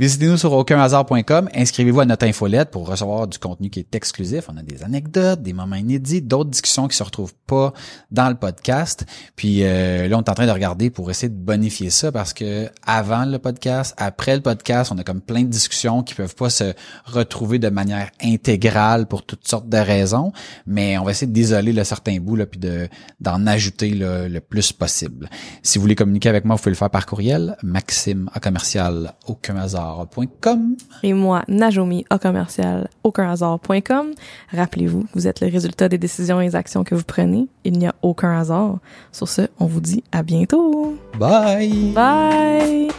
Visitez-nous 0.00 0.38
sur 0.38 0.52
aucunhasard.com, 0.52 1.50
inscrivez-vous 1.54 2.00
à 2.00 2.06
notre 2.06 2.26
infolette 2.26 2.70
pour 2.70 2.88
recevoir 2.88 3.26
du 3.26 3.38
contenu 3.38 3.68
qui 3.68 3.80
est 3.80 3.94
exclusif. 3.94 4.48
On 4.52 4.56
a 4.56 4.62
des 4.62 4.82
anecdotes, 4.82 5.42
des 5.42 5.52
moments 5.52 5.76
inédits, 5.76 6.22
d'autres 6.22 6.50
discussions 6.50 6.88
qui 6.88 6.96
se 6.96 7.02
retrouvent 7.02 7.34
pas 7.46 7.74
dans 8.10 8.28
le 8.28 8.34
podcast. 8.34 9.04
Puis 9.36 9.62
euh, 9.62 10.08
là, 10.08 10.16
on 10.16 10.22
est 10.22 10.28
en 10.30 10.34
train 10.34 10.46
de 10.46 10.52
regarder 10.52 10.88
pour 10.90 11.10
essayer 11.10 11.28
de 11.28 11.34
bonifier 11.34 11.90
ça 11.90 12.10
parce 12.10 12.32
que 12.32 12.70
avant 12.86 13.24
le 13.26 13.38
podcast, 13.38 13.94
après 13.98 14.21
le 14.30 14.40
podcast, 14.40 14.92
on 14.94 14.98
a 14.98 15.04
comme 15.04 15.20
plein 15.20 15.42
de 15.42 15.48
discussions 15.48 16.02
qui 16.02 16.14
peuvent 16.14 16.34
pas 16.34 16.50
se 16.50 16.72
retrouver 17.04 17.58
de 17.58 17.68
manière 17.68 18.10
intégrale 18.22 19.06
pour 19.06 19.24
toutes 19.24 19.46
sortes 19.46 19.68
de 19.68 19.76
raisons, 19.76 20.32
mais 20.66 20.98
on 20.98 21.04
va 21.04 21.10
essayer 21.10 21.30
d'isoler 21.30 21.72
le 21.72 21.84
certain 21.84 22.18
bout 22.18 22.36
là, 22.36 22.46
puis 22.46 22.60
de 22.60 22.88
d'en 23.20 23.46
ajouter 23.46 23.90
là, 23.90 24.28
le 24.28 24.40
plus 24.40 24.72
possible. 24.72 25.28
Si 25.62 25.78
vous 25.78 25.82
voulez 25.82 25.94
communiquer 25.94 26.28
avec 26.28 26.44
moi, 26.44 26.56
vous 26.56 26.62
pouvez 26.62 26.72
le 26.72 26.76
faire 26.76 26.90
par 26.90 27.06
courriel, 27.06 27.56
maxime 27.62 28.30
à 28.32 28.40
commercial 28.40 29.14
aucunhasard.com. 29.26 30.76
Et 31.02 31.12
moi, 31.12 31.42
Najomi, 31.48 32.04
au 32.10 32.18
commercial, 32.18 32.88
aucunhasard.com. 33.04 34.12
Rappelez-vous, 34.52 35.06
vous 35.14 35.26
êtes 35.26 35.40
le 35.40 35.48
résultat 35.48 35.88
des 35.88 35.98
décisions 35.98 36.40
et 36.40 36.48
des 36.48 36.56
actions 36.56 36.84
que 36.84 36.94
vous 36.94 37.04
prenez. 37.04 37.48
Il 37.64 37.78
n'y 37.78 37.86
a 37.86 37.94
aucun 38.02 38.38
hasard. 38.38 38.78
Sur 39.12 39.28
ce, 39.28 39.42
on 39.58 39.66
vous 39.66 39.80
dit 39.80 40.04
à 40.12 40.22
bientôt. 40.22 40.96
Bye! 41.18 41.92
Bye! 41.94 42.92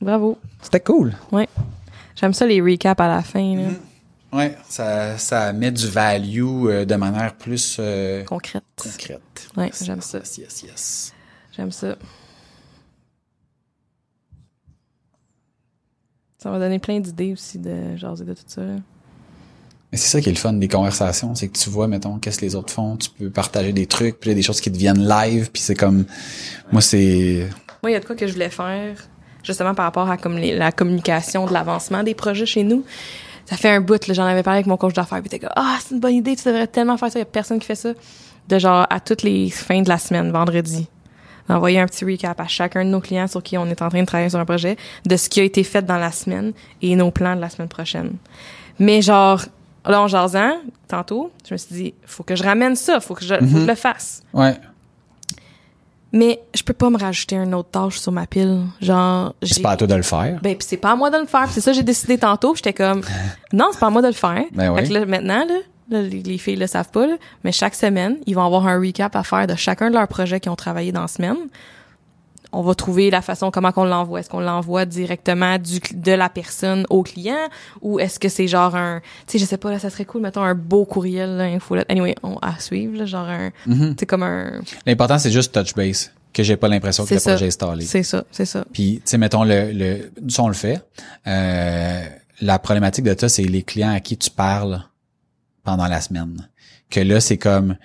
Bravo. 0.00 0.38
C'était 0.62 0.80
cool. 0.80 1.14
Ouais. 1.32 1.48
J'aime 2.16 2.32
ça 2.34 2.46
les 2.46 2.60
recaps 2.60 3.00
à 3.00 3.08
la 3.08 3.22
fin. 3.22 3.56
Là. 3.56 3.68
Ouais, 4.32 4.56
ça, 4.68 5.16
ça 5.18 5.52
met 5.52 5.70
du 5.70 5.86
value 5.88 6.66
euh, 6.66 6.84
de 6.84 6.94
manière 6.96 7.34
plus 7.34 7.76
euh, 7.80 8.24
Concrète. 8.24 8.62
concrète. 8.76 9.48
Ouais, 9.56 9.70
j'aime 9.82 10.00
ça. 10.02 10.18
Yes, 10.18 10.38
yes, 10.38 10.62
yes. 10.62 11.14
J'aime 11.56 11.72
ça. 11.72 11.96
Ça 16.38 16.50
m'a 16.50 16.58
donné 16.58 16.78
plein 16.78 17.00
d'idées 17.00 17.32
aussi 17.32 17.58
de 17.58 17.96
jaser 17.96 18.24
de 18.24 18.34
tout 18.34 18.42
ça. 18.46 18.60
là. 18.62 18.76
Mais 19.90 19.96
c'est 19.96 20.08
ça 20.08 20.20
qui 20.20 20.28
est 20.28 20.32
le 20.32 20.38
fun 20.38 20.52
des 20.52 20.68
conversations, 20.68 21.34
c'est 21.34 21.48
que 21.48 21.56
tu 21.58 21.70
vois, 21.70 21.88
mettons, 21.88 22.18
qu'est-ce 22.18 22.38
que 22.38 22.44
les 22.44 22.54
autres 22.54 22.72
font, 22.72 22.98
tu 22.98 23.08
peux 23.08 23.30
partager 23.30 23.72
des 23.72 23.86
trucs, 23.86 24.20
puis 24.20 24.28
il 24.28 24.32
y 24.32 24.34
a 24.34 24.36
des 24.36 24.42
choses 24.42 24.60
qui 24.60 24.70
deviennent 24.70 25.08
live, 25.08 25.50
puis 25.50 25.62
c'est 25.62 25.74
comme, 25.74 26.04
moi 26.70 26.82
c'est, 26.82 27.48
Moi, 27.82 27.90
il 27.90 27.94
y 27.94 27.96
a 27.96 28.00
de 28.00 28.04
quoi 28.04 28.14
que 28.14 28.26
je 28.26 28.34
voulais 28.34 28.50
faire, 28.50 28.98
justement 29.42 29.74
par 29.74 29.84
rapport 29.86 30.10
à 30.10 30.16
comme 30.16 30.36
les- 30.36 30.56
la 30.56 30.72
communication 30.72 31.46
de 31.46 31.52
l'avancement 31.52 32.02
des 32.02 32.14
projets 32.14 32.46
chez 32.46 32.64
nous. 32.64 32.84
Ça 33.46 33.56
fait 33.56 33.70
un 33.70 33.80
bout, 33.80 34.06
là, 34.06 34.14
j'en 34.14 34.24
avais 34.26 34.42
parlé 34.42 34.58
avec 34.58 34.66
mon 34.66 34.76
coach 34.76 34.92
d'affaires, 34.92 35.20
puis 35.20 35.30
t'es 35.30 35.38
comme, 35.38 35.48
ah, 35.56 35.76
c'est 35.80 35.94
une 35.94 36.00
bonne 36.00 36.14
idée, 36.14 36.36
tu 36.36 36.44
devrais 36.48 36.66
tellement 36.66 36.96
faire 36.98 37.10
ça, 37.10 37.18
il 37.18 37.22
y 37.22 37.22
a 37.22 37.26
personne 37.26 37.58
qui 37.58 37.66
fait 37.66 37.74
ça. 37.74 37.90
De 38.48 38.58
genre, 38.58 38.86
à 38.90 39.00
toutes 39.00 39.22
les 39.22 39.48
fins 39.50 39.80
de 39.82 39.88
la 39.88 39.98
semaine, 39.98 40.30
vendredi, 40.30 40.86
d'envoyer 41.48 41.80
un 41.80 41.86
petit 41.86 42.04
recap 42.04 42.38
à 42.40 42.46
chacun 42.46 42.84
de 42.84 42.90
nos 42.90 43.00
clients 43.00 43.26
sur 43.26 43.42
qui 43.42 43.56
on 43.56 43.64
est 43.66 43.80
en 43.80 43.88
train 43.88 44.00
de 44.00 44.06
travailler 44.06 44.28
sur 44.28 44.38
un 44.38 44.44
projet, 44.44 44.76
de 45.06 45.16
ce 45.16 45.28
qui 45.30 45.40
a 45.40 45.44
été 45.44 45.64
fait 45.64 45.80
dans 45.82 45.96
la 45.96 46.12
semaine 46.12 46.52
et 46.82 46.94
nos 46.94 47.10
plans 47.10 47.36
de 47.36 47.40
la 47.40 47.48
semaine 47.48 47.68
prochaine. 47.68 48.12
Mais 48.78 49.00
genre, 49.00 49.40
là, 49.86 50.02
en 50.02 50.08
jasant, 50.08 50.52
tantôt, 50.86 51.30
je 51.48 51.54
me 51.54 51.58
suis 51.58 51.74
dit, 51.74 51.94
faut 52.04 52.22
que 52.22 52.36
je 52.36 52.42
ramène 52.42 52.76
ça, 52.76 53.00
faut 53.00 53.14
que 53.14 53.24
je, 53.24 53.34
faut 53.34 53.40
que 53.40 53.60
je 53.62 53.66
le 53.66 53.74
fasse. 53.74 54.22
ouais, 54.34 54.56
Mais 56.12 56.40
je 56.54 56.62
peux 56.62 56.72
pas 56.72 56.88
me 56.90 56.98
rajouter 56.98 57.36
une 57.36 57.54
autre 57.54 57.68
tâche 57.70 57.98
sur 57.98 58.12
ma 58.12 58.26
pile. 58.26 58.62
Genre, 58.80 59.34
c'est 59.42 59.60
pas 59.62 59.72
à 59.72 59.76
toi 59.76 59.86
de 59.86 59.94
le 59.94 60.02
faire. 60.02 60.38
ben, 60.42 60.56
pis 60.56 60.64
c'est 60.66 60.76
pas 60.78 60.92
à 60.92 60.96
moi 60.96 61.10
de 61.10 61.18
le 61.18 61.26
faire. 61.26 61.48
C'est 61.50 61.60
ça, 61.60 61.72
j'ai 61.72 61.82
décidé 61.82 62.16
tantôt. 62.16 62.54
J'étais 62.54 62.72
comme, 62.72 63.02
non, 63.52 63.68
c'est 63.72 63.80
pas 63.80 63.88
à 63.88 63.90
moi 63.90 64.00
de 64.02 64.06
le 64.06 64.12
faire. 64.14 64.44
Ben 64.52 64.74
fait 64.74 64.82
oui. 64.82 64.88
que 64.88 64.94
là, 64.94 65.06
maintenant, 65.06 65.44
là, 65.46 65.54
là, 65.90 66.02
les, 66.02 66.22
les 66.22 66.38
filles 66.38 66.56
le 66.56 66.66
savent 66.66 66.90
pas, 66.90 67.06
là, 67.06 67.16
mais 67.44 67.52
chaque 67.52 67.74
semaine, 67.74 68.16
ils 68.26 68.34
vont 68.34 68.44
avoir 68.44 68.66
un 68.66 68.78
recap 68.80 69.14
à 69.16 69.22
faire 69.22 69.46
de 69.46 69.54
chacun 69.54 69.90
de 69.90 69.94
leurs 69.94 70.08
projets 70.08 70.40
qu'ils 70.40 70.50
ont 70.52 70.56
travaillé 70.56 70.92
dans 70.92 71.02
la 71.02 71.08
semaine. 71.08 71.36
On 72.52 72.62
va 72.62 72.74
trouver 72.74 73.10
la 73.10 73.20
façon 73.22 73.50
comment 73.50 73.72
qu'on 73.72 73.84
l'envoie. 73.84 74.20
Est-ce 74.20 74.30
qu'on 74.30 74.40
l'envoie 74.40 74.86
directement 74.86 75.58
du, 75.58 75.80
de 75.94 76.12
la 76.12 76.28
personne 76.28 76.86
au 76.88 77.02
client 77.02 77.48
ou 77.82 78.00
est-ce 78.00 78.18
que 78.18 78.28
c'est 78.28 78.48
genre 78.48 78.74
un, 78.74 79.00
tu 79.26 79.32
sais, 79.32 79.38
je 79.38 79.44
sais 79.44 79.58
pas, 79.58 79.70
là, 79.70 79.78
ça 79.78 79.90
serait 79.90 80.04
cool, 80.06 80.22
mettons 80.22 80.42
un 80.42 80.54
beau 80.54 80.84
courriel, 80.86 81.36
là, 81.36 81.44
infolette. 81.44 81.86
Anyway, 81.90 82.14
on, 82.22 82.36
à 82.38 82.58
suivre, 82.58 82.96
là, 82.98 83.04
genre 83.06 83.28
un, 83.28 83.50
Mm-hmm. 83.66 83.94
c'est 83.98 84.06
comme 84.06 84.22
un, 84.22 84.60
L'important 84.86 85.18
c'est 85.18 85.30
juste 85.30 85.52
touch 85.52 85.74
base, 85.74 86.10
que 86.32 86.42
j'ai 86.42 86.56
pas 86.56 86.68
l'impression 86.68 87.04
que 87.04 87.14
le 87.14 87.20
ça. 87.20 87.30
projet 87.32 87.44
est 87.44 87.48
installé. 87.48 87.84
c'est 87.84 88.02
ça, 88.02 88.24
c'est 88.30 88.44
ça. 88.46 88.64
Puis, 88.72 88.96
tu 88.96 89.02
sais, 89.10 89.18
mettons, 89.18 89.44
le, 89.44 89.72
le, 89.72 90.10
ça, 90.28 90.42
on 90.42 90.48
le 90.48 90.54
fait. 90.54 90.80
Euh, 91.26 92.04
la 92.40 92.58
problématique 92.58 93.04
de 93.04 93.14
ça, 93.18 93.28
c'est 93.28 93.42
les 93.42 93.62
clients 93.62 93.90
à 93.92 94.00
qui 94.00 94.16
tu 94.16 94.30
parles 94.30 94.82
pendant 95.64 95.86
la 95.86 96.00
semaine. 96.00 96.48
Que 96.88 97.00
là, 97.00 97.20
c'est 97.20 97.36
comme, 97.38 97.76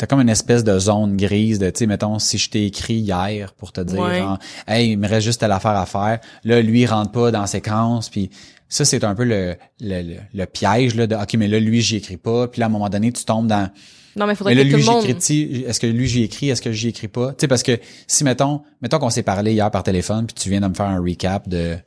t'as 0.00 0.06
comme 0.06 0.20
une 0.22 0.30
espèce 0.30 0.64
de 0.64 0.78
zone 0.78 1.14
grise 1.14 1.58
de, 1.58 1.68
tu 1.68 1.80
sais, 1.80 1.86
mettons, 1.86 2.18
si 2.18 2.38
je 2.38 2.48
t'ai 2.48 2.64
écrit 2.64 2.94
hier 2.94 3.52
pour 3.52 3.70
te 3.70 3.82
dire, 3.82 4.00
Ouais. 4.00 4.18
genre, 4.20 4.38
hey, 4.66 4.92
il 4.92 4.96
me 4.96 5.06
reste 5.06 5.26
juste 5.26 5.40
telle 5.40 5.52
affaire 5.52 5.72
à 5.76 5.84
faire. 5.84 6.20
Là, 6.44 6.62
lui, 6.62 6.80
il 6.80 6.86
rentre 6.86 7.12
pas 7.12 7.30
dans 7.30 7.42
la 7.42 7.46
séquence, 7.46 8.08
puis 8.08 8.30
ça, 8.66 8.86
c'est 8.86 9.04
un 9.04 9.14
peu 9.14 9.24
le, 9.24 9.56
le, 9.80 10.00
le, 10.02 10.16
le 10.32 10.46
piège, 10.46 10.94
là, 10.94 11.06
de, 11.06 11.14
OK, 11.16 11.34
mais 11.34 11.48
là, 11.48 11.60
lui, 11.60 11.82
j'y 11.82 11.96
écris 11.96 12.16
pas. 12.16 12.48
Puis 12.48 12.60
là, 12.60 12.66
à 12.66 12.68
un 12.70 12.72
moment 12.72 12.88
donné, 12.88 13.12
tu 13.12 13.24
tombes 13.26 13.46
dans, 13.46 13.68
Non, 14.16 14.26
mais 14.26 14.34
faudrait 14.34 14.54
mais 14.54 14.64
là, 14.64 14.70
que 14.70 14.70
tout 14.70 14.76
lui, 14.78 14.84
le 14.86 14.90
monde. 14.90 15.04
est-ce 15.04 15.78
que 15.80 15.86
lui, 15.86 16.06
j'y 16.08 16.22
écris, 16.22 16.48
est-ce 16.48 16.62
que 16.62 16.72
j'y 16.72 16.88
écris 16.88 17.08
pas? 17.08 17.32
Tu 17.32 17.42
sais, 17.42 17.48
parce 17.48 17.62
que 17.62 17.78
si, 18.06 18.24
mettons, 18.24 18.62
mettons 18.80 18.98
qu'on 19.00 19.10
s'est 19.10 19.22
parlé 19.22 19.52
hier 19.52 19.70
par 19.70 19.82
téléphone, 19.82 20.24
puis 20.26 20.34
tu 20.34 20.48
viens 20.48 20.62
de 20.62 20.66
me 20.68 20.72
faire 20.74 20.86
un 20.86 20.98
recap 21.02 21.46
de, 21.46 21.74
tu 21.74 21.80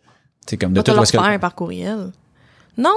sais, 0.51 0.57
comme 0.57 0.73
de 0.73 0.81
tout 0.81 0.91
est-ce 0.91 1.13
que... 1.13 1.17
faire 1.17 1.39
par 1.39 1.55
courriel. 1.55 2.11
Non? 2.77 2.93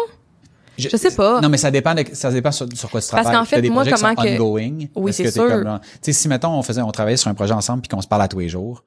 Je 0.78 0.96
sais 0.96 1.14
pas. 1.14 1.40
Non, 1.40 1.48
mais 1.48 1.56
ça 1.56 1.70
dépend 1.70 1.94
de, 1.94 2.04
ça 2.12 2.30
dépend 2.30 2.52
sur, 2.52 2.66
sur 2.74 2.90
quoi 2.90 3.00
tu 3.00 3.08
travailles. 3.08 3.34
qu'en 3.34 3.44
fait, 3.44 3.60
des 3.62 3.70
moi, 3.70 3.84
qui 3.84 3.90
comment 3.90 4.10
sont 4.10 4.22
que- 4.22 4.34
ongoing. 4.34 4.78
Oui, 4.94 5.12
c'est 5.12 5.30
sûr. 5.30 5.46
comme, 5.48 5.64
genre, 5.64 5.80
Tu 5.80 5.88
sais, 6.02 6.12
si, 6.12 6.28
mettons, 6.28 6.50
on 6.50 6.62
faisait, 6.62 6.82
on 6.82 6.90
travaillait 6.90 7.16
sur 7.16 7.30
un 7.30 7.34
projet 7.34 7.54
ensemble 7.54 7.82
puis 7.82 7.88
qu'on 7.88 8.02
se 8.02 8.08
parle 8.08 8.22
à 8.22 8.28
tous 8.28 8.38
les 8.40 8.48
jours. 8.48 8.84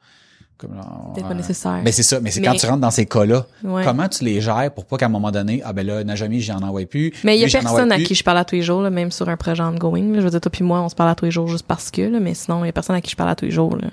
Peut-être 0.57 1.27
pas 1.27 1.33
nécessaire. 1.33 1.79
Ben, 1.85 1.91
c'est 1.93 2.03
ça. 2.03 2.19
Mais 2.19 2.31
c'est 2.31 2.41
Mais- 2.41 2.47
quand 2.47 2.53
tu 2.55 2.65
rentres 2.65 2.81
dans 2.81 2.91
ces 2.91 3.05
cas-là, 3.05 3.45
Ouais. 3.63 3.81
comment 3.85 4.09
tu 4.09 4.25
les 4.25 4.41
gères 4.41 4.71
pour 4.75 4.85
pas 4.85 4.97
qu'à 4.97 5.05
un 5.05 5.09
moment 5.09 5.31
donné, 5.31 5.61
ah 5.63 5.71
ben 5.71 5.87
là, 5.87 6.03
Najami, 6.03 6.41
j'en 6.41 6.59
envoie 6.59 6.85
plus. 6.85 7.13
Mais 7.23 7.37
il 7.37 7.41
y 7.41 7.45
a 7.45 7.59
personne 7.61 7.91
à 7.93 7.95
plus. 7.95 8.03
qui 8.03 8.15
je 8.15 8.23
parle 8.25 8.39
à 8.39 8.43
tous 8.45 8.55
les 8.55 8.61
jours, 8.61 8.81
là, 8.81 8.89
même 8.89 9.09
sur 9.09 9.29
un 9.29 9.37
projet 9.37 9.63
ongoing. 9.63 10.11
là. 10.11 10.19
Je 10.19 10.21
veux 10.25 10.29
dire, 10.29 10.41
toi 10.41 10.51
puis 10.51 10.65
moi, 10.65 10.81
on 10.81 10.89
se 10.89 10.95
parle 10.95 11.09
à 11.11 11.15
tous 11.15 11.23
les 11.25 11.31
jours 11.31 11.47
juste 11.47 11.65
parce 11.65 11.89
que, 11.91 12.01
là, 12.01 12.19
mais 12.19 12.33
sinon, 12.33 12.63
il 12.65 12.67
y 12.67 12.69
a 12.69 12.73
personne 12.73 12.95
à 12.97 12.99
qui 13.01 13.09
je 13.09 13.15
parle 13.15 13.29
à 13.29 13.35
tous 13.35 13.45
les 13.45 13.51
jours. 13.51 13.77
Là. 13.77 13.87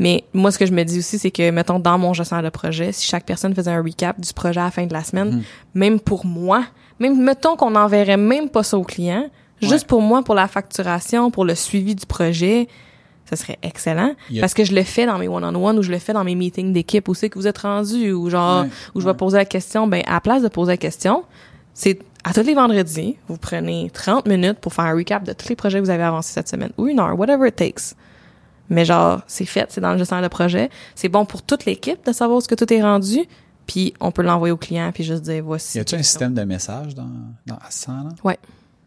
Mais 0.00 0.24
moi, 0.34 0.50
ce 0.50 0.58
que 0.58 0.66
je 0.66 0.72
me 0.72 0.82
dis 0.82 0.98
aussi, 0.98 1.18
c'est 1.20 1.30
que, 1.30 1.50
mettons, 1.50 1.78
dans 1.78 1.98
mon 1.98 2.12
gestionnaire 2.12 2.44
de 2.44 2.50
projet, 2.50 2.90
si 2.90 3.06
chaque 3.06 3.24
personne 3.24 3.54
faisait 3.54 3.70
un 3.70 3.80
recap 3.82 4.20
du 4.20 4.32
projet 4.34 4.60
à 4.60 4.64
la 4.64 4.70
fin 4.72 4.86
de 4.86 4.92
la 4.92 5.04
semaine, 5.04 5.36
Mhm. 5.36 5.42
même 5.74 6.00
pour 6.00 6.26
moi, 6.26 6.64
même, 6.98 7.20
mettons 7.22 7.56
qu'on 7.56 7.70
n'enverrait 7.70 8.16
même 8.16 8.48
pas 8.48 8.62
ça 8.62 8.78
au 8.78 8.82
client, 8.84 9.28
juste 9.60 9.86
pour 9.86 10.02
moi, 10.02 10.22
pour 10.22 10.34
la 10.34 10.48
facturation, 10.48 11.30
pour 11.30 11.44
le 11.44 11.54
suivi 11.54 11.94
du 11.94 12.06
projet, 12.06 12.68
ça 13.28 13.36
serait 13.36 13.58
excellent. 13.62 14.14
Parce 14.40 14.54
que 14.54 14.64
je 14.64 14.74
le 14.74 14.82
fais 14.82 15.04
dans 15.06 15.18
mes 15.18 15.28
one-on-one 15.28 15.78
ou 15.78 15.82
je 15.82 15.90
le 15.90 15.98
fais 15.98 16.12
dans 16.12 16.24
mes 16.24 16.34
meetings 16.34 16.72
d'équipe 16.72 17.08
où 17.08 17.14
c'est 17.14 17.28
que 17.28 17.38
vous 17.38 17.46
êtes 17.46 17.58
rendu 17.58 18.12
ou 18.12 18.30
genre, 18.30 18.62
Ouais, 18.62 18.68
où 18.94 19.00
je 19.00 19.06
vais 19.06 19.14
poser 19.14 19.38
la 19.38 19.44
question, 19.44 19.86
ben, 19.86 20.02
à 20.06 20.14
la 20.14 20.20
place 20.20 20.42
de 20.42 20.48
poser 20.48 20.72
la 20.72 20.76
question, 20.76 21.24
c'est 21.74 21.98
à 22.24 22.32
tous 22.32 22.42
les 22.42 22.54
vendredis, 22.54 23.16
vous 23.28 23.36
prenez 23.36 23.90
30 23.92 24.26
minutes 24.26 24.58
pour 24.58 24.72
faire 24.72 24.86
un 24.86 24.94
recap 24.94 25.24
de 25.24 25.32
tous 25.32 25.48
les 25.48 25.56
projets 25.56 25.78
que 25.78 25.84
vous 25.84 25.90
avez 25.90 26.02
avancés 26.02 26.32
cette 26.32 26.48
semaine 26.48 26.70
ou 26.76 26.88
une 26.88 26.98
heure, 26.98 27.18
whatever 27.18 27.48
it 27.48 27.56
takes. 27.56 27.94
Mais 28.68 28.84
genre, 28.84 29.20
c'est 29.26 29.44
fait, 29.44 29.66
c'est 29.70 29.80
dans 29.80 29.92
le 29.92 29.98
gestionnaire 29.98 30.28
de 30.28 30.32
projet. 30.32 30.70
C'est 30.94 31.08
bon 31.08 31.24
pour 31.24 31.42
toute 31.42 31.66
l'équipe 31.66 32.04
de 32.04 32.12
savoir 32.12 32.42
ce 32.42 32.48
que 32.48 32.54
tout 32.56 32.72
est 32.72 32.82
rendu. 32.82 33.20
Puis 33.66 33.94
on 34.00 34.10
peut 34.12 34.22
l'envoyer 34.22 34.52
au 34.52 34.56
client 34.56 34.90
puis 34.92 35.02
juste 35.04 35.22
dire 35.22 35.42
voici. 35.44 35.78
Y 35.78 35.80
a-tu 35.80 35.94
un 35.96 36.02
système 36.02 36.34
de 36.34 36.42
message 36.44 36.94
dans, 36.94 37.08
dans 37.46 37.56
Asana? 37.66 38.10
Ouais. 38.24 38.38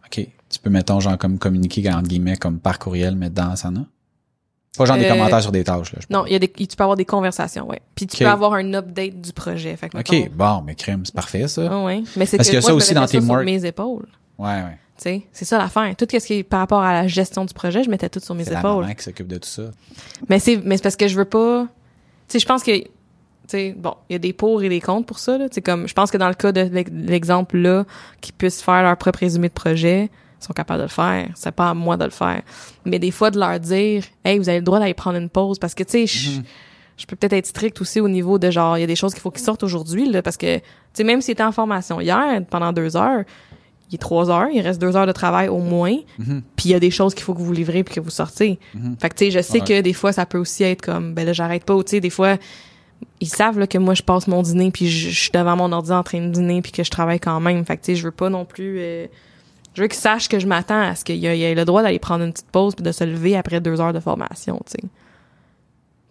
OK. 0.05 0.27
Tu 0.49 0.59
peux, 0.59 0.69
mettons, 0.69 0.99
genre, 0.99 1.17
comme 1.17 1.37
communiquer, 1.37 1.87
entre 1.91 2.07
guillemets, 2.07 2.37
comme 2.37 2.59
par 2.59 2.79
courriel, 2.79 3.15
mais 3.15 3.29
dans 3.29 3.51
Asana? 3.51 3.85
Pas 4.77 4.85
genre 4.85 4.97
des 4.97 5.05
Euh, 5.05 5.09
commentaires 5.11 5.41
sur 5.41 5.51
des 5.51 5.63
tâches, 5.63 5.91
là. 5.93 5.99
je 6.01 6.13
Non, 6.13 6.25
il 6.25 6.31
y 6.31 6.35
a 6.35 6.39
des, 6.39 6.47
tu 6.47 6.67
peux 6.67 6.83
avoir 6.83 6.95
des 6.95 7.03
conversations, 7.05 7.67
ouais. 7.67 7.81
Puis 7.95 8.07
tu 8.07 8.17
peux 8.17 8.27
avoir 8.29 8.53
un 8.53 8.73
update 8.73 9.19
du 9.19 9.33
projet. 9.33 9.75
Fait 9.75 9.89
que, 9.89 9.97
OK. 9.97 10.31
Bon, 10.31 10.61
mais 10.61 10.75
crème, 10.75 11.05
c'est 11.05 11.13
parfait, 11.13 11.47
ça. 11.47 11.67
Ah 11.69 11.83
ouais. 11.83 12.03
Mais 12.15 12.25
c'est 12.25 12.37
Parce 12.37 12.49
que 12.49 12.57
a 12.57 12.61
moi, 12.61 12.69
ça 12.69 12.75
aussi 12.75 12.93
dans 12.93 13.05
sur 13.07 13.19
Teamwork. 13.19 13.43
mes 13.45 13.65
épaules. 13.65 14.07
Ouais, 14.37 14.47
ouais. 14.47 14.77
Tu 14.97 15.03
sais, 15.03 15.23
c'est 15.33 15.45
ça 15.45 15.57
l'affaire. 15.57 15.93
Tout 15.97 16.05
ce 16.11 16.17
qui 16.25 16.33
est 16.33 16.43
par 16.43 16.59
rapport 16.61 16.81
à 16.81 16.93
la 16.93 17.07
gestion 17.07 17.45
du 17.45 17.53
projet, 17.53 17.83
je 17.83 17.89
mettais 17.89 18.09
tout 18.09 18.19
sur 18.19 18.35
mes 18.35 18.43
C'est 18.45 18.51
la 18.53 18.59
épaules. 18.59 18.81
maman 18.83 18.93
qui 18.95 19.03
s'occupe 19.03 19.27
de 19.27 19.37
tout 19.37 19.47
ça. 19.49 19.63
Mais 20.29 20.39
c'est 20.39 20.57
mais 20.63 20.77
c'est 20.77 20.83
parce 20.83 20.95
que 20.97 21.07
je 21.07 21.15
veux 21.15 21.25
pas 21.25 21.63
tu 22.27 22.33
sais 22.33 22.39
je 22.39 22.45
pense 22.45 22.63
que 22.63 22.71
tu 23.49 23.57
sais 23.57 23.75
bon, 23.77 23.95
il 24.09 24.13
y 24.13 24.15
a 24.15 24.19
des 24.19 24.33
pour 24.33 24.61
et 24.63 24.69
des 24.69 24.79
contre 24.81 25.05
pour 25.07 25.17
ça 25.19 25.37
là, 25.37 25.49
tu 25.49 25.55
sais 25.55 25.61
comme 25.61 25.87
je 25.87 25.93
pense 25.93 26.11
que 26.11 26.17
dans 26.17 26.27
le 26.29 26.35
cas 26.35 26.51
de 26.51 26.61
l'ex- 26.61 26.91
l'exemple 26.93 27.57
là 27.57 27.85
qui 28.21 28.31
puissent 28.31 28.61
faire 28.61 28.83
leur 28.83 28.95
propre 28.97 29.19
résumé 29.19 29.47
de 29.47 29.53
projet, 29.53 30.09
ils 30.41 30.45
sont 30.45 30.53
capables 30.53 30.79
de 30.79 30.83
le 30.83 30.89
faire, 30.89 31.27
c'est 31.35 31.51
pas 31.51 31.71
à 31.71 31.73
moi 31.73 31.97
de 31.97 32.05
le 32.05 32.11
faire. 32.11 32.41
Mais 32.85 32.99
des 32.99 33.11
fois 33.11 33.31
de 33.31 33.39
leur 33.39 33.59
dire 33.59 34.03
"Hey, 34.23 34.37
vous 34.37 34.47
avez 34.49 34.59
le 34.59 34.63
droit 34.63 34.79
d'aller 34.79 34.93
prendre 34.93 35.17
une 35.17 35.29
pause" 35.29 35.57
parce 35.59 35.73
que 35.73 35.83
tu 35.83 35.91
sais 35.91 36.07
je- 36.07 36.41
je 36.95 37.05
peux 37.05 37.15
peut-être 37.15 37.33
être 37.33 37.47
strict 37.47 37.79
aussi 37.81 37.99
au 38.01 38.07
niveau 38.09 38.37
de 38.39 38.51
genre 38.51 38.77
il 38.77 38.81
y 38.81 38.83
a 38.83 38.87
des 38.87 38.95
choses 38.95 39.13
qu'il 39.13 39.21
faut 39.21 39.31
qu'ils 39.31 39.43
sortent 39.43 39.63
aujourd'hui 39.63 40.09
là 40.09 40.21
parce 40.21 40.37
que 40.37 40.57
tu 40.57 40.63
sais 40.93 41.03
même 41.03 41.21
si 41.21 41.31
était 41.31 41.43
en 41.43 41.51
formation 41.51 41.99
hier 42.01 42.41
pendant 42.49 42.71
deux 42.73 42.95
heures 42.97 43.23
il 43.91 43.95
est 43.95 43.97
trois 43.97 44.29
heures, 44.29 44.49
il 44.53 44.61
reste 44.61 44.79
deux 44.79 44.95
heures 44.95 45.07
de 45.07 45.11
travail 45.11 45.47
au 45.47 45.57
moins, 45.57 45.95
puis 46.55 46.65
il 46.65 46.71
y 46.71 46.73
a 46.75 46.79
des 46.79 46.91
choses 46.91 47.15
qu'il 47.15 47.23
faut 47.23 47.33
que 47.33 47.41
vous 47.41 47.51
livrez 47.53 47.83
puis 47.83 47.95
que 47.95 47.99
vous 47.99 48.11
sortez. 48.11 48.59
Fait 49.01 49.09
que 49.09 49.15
tu 49.15 49.25
sais, 49.25 49.31
je 49.31 49.41
sais 49.41 49.61
Ouais. 49.61 49.65
que 49.67 49.81
des 49.81 49.93
fois 49.93 50.11
ça 50.13 50.27
peut 50.27 50.37
aussi 50.37 50.61
être 50.63 50.83
comme 50.83 51.15
ben 51.15 51.25
là 51.25 51.33
j'arrête 51.33 51.63
pas, 51.65 51.73
ou 51.73 51.81
tu 51.83 51.89
sais 51.91 51.99
des 51.99 52.11
fois 52.11 52.37
ils 53.21 53.27
savent 53.27 53.59
là, 53.59 53.67
que 53.67 53.77
moi 53.77 53.93
je 53.93 54.01
passe 54.03 54.27
mon 54.27 54.41
dîner 54.41 54.71
puis 54.71 54.89
je, 54.89 55.09
je 55.09 55.19
suis 55.19 55.31
devant 55.31 55.55
mon 55.55 55.71
ordi 55.71 55.91
en 55.91 56.03
train 56.03 56.21
de 56.21 56.29
dîner 56.31 56.61
puis 56.61 56.71
que 56.71 56.83
je 56.83 56.89
travaille 56.91 57.19
quand 57.19 57.39
même. 57.39 57.65
Fait 57.65 57.77
que 57.77 57.81
tu 57.83 57.91
sais, 57.91 57.95
je 57.95 58.03
veux 58.03 58.11
pas 58.11 58.29
non 58.29 58.45
plus 58.45 58.79
euh, 58.79 59.07
je 59.73 59.81
veux 59.81 59.87
qu'ils 59.87 59.99
sachent 59.99 60.27
que 60.29 60.39
je 60.39 60.47
m'attends 60.47 60.81
à 60.81 60.95
ce 60.95 61.03
qu'il 61.05 61.17
y, 61.17 61.25
ait- 61.25 61.55
le 61.55 61.65
droit 61.65 61.81
d'aller 61.83 61.99
prendre 61.99 62.23
une 62.23 62.31
petite 62.33 62.49
pause 62.51 62.75
puis 62.75 62.83
de 62.83 62.91
se 62.91 63.03
lever 63.03 63.35
après 63.37 63.59
deux 63.61 63.79
heures 63.81 63.93
de 63.93 63.99
formation, 63.99 64.59
tu 64.65 64.71
sais. 64.81 64.87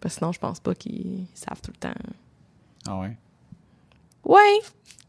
Parce 0.00 0.14
que 0.14 0.18
sinon 0.20 0.32
je 0.32 0.38
pense 0.38 0.60
pas 0.60 0.74
qu'ils 0.74 1.24
savent 1.34 1.60
tout 1.62 1.72
le 1.72 1.78
temps. 1.78 1.94
Ah 2.86 2.98
ouais? 3.00 3.16
Ouais. 4.24 4.60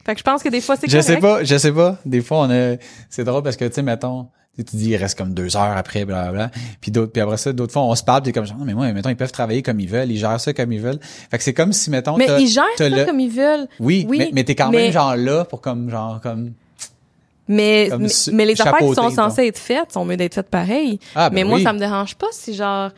Fait 0.05 0.13
que 0.15 0.19
je 0.19 0.23
pense 0.23 0.41
que 0.41 0.49
des 0.49 0.61
fois 0.61 0.75
c'est 0.77 0.87
Je 0.87 0.93
correct. 0.93 1.07
sais 1.07 1.17
pas, 1.19 1.43
je 1.43 1.57
sais 1.57 1.71
pas. 1.73 1.97
Des 2.05 2.21
fois, 2.21 2.39
on 2.39 2.49
a, 2.49 2.77
c'est 3.09 3.23
drôle 3.23 3.43
parce 3.43 3.57
que, 3.57 3.65
tu 3.65 3.73
sais, 3.73 3.81
mettons, 3.83 4.27
tu 4.57 4.75
dis, 4.75 4.89
il 4.89 4.95
reste 4.97 5.17
comme 5.17 5.33
deux 5.33 5.55
heures 5.55 5.77
après, 5.77 6.03
blablabla. 6.05 6.51
Puis 6.81 6.91
d'autres, 6.91 7.11
puis 7.13 7.21
après 7.21 7.37
ça, 7.37 7.53
d'autres 7.53 7.71
fois, 7.73 7.83
on 7.83 7.95
se 7.95 8.03
parle, 8.03 8.23
t'es 8.23 8.31
comme 8.33 8.45
genre, 8.45 8.57
non, 8.57 8.65
mais 8.65 8.73
moi, 8.73 8.91
mettons, 8.91 9.09
ils 9.09 9.15
peuvent 9.15 9.31
travailler 9.31 9.61
comme 9.61 9.79
ils 9.79 9.87
veulent, 9.89 10.11
ils 10.11 10.17
gèrent 10.17 10.39
ça 10.41 10.53
comme 10.53 10.71
ils 10.73 10.81
veulent. 10.81 10.99
Fait 11.01 11.37
que 11.37 11.43
c'est 11.43 11.53
comme 11.53 11.71
si, 11.71 11.89
mettons, 11.89 12.17
Mais 12.17 12.27
ils 12.39 12.47
gèrent 12.47 12.63
ça 12.77 12.89
le- 12.89 13.05
comme 13.05 13.19
ils 13.21 13.31
veulent. 13.31 13.67
Oui, 13.79 14.05
Oui, 14.09 14.17
mais, 14.19 14.29
mais 14.33 14.43
t'es 14.43 14.55
quand 14.55 14.69
mais- 14.69 14.83
même 14.83 14.91
genre 14.91 15.15
là 15.15 15.45
pour 15.45 15.61
comme, 15.61 15.89
genre, 15.89 16.19
comme, 16.21 16.51
Mais, 17.51 17.87
Comme 17.89 18.05
mais, 18.33 18.45
les 18.45 18.61
affaires 18.61 18.77
qui 18.77 18.93
sont 18.93 19.09
censées 19.09 19.47
être 19.47 19.57
faites 19.57 19.91
sont 19.91 20.05
mieux 20.05 20.17
d'être 20.17 20.35
faites 20.35 20.49
pareil. 20.49 20.99
Ah, 21.15 21.29
ben 21.31 21.35
mais 21.35 21.43
moi, 21.45 21.57
oui. 21.57 21.63
ça 21.63 21.73
me 21.73 21.79
dérange 21.79 22.13
pas 22.15 22.27
si 22.31 22.53
genre, 22.53 22.91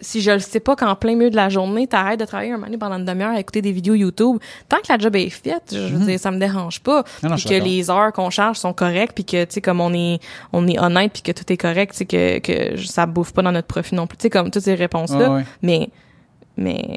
si 0.00 0.20
je 0.20 0.30
le 0.30 0.38
sais 0.38 0.60
pas 0.60 0.76
qu'en 0.76 0.94
plein 0.94 1.16
milieu 1.16 1.30
de 1.30 1.36
la 1.36 1.48
journée, 1.48 1.86
t'arrêtes 1.88 2.20
de 2.20 2.24
travailler 2.24 2.50
un 2.52 2.54
moment 2.54 2.66
donné 2.66 2.78
pendant 2.78 2.96
une 2.96 3.04
demi-heure 3.04 3.32
à 3.32 3.40
écouter 3.40 3.60
des 3.60 3.72
vidéos 3.72 3.94
YouTube. 3.94 4.38
Tant 4.68 4.76
que 4.76 4.86
la 4.88 4.98
job 4.98 5.16
est 5.16 5.30
faite, 5.30 5.72
je 5.72 5.94
veux 5.94 6.06
dire, 6.06 6.20
ça 6.20 6.30
me 6.30 6.38
dérange 6.38 6.80
pas. 6.80 6.98
Mhm. 7.00 7.04
Non, 7.24 7.30
non, 7.30 7.36
Puis 7.36 7.44
que 7.46 7.54
les 7.54 7.90
heures 7.90 8.12
qu'on 8.12 8.30
charge 8.30 8.56
sont 8.58 8.72
correctes 8.72 9.14
puis 9.14 9.24
que, 9.24 9.44
tu 9.44 9.54
sais, 9.54 9.60
comme 9.60 9.80
on 9.80 9.92
est, 9.92 10.20
on 10.52 10.66
est 10.68 10.78
honnête 10.78 11.12
puis 11.12 11.22
que 11.22 11.32
tout 11.32 11.52
est 11.52 11.56
correct, 11.56 11.90
tu 11.92 11.98
sais, 11.98 12.04
que, 12.04 12.38
que 12.38 12.76
ça 12.84 13.06
bouffe 13.06 13.32
pas 13.32 13.42
dans 13.42 13.50
notre 13.52 13.66
profit 13.66 13.94
non 13.96 14.06
plus. 14.06 14.16
Tu 14.16 14.22
sais, 14.22 14.30
comme 14.30 14.50
toutes 14.50 14.62
ces 14.62 14.74
réponses-là. 14.76 15.32
Ouais. 15.32 15.44
Mais, 15.62 15.88
mais, 16.56 16.96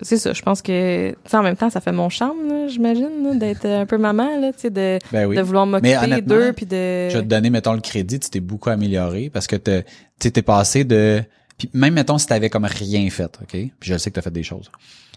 c'est 0.00 0.16
ça. 0.16 0.32
Je 0.32 0.42
pense 0.42 0.60
que, 0.62 1.10
tu 1.28 1.36
en 1.36 1.42
même 1.42 1.56
temps, 1.56 1.70
ça 1.70 1.80
fait 1.80 1.92
mon 1.92 2.08
charme, 2.08 2.48
là, 2.48 2.68
j'imagine, 2.68 3.38
d'être 3.38 3.66
un 3.66 3.86
peu 3.86 3.96
maman, 3.98 4.40
là, 4.40 4.52
tu 4.52 4.60
sais, 4.60 4.70
de, 4.70 4.98
Ben 5.12 5.26
oui. 5.26 5.36
de 5.36 5.42
vouloir 5.42 5.66
m'occuper 5.66 6.20
d'eux, 6.22 6.52
puis 6.52 6.66
de. 6.66 7.08
Je 7.10 7.16
vais 7.16 7.22
te 7.22 7.28
donner, 7.28 7.50
mettons, 7.50 7.74
le 7.74 7.80
crédit, 7.80 8.18
tu 8.18 8.28
t'es 8.30 8.40
beaucoup 8.40 8.70
amélioré 8.70 9.30
parce 9.32 9.46
que 9.46 9.56
t'es- 9.56 9.84
tu 10.20 10.32
t'es 10.32 10.42
passé 10.42 10.82
de... 10.82 11.22
Puis 11.58 11.68
même, 11.74 11.94
mettons, 11.94 12.16
si 12.18 12.26
t'avais 12.26 12.48
comme 12.50 12.64
rien 12.64 13.08
fait, 13.10 13.36
OK? 13.42 13.50
Puis 13.50 13.70
je 13.82 13.98
sais 13.98 14.10
que 14.10 14.14
t'as 14.14 14.22
fait 14.22 14.30
des 14.30 14.42
choses. 14.44 14.70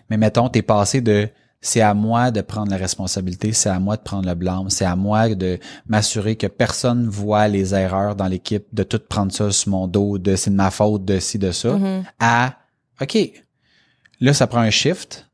Mais 0.10 0.18
mettons, 0.18 0.50
t'es 0.50 0.62
passé 0.64 1.00
de... 1.02 1.30
C'est 1.64 1.82
à 1.82 1.94
moi 1.94 2.32
de 2.32 2.42
prendre 2.42 2.72
la 2.72 2.78
responsabilité, 2.78 3.54
c'est 3.54 3.70
à 3.70 3.78
moi 3.80 3.96
de 3.96 4.02
prendre 4.02 4.28
le 4.28 4.34
blâme, 4.34 4.72
c'est 4.72 4.84
à 4.86 4.96
moi 4.96 5.30
de 5.36 5.60
m'assurer 5.86 6.36
que 6.36 6.48
personne 6.48 7.08
voit 7.08 7.48
les 7.48 7.76
erreurs 7.76 8.16
dans 8.16 8.26
l'équipe, 8.28 8.66
de 8.74 8.82
tout 8.82 9.00
prendre 9.08 9.32
ça 9.32 9.52
sur 9.52 9.70
mon 9.70 9.88
dos, 9.88 10.18
de 10.18 10.36
c'est 10.36 10.50
de 10.50 10.56
ma 10.56 10.72
faute, 10.72 11.06
de 11.06 11.20
ci, 11.20 11.38
de 11.38 11.52
ça, 11.52 11.74
Mhm. 11.74 12.04
à 12.20 12.56
OK, 13.00 13.16
là, 14.20 14.34
ça 14.34 14.48
prend 14.48 14.62
un 14.62 14.72
shift. 14.72 15.28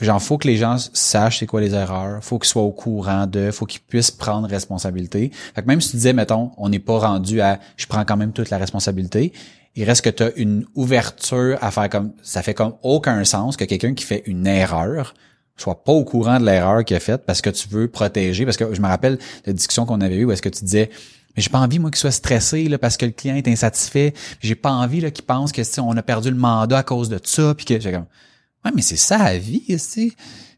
Genre, 0.00 0.20
faut 0.20 0.36
que 0.36 0.48
les 0.48 0.56
gens 0.56 0.78
sachent 0.92 1.38
c'est 1.38 1.46
quoi 1.46 1.60
les 1.60 1.74
erreurs, 1.74 2.24
faut 2.24 2.40
qu'ils 2.40 2.48
soient 2.50 2.62
au 2.62 2.72
courant 2.72 3.28
de, 3.28 3.52
faut 3.52 3.66
qu'ils 3.66 3.82
puissent 3.82 4.10
prendre 4.10 4.48
responsabilité. 4.48 5.30
Fait 5.54 5.62
que 5.62 5.68
même 5.68 5.80
si 5.80 5.90
tu 5.90 5.96
disais, 5.96 6.12
mettons, 6.12 6.50
on 6.56 6.70
n'est 6.70 6.80
pas 6.80 6.98
rendu 6.98 7.40
à 7.40 7.60
je 7.76 7.86
prends 7.86 8.04
quand 8.04 8.16
même 8.16 8.32
toute 8.32 8.50
la 8.50 8.58
responsabilité, 8.58 9.32
il 9.74 9.84
reste 9.84 10.02
que 10.02 10.10
tu 10.10 10.22
as 10.22 10.34
une 10.36 10.66
ouverture 10.74 11.58
à 11.60 11.70
faire 11.70 11.88
comme 11.88 12.12
ça 12.22 12.42
fait 12.42 12.54
comme 12.54 12.74
aucun 12.82 13.24
sens 13.24 13.56
que 13.56 13.64
quelqu'un 13.64 13.94
qui 13.94 14.04
fait 14.04 14.22
une 14.26 14.46
erreur 14.46 15.14
soit 15.56 15.84
pas 15.84 15.92
au 15.92 16.04
courant 16.04 16.40
de 16.40 16.44
l'erreur 16.44 16.84
qu'il 16.84 16.96
a 16.96 17.00
faite 17.00 17.24
parce 17.26 17.40
que 17.40 17.50
tu 17.50 17.68
veux 17.68 17.88
protéger. 17.88 18.44
Parce 18.44 18.56
que 18.56 18.74
je 18.74 18.80
me 18.80 18.86
rappelle 18.86 19.18
la 19.46 19.52
discussion 19.52 19.86
qu'on 19.86 20.00
avait 20.00 20.16
eue 20.16 20.24
où 20.24 20.32
est-ce 20.32 20.42
que 20.42 20.48
tu 20.48 20.64
disais 20.64 20.90
mais 21.34 21.42
j'ai 21.42 21.48
pas 21.48 21.60
envie 21.60 21.78
moi 21.78 21.90
qu'il 21.90 21.98
soit 21.98 22.10
stressé 22.10 22.68
là 22.68 22.76
parce 22.76 22.98
que 22.98 23.06
le 23.06 23.12
client 23.12 23.36
est 23.36 23.48
insatisfait. 23.48 24.12
J'ai 24.40 24.54
pas 24.54 24.70
envie 24.70 25.00
là 25.00 25.10
qu'il 25.10 25.24
pense 25.24 25.50
que 25.50 25.62
on 25.80 25.96
a 25.96 26.02
perdu 26.02 26.30
le 26.30 26.36
mandat 26.36 26.78
à 26.78 26.82
cause 26.82 27.08
de 27.08 27.18
ça 27.22 27.54
puis 27.54 27.64
que 27.64 27.80
j'ai 27.80 27.90
comme 27.90 28.06
ouais 28.64 28.70
mais 28.74 28.82
c'est 28.82 28.96
ça 28.96 29.18
la 29.18 29.38
vie 29.38 29.64
tu 29.66 30.12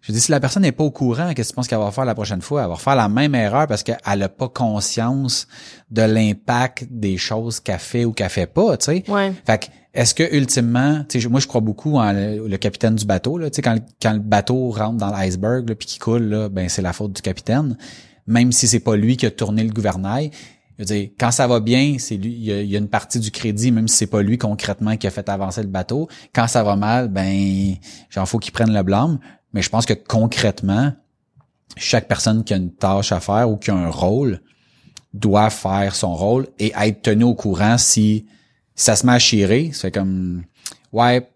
Je 0.06 0.12
dis 0.12 0.20
si 0.20 0.30
la 0.30 0.38
personne 0.38 0.62
n'est 0.64 0.72
pas 0.72 0.84
au 0.84 0.90
courant, 0.90 1.32
qu'est-ce 1.32 1.48
que 1.48 1.52
tu 1.54 1.56
penses 1.56 1.66
qu'elle 1.66 1.78
va 1.78 1.90
faire 1.90 2.04
la 2.04 2.14
prochaine 2.14 2.42
fois? 2.42 2.62
Elle 2.64 2.68
va 2.68 2.76
faire 2.76 2.94
la 2.94 3.08
même 3.08 3.34
erreur 3.34 3.66
parce 3.66 3.82
qu'elle 3.82 3.96
a 4.04 4.28
pas 4.28 4.48
conscience 4.50 5.48
de 5.90 6.02
l'impact 6.02 6.86
des 6.90 7.16
choses 7.16 7.58
qu'elle 7.58 7.78
fait 7.78 8.04
ou 8.04 8.12
qu'elle 8.12 8.28
fait 8.28 8.46
pas, 8.46 8.76
tu 8.76 8.84
sais. 8.84 9.04
Ouais. 9.08 9.32
Fait 9.46 9.58
que, 9.58 9.66
est-ce 9.94 10.14
que 10.14 10.34
ultimement, 10.36 11.04
tu 11.08 11.20
sais, 11.22 11.28
moi 11.28 11.40
je 11.40 11.46
crois 11.46 11.62
beaucoup 11.62 11.96
en 11.96 12.12
le, 12.12 12.46
le 12.46 12.56
capitaine 12.58 12.96
du 12.96 13.06
bateau 13.06 13.38
là, 13.38 13.48
tu 13.48 13.56
sais 13.56 13.62
quand, 13.62 13.74
le- 13.74 13.80
quand 14.02 14.12
le 14.12 14.18
bateau 14.18 14.70
rentre 14.70 14.98
dans 14.98 15.10
l'iceberg 15.10 15.72
puis 15.74 15.86
qu'il 15.86 16.02
coule 16.02 16.24
là, 16.24 16.48
ben 16.50 16.68
c'est 16.68 16.82
la 16.82 16.92
faute 16.92 17.12
du 17.14 17.22
capitaine, 17.22 17.78
même 18.26 18.52
si 18.52 18.66
c'est 18.68 18.80
pas 18.80 18.96
lui 18.96 19.16
qui 19.16 19.24
a 19.24 19.30
tourné 19.30 19.62
le 19.64 19.70
gouvernail. 19.72 20.30
Je 20.76 20.82
veux 20.82 20.86
dire, 20.86 21.10
quand 21.18 21.30
ça 21.30 21.46
va 21.46 21.60
bien, 21.60 21.96
c'est 22.00 22.16
lui, 22.16 22.32
il 22.32 22.44
y, 22.44 22.52
a, 22.52 22.60
il 22.60 22.68
y 22.68 22.74
a 22.74 22.80
une 22.80 22.88
partie 22.88 23.20
du 23.20 23.30
crédit, 23.30 23.70
même 23.70 23.86
si 23.86 23.96
c'est 23.96 24.08
pas 24.08 24.20
lui 24.22 24.36
concrètement 24.38 24.96
qui 24.96 25.06
a 25.06 25.10
fait 25.10 25.28
avancer 25.28 25.62
le 25.62 25.68
bateau. 25.68 26.08
Quand 26.34 26.48
ça 26.48 26.64
va 26.64 26.74
mal, 26.74 27.06
ben, 27.08 27.74
genre 28.10 28.28
faut 28.28 28.40
qu'il 28.40 28.52
prenne 28.52 28.74
le 28.74 28.82
blâme. 28.82 29.20
Mais 29.54 29.62
je 29.62 29.70
pense 29.70 29.86
que 29.86 29.94
concrètement, 29.94 30.92
chaque 31.76 32.08
personne 32.08 32.44
qui 32.44 32.52
a 32.52 32.56
une 32.56 32.72
tâche 32.72 33.12
à 33.12 33.20
faire 33.20 33.48
ou 33.48 33.56
qui 33.56 33.70
a 33.70 33.74
un 33.74 33.88
rôle 33.88 34.40
doit 35.14 35.48
faire 35.48 35.94
son 35.94 36.14
rôle 36.14 36.48
et 36.58 36.72
être 36.76 37.02
tenu 37.02 37.24
au 37.24 37.34
courant 37.34 37.78
si, 37.78 38.26
ça 38.74 38.96
se 38.96 39.06
met 39.06 39.12
à 39.12 39.18
chirer. 39.18 39.70
C'est 39.72 39.92
comme, 39.92 40.42
ouais, 40.92 41.28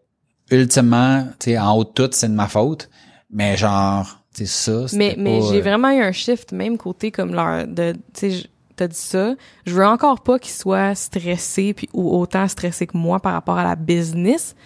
ultimement, 0.50 1.28
tu 1.38 1.52
sais, 1.52 1.58
en 1.58 1.76
haut 1.76 1.84
de 1.84 1.90
tout, 1.90 2.08
c'est 2.12 2.28
de 2.28 2.34
ma 2.34 2.48
faute. 2.48 2.90
Mais 3.30 3.56
genre, 3.56 4.20
c'est 4.32 4.46
ça. 4.46 4.86
Mais, 4.94 5.14
mais 5.16 5.40
j'ai 5.42 5.58
euh, 5.58 5.62
vraiment 5.62 5.90
eu 5.90 6.02
un 6.02 6.12
shift, 6.12 6.52
même 6.52 6.76
côté 6.76 7.10
comme 7.12 7.34
leur, 7.34 7.66
de, 7.66 7.92
tu 8.14 8.32
sais, 8.32 8.42
t'as 8.74 8.88
dit 8.88 8.96
ça. 8.96 9.34
Je 9.66 9.74
veux 9.74 9.86
encore 9.86 10.22
pas 10.22 10.38
qu'ils 10.38 10.54
soient 10.54 10.94
stressés 10.94 11.74
puis 11.74 11.88
ou 11.92 12.16
autant 12.16 12.48
stressés 12.48 12.86
que 12.86 12.96
moi 12.96 13.20
par 13.20 13.32
rapport 13.32 13.58
à 13.58 13.64
la 13.64 13.76
business. 13.76 14.56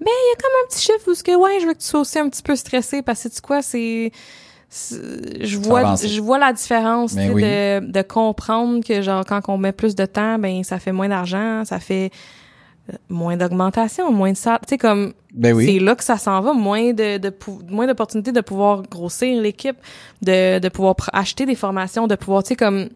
Mais 0.00 0.10
il 0.10 0.30
y 0.30 0.32
a 0.32 0.42
comme 0.42 0.52
un 0.64 0.68
petit 0.68 0.80
shift 0.82 1.06
où 1.06 1.14
ce 1.14 1.22
que, 1.22 1.34
ouais, 1.34 1.58
je 1.60 1.66
veux 1.66 1.72
que 1.72 1.78
tu 1.78 1.86
sois 1.86 2.00
aussi 2.00 2.18
un 2.18 2.28
petit 2.28 2.42
peu 2.42 2.54
stressé 2.54 3.02
parce 3.02 3.22
que 3.22 3.28
tu 3.28 3.40
quoi, 3.40 3.62
c'est, 3.62 4.12
je 4.70 5.58
vois, 5.58 5.94
je 5.96 6.20
vois 6.20 6.38
la 6.38 6.52
différence, 6.52 7.14
Ben 7.14 7.32
tu 7.32 7.40
sais, 7.40 7.80
de, 7.80 7.92
de 7.92 8.02
comprendre 8.02 8.84
que 8.84 9.00
genre, 9.00 9.24
quand 9.24 9.40
on 9.48 9.56
met 9.58 9.72
plus 9.72 9.94
de 9.94 10.04
temps, 10.06 10.38
ben, 10.38 10.62
ça 10.64 10.78
fait 10.78 10.92
moins 10.92 11.08
d'argent, 11.08 11.64
ça 11.64 11.78
fait 11.78 12.10
euh, 12.92 12.96
moins 13.08 13.36
d'augmentation, 13.36 14.12
moins 14.12 14.32
de 14.32 14.36
salaire. 14.36 14.60
Tu 14.66 14.70
sais, 14.70 14.78
comme, 14.78 15.14
Ben 15.32 15.54
oui. 15.54 15.66
c'est 15.66 15.78
là 15.82 15.94
que 15.94 16.04
ça 16.04 16.18
s'en 16.18 16.40
va, 16.40 16.52
moins 16.52 16.92
de, 16.92 17.16
de 17.18 17.32
moins 17.70 17.86
d'opportunités 17.86 18.32
de 18.32 18.40
pouvoir 18.40 18.82
grossir 18.82 19.40
l'équipe, 19.40 19.76
de, 20.22 20.58
de 20.58 20.68
pouvoir 20.68 20.96
acheter 21.12 21.46
des 21.46 21.54
formations, 21.54 22.06
de 22.06 22.16
pouvoir, 22.16 22.42
tu 22.42 22.48
sais, 22.48 22.56
comme, 22.56 22.88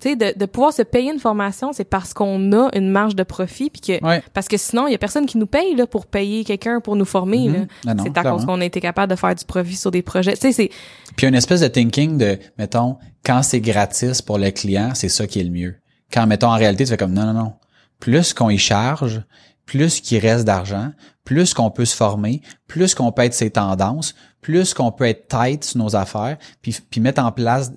Sais, 0.00 0.16
de, 0.16 0.36
de 0.38 0.46
pouvoir 0.46 0.72
se 0.72 0.82
payer 0.82 1.12
une 1.12 1.18
formation, 1.18 1.72
c'est 1.72 1.84
parce 1.84 2.12
qu'on 2.12 2.52
a 2.52 2.70
une 2.76 2.90
marge 2.90 3.14
de 3.16 3.22
profit, 3.22 3.70
puis 3.70 3.80
que, 3.80 4.04
Ouais. 4.04 4.22
parce 4.32 4.48
que 4.48 4.56
sinon, 4.56 4.86
il 4.86 4.92
y 4.92 4.94
a 4.94 4.98
personne 4.98 5.26
qui 5.26 5.38
nous 5.38 5.46
paye, 5.46 5.74
là, 5.76 5.86
pour 5.86 6.06
payer 6.06 6.44
quelqu'un 6.44 6.80
pour 6.80 6.96
nous 6.96 7.04
former, 7.04 7.48
là. 7.48 7.58
Mhm. 7.60 7.66
Non, 7.86 7.94
non, 7.94 8.04
c'est 8.04 8.18
à 8.18 8.22
cause 8.22 8.44
qu'on 8.44 8.60
a 8.60 8.64
été 8.64 8.80
capable 8.80 9.10
de 9.12 9.16
faire 9.16 9.34
du 9.34 9.44
profit 9.44 9.76
sur 9.76 9.90
des 9.90 10.02
projets. 10.02 10.34
Tu 10.34 10.40
sais, 10.40 10.52
c'est, 10.52 10.70
Puis 11.16 11.26
une 11.26 11.34
espèce 11.34 11.60
de 11.60 11.68
thinking 11.68 12.18
de, 12.18 12.38
mettons, 12.58 12.96
quand 13.24 13.42
c'est 13.42 13.60
gratis 13.60 14.20
pour 14.22 14.38
le 14.38 14.50
client, 14.50 14.90
c'est 14.94 15.08
ça 15.08 15.26
qui 15.26 15.40
est 15.40 15.44
le 15.44 15.50
mieux. 15.50 15.76
Quand, 16.12 16.26
mettons, 16.26 16.48
en 16.48 16.56
réalité, 16.56 16.84
tu 16.84 16.90
fais 16.90 16.96
comme, 16.96 17.12
non, 17.14 17.24
non, 17.24 17.32
non. 17.32 17.52
Plus 18.00 18.34
qu'on 18.34 18.50
y 18.50 18.58
charge, 18.58 19.22
plus 19.66 20.00
qu'il 20.00 20.18
reste 20.18 20.44
d'argent, 20.44 20.90
plus 21.24 21.54
qu'on 21.54 21.70
peut 21.70 21.86
se 21.86 21.96
former, 21.96 22.42
plus 22.66 22.94
qu'on 22.94 23.10
peut 23.12 23.22
être 23.22 23.32
ses 23.32 23.50
tendances, 23.50 24.14
plus 24.42 24.74
qu'on 24.74 24.92
peut 24.92 25.04
être 25.06 25.26
tight 25.28 25.64
sur 25.64 25.78
nos 25.78 25.96
affaires, 25.96 26.36
puis, 26.60 26.76
puis 26.90 27.00
mettre 27.00 27.22
en 27.22 27.32
place, 27.32 27.72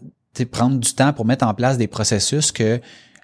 prendre 0.46 0.78
du 0.78 0.94
temps 0.94 1.14
pour 1.14 1.26
mettre 1.26 1.46
en 1.46 1.54
place 1.54 1.78
des 1.78 1.88
processus 1.88 2.52
que 2.52 2.80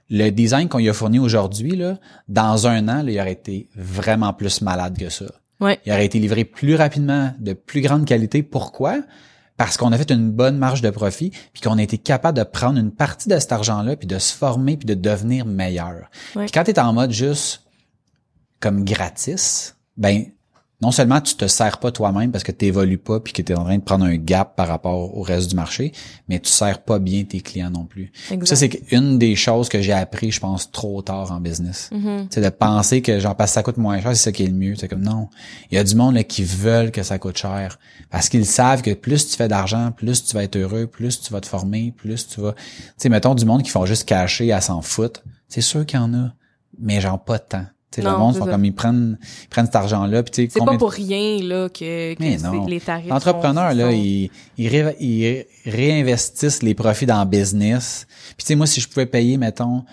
le 0.10 0.30
design 0.30 0.70
qu'on 0.70 0.78
lui 0.78 0.90
a 0.90 0.94
fourni 0.94 1.20
aujourd'hui, 1.20 1.76
là, 1.76 1.98
dans 2.28 2.68
un 2.68 2.88
an, 2.88 3.04
là, 3.04 3.12
il 3.12 3.20
aurait 3.20 3.32
été 3.32 3.70
vraiment 3.76 4.34
plus 4.34 4.62
malade 4.62 4.98
que 4.98 5.10
ça. 5.10 5.26
ouais. 5.60 5.80
Il 5.86 5.92
aurait 5.92 6.06
été 6.06 6.20
livré 6.20 6.44
plus 6.44 6.76
rapidement, 6.76 7.34
de 7.40 7.54
plus 7.54 7.82
grande 7.82 8.06
qualité. 8.06 8.44
Pourquoi? 8.44 9.02
Parce 9.58 9.78
qu'on 9.78 9.92
a 9.92 9.98
fait 9.98 10.12
une 10.12 10.32
bonne 10.32 10.58
marge 10.58 10.82
de 10.82 10.90
profit, 10.90 11.32
puis 11.54 11.62
qu'on 11.62 11.78
a 11.78 11.84
été 11.84 11.98
capable 11.98 12.38
de 12.38 12.44
prendre 12.44 12.80
une 12.80 12.92
partie 12.92 13.30
de 13.30 13.40
cet 13.40 13.52
argent-là, 13.52 13.96
puis 13.96 14.08
de 14.08 14.20
se 14.20 14.34
former, 14.36 14.78
puis 14.78 14.86
de 14.86 14.94
devenir 14.94 15.46
meilleur. 15.46 16.10
Ouais. 16.36 16.46
Puis 16.46 16.52
quand 16.52 16.64
tu 16.64 16.72
es 16.72 16.80
en 16.80 16.92
mode 16.94 17.12
juste 17.12 17.62
comme 18.60 18.84
gratis, 18.84 19.76
ben 19.98 20.26
non 20.82 20.92
seulement 20.92 21.22
tu 21.22 21.36
te 21.36 21.48
sers 21.48 21.78
pas 21.78 21.92
toi-même 21.92 22.32
parce 22.32 22.44
que 22.44 22.52
tu 22.52 22.66
évolues 22.66 22.98
pas 22.98 23.20
puis 23.20 23.32
que 23.32 23.42
tu 23.42 23.54
es 23.54 23.56
en 23.56 23.64
train 23.64 23.78
de 23.78 23.84
prendre 23.84 24.06
un 24.06 24.18
gap 24.18 24.56
par 24.56 24.68
rapport 24.68 25.18
au 25.18 25.22
reste 25.22 25.50
du 25.50 25.56
marché, 25.56 25.94
mais 26.28 26.40
tu 26.40 26.50
sers 26.50 26.82
pas 26.82 27.00
bien 27.00 27.24
tes 27.24 27.40
clients 27.40 27.70
non 27.70 27.86
plus. 27.86 28.12
Ça 28.44 28.56
c'est 28.56 28.82
une 28.92 29.18
des 29.18 29.36
choses 29.36 29.70
que 29.70 29.82
j'ai 29.82 29.94
appris, 29.94 30.32
je 30.32 30.40
pense 30.40 30.72
trop 30.72 31.02
tard 31.02 31.32
en 31.32 31.40
business. 31.40 31.90
Mhm. 31.92 32.28
C'est 32.30 32.42
de 32.42 32.50
penser 32.50 33.02
que 33.02 33.20
genre 33.20 33.36
parce 33.36 33.52
que 33.52 33.56
ça 33.56 33.64
coûte 33.64 33.78
moins 33.78 34.02
cher, 34.02 34.16
c'est 34.16 34.24
ça 34.24 34.32
qui 34.32 34.44
est 34.44 34.48
le 34.48 34.54
mieux. 34.54 34.76
C'est 34.76 34.88
comme 34.88 35.04
non. 35.04 35.30
Il 35.72 35.76
y 35.76 35.78
a 35.78 35.84
du 35.84 35.96
monde 35.96 36.16
là, 36.16 36.24
qui 36.24 36.44
veulent 36.44 36.92
que 36.92 37.04
ça 37.04 37.18
coûte 37.18 37.38
cher. 37.38 37.80
Parce 38.10 38.30
qu'ils 38.30 38.46
savent 38.46 38.82
que 38.82 38.94
plus 38.94 39.28
tu 39.28 39.38
fais 39.38 39.48
d'argent, 39.48 39.92
plus 39.92 40.26
tu 40.26 40.34
vas 40.34 40.44
être 40.44 40.56
heureux, 40.56 40.88
plus 40.88 41.22
tu 41.22 41.32
vas 41.32 41.42
te 41.42 41.48
former, 41.48 41.94
plus 41.96 42.28
tu 42.28 42.42
vas. 42.42 42.54
Tu 42.54 42.62
sais, 42.98 43.10
mettons 43.10 43.36
du 43.36 43.46
monde 43.46 43.64
qui 43.64 43.70
font 43.70 43.86
juste 43.86 44.06
cacher 44.06 44.52
à 44.52 44.62
s'en 44.62 44.82
foutre. 44.82 45.24
C'est 45.48 45.62
sûr 45.62 45.86
qu'il 45.86 46.00
y 46.00 46.04
en 46.04 46.14
a. 46.14 46.34
Mais 46.80 47.00
genre 47.00 47.24
pas 47.24 47.40
tant. 47.40 47.66
Tu 47.94 48.02
sais, 48.02 48.08
le 48.08 48.14
Non, 48.14 48.18
monde 48.18 48.36
ça. 48.36 48.46
comme 48.46 48.66
ils 48.66 48.74
prennent, 48.74 49.20
ils 49.44 49.50
prennent 49.50 49.68
cet. 49.72 50.24
Puis 50.24 50.32
tu 50.32 50.42
sais, 50.44 50.50
C'est 50.52 50.60
pas 50.66 50.72
de- 50.74 50.78
pour 50.78 50.92
rien, 50.92 51.44
là, 51.44 51.70
que, 51.70 52.16
que 52.16 52.44
non. 52.44 52.66
les 52.66 52.80
tarifs 52.80 53.08
L'entrepreneur, 53.08 53.70
sont- 53.72 53.78
là, 53.78 53.92
sont- 53.92 53.96
ils, 53.96 54.32
ils, 54.58 54.68
ré- 54.68 54.96
ils 55.00 55.46
réinvestissent 55.66 56.64
les 56.64 56.74
profits 56.74 57.06
dans 57.06 57.20
le 57.24 57.30
business. 57.30 58.08
Puis, 58.30 58.38
tu 58.40 58.46
sais, 58.48 58.56
moi, 58.56 58.66
si 58.66 58.82
je 58.82 58.90
pouvais 58.90 59.06
payer, 59.06 59.38
mettons, 59.38 59.84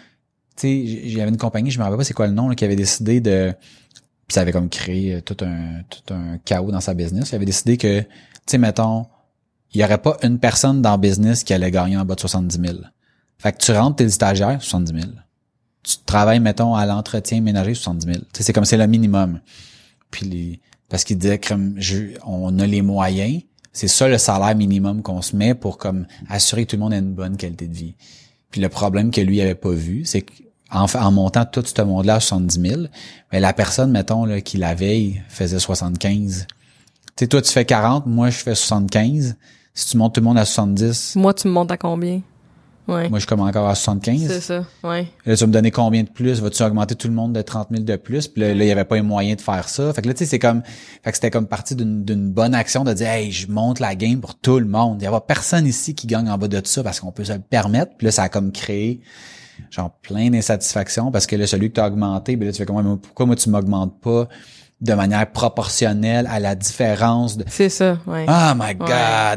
tu 0.56 0.86
sais, 0.86 1.08
j'avais 1.10 1.28
une 1.28 1.36
compagnie, 1.36 1.70
je 1.70 1.78
me 1.78 1.84
rappelle 1.84 1.98
pas 1.98 2.04
c'est 2.04 2.14
quoi 2.14 2.26
le 2.26 2.32
nom, 2.32 2.48
là, 2.48 2.54
qui 2.54 2.64
avait 2.64 2.76
décidé 2.76 3.20
de... 3.20 3.52
Puis 4.26 4.34
ça 4.34 4.42
avait 4.42 4.52
comme 4.52 4.68
créé 4.68 5.16
euh, 5.16 5.20
tout 5.20 5.36
un, 5.42 5.82
tout 5.90 6.14
un 6.14 6.38
chaos 6.44 6.70
dans 6.70 6.80
sa 6.80 6.94
business. 6.94 7.30
Il 7.32 7.34
avait 7.34 7.44
décidé 7.44 7.76
que, 7.76 8.00
tu 8.00 8.06
sais, 8.46 8.58
mettons, 8.58 9.06
il 9.74 9.80
y 9.80 9.84
aurait 9.84 9.98
pas 9.98 10.16
une 10.22 10.38
personne 10.38 10.80
dans 10.82 10.92
le 10.92 10.98
business 11.00 11.44
qui 11.44 11.52
allait 11.52 11.70
gagner 11.70 11.96
en 11.96 12.04
bas 12.04 12.14
de 12.14 12.20
70 12.20 12.58
000. 12.64 12.78
Fait 13.38 13.52
que 13.52 13.58
tu 13.58 13.72
rentres, 13.72 13.96
t'es 13.96 14.04
le 14.04 14.10
stagiaire, 14.10 14.62
70 14.62 14.92
000. 15.02 15.12
Tu 15.82 15.96
travailles, 16.04 16.40
mettons, 16.40 16.74
à 16.74 16.84
l'entretien 16.86 17.40
ménager, 17.40 17.74
70 17.74 18.04
000. 18.06 18.18
Tu 18.18 18.24
sais, 18.34 18.42
c'est 18.42 18.52
comme 18.52 18.64
c'est 18.64 18.76
le 18.76 18.86
minimum. 18.86 19.40
Puis 20.10 20.26
les, 20.26 20.60
parce 20.88 21.04
qu'il 21.04 21.18
disait 21.18 21.38
que 21.38 21.54
je- 21.76 22.16
on 22.26 22.58
a 22.58 22.66
les 22.66 22.82
moyens, 22.82 23.42
c'est 23.72 23.88
ça 23.88 24.08
le 24.08 24.18
salaire 24.18 24.54
minimum 24.56 25.02
qu'on 25.02 25.22
se 25.22 25.34
met 25.36 25.54
pour 25.54 25.78
comme 25.78 26.06
assurer 26.28 26.66
que 26.66 26.70
tout 26.72 26.76
le 26.76 26.80
monde 26.82 26.92
ait 26.92 26.98
une 26.98 27.14
bonne 27.14 27.36
qualité 27.36 27.66
de 27.68 27.74
vie. 27.74 27.94
Puis 28.50 28.60
le 28.60 28.68
problème 28.68 29.10
que 29.10 29.20
lui 29.20 29.40
avait 29.40 29.54
pas 29.54 29.70
vu, 29.70 30.04
c'est 30.04 30.22
qu'en 30.22 30.86
en 30.92 31.10
montant 31.12 31.44
tout 31.46 31.64
ce 31.64 31.82
monde-là 31.82 32.16
à 32.16 32.20
70 32.20 32.60
000, 32.68 32.82
ben 33.30 33.40
la 33.40 33.52
personne, 33.52 33.90
mettons, 33.92 34.24
là, 34.24 34.40
qui 34.40 34.56
la 34.58 34.74
veille 34.74 35.22
faisait 35.28 35.60
75. 35.60 36.46
Tu 37.16 37.24
sais, 37.24 37.26
toi, 37.28 37.40
tu 37.42 37.50
fais 37.52 37.64
40, 37.64 38.06
moi, 38.06 38.28
je 38.30 38.38
fais 38.38 38.54
75. 38.54 39.36
Si 39.72 39.90
tu 39.90 39.96
montes 39.96 40.14
tout 40.16 40.20
le 40.20 40.24
monde 40.26 40.38
à 40.38 40.44
70, 40.44 41.14
Moi, 41.16 41.32
tu 41.32 41.46
me 41.46 41.52
montes 41.52 41.70
à 41.70 41.76
combien? 41.76 42.20
Ouais. 42.90 43.08
moi, 43.08 43.18
je 43.20 43.26
commence 43.26 43.48
encore 43.48 43.68
à 43.68 43.74
c'est 43.74 43.84
75. 43.84 44.40
ça, 44.40 44.64
ouais. 44.82 45.06
Là, 45.24 45.36
tu 45.36 45.40
vas 45.40 45.46
me 45.46 45.52
donner 45.52 45.70
combien 45.70 46.02
de 46.02 46.08
plus? 46.08 46.40
Vas-tu 46.40 46.62
augmenter 46.62 46.96
tout 46.96 47.06
le 47.06 47.14
monde 47.14 47.32
de 47.32 47.40
30 47.40 47.68
000 47.70 47.84
de 47.84 47.96
plus? 47.96 48.26
Puis 48.26 48.42
là, 48.42 48.52
il 48.52 48.64
y 48.64 48.70
avait 48.70 48.84
pas 48.84 48.96
les 48.96 49.02
moyens 49.02 49.36
de 49.36 49.42
faire 49.42 49.68
ça. 49.68 49.92
Fait 49.92 50.02
que 50.02 50.08
là, 50.08 50.14
tu 50.14 50.18
sais, 50.18 50.26
c'est 50.26 50.38
comme, 50.38 50.62
fait 51.04 51.10
que 51.10 51.16
c'était 51.16 51.30
comme 51.30 51.46
partie 51.46 51.76
d'une, 51.76 52.32
bonne 52.32 52.54
action 52.54 52.82
de 52.82 52.92
dire, 52.92 53.08
hey, 53.08 53.30
je 53.30 53.48
monte 53.48 53.78
la 53.78 53.94
game 53.94 54.20
pour 54.20 54.34
tout 54.34 54.58
le 54.58 54.66
monde. 54.66 55.00
Il 55.00 55.04
y 55.04 55.06
a 55.06 55.10
pas 55.10 55.20
personne 55.20 55.66
ici 55.66 55.94
qui 55.94 56.06
gagne 56.06 56.28
en 56.28 56.36
bas 56.36 56.48
de 56.48 56.60
ça 56.64 56.82
parce 56.82 57.00
qu'on 57.00 57.12
peut 57.12 57.24
se 57.24 57.32
le 57.32 57.38
permettre. 57.38 57.92
Puis 57.96 58.06
là, 58.06 58.10
ça 58.10 58.24
a 58.24 58.28
comme 58.28 58.50
créé, 58.50 59.00
genre, 59.70 59.90
plein 60.02 60.30
d'insatisfaction 60.30 61.12
parce 61.12 61.26
que 61.26 61.36
là, 61.36 61.46
celui 61.46 61.68
que 61.70 61.74
t'as 61.74 61.86
augmenté, 61.86 62.34
ben 62.34 62.46
là, 62.46 62.52
tu 62.52 62.58
fais 62.58 62.66
comment, 62.66 62.96
pourquoi 62.96 63.26
moi, 63.26 63.36
tu 63.36 63.50
m'augmentes 63.50 64.00
pas? 64.00 64.28
De 64.80 64.94
manière 64.94 65.30
proportionnelle 65.30 66.26
à 66.30 66.40
la 66.40 66.54
différence 66.54 67.36
de 67.36 67.44
C'est 67.48 67.68
ça, 67.68 67.98
ouais. 68.06 68.24
Oh 68.26 68.52
my 68.56 68.74
god, 68.74 68.88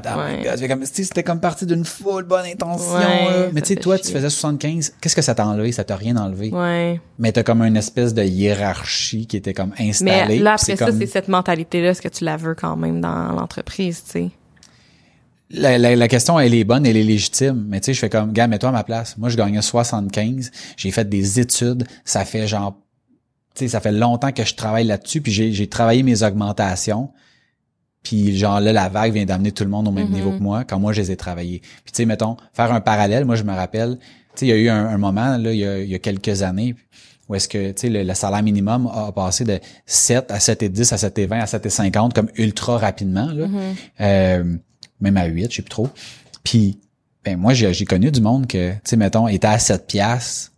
oh 0.07 0.17
ouais. 0.19 0.37
my 0.37 0.43
god. 0.43 0.53
C'est 0.57 0.67
comme, 0.69 0.85
c'était 0.85 1.23
comme 1.23 1.41
parti 1.41 1.65
d'une 1.65 1.83
full 1.83 2.23
bonne 2.23 2.45
intention. 2.45 2.93
Ouais, 2.93 3.01
là. 3.01 3.45
Mais 3.51 3.61
tu 3.61 3.73
sais, 3.73 3.75
toi, 3.75 3.97
chier. 3.97 4.05
tu 4.05 4.11
faisais 4.13 4.29
75. 4.29 4.93
Qu'est-ce 5.01 5.15
que 5.15 5.21
ça 5.21 5.35
t'a 5.35 5.45
enlevé? 5.45 5.71
Ça 5.73 5.83
t'a 5.83 5.97
rien 5.97 6.15
enlevé? 6.15 6.49
Ouais. 6.51 7.01
Mais 7.19 7.31
t'as 7.33 7.43
comme 7.43 7.61
une 7.61 7.75
espèce 7.75 8.13
de 8.13 8.23
hiérarchie 8.23 9.27
qui 9.27 9.35
était 9.35 9.53
comme 9.53 9.73
installée. 9.79 10.37
Mais 10.37 10.39
là, 10.39 10.53
après 10.53 10.75
ça, 10.77 10.85
comme- 10.85 10.97
c'est 10.97 11.07
cette 11.07 11.27
mentalité-là, 11.27 11.89
est-ce 11.89 12.01
que 12.01 12.07
tu 12.07 12.23
la 12.23 12.37
veux 12.37 12.55
quand 12.55 12.77
même 12.77 13.01
dans 13.01 13.33
l'entreprise, 13.33 14.01
tu 14.05 14.11
sais? 14.11 14.29
la, 15.49 15.77
la, 15.77 15.95
la 15.95 16.07
question, 16.07 16.39
elle 16.39 16.55
est 16.55 16.63
bonne, 16.63 16.85
elle 16.85 16.97
est 16.97 17.03
légitime. 17.03 17.65
Mais 17.67 17.79
tu 17.79 17.87
sais, 17.87 17.93
je 17.93 17.99
fais 17.99 18.09
comme, 18.09 18.31
gars, 18.31 18.47
mets-toi 18.47 18.69
à 18.69 18.71
ma 18.71 18.83
place. 18.83 19.17
Moi, 19.17 19.29
je 19.29 19.37
gagnais 19.37 19.61
75. 19.61 20.49
J'ai 20.77 20.89
fait 20.91 21.07
des 21.07 21.39
études. 21.39 21.85
Ça 22.05 22.25
fait 22.25 22.47
genre, 22.47 22.75
tu 23.55 23.65
sais, 23.65 23.67
ça 23.67 23.79
fait 23.79 23.91
longtemps 23.91 24.31
que 24.31 24.43
je 24.43 24.55
travaille 24.55 24.85
là-dessus. 24.85 25.21
Puis 25.21 25.31
j'ai, 25.31 25.67
travaillé 25.67 26.03
mes 26.03 26.23
augmentations. 26.23 27.11
Puis 28.03 28.37
genre 28.37 28.59
là, 28.59 28.73
la 28.73 28.89
vague 28.89 29.13
vient 29.13 29.25
d'amener 29.25 29.51
tout 29.51 29.63
le 29.63 29.69
monde 29.69 29.87
au 29.87 29.91
même 29.91 30.09
niveau 30.09 30.31
que 30.31 30.43
moi 30.43 30.65
quand 30.65 30.79
moi, 30.79 30.91
je 30.91 31.01
les 31.01 31.11
ai 31.11 31.15
travaillés. 31.15 31.59
Puis 31.59 31.93
tu 31.93 31.97
sais, 31.97 32.05
mettons, 32.05 32.35
faire 32.53 32.73
un 32.73 32.81
parallèle, 32.81 33.25
moi, 33.25 33.35
je 33.35 33.43
me 33.43 33.53
rappelle, 33.53 33.97
tu 33.97 34.05
sais, 34.35 34.45
il 34.47 34.49
y 34.49 34.51
a 34.51 34.57
eu 34.57 34.69
un, 34.69 34.87
un 34.87 34.97
moment, 34.97 35.37
là, 35.37 35.53
il 35.53 35.59
y 35.59 35.65
a, 35.65 35.79
il 35.79 35.89
y 35.89 35.95
a 35.95 35.99
quelques 35.99 36.41
années, 36.41 36.75
où 37.29 37.35
est-ce 37.35 37.47
que, 37.47 37.71
tu 37.71 37.81
sais, 37.81 37.89
le, 37.89 38.03
le 38.03 38.13
salaire 38.13 38.43
minimum 38.43 38.87
a 38.93 39.11
passé 39.11 39.45
de 39.45 39.59
7 39.85 40.31
à 40.31 40.39
7 40.39 40.63
et 40.63 40.69
10 40.69 40.93
à 40.93 40.97
7 40.97 41.19
et 41.19 41.25
20 41.25 41.39
à 41.39 41.47
7 41.47 41.65
et 41.65 41.69
50 41.69 42.13
comme 42.13 42.29
ultra 42.35 42.77
rapidement, 42.77 43.27
là. 43.27 43.47
Euh, 44.01 44.57
même 44.99 45.17
à 45.17 45.25
8, 45.25 45.51
je 45.51 45.55
sais 45.57 45.61
plus 45.61 45.69
trop. 45.69 45.89
Puis, 46.43 46.79
ben 47.23 47.37
moi, 47.37 47.53
j'ai 47.53 47.73
j'ai 47.73 47.85
connu 47.85 48.11
du 48.11 48.21
monde 48.21 48.47
que, 48.47 48.73
tu 48.73 48.79
sais, 48.83 48.97
mettons, 48.97 49.27
était 49.27 49.47
à 49.47 49.59
7 49.59 49.87
piastres, 49.87 50.52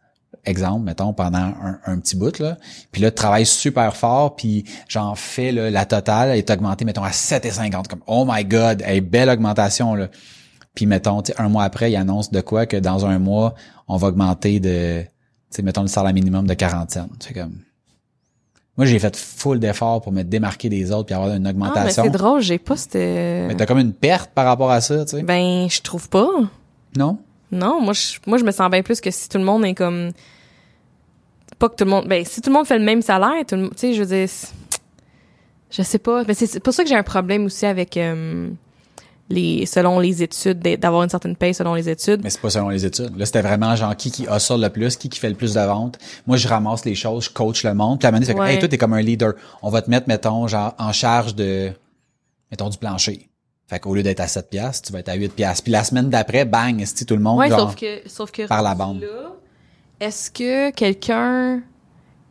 exemple, 0.45 0.84
mettons, 0.84 1.13
pendant 1.13 1.39
un, 1.39 1.80
un 1.85 1.99
petit 1.99 2.15
bout, 2.15 2.39
là. 2.39 2.57
Puis 2.91 3.01
là, 3.01 3.11
travaille 3.11 3.45
super 3.45 3.95
fort, 3.95 4.35
puis 4.35 4.65
j'en 4.88 5.15
fais, 5.15 5.51
là, 5.51 5.69
la 5.69 5.85
totale 5.85 6.38
est 6.38 6.49
augmentée, 6.49 6.85
mettons, 6.85 7.03
à 7.03 7.09
7,50. 7.11 7.88
Comme, 7.88 8.01
oh 8.07 8.26
my 8.30 8.43
God, 8.45 8.81
hey, 8.85 9.01
belle 9.01 9.30
augmentation, 9.30 9.95
là. 9.95 10.07
Puis, 10.73 10.85
mettons, 10.85 11.22
un 11.38 11.49
mois 11.49 11.63
après, 11.63 11.91
il 11.91 11.95
annonce 11.95 12.31
de 12.31 12.41
quoi 12.41 12.65
que 12.65 12.77
dans 12.77 13.05
un 13.05 13.17
mois, 13.19 13.53
on 13.88 13.97
va 13.97 14.07
augmenter 14.07 14.59
de, 14.59 15.03
mettons, 15.63 15.81
le 15.81 15.88
salaire 15.88 16.13
minimum 16.13 16.45
de 16.47 16.53
40 16.53 16.91
cents. 16.91 17.07
C'est 17.19 17.34
comme... 17.34 17.59
Moi, 18.77 18.85
j'ai 18.85 18.99
fait 18.99 19.15
full 19.15 19.59
d'efforts 19.61 20.01
pour 20.01 20.11
me 20.11 20.23
démarquer 20.23 20.67
des 20.67 20.91
autres 20.91 21.05
puis 21.05 21.15
avoir 21.15 21.30
une 21.30 21.35
Ah, 21.35 21.39
mais 21.39 21.49
augmentation. 21.51 22.03
c'est 22.03 22.09
drôle, 22.09 22.41
j'ai 22.41 22.57
pas 22.57 22.76
cette... 22.76 22.95
mais 22.95 23.55
t'as 23.55 23.65
comme 23.65 23.80
une 23.80 23.93
perte 23.93 24.31
par 24.31 24.45
rapport 24.45 24.69
à 24.69 24.81
ça, 24.81 25.05
tu 25.05 25.11
sais. 25.15 25.23
Ben, 25.23 25.67
je 25.69 25.81
trouve 25.81 26.09
pas. 26.09 26.27
Non? 26.97 27.17
Non, 27.53 27.80
moi 27.81 27.93
je, 27.93 28.17
moi 28.27 28.38
je 28.38 28.43
me 28.43 28.51
sens 28.51 28.69
bien 28.69 28.81
plus 28.81 28.99
que 28.99 29.11
si 29.11 29.30
tout 29.30 29.38
le 29.38 29.45
monde 29.45 29.63
est 29.63 29.76
comme 29.76 30.11
pas 31.60 31.69
que 31.69 31.76
tout 31.76 31.84
le 31.86 31.90
monde 31.91 32.07
ben 32.07 32.23
si 32.26 32.41
tout 32.41 32.49
le 32.49 32.56
monde 32.56 32.65
fait 32.68 32.77
le 32.77 32.86
même 32.86 33.02
salaire, 33.02 33.45
tout 33.48 33.56
le 33.56 33.61
monde- 33.64 33.72
tu 33.76 33.80
sais 33.80 33.94
je 33.94 34.02
veux 34.02 34.07
dire 34.07 34.30
je 35.72 35.82
sais 35.82 35.99
pas, 35.99 36.23
mais 36.27 36.34
c'est 36.34 36.48
c'est 36.48 36.60
pour 36.60 36.73
ça 36.73 36.84
que 36.84 36.90
j'ai 36.90 36.95
un 36.95 37.03
problème 37.03 37.45
aussi 37.45 37.65
avec 37.65 37.98
euh, 37.98 38.49
les 39.30 39.65
selon 39.65 39.99
les 39.99 40.22
études 40.23 40.60
d'avoir 40.80 41.03
une 41.03 41.10
certaine 41.10 41.36
paye 41.36 41.53
selon 41.53 41.73
les 41.73 41.90
études. 41.90 42.22
Mais 42.23 42.30
c'est 42.30 42.40
pas 42.40 42.49
selon 42.52 42.69
les 42.69 42.86
études. 42.86 43.18
Là, 43.18 43.26
c'était 43.26 43.41
vraiment 43.41 43.76
genre 43.76 43.95
qui 43.95 44.11
qui 44.11 44.23
hustle 44.32 44.61
le 44.61 44.69
plus, 44.69 44.95
qui 44.95 45.10
qui 45.10 45.19
fait 45.19 45.30
le 45.30 45.36
plus 45.36 45.53
de 45.56 45.60
ventes. 45.60 45.98
Moi, 46.27 46.38
je 46.38 46.48
ramasse 46.48 46.86
les 46.86 46.95
choses, 46.95 47.26
je 47.26 47.30
coach 47.32 47.64
le 47.64 47.73
monde. 47.73 47.99
Puis 47.99 48.07
moment 48.07 48.18
donné, 48.18 48.26
c'est 48.27 48.34
comme, 48.34 48.41
Ouais. 48.44 48.53
hey, 48.53 48.60
toi, 48.60 48.68
t'es 48.69 48.77
comme 48.77 48.94
un 48.94 49.02
leader. 49.02 49.34
On 49.64 49.69
va 49.69 49.82
te 49.82 49.90
mettre, 49.90 50.07
mettons, 50.07 50.48
genre, 50.48 50.76
en 50.77 50.94
charge 50.94 51.34
de, 51.36 51.72
mettons, 52.52 52.69
du 52.69 52.77
plancher. 52.77 53.27
Fait 53.68 53.80
qu'au 53.80 53.95
lieu 53.95 54.03
d'être 54.03 54.19
à 54.19 54.27
7 54.27 54.48
piastres, 54.52 54.86
tu 54.88 54.94
vas 54.94 54.99
être 54.99 55.10
à 55.10 55.15
8 55.15 55.30
piastres. 55.34 55.64
Puis 55.64 55.72
la 55.72 55.84
semaine 55.84 56.10
d'après, 56.11 56.45
bang, 56.45 56.84
c'est 56.86 57.06
tout 57.06 57.15
le 57.15 57.22
monde, 57.23 57.40
Ouais, 57.40 57.49
genre, 57.49 57.61
sauf 57.61 57.76
que 57.76 58.07
sauf 58.07 58.32
que 58.32 58.45
par 58.48 58.61
la 58.61 58.76
bande. 58.76 59.02
là, 59.02 59.34
Est-ce 60.06 60.30
que 60.30 60.69
quelqu'un 60.69 61.64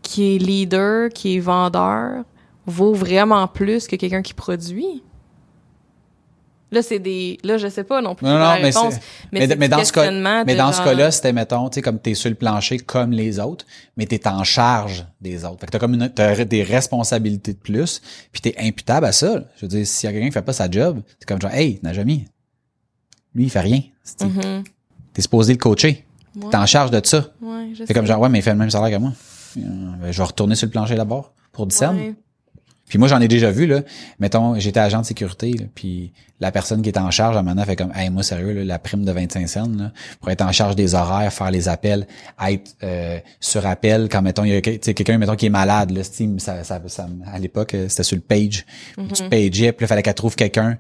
qui 0.03 0.37
est 0.37 0.39
leader, 0.39 1.09
qui 1.09 1.37
est 1.37 1.41
vendeur 1.41 2.23
vaut 2.67 2.95
vraiment 2.95 3.49
plus 3.49 3.89
que 3.89 3.97
quelqu'un 3.97 4.23
qui 4.23 4.33
produit? 4.33 5.03
Là, 6.71 6.83
c'est 6.83 7.01
des 7.01 7.39
là, 7.43 7.59
je 7.59 7.67
sais 7.67 7.83
pas 7.83 8.01
non 8.01 8.15
plus 8.15 8.27
Non, 8.27 8.35
non, 8.35 8.39
la 8.39 8.59
mais 8.59 8.71
réponse, 8.71 8.95
mais, 9.33 9.69
dans 9.69 9.85
ce 9.85 9.93
cas, 9.93 10.09
mais 10.45 10.55
cas-là, 10.57 11.11
c'était, 11.11 11.33
mettons, 11.33 11.69
tu 11.69 11.75
sais, 11.75 11.83
comme 11.83 11.99
t'es 11.99 12.15
sur 12.15 12.31
le 12.31 12.37
plancher 12.37 12.79
comme 12.79 13.11
les 13.11 13.41
autres, 13.41 13.67
mais 13.97 14.07
t'es 14.07 14.25
en 14.29 14.45
charge 14.45 15.05
des 15.21 15.45
autres. 15.45 15.59
Fait 15.59 15.67
que 15.67 15.73
t'as 15.73 15.81
comme 15.81 15.95
une, 15.95 16.09
t'as 16.09 16.45
des 16.45 16.63
responsabilités 16.63 17.55
de 17.55 17.59
plus, 17.59 18.01
puis 18.31 18.41
t'es 18.41 18.55
imputable 18.57 19.07
à 19.07 19.13
ça. 19.13 19.35
là. 19.35 19.45
Je 19.57 19.63
veux 19.63 19.69
dire, 19.69 19.85
s'il 19.85 20.07
y 20.07 20.11
a 20.11 20.13
quelqu'un 20.13 20.29
qui 20.29 20.33
fait 20.35 20.43
pas 20.43 20.53
sa 20.53 20.71
job, 20.71 21.03
c'est 21.19 21.27
comme 21.27 21.41
genre, 21.41 21.53
hey, 21.53 21.81
Najami, 21.83 22.27
lui, 23.35 23.45
il 23.45 23.51
fait 23.51 23.61
rien. 23.61 23.83
Mhm. 24.21 24.63
T'es 25.13 25.23
supposé 25.23 25.53
le 25.55 25.59
coacher. 25.59 26.05
Ouais. 26.37 26.51
T'es 26.51 26.57
en 26.57 26.67
charge 26.67 26.91
de 26.91 27.01
ça. 27.05 27.29
Ouais, 27.41 27.71
je 27.73 27.79
C'est 27.79 27.87
sais. 27.87 27.95
comme 27.95 28.07
genre, 28.07 28.21
ouais, 28.21 28.29
mais 28.29 28.39
il 28.41 28.43
fait 28.43 28.53
le 28.53 28.59
même 28.59 28.71
salaire 28.71 28.97
que 28.97 29.01
moi. 29.03 29.13
Euh, 29.57 29.61
ben, 30.01 30.11
je 30.11 30.19
vais 30.19 30.25
retourner 30.25 30.55
sur 30.57 30.67
le 30.67 30.73
plancher 30.73 30.97
d'abord 30.97 31.33
pour 31.53 31.67
10 31.67 31.75
cents. 31.77 31.95
Ouais. 31.95 32.15
Puis 32.89 32.99
moi, 32.99 33.09
j'en 33.09 33.21
ai 33.21 33.29
déjà 33.29 33.51
vu, 33.51 33.67
là. 33.67 33.81
Mettons, 34.19 34.59
j'étais 34.59 34.79
agent 34.81 35.01
de 35.01 35.07
sécurité, 35.07 35.53
là, 35.53 35.65
puis 35.75 36.13
la 36.39 36.53
personne 36.53 36.83
qui 36.83 36.91
est 36.91 36.99
en 36.99 37.11
charge, 37.11 37.35
à 37.35 37.39
un 37.39 37.43
moment 37.43 37.55
donné, 37.55 37.67
fait 37.67 37.77
comme, 37.77 37.93
hey, 37.95 38.11
moi, 38.11 38.23
sérieux, 38.23 38.53
là, 38.53 38.63
la 38.65 38.79
prime 38.79 39.07
de 39.07 39.11
25 39.11 39.49
cents, 39.49 39.69
là, 39.75 39.91
pour 40.21 40.31
être 40.31 40.43
en 40.43 40.53
charge 40.53 40.77
des 40.77 40.95
horaires, 40.95 41.33
faire 41.33 41.51
les 41.51 41.69
appels, 41.69 42.07
être 42.47 42.73
euh, 42.83 43.19
sur 43.41 43.65
appel, 43.65 44.09
quand, 44.11 44.21
mettons, 44.21 44.45
il 44.45 44.53
y 44.53 44.57
a 44.57 44.61
quelqu'un, 44.61 45.17
mettons, 45.17 45.35
qui 45.35 45.47
est 45.47 45.51
malade, 45.51 45.93
là, 45.93 46.05
Steam, 46.05 46.39
ça, 46.39 46.63
ça, 46.63 46.79
ça- 46.89 47.07
à 47.33 47.39
l'époque, 47.39 47.73
euh, 47.75 47.89
c'était 47.89 48.03
sur 48.03 48.17
le 48.17 48.23
page. 48.23 48.67
Tu 49.15 49.23
pageais, 49.31 49.73
puis 49.73 49.85
là, 49.85 49.87
il 49.87 49.87
fallait 49.87 50.03
qu'elle 50.03 50.15
trouve 50.15 50.37
quelqu'un. 50.37 50.77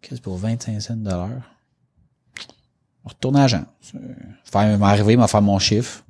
Qu'est-ce 0.00 0.20
pour 0.20 0.36
25 0.36 0.80
cents 0.80 0.94
de 0.94 1.10
l'heure? 1.10 1.42
Retourner. 3.08 3.46
Euh, 3.52 3.98
Faire, 4.44 4.78
m'arriver, 4.78 5.16
m'a 5.16 5.26
faire 5.28 5.42
mon 5.42 5.58
chiffre. 5.58 6.04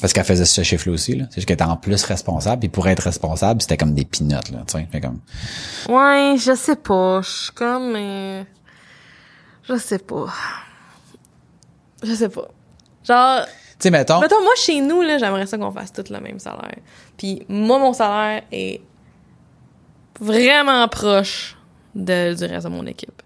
Parce 0.00 0.12
qu'elle 0.12 0.24
faisait 0.24 0.44
ce 0.44 0.62
chiffre-là 0.62 0.92
aussi, 0.92 1.16
là. 1.16 1.24
C'est 1.30 1.36
juste 1.36 1.48
qu'elle 1.48 1.54
était 1.54 1.64
en 1.64 1.76
plus 1.78 2.04
responsable, 2.04 2.60
puis 2.60 2.68
pour 2.68 2.86
être 2.86 3.00
responsable, 3.04 3.62
c'était 3.62 3.78
comme 3.78 3.94
des 3.94 4.04
pinottes, 4.04 4.50
là, 4.50 4.62
tu 4.66 4.78
sais. 4.92 5.00
Comme, 5.00 5.20
Ouais, 5.88 6.34
je 6.38 6.54
sais 6.54 6.76
pas. 6.76 7.22
Je 7.22 7.28
suis 7.30 7.52
comme. 7.52 7.94
euh, 7.96 8.44
Je 9.62 9.76
sais 9.78 9.98
pas. 9.98 10.26
Je 12.02 12.12
sais 12.14 12.28
pas. 12.28 12.48
Genre, 13.04 13.46
tu 13.46 13.52
sais, 13.78 13.90
mettons, 13.90 14.20
mettons, 14.20 14.42
moi, 14.42 14.52
chez 14.56 14.80
nous, 14.82 15.00
là, 15.00 15.16
j'aimerais 15.16 15.46
ça 15.46 15.56
qu'on 15.56 15.70
fasse 15.72 15.92
tous 15.92 16.10
le 16.10 16.20
même 16.20 16.38
salaire. 16.38 16.76
Puis 17.16 17.42
moi, 17.48 17.78
mon 17.78 17.94
salaire 17.94 18.42
est 18.52 18.82
vraiment 20.20 20.86
proche 20.88 21.56
de, 21.94 22.34
du 22.34 22.44
reste 22.44 22.64
de 22.66 22.70
mon 22.70 22.86
équipe. 22.86 23.22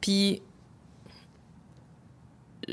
Puis 0.00 0.40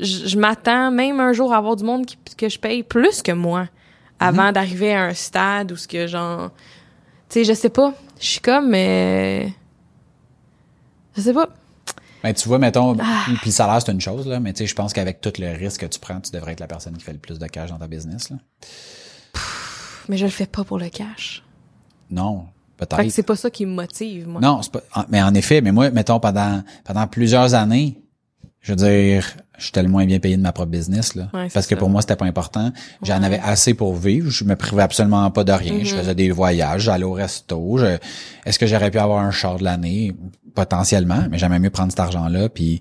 je, 0.00 0.28
je 0.28 0.38
m'attends 0.38 0.90
même 0.90 1.20
un 1.20 1.32
jour 1.32 1.52
à 1.52 1.58
avoir 1.58 1.76
du 1.76 1.84
monde 1.84 2.06
qui- 2.06 2.18
que 2.36 2.48
je 2.48 2.58
paye 2.58 2.82
plus 2.82 3.22
que 3.22 3.32
moi 3.32 3.68
avant 4.18 4.52
d'arriver 4.52 4.92
à 4.94 5.04
un 5.04 5.14
stade 5.14 5.72
où 5.72 5.76
ce 5.76 5.86
que 5.88 6.06
genre 6.06 6.50
tu 7.28 7.34
sais 7.34 7.44
je 7.44 7.52
sais 7.52 7.68
pas 7.70 7.94
je 8.20 8.26
suis 8.26 8.40
comme 8.40 8.72
euh, 8.74 9.46
je 11.16 11.20
sais 11.22 11.32
pas 11.32 11.48
ben, 12.22 12.34
tu 12.34 12.46
vois, 12.48 12.58
mettons, 12.58 12.94
Ah. 13.00 13.22
puis 13.24 13.38
le 13.46 13.50
salaire, 13.50 13.80
c'est 13.80 13.90
une 13.92 14.00
chose, 14.02 14.26
là, 14.26 14.40
mais 14.40 14.52
tu 14.52 14.58
sais, 14.58 14.66
je 14.66 14.74
pense 14.74 14.92
qu'avec 14.92 15.22
tout 15.22 15.32
le 15.38 15.56
risque 15.56 15.80
que 15.80 15.86
tu 15.86 15.98
prends, 15.98 16.20
tu 16.20 16.30
devrais 16.32 16.52
être 16.52 16.60
la 16.60 16.66
personne 16.66 16.94
qui 16.94 17.02
fait 17.02 17.14
le 17.14 17.18
plus 17.18 17.38
de 17.38 17.46
cash 17.46 17.70
dans 17.70 17.78
ta 17.78 17.86
business, 17.86 18.28
là. 18.28 18.36
mais 20.06 20.18
je 20.18 20.26
le 20.26 20.30
fais 20.30 20.44
pas 20.44 20.62
pour 20.62 20.78
le 20.78 20.90
cash 20.90 21.42
Non, 22.10 22.44
fait 22.78 22.84
que 22.86 22.94
peut-être. 22.96 23.10
c'est 23.10 23.22
pas 23.22 23.36
ça 23.36 23.48
qui 23.48 23.64
me 23.64 23.72
motive 23.72 24.28
moi 24.28 24.38
Non, 24.42 24.60
c'est 24.60 24.70
pas, 24.70 24.82
mais 25.08 25.22
en 25.22 25.32
effet, 25.32 25.62
mais 25.62 25.72
moi, 25.72 25.88
mettons, 25.90 26.20
pendant, 26.20 26.62
pendant 26.84 27.06
plusieurs 27.06 27.54
années, 27.54 27.98
je 28.60 28.72
veux 28.72 28.76
dire, 28.76 29.26
j'étais 29.60 29.82
le 29.82 29.88
moins 29.88 30.04
bien 30.06 30.18
payé 30.18 30.36
de 30.36 30.42
ma 30.42 30.52
propre 30.52 30.70
business, 30.70 31.14
là. 31.14 31.28
Ouais, 31.34 31.48
parce 31.52 31.66
que 31.66 31.74
ça. 31.74 31.78
pour 31.78 31.90
moi, 31.90 32.00
c'était 32.00 32.16
pas 32.16 32.24
important. 32.26 32.72
J'en 33.02 33.22
avais 33.22 33.38
assez 33.40 33.74
pour 33.74 33.94
vivre. 33.94 34.30
Je 34.30 34.44
me 34.44 34.56
privais 34.56 34.82
absolument 34.82 35.30
pas 35.30 35.44
de 35.44 35.52
rien. 35.52 35.74
Mm-hmm. 35.74 35.84
Je 35.86 35.94
faisais 35.94 36.14
des 36.14 36.30
voyages, 36.30 36.82
j'allais 36.82 37.04
au 37.04 37.12
resto. 37.12 37.76
Je- 37.78 37.98
Est-ce 38.46 38.58
que 38.58 38.66
j'aurais 38.66 38.90
pu 38.90 38.98
avoir 38.98 39.20
un 39.24 39.30
char 39.30 39.58
de 39.58 39.64
l'année? 39.64 40.14
Potentiellement, 40.54 41.22
mais 41.30 41.38
j'aimais 41.38 41.58
mieux 41.60 41.70
prendre 41.70 41.90
cet 41.92 42.00
argent-là, 42.00 42.48
puis, 42.48 42.80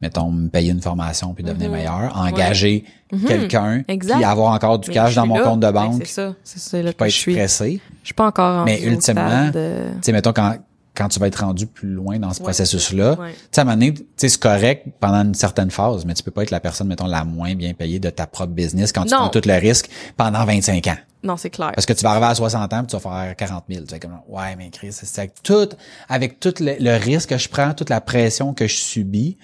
mettons, 0.00 0.30
me 0.30 0.48
payer 0.48 0.70
une 0.72 0.80
formation, 0.80 1.34
puis 1.34 1.44
devenir 1.44 1.70
meilleur, 1.70 2.16
engager 2.16 2.84
quelqu'un, 3.26 3.78
Mm-hmm. 3.78 3.84
Exact. 3.88 4.14
puis 4.14 4.24
avoir 4.24 4.52
encore 4.54 4.78
du 4.78 4.88
Mais 4.88 4.94
cash 4.94 5.10
je 5.10 5.16
dans 5.16 5.22
suis 5.22 5.28
mon 5.28 5.38
là. 5.38 5.44
compte 5.44 5.60
de 5.60 5.70
banque, 5.70 6.02
c'est 6.06 6.12
ça 6.14 6.34
c'est 6.44 6.58
ça 6.60 6.80
là 6.82 6.92
pas 6.92 7.04
que 7.04 7.08
être 7.10 7.14
je 7.14 7.18
suis 7.18 7.32
stressé. 7.34 7.80
je 8.02 8.06
suis 8.06 8.14
pas 8.14 8.26
encore 8.26 8.64
Mais 8.64 8.76
rendu 8.76 8.88
au 8.88 8.92
ultimement, 8.92 9.46
de- 9.48 9.86
Tu 9.96 9.98
sais, 10.02 10.12
mettons, 10.12 10.32
quand, 10.32 10.54
quand 11.00 11.08
tu 11.08 11.18
vas 11.18 11.26
être 11.28 11.40
rendu 11.44 11.66
plus 11.66 11.88
loin 11.94 12.18
dans 12.18 12.32
ce 12.34 12.40
processus-là, 12.42 13.18
Ouais. 13.18 13.32
tu 13.32 13.38
sais, 13.52 13.60
à 13.60 13.62
un 13.62 13.64
moment 13.64 13.76
donné, 13.78 13.94
c'est 14.16 14.38
correct 14.38 14.86
pendant 15.00 15.22
une 15.24 15.34
certaine 15.34 15.70
phase, 15.70 16.04
mais 16.04 16.12
tu 16.14 16.22
peux 16.22 16.30
pas 16.30 16.42
être 16.42 16.50
la 16.50 16.60
personne, 16.60 16.88
mettons, 16.88 17.06
la 17.06 17.24
moins 17.24 17.54
bien 17.54 17.72
payée 17.74 17.98
de 17.98 18.10
ta 18.10 18.26
propre 18.26 18.52
business 18.52 18.92
quand 18.92 19.04
tu 19.04 19.12
Non. 19.12 19.20
prends 19.20 19.28
tout 19.30 19.40
le 19.46 19.54
risque 19.54 19.88
pendant 20.16 20.44
25 20.44 20.86
ans. 20.88 20.96
non 21.22 21.36
c'est 21.36 21.50
clair 21.50 21.72
Parce 21.74 21.86
que 21.86 21.92
tu 21.94 22.02
vas 22.02 22.10
arriver 22.12 22.26
à 22.26 22.34
60 22.34 22.72
ans 22.72 22.78
puis 22.84 22.86
tu 22.88 22.96
vas 22.96 23.24
faire 23.24 23.36
40 23.36 23.64
000. 23.68 23.84
Tu 23.86 23.92
vas 23.92 23.98
comme, 23.98 24.18
ouais, 24.28 24.56
mais 24.56 24.70
Chris, 24.70 24.92
c'est 24.92 25.18
avec 25.18 25.42
tout, 25.42 25.68
avec 26.08 26.38
tout 26.40 26.54
le, 26.60 26.76
le 26.78 26.96
risque 27.02 27.30
que 27.30 27.38
je 27.38 27.48
prends, 27.48 27.72
toute 27.74 27.90
la 27.90 28.00
pression 28.00 28.52
que 28.54 28.66
je 28.66 28.76
subis, 28.76 29.36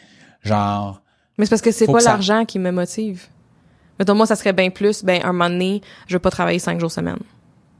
genre, 0.42 1.00
Mais 1.38 1.44
c'est 1.46 1.50
parce 1.50 1.62
que 1.62 1.70
c'est 1.72 1.86
pas 1.86 2.00
ça- 2.00 2.10
l'argent 2.12 2.44
qui 2.44 2.58
me 2.58 2.70
motive. 2.70 3.26
Mettons, 3.98 4.14
moi, 4.14 4.26
ça 4.26 4.36
serait 4.36 4.52
bien 4.52 4.68
plus, 4.70 5.04
ben, 5.04 5.22
un 5.24 5.32
moment 5.32 5.48
donné, 5.48 5.80
je 6.06 6.14
veux 6.14 6.18
pas 6.18 6.30
travailler 6.30 6.58
cinq 6.58 6.78
jours 6.80 6.90
semaine. 6.92 7.18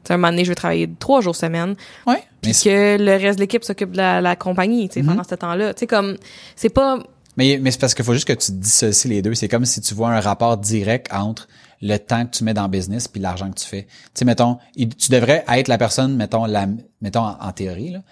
T'sais, 0.07 0.15
un 0.15 0.19
moment 0.19 0.31
donné, 0.31 0.45
je 0.45 0.51
veux 0.51 0.55
travailler 0.55 0.89
trois 0.99 1.21
jours 1.21 1.35
semaine. 1.37 1.75
ouais. 2.07 2.23
Puis 2.41 2.53
que 2.53 2.97
le 2.97 3.11
reste 3.13 3.39
de 3.39 3.43
l'équipe 3.43 3.65
s'occupe 3.65 3.91
de 3.91 3.97
la, 3.97 4.21
la 4.21 4.37
compagnie, 4.37 4.89
tu 4.89 5.01
sais, 5.01 5.07
pendant 5.07 5.25
ce 5.25 5.35
temps-là. 5.35 5.75
Tu 5.75 5.81
sais, 5.81 5.87
comme, 5.89 6.17
c'est 6.55 6.69
pas, 6.69 6.99
mais, 7.37 7.59
mais 7.61 7.73
c'est 7.73 7.81
parce 7.81 7.93
qu'il 7.93 8.05
faut 8.05 8.15
juste 8.15 8.29
que 8.29 8.33
tu 8.33 8.53
dissocies 8.53 9.09
les 9.09 9.21
deux. 9.21 9.35
C'est 9.35 9.49
comme 9.49 9.65
si 9.65 9.81
tu 9.81 9.95
vois 9.95 10.11
un 10.11 10.21
rapport 10.21 10.57
direct 10.57 11.13
entre 11.13 11.49
le 11.83 11.97
temps 11.99 12.25
que 12.25 12.31
tu 12.31 12.45
mets 12.45 12.55
dans 12.55 12.63
le 12.63 12.69
business 12.69 13.09
puis 13.09 13.21
l'argent 13.21 13.51
que 13.51 13.59
tu 13.59 13.67
fais. 13.67 13.83
Tu 13.83 13.91
sais, 14.15 14.25
mettons, 14.25 14.59
il- 14.77 14.95
tu 14.95 15.11
devrais 15.11 15.45
être 15.49 15.67
la 15.69 15.77
personne, 15.77 16.15
mettons, 16.17 16.45
la, 16.47 16.67
mettons 17.03 17.21
en, 17.25 17.37
en 17.41 17.53
théorie, 17.53 17.91
là, 17.91 18.03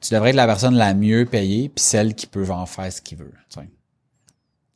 tu 0.00 0.12
devrais 0.12 0.30
être 0.30 0.36
la 0.36 0.46
personne 0.46 0.74
la 0.74 0.92
mieux 0.92 1.24
payée 1.24 1.68
puis 1.68 1.82
celle 1.84 2.14
qui 2.14 2.26
peut 2.26 2.44
en 2.50 2.66
faire 2.66 2.92
ce 2.92 3.00
qu'il 3.00 3.16
veut. 3.18 3.32
tu 3.48 3.60
sais. 3.60 3.68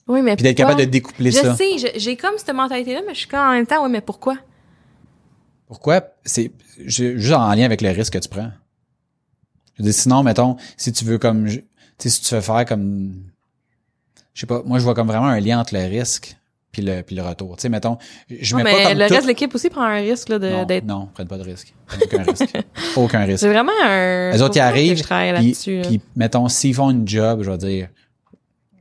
Oui, 0.07 0.23
mais 0.23 0.37
Puis 0.37 0.45
d'être 0.45 0.57
capable 0.57 0.79
de 0.81 0.85
découpler 0.87 1.31
Je 1.33 1.37
ça. 1.39 1.55
sais, 1.57 1.77
je- 1.77 1.99
j'ai 1.99 2.17
comme 2.17 2.35
cette 2.39 2.55
mentalité-là, 2.55 3.01
mais 3.07 3.13
je 3.15 3.19
suis 3.19 3.29
comme 3.29 3.41
en 3.41 3.51
même 3.51 3.67
temps, 3.67 3.85
oui, 3.85 3.91
mais 3.91 4.01
pourquoi? 4.01 4.37
Pourquoi? 5.69 6.03
C'est 6.25 6.51
juste 6.85 7.33
en 7.35 7.53
lien 7.55 7.65
avec 7.65 7.81
le 7.83 7.91
risque 7.91 8.15
que 8.15 8.19
tu 8.19 8.29
prends. 8.29 8.51
Je 9.77 9.83
veux 9.83 9.91
dire, 9.91 9.95
sinon, 9.95 10.23
mettons, 10.23 10.57
si 10.77 10.93
tu 10.93 11.05
veux 11.05 11.19
comme, 11.19 11.47
tu 11.49 11.63
sais, 11.99 12.09
si 12.09 12.23
tu 12.23 12.35
veux 12.35 12.41
faire 12.41 12.65
comme, 12.65 13.15
je 14.35 14.41
sais 14.41 14.47
pas, 14.47 14.63
moi 14.65 14.79
je 14.79 14.85
vois 14.85 14.95
comme 14.95 15.07
vraiment 15.09 15.27
un 15.29 15.39
lien 15.41 15.61
entre 15.61 15.75
le 15.75 15.85
risque 15.87 16.37
puis 16.73 16.83
le 16.83 17.03
puis 17.03 17.15
le 17.17 17.23
retour. 17.23 17.57
Tu 17.57 17.63
sais, 17.63 17.69
mettons, 17.69 17.97
je 18.29 18.57
mets 18.57 18.63
Non, 18.65 18.71
pas 18.71 18.77
mais 18.77 18.85
comme 18.91 18.99
le 18.99 19.07
tout- 19.09 19.15
reste 19.15 19.27
de 19.27 19.29
l'équipe 19.29 19.55
aussi 19.55 19.71
prend 19.71 19.83
un 19.83 19.97
risque 19.97 20.29
là, 20.31 20.39
de- 20.39 20.51
non, 20.51 20.65
d'être. 20.65 20.85
non, 20.85 21.07
prennent 21.15 21.29
pas 21.29 21.39
de 21.39 21.45
risque. 21.45 21.75
Aucun 22.03 22.23
risque. 22.25 22.53
Aucun 22.97 23.25
risque. 23.25 23.41
C'est 23.41 23.49
vraiment 23.53 23.73
un. 23.85 24.33
Les 24.33 24.43
autres, 24.43 24.57
ils 24.57 24.61
arrivent, 24.61 25.03
Puis, 25.85 26.01
mettons, 26.17 26.49
s'ils 26.49 26.75
font 26.75 26.91
une 26.91 27.07
job, 27.07 27.43
je 27.43 27.51
vais 27.51 27.59
dire, 27.59 27.89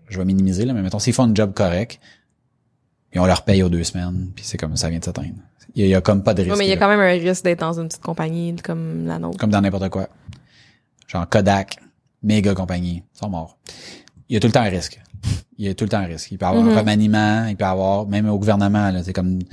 je 0.09 0.17
vais 0.17 0.25
minimiser, 0.25 0.65
là, 0.65 0.73
mais 0.73 0.81
mettons, 0.81 0.99
s'ils 0.99 1.13
font 1.13 1.27
une 1.27 1.35
job 1.35 1.53
correct, 1.53 1.99
puis 3.11 3.19
on 3.19 3.25
leur 3.25 3.43
paye 3.43 3.61
aux 3.63 3.69
deux 3.69 3.83
semaines, 3.83 4.31
puis 4.35 4.43
c'est 4.45 4.57
comme 4.57 4.75
ça 4.77 4.89
vient 4.89 4.99
de 4.99 5.05
s'atteindre. 5.05 5.35
Il 5.75 5.85
y, 5.85 5.89
y 5.89 5.95
a 5.95 6.01
comme 6.01 6.23
pas 6.23 6.33
de 6.33 6.41
risque. 6.41 6.53
Ouais, 6.53 6.57
mais 6.59 6.65
il 6.65 6.69
y 6.69 6.71
a 6.71 6.75
là. 6.75 6.79
quand 6.81 6.89
même 6.89 6.99
un 6.99 7.11
risque 7.21 7.43
d'être 7.43 7.59
dans 7.59 7.79
une 7.79 7.87
petite 7.87 8.01
compagnie 8.01 8.55
comme 8.63 9.05
la 9.05 9.19
nôtre. 9.19 9.37
Comme 9.37 9.51
dans 9.51 9.61
n'importe 9.61 9.89
quoi. 9.89 10.07
Genre 11.07 11.27
Kodak, 11.29 11.77
méga 12.23 12.53
compagnie, 12.53 13.03
ils 13.13 13.17
sont 13.19 13.29
morts. 13.29 13.57
Il 14.29 14.33
y 14.33 14.37
a 14.37 14.39
tout 14.39 14.47
le 14.47 14.53
temps 14.53 14.61
un 14.61 14.69
risque. 14.69 14.99
Il 15.57 15.65
y 15.65 15.69
a 15.69 15.73
tout 15.73 15.85
le 15.85 15.89
temps 15.89 15.99
un 15.99 16.05
risque. 16.05 16.31
Il 16.31 16.37
peut 16.37 16.45
y 16.45 16.49
avoir 16.49 16.63
Mhm. 16.63 16.71
un 16.71 16.79
remaniement, 16.79 17.45
il 17.47 17.55
peut 17.55 17.63
y 17.63 17.67
avoir, 17.67 18.07
même 18.07 18.27
au 18.29 18.37
gouvernement, 18.37 18.91
là, 18.91 19.01
c'est 19.03 19.13
comme, 19.13 19.39
tu 19.39 19.47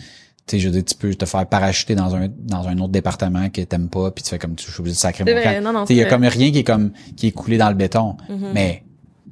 sais, 0.47 0.59
je 0.59 0.69
veux 0.69 0.73
dire, 0.73 0.85
tu 0.85 0.95
peux 0.97 1.15
te 1.15 1.25
faire 1.25 1.47
parachuter 1.47 1.95
dans 1.95 2.15
un, 2.15 2.29
dans 2.29 2.67
un 2.69 2.77
autre 2.79 2.93
département 2.93 3.49
que 3.51 3.61
t'aimes 3.63 3.89
pas, 3.89 4.11
puis 4.11 4.23
tu 4.25 4.31
fais 4.31 4.39
comme, 4.39 4.55
tu 4.57 4.71
suis 4.71 4.81
obligé 4.81 4.95
de 4.95 4.99
sacrer 4.99 5.25
mon 5.25 5.43
camp. 5.43 5.63
non, 5.63 5.73
non, 5.73 5.85
il 5.89 5.97
y 5.97 6.03
a 6.03 6.07
comme 6.07 6.25
rien 6.25 6.51
qui 6.51 6.59
est 6.59 6.65
comme, 6.65 6.93
qui 7.17 7.29
est 7.29 7.33
coulé 7.33 7.57
dans 7.57 7.69
le 7.69 7.75
béton. 7.75 8.17
Mhm. 8.29 8.51
Mais, 8.53 8.85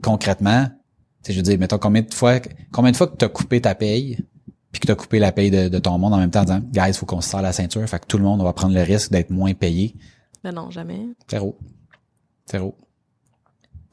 concrètement, 0.03 0.67
tu 0.67 0.73
sais, 1.29 1.33
je 1.33 1.39
veux 1.39 1.43
dire, 1.43 1.59
mettons, 1.59 1.79
combien 1.79 2.03
de 2.03 2.15
fois, 2.15 2.39
combien 2.73 2.91
de 2.93 2.97
fois 2.97 3.07
que 3.09 3.17
t'as 3.17 3.29
coupé 3.29 3.61
ta 3.61 3.75
paye, 3.75 4.19
puis 4.73 4.81
que 4.81 4.87
t'as 4.87 4.95
coupé 4.95 5.19
la 5.19 5.31
paye 5.33 5.51
de, 5.51 5.69
de 5.69 5.79
ton 5.79 5.99
monde 5.99 6.15
en 6.15 6.19
même 6.19 6.31
temps 6.31 6.41
en 6.41 6.45
disant, 6.45 6.61
guys, 6.73 6.95
faut 6.95 7.07
qu'on 7.07 7.21
se 7.21 7.29
serre 7.29 7.43
la 7.43 7.53
ceinture, 7.53 7.87
fait 7.89 7.99
que 8.01 8.07
tout 8.07 8.19
le 8.19 8.25
monde 8.25 8.43
va 8.43 8.53
prendre 8.53 8.75
le 8.75 8.83
risque 8.83 9.11
d'être 9.13 9.31
moins 9.31 9.53
payé. 9.55 9.95
Ben 10.43 10.53
non, 10.53 10.71
jamais. 10.71 11.01
Zéro. 11.31 11.57
Zéro. 12.51 12.75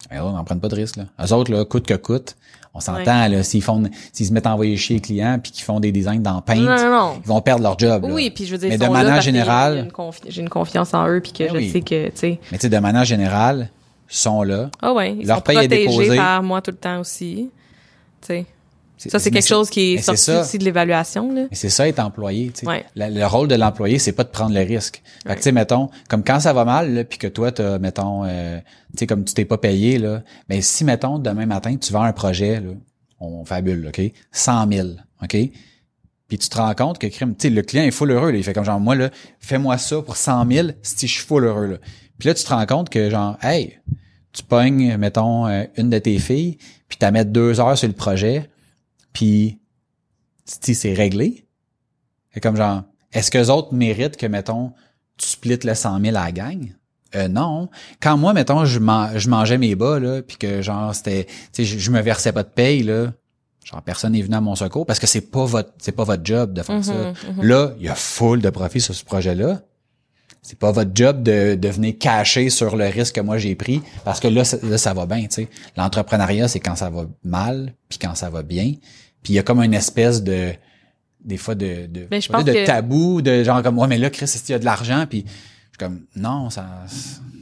Mais 0.09 0.17
là, 0.17 0.25
on 0.25 0.31
n'en 0.31 0.43
prennent 0.43 0.61
pas 0.61 0.69
de 0.69 0.75
risque, 0.75 0.95
là. 0.95 1.05
Eux 1.23 1.33
autres, 1.33 1.51
là, 1.51 1.65
coûte 1.65 1.85
que 1.85 1.93
coûte, 1.93 2.35
on 2.73 2.79
s'entend, 2.79 3.27
là, 3.27 3.43
s'ils 3.43 3.61
font, 3.61 3.83
s'ils 4.13 4.27
se 4.27 4.33
mettent 4.33 4.45
à 4.47 4.53
envoyer 4.53 4.77
chier 4.77 4.95
les 4.95 5.01
clients 5.01 5.37
puis 5.41 5.51
qu'ils 5.51 5.63
font 5.65 5.79
des 5.79 5.91
designs 5.91 6.21
dans 6.21 6.41
Paint, 6.41 6.55
Non, 6.55 6.75
non, 6.77 6.89
non. 6.91 7.13
ils 7.23 7.27
vont 7.27 7.41
perdre 7.41 7.61
leur 7.63 7.77
job, 7.77 8.03
là. 8.07 8.13
Oui, 8.13 8.29
puis 8.29 8.45
je 8.45 8.51
veux 8.53 8.57
dire, 8.57 8.69
Mais 8.69 8.77
de 8.77 8.87
manière 8.87 9.21
générale- 9.21 9.75
j'ai 9.75 9.83
une 9.83 9.91
confi- 9.91 10.21
J'ai 10.29 10.41
une 10.41 10.49
confiance 10.49 10.93
en 10.93 11.07
eux, 11.07 11.19
puis 11.19 11.33
que 11.33 11.51
Ben 11.51 11.61
je 11.65 11.71
sais 11.71 11.81
que, 11.81 12.09
tu 12.09 12.17
sais. 12.17 12.39
Mais 12.51 12.57
tu 12.57 12.61
sais, 12.63 12.69
de 12.69 12.77
manière 12.79 13.03
générale, 13.05 13.69
ils 14.09 14.15
sont 14.15 14.41
là. 14.43 14.69
Ah 14.81 14.93
ouais, 14.93 15.15
ils 15.19 15.27
Leur 15.27 15.37
sont 15.37 15.43
paye 15.43 15.57
est 15.57 15.67
protégés 15.67 15.87
déposée. 15.87 16.15
par 16.17 16.41
moi 16.43 16.61
tout 16.61 16.71
le 16.71 16.77
temps 16.77 16.99
aussi. 16.99 17.51
Tu 18.21 18.27
sais. 18.27 18.45
Ça, 19.07 19.19
c'est 19.19 19.31
quelque 19.31 19.47
chose 19.47 19.69
qui 19.69 19.93
est 19.93 20.01
sorti 20.01 20.31
aussi 20.31 20.57
de 20.57 20.65
l'évaluation. 20.65 21.31
Mais 21.31 21.47
c'est 21.53 21.69
ça 21.69 21.87
être 21.87 21.99
employé, 21.99 22.51
tu. 22.51 22.65
Ouais. 22.65 22.85
Le, 22.95 23.07
le 23.09 23.25
rôle 23.25 23.47
de 23.47 23.55
l'employé, 23.55 23.97
c'est 23.97 24.11
pas 24.11 24.25
de 24.25 24.29
prendre 24.29 24.53
le 24.53 24.61
risque. 24.61 25.01
Fait 25.25 25.33
que 25.33 25.37
tu 25.37 25.43
sais, 25.43 25.51
mettons, 25.51 25.89
comme 26.09 26.23
quand 26.23 26.41
ça 26.41 26.51
va 26.51 26.65
mal, 26.65 27.05
puis 27.07 27.17
que 27.17 27.27
toi, 27.27 27.51
t'as, 27.51 27.79
mettons, 27.79 28.25
euh, 28.25 28.59
tu 28.91 28.99
sais, 28.99 29.07
comme 29.07 29.23
tu 29.23 29.33
t'es 29.33 29.45
pas 29.45 29.57
payé, 29.57 29.97
là, 29.97 30.23
mais 30.49 30.61
si, 30.61 30.83
mettons, 30.83 31.17
demain 31.17 31.45
matin, 31.45 31.75
tu 31.77 31.93
vends 31.93 32.03
un 32.03 32.13
projet, 32.13 32.59
là, 32.59 32.71
on 33.19 33.45
fabule, 33.45 33.87
OK, 33.87 34.01
100 34.31 34.71
000, 34.71 34.87
OK, 35.23 35.37
puis 36.27 36.37
tu 36.37 36.49
te 36.49 36.57
rends 36.57 36.73
compte 36.75 36.99
que, 36.99 37.07
crime, 37.07 37.35
tu 37.35 37.47
sais, 37.47 37.53
le 37.53 37.61
client 37.61 37.83
est 37.83 37.91
full 37.91 38.11
heureux, 38.11 38.31
là, 38.31 38.37
il 38.37 38.43
fait 38.43 38.53
comme 38.53 38.65
genre, 38.65 38.79
moi, 38.79 38.95
là, 38.95 39.09
fais-moi 39.39 39.77
ça 39.77 40.01
pour 40.01 40.17
100 40.17 40.51
000 40.51 40.67
si 40.81 41.07
je 41.07 41.13
suis 41.13 41.25
full 41.25 41.45
heureux, 41.45 41.67
là. 41.67 41.77
Puis 42.17 42.27
là, 42.27 42.33
tu 42.33 42.43
te 42.43 42.49
rends 42.49 42.65
compte 42.65 42.89
que, 42.89 43.09
genre, 43.09 43.37
hey, 43.41 43.79
tu 44.33 44.43
pognes, 44.43 44.97
mettons, 44.97 45.47
euh, 45.47 45.63
une 45.77 45.89
de 45.89 45.99
tes 45.99 46.19
filles, 46.19 46.57
puis 46.87 46.97
t'as 46.97 47.11
mettre 47.11 47.31
deux 47.31 47.59
heures 47.59 47.77
sur 47.77 47.87
le 47.87 47.93
projet, 47.93 48.49
puis 49.13 49.59
si 50.45 50.75
c'est 50.75 50.93
réglé. 50.93 51.45
C'est 52.33 52.39
comme 52.39 52.55
genre, 52.55 52.83
est-ce 53.11 53.31
que 53.31 53.37
les 53.37 53.49
autres 53.49 53.73
méritent 53.73 54.17
que, 54.17 54.25
mettons, 54.25 54.71
tu 55.17 55.27
splits 55.27 55.59
le 55.63 55.73
100 55.75 55.99
000 56.01 56.15
à 56.17 56.25
la 56.25 56.31
gang? 56.31 56.73
Euh, 57.15 57.27
non. 57.27 57.69
Quand 58.01 58.17
moi, 58.17 58.33
mettons, 58.33 58.65
je, 58.65 58.79
man- 58.79 59.17
je 59.17 59.29
mangeais 59.29 59.57
mes 59.57 59.75
bas, 59.75 59.99
là, 59.99 60.21
puis 60.21 60.37
que 60.37 60.61
genre, 60.61 60.93
c'était, 60.93 61.25
tu 61.25 61.33
sais, 61.53 61.65
je, 61.65 61.79
je 61.79 61.91
me 61.91 61.99
versais 62.01 62.31
pas 62.31 62.43
de 62.43 62.49
paye, 62.49 62.83
là, 62.83 63.11
genre, 63.65 63.81
personne 63.81 64.13
n'est 64.13 64.21
venu 64.21 64.35
à 64.35 64.41
mon 64.41 64.55
secours 64.55 64.85
parce 64.85 64.99
que 64.99 65.07
c'est 65.07 65.21
pas 65.31 65.45
votre, 65.45 65.71
c'est 65.79 65.91
pas 65.91 66.03
votre 66.03 66.23
job 66.23 66.53
de 66.53 66.61
faire 66.61 66.83
ça. 66.83 66.93
Mhm, 66.93 67.41
Là, 67.43 67.73
il 67.79 67.85
y 67.85 67.89
a 67.89 67.95
full 67.95 68.41
de 68.41 68.49
profit 68.51 68.79
sur 68.81 68.93
ce 68.93 69.03
projet-là. 69.03 69.61
C'est 70.41 70.57
pas 70.57 70.71
votre 70.71 70.91
job 70.95 71.21
de, 71.21 71.55
de 71.55 71.67
venir 71.69 71.95
cacher 71.99 72.49
sur 72.49 72.75
le 72.75 72.85
risque 72.87 73.15
que 73.15 73.21
moi 73.21 73.37
j'ai 73.37 73.55
pris 73.55 73.81
parce 74.05 74.19
que 74.19 74.27
là, 74.27 74.43
ça- 74.43 74.57
là, 74.63 74.77
ça 74.77 74.93
va 74.93 75.05
bien, 75.05 75.21
tu 75.23 75.27
sais. 75.31 75.47
L'entrepreneuriat, 75.77 76.47
c'est 76.47 76.59
quand 76.59 76.75
ça 76.75 76.89
va 76.89 77.05
mal, 77.23 77.73
puis 77.89 77.99
quand 77.99 78.15
ça 78.15 78.29
va 78.29 78.41
bien. 78.41 78.73
Puis 79.21 79.33
il 79.33 79.35
y 79.35 79.39
a 79.39 79.43
comme 79.43 79.61
une 79.61 79.73
espèce 79.73 80.23
de 80.23 80.51
des 81.23 81.37
fois 81.37 81.55
de 81.55 81.85
de, 81.87 82.05
Ben, 82.09 82.21
je 82.21 82.29
pas 82.29 82.37
pense 82.37 82.45
de 82.45 82.53
que- 82.53 82.65
tabou 82.65 83.21
de 83.21 83.43
genre 83.43 83.61
comme 83.61 83.77
ouais 83.77 83.87
mais 83.87 83.97
là 83.97 84.09
Chris 84.09 84.25
qu'il 84.43 84.51
y 84.51 84.55
a 84.55 84.59
de 84.59 84.65
l'argent? 84.65 85.05
Puis 85.09 85.25
je 85.27 85.31
suis 85.31 85.77
comme 85.77 86.01
non 86.15 86.49
ça 86.49 86.65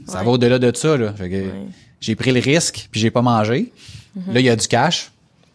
ça 0.07 0.19
Ouais. 0.19 0.25
va 0.25 0.31
au-delà 0.31 0.57
de 0.57 0.75
ça 0.75 0.97
là 0.97 1.13
Ouais. 1.19 1.45
j'ai 2.01 2.15
pris 2.15 2.31
le 2.31 2.39
risque 2.39 2.87
puis 2.91 2.99
j'ai 2.99 3.11
pas 3.11 3.21
mangé 3.21 3.71
Mhm. 4.15 4.33
là 4.33 4.39
il 4.39 4.45
y 4.47 4.49
a 4.49 4.55
du 4.55 4.67
cash 4.67 5.11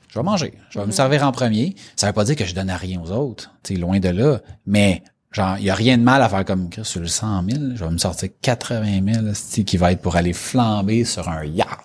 je 0.09 0.19
vais 0.19 0.23
manger 0.23 0.53
je 0.71 0.79
vais 0.79 0.87
me 0.87 0.93
servir 0.93 1.25
en 1.27 1.33
premier 1.33 1.75
ça 1.97 2.07
veut 2.07 2.13
pas 2.13 2.23
dire 2.25 2.37
que 2.37 2.45
je 2.45 2.55
donne 2.55 2.71
à 2.71 2.77
rien 2.77 3.01
aux 3.03 3.11
autres 3.11 3.51
tu 3.65 3.75
sais 3.75 3.81
loin 3.81 3.99
de 3.99 4.09
là 4.11 4.41
mais 4.67 5.03
genre 5.33 5.57
il 5.59 5.65
y 5.65 5.71
a 5.71 5.75
rien 5.75 5.99
de 5.99 6.03
mal 6.03 6.23
à 6.23 6.29
faire 6.29 6.45
comme 6.45 6.69
sur 6.83 7.01
le 7.01 7.09
100 7.09 7.45
000 7.49 7.63
je 7.75 7.85
vais 7.85 7.91
me 7.91 7.99
sortir 7.99 8.29
80 8.41 9.01
000 9.15 9.27
esti, 9.29 9.65
qui 9.65 9.77
va 9.77 9.93
être 9.93 10.03
pour 10.03 10.17
aller 10.17 10.33
flamber 10.33 11.05
sur 11.05 11.29
un 11.29 11.45
yacht. 11.45 11.81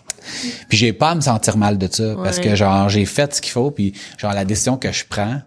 Puis 0.67 0.77
j'ai 0.77 0.93
pas 0.93 1.11
à 1.11 1.15
me 1.15 1.21
sentir 1.21 1.57
mal 1.57 1.77
de 1.77 1.87
ça 1.89 2.15
parce 2.21 2.39
que 2.39 2.55
genre 2.55 2.89
j'ai 2.89 3.05
fait 3.05 3.33
ce 3.33 3.41
qu'il 3.41 3.53
faut 3.53 3.71
puis 3.71 3.93
genre 4.17 4.33
la 4.33 4.45
décision 4.45 4.77
que 4.77 4.91
je 4.91 5.05
prends 5.07 5.41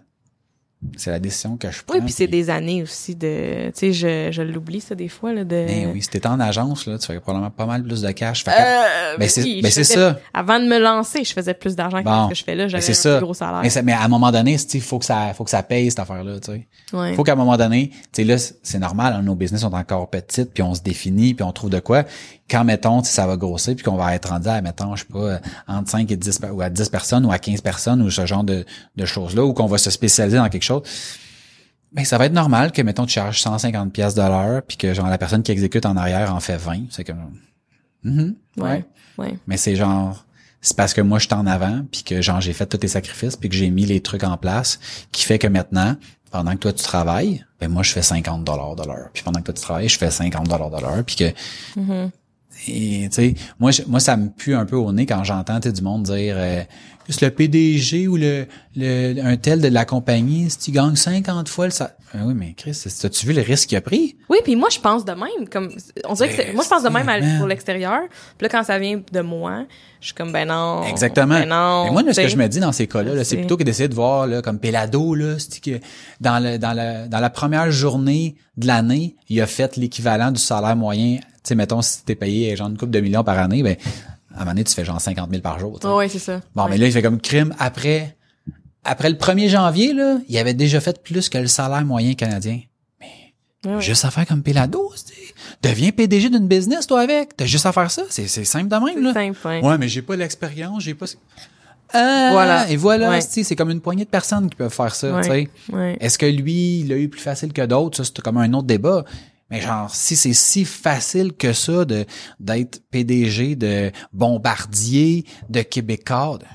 c'est 0.97 1.11
la 1.11 1.19
décision 1.19 1.57
que 1.57 1.69
je 1.69 1.83
prends. 1.85 1.95
Oui, 1.95 2.01
puis 2.03 2.11
c'est 2.11 2.27
des 2.27 2.49
années 2.49 2.81
aussi 2.81 3.15
de, 3.15 3.65
tu 3.67 3.71
sais, 3.75 3.93
je, 3.93 4.31
je 4.31 4.41
l'oublie 4.41 4.81
ça 4.81 4.95
des 4.95 5.07
fois 5.09 5.31
là 5.33 5.43
de. 5.43 5.65
Ben 5.67 5.91
oui, 5.93 6.01
si 6.01 6.09
t'étais 6.09 6.27
en 6.27 6.39
agence 6.39 6.87
là, 6.87 6.97
tu 6.97 7.05
fais 7.07 7.19
probablement 7.19 7.51
pas 7.51 7.65
mal 7.67 7.83
plus 7.83 8.01
de 8.01 8.11
cash. 8.11 8.43
Fait 8.43 8.51
Euh, 8.51 9.17
ben 9.19 9.29
c'est 9.29 9.43
oui, 9.43 9.61
ben 9.61 9.69
c'est 9.71 9.83
ça. 9.83 10.19
Avant 10.33 10.59
de 10.59 10.65
me 10.65 10.79
lancer, 10.79 11.23
je 11.23 11.33
faisais 11.33 11.53
plus 11.53 11.75
d'argent 11.75 12.01
Bon. 12.01 12.27
que 12.29 12.35
ce 12.35 12.39
que 12.39 12.39
je 12.39 12.43
fais 12.43 12.55
là. 12.55 12.63
Ben 12.63 12.69
J'avais 12.69 12.81
c'est 12.93 13.09
un 13.09 13.17
plus 13.17 13.25
gros 13.25 13.33
salaire. 13.33 13.61
Mais, 13.61 13.69
ça- 13.69 13.81
mais 13.83 13.93
à 13.93 14.01
un 14.03 14.07
moment 14.07 14.31
donné, 14.31 14.57
il 14.73 14.81
faut 14.81 14.97
que 14.99 15.05
ça 15.05 15.33
faut 15.35 15.43
que 15.43 15.49
ça 15.51 15.61
paye 15.63 15.89
cette 15.91 15.99
affaire 15.99 16.23
là, 16.23 16.39
tu 16.39 16.51
sais. 16.51 16.67
Ouais. 16.93 17.13
Faut 17.13 17.23
qu'à 17.23 17.33
un 17.33 17.35
moment 17.35 17.57
donné, 17.57 17.89
tu 17.91 17.97
sais 18.13 18.23
là 18.23 18.37
c'est 18.39 18.79
normal, 18.79 19.13
hein, 19.13 19.21
nos 19.21 19.35
business 19.35 19.61
sont 19.61 19.73
encore 19.73 20.09
petites 20.09 20.51
puis 20.53 20.63
on 20.63 20.73
se 20.73 20.81
définit 20.81 21.33
puis 21.35 21.43
on 21.43 21.51
trouve 21.51 21.69
de 21.69 21.79
quoi. 21.79 22.05
Quand 22.51 22.65
mettons, 22.65 23.01
ça 23.03 23.25
va 23.25 23.37
grossir 23.37 23.73
puis 23.75 23.83
qu'on 23.85 23.95
va 23.95 24.13
être 24.13 24.29
rendu 24.29 24.49
à 24.49 24.61
mettons, 24.61 24.95
je 24.97 25.05
sais 25.05 25.11
pas 25.11 25.39
entre 25.67 25.89
5 25.89 26.11
et 26.11 26.17
10 26.17 26.37
per- 26.39 26.49
ou 26.49 26.61
à 26.61 26.69
10 26.69 26.89
personnes 26.89 27.25
ou 27.25 27.31
à 27.31 27.39
15 27.39 27.61
personnes 27.61 28.01
ou 28.01 28.11
ce 28.11 28.25
genre 28.25 28.43
de 28.43 28.65
de 28.95 29.05
choses 29.05 29.35
là 29.35 29.43
ou 29.45 29.53
qu'on 29.53 29.67
va 29.67 29.77
se 29.77 29.89
spécialiser 29.89 30.37
dans 30.37 30.49
quelque 30.49 30.63
chose. 30.63 30.81
Ben, 31.93 32.05
ça 32.05 32.17
va 32.17 32.25
être 32.25 32.33
normal 32.33 32.71
que, 32.71 32.81
mettons, 32.81 33.05
tu 33.05 33.13
charges 33.13 33.41
150 33.41 33.91
pièces 33.91 34.13
de 34.15 34.21
l'heure, 34.21 34.61
puis 34.65 34.77
que, 34.77 34.93
genre, 34.93 35.07
la 35.09 35.17
personne 35.17 35.43
qui 35.43 35.51
exécute 35.51 35.85
en 35.85 35.97
arrière 35.97 36.33
en 36.33 36.39
fait 36.39 36.55
20. 36.57 36.83
C'est 36.89 37.03
comme, 37.03 37.31
Mhm, 38.03 38.35
Ouais. 38.57 38.85
Ouais. 39.17 39.37
Mais 39.45 39.57
c'est 39.57 39.75
genre, 39.75 40.25
c'est 40.61 40.75
parce 40.77 40.93
que 40.93 41.01
moi, 41.01 41.19
je 41.19 41.25
suis 41.27 41.33
en 41.35 41.45
avant, 41.45 41.81
puis 41.91 42.03
que, 42.03 42.21
genre, 42.21 42.39
j'ai 42.41 42.53
fait 42.53 42.65
tous 42.65 42.77
tes 42.77 42.87
sacrifices, 42.87 43.35
puis 43.35 43.49
que 43.49 43.55
j'ai 43.55 43.69
mis 43.69 43.85
les 43.85 43.99
trucs 44.01 44.23
en 44.23 44.37
place, 44.37 44.79
qui 45.11 45.25
fait 45.25 45.37
que 45.37 45.47
maintenant, 45.47 45.95
pendant 46.31 46.51
que 46.53 46.57
toi, 46.59 46.71
tu 46.73 46.81
travailles, 46.83 47.45
ben, 47.59 47.67
moi, 47.67 47.83
je 47.83 47.91
fais 47.91 48.01
50 48.01 48.45
dollars 48.45 48.75
de 48.77 48.85
l'heure. 48.87 49.09
Puis 49.13 49.21
pendant 49.23 49.39
que 49.41 49.45
toi, 49.45 49.53
tu 49.53 49.61
travailles, 49.61 49.89
je 49.89 49.97
fais 49.97 50.09
50 50.11 50.47
dollars 50.47 50.69
de 50.71 50.79
l'heure, 50.81 51.03
puis 51.05 51.17
que, 51.17 51.33
Mhm. 51.75 52.09
Et 52.67 53.07
tu 53.09 53.15
sais, 53.15 53.33
moi, 53.59 53.71
je- 53.71 53.83
moi, 53.87 53.99
ça 53.99 54.17
me 54.17 54.29
pue 54.29 54.53
un 54.55 54.65
peu 54.65 54.75
au 54.75 54.91
nez 54.91 55.05
quand 55.05 55.23
j'entends 55.23 55.59
du 55.59 55.81
monde 55.81 56.03
dire 56.03 56.35
euh, 56.37 56.61
le 57.21 57.29
PDG 57.29 58.07
ou 58.07 58.15
le, 58.17 58.45
le 58.75 59.19
un 59.25 59.35
tel 59.35 59.59
de 59.61 59.67
la 59.67 59.83
compagnie, 59.85 60.49
si 60.49 60.57
tu 60.59 60.71
gagnes 60.71 60.95
50 60.95 61.49
fois 61.49 61.65
le 61.65 61.71
ça. 61.71 61.95
oui, 62.15 62.33
mais 62.33 62.53
Chris, 62.55 62.71
as-tu 63.03 63.25
vu 63.25 63.33
le 63.33 63.41
risque 63.41 63.69
qu'il 63.69 63.77
a 63.77 63.81
pris? 63.81 64.15
Oui, 64.29 64.37
puis 64.43 64.55
moi 64.55 64.69
je 64.71 64.79
pense 64.79 65.03
de 65.03 65.11
même 65.11 65.49
comme 65.51 65.71
on 66.07 66.13
dirait 66.13 66.29
que 66.29 66.35
c'est- 66.35 66.45
Ben, 66.45 66.55
moi 66.55 66.63
je 66.63 66.69
pense 66.69 66.83
de 66.83 66.89
même 66.89 67.09
à- 67.09 67.37
pour 67.39 67.47
l'extérieur. 67.47 68.01
Puis 68.37 68.45
là 68.45 68.49
quand 68.49 68.63
ça 68.63 68.79
vient 68.79 69.01
de 69.11 69.19
moi, 69.21 69.65
je 69.99 70.05
suis 70.07 70.13
comme 70.15 70.31
ben 70.31 70.47
non. 70.47 70.83
Exactement. 70.83 71.33
Ben 71.39 71.49
non. 71.49 71.85
Mais 71.85 71.91
moi, 71.91 72.03
là, 72.03 72.13
ce 72.13 72.21
que 72.21 72.27
je 72.29 72.37
me 72.37 72.47
dis 72.47 72.59
dans 72.59 72.71
ces 72.71 72.87
cas-là, 72.87 73.13
là, 73.13 73.23
c'est 73.23 73.37
plutôt 73.37 73.57
que 73.57 73.63
d'essayer 73.63 73.89
de 73.89 73.95
voir 73.95 74.27
là, 74.27 74.41
comme 74.41 74.59
Pelado, 74.59 75.13
là, 75.15 75.35
c'est 75.37 75.61
que 75.61 75.79
dans 76.21 76.39
le 76.41 76.57
dans 76.59 76.73
la 76.73 77.07
dans 77.07 77.19
la 77.19 77.29
première 77.29 77.71
journée 77.71 78.35
de 78.57 78.67
l'année, 78.67 79.15
il 79.29 79.41
a 79.41 79.47
fait 79.47 79.75
l'équivalent 79.77 80.31
du 80.31 80.39
salaire 80.39 80.75
moyen. 80.75 81.17
Tu 81.43 81.49
sais, 81.49 81.55
mettons, 81.55 81.81
si 81.81 82.03
t'es 82.05 82.15
payé 82.15 82.55
genre 82.55 82.67
une 82.69 82.77
coupe 82.77 82.91
de 82.91 82.99
millions 82.99 83.23
par 83.23 83.37
année, 83.39 83.63
ben 83.63 83.75
à 84.33 84.35
un 84.35 84.39
moment 84.41 84.51
donné, 84.51 84.63
tu 84.63 84.73
fais 84.73 84.85
genre 84.85 85.01
50 85.01 85.29
000 85.29 85.41
par 85.41 85.59
jour. 85.59 85.79
Ouais, 85.83 85.91
ouais, 85.93 86.09
c'est 86.09 86.19
ça. 86.19 86.41
Bon, 86.55 86.63
Ouais. 86.65 86.71
mais 86.71 86.77
là, 86.77 86.85
il 86.87 86.91
fait 86.93 87.01
comme 87.01 87.19
crime. 87.19 87.53
Après, 87.59 88.15
après 88.83 89.09
le 89.09 89.15
1er 89.17 89.49
janvier, 89.49 89.93
là, 89.93 90.19
il 90.29 90.37
avait 90.37 90.53
déjà 90.53 90.79
fait 90.79 91.01
plus 91.03 91.29
que 91.29 91.37
le 91.37 91.47
salaire 91.47 91.83
moyen 91.83 92.13
canadien. 92.13 92.59
Ouais, 93.01 93.71
ouais. 93.75 93.81
Juste 93.81 94.05
à 94.05 94.11
faire 94.11 94.25
comme 94.27 94.41
Pelado, 94.43 94.91
deviens 95.63 95.91
PDG 95.91 96.29
d'une 96.29 96.47
business, 96.47 96.87
toi, 96.87 97.01
avec. 97.01 97.35
T'as 97.35 97.45
juste 97.45 97.65
à 97.65 97.71
faire 97.71 97.89
ça. 97.91 98.03
C'est, 98.09 98.27
c'est 98.27 98.45
simple 98.45 98.67
de 98.69 98.75
même, 98.75 99.03
là. 99.03 99.13
Simple, 99.13 99.37
ouais. 99.47 99.61
Ouais, 99.65 99.77
mais 99.77 99.87
j'ai 99.87 100.01
pas 100.01 100.15
l'expérience, 100.15 100.83
j'ai 100.83 100.93
pas... 100.93 101.05
Ah, 101.93 102.29
Voilà. 102.31 102.69
Et 102.69 102.77
voilà, 102.77 103.09
Ouais. 103.09 103.19
c'est 103.21 103.55
comme 103.55 103.69
une 103.69 103.81
poignée 103.81 104.05
de 104.05 104.09
personnes 104.09 104.49
qui 104.49 104.55
peuvent 104.55 104.73
faire 104.73 104.95
ça. 104.95 105.19
Ouais. 105.19 105.49
Est-ce 105.99 106.17
que 106.17 106.25
lui, 106.25 106.79
il 106.81 106.87
l'a 106.87 106.95
eu 106.97 107.09
plus 107.09 107.19
facile 107.19 107.51
que 107.51 107.65
d'autres? 107.65 107.97
Ça, 107.97 108.03
c'est 108.05 108.21
comme 108.21 108.37
un 108.37 108.53
autre 108.53 108.67
débat. 108.67 109.03
Mais 109.51 109.61
genre, 109.61 109.93
si 109.93 110.15
c'est 110.15 110.33
si 110.33 110.65
facile 110.65 111.33
que 111.33 111.53
ça 111.53 111.85
de 111.85 112.05
d'être 112.39 112.81
PDG 112.89 113.55
de 113.55 113.91
Bombardier, 114.13 115.25
de 115.49 115.61
Québécois, 115.61 116.39
de- 116.39 116.45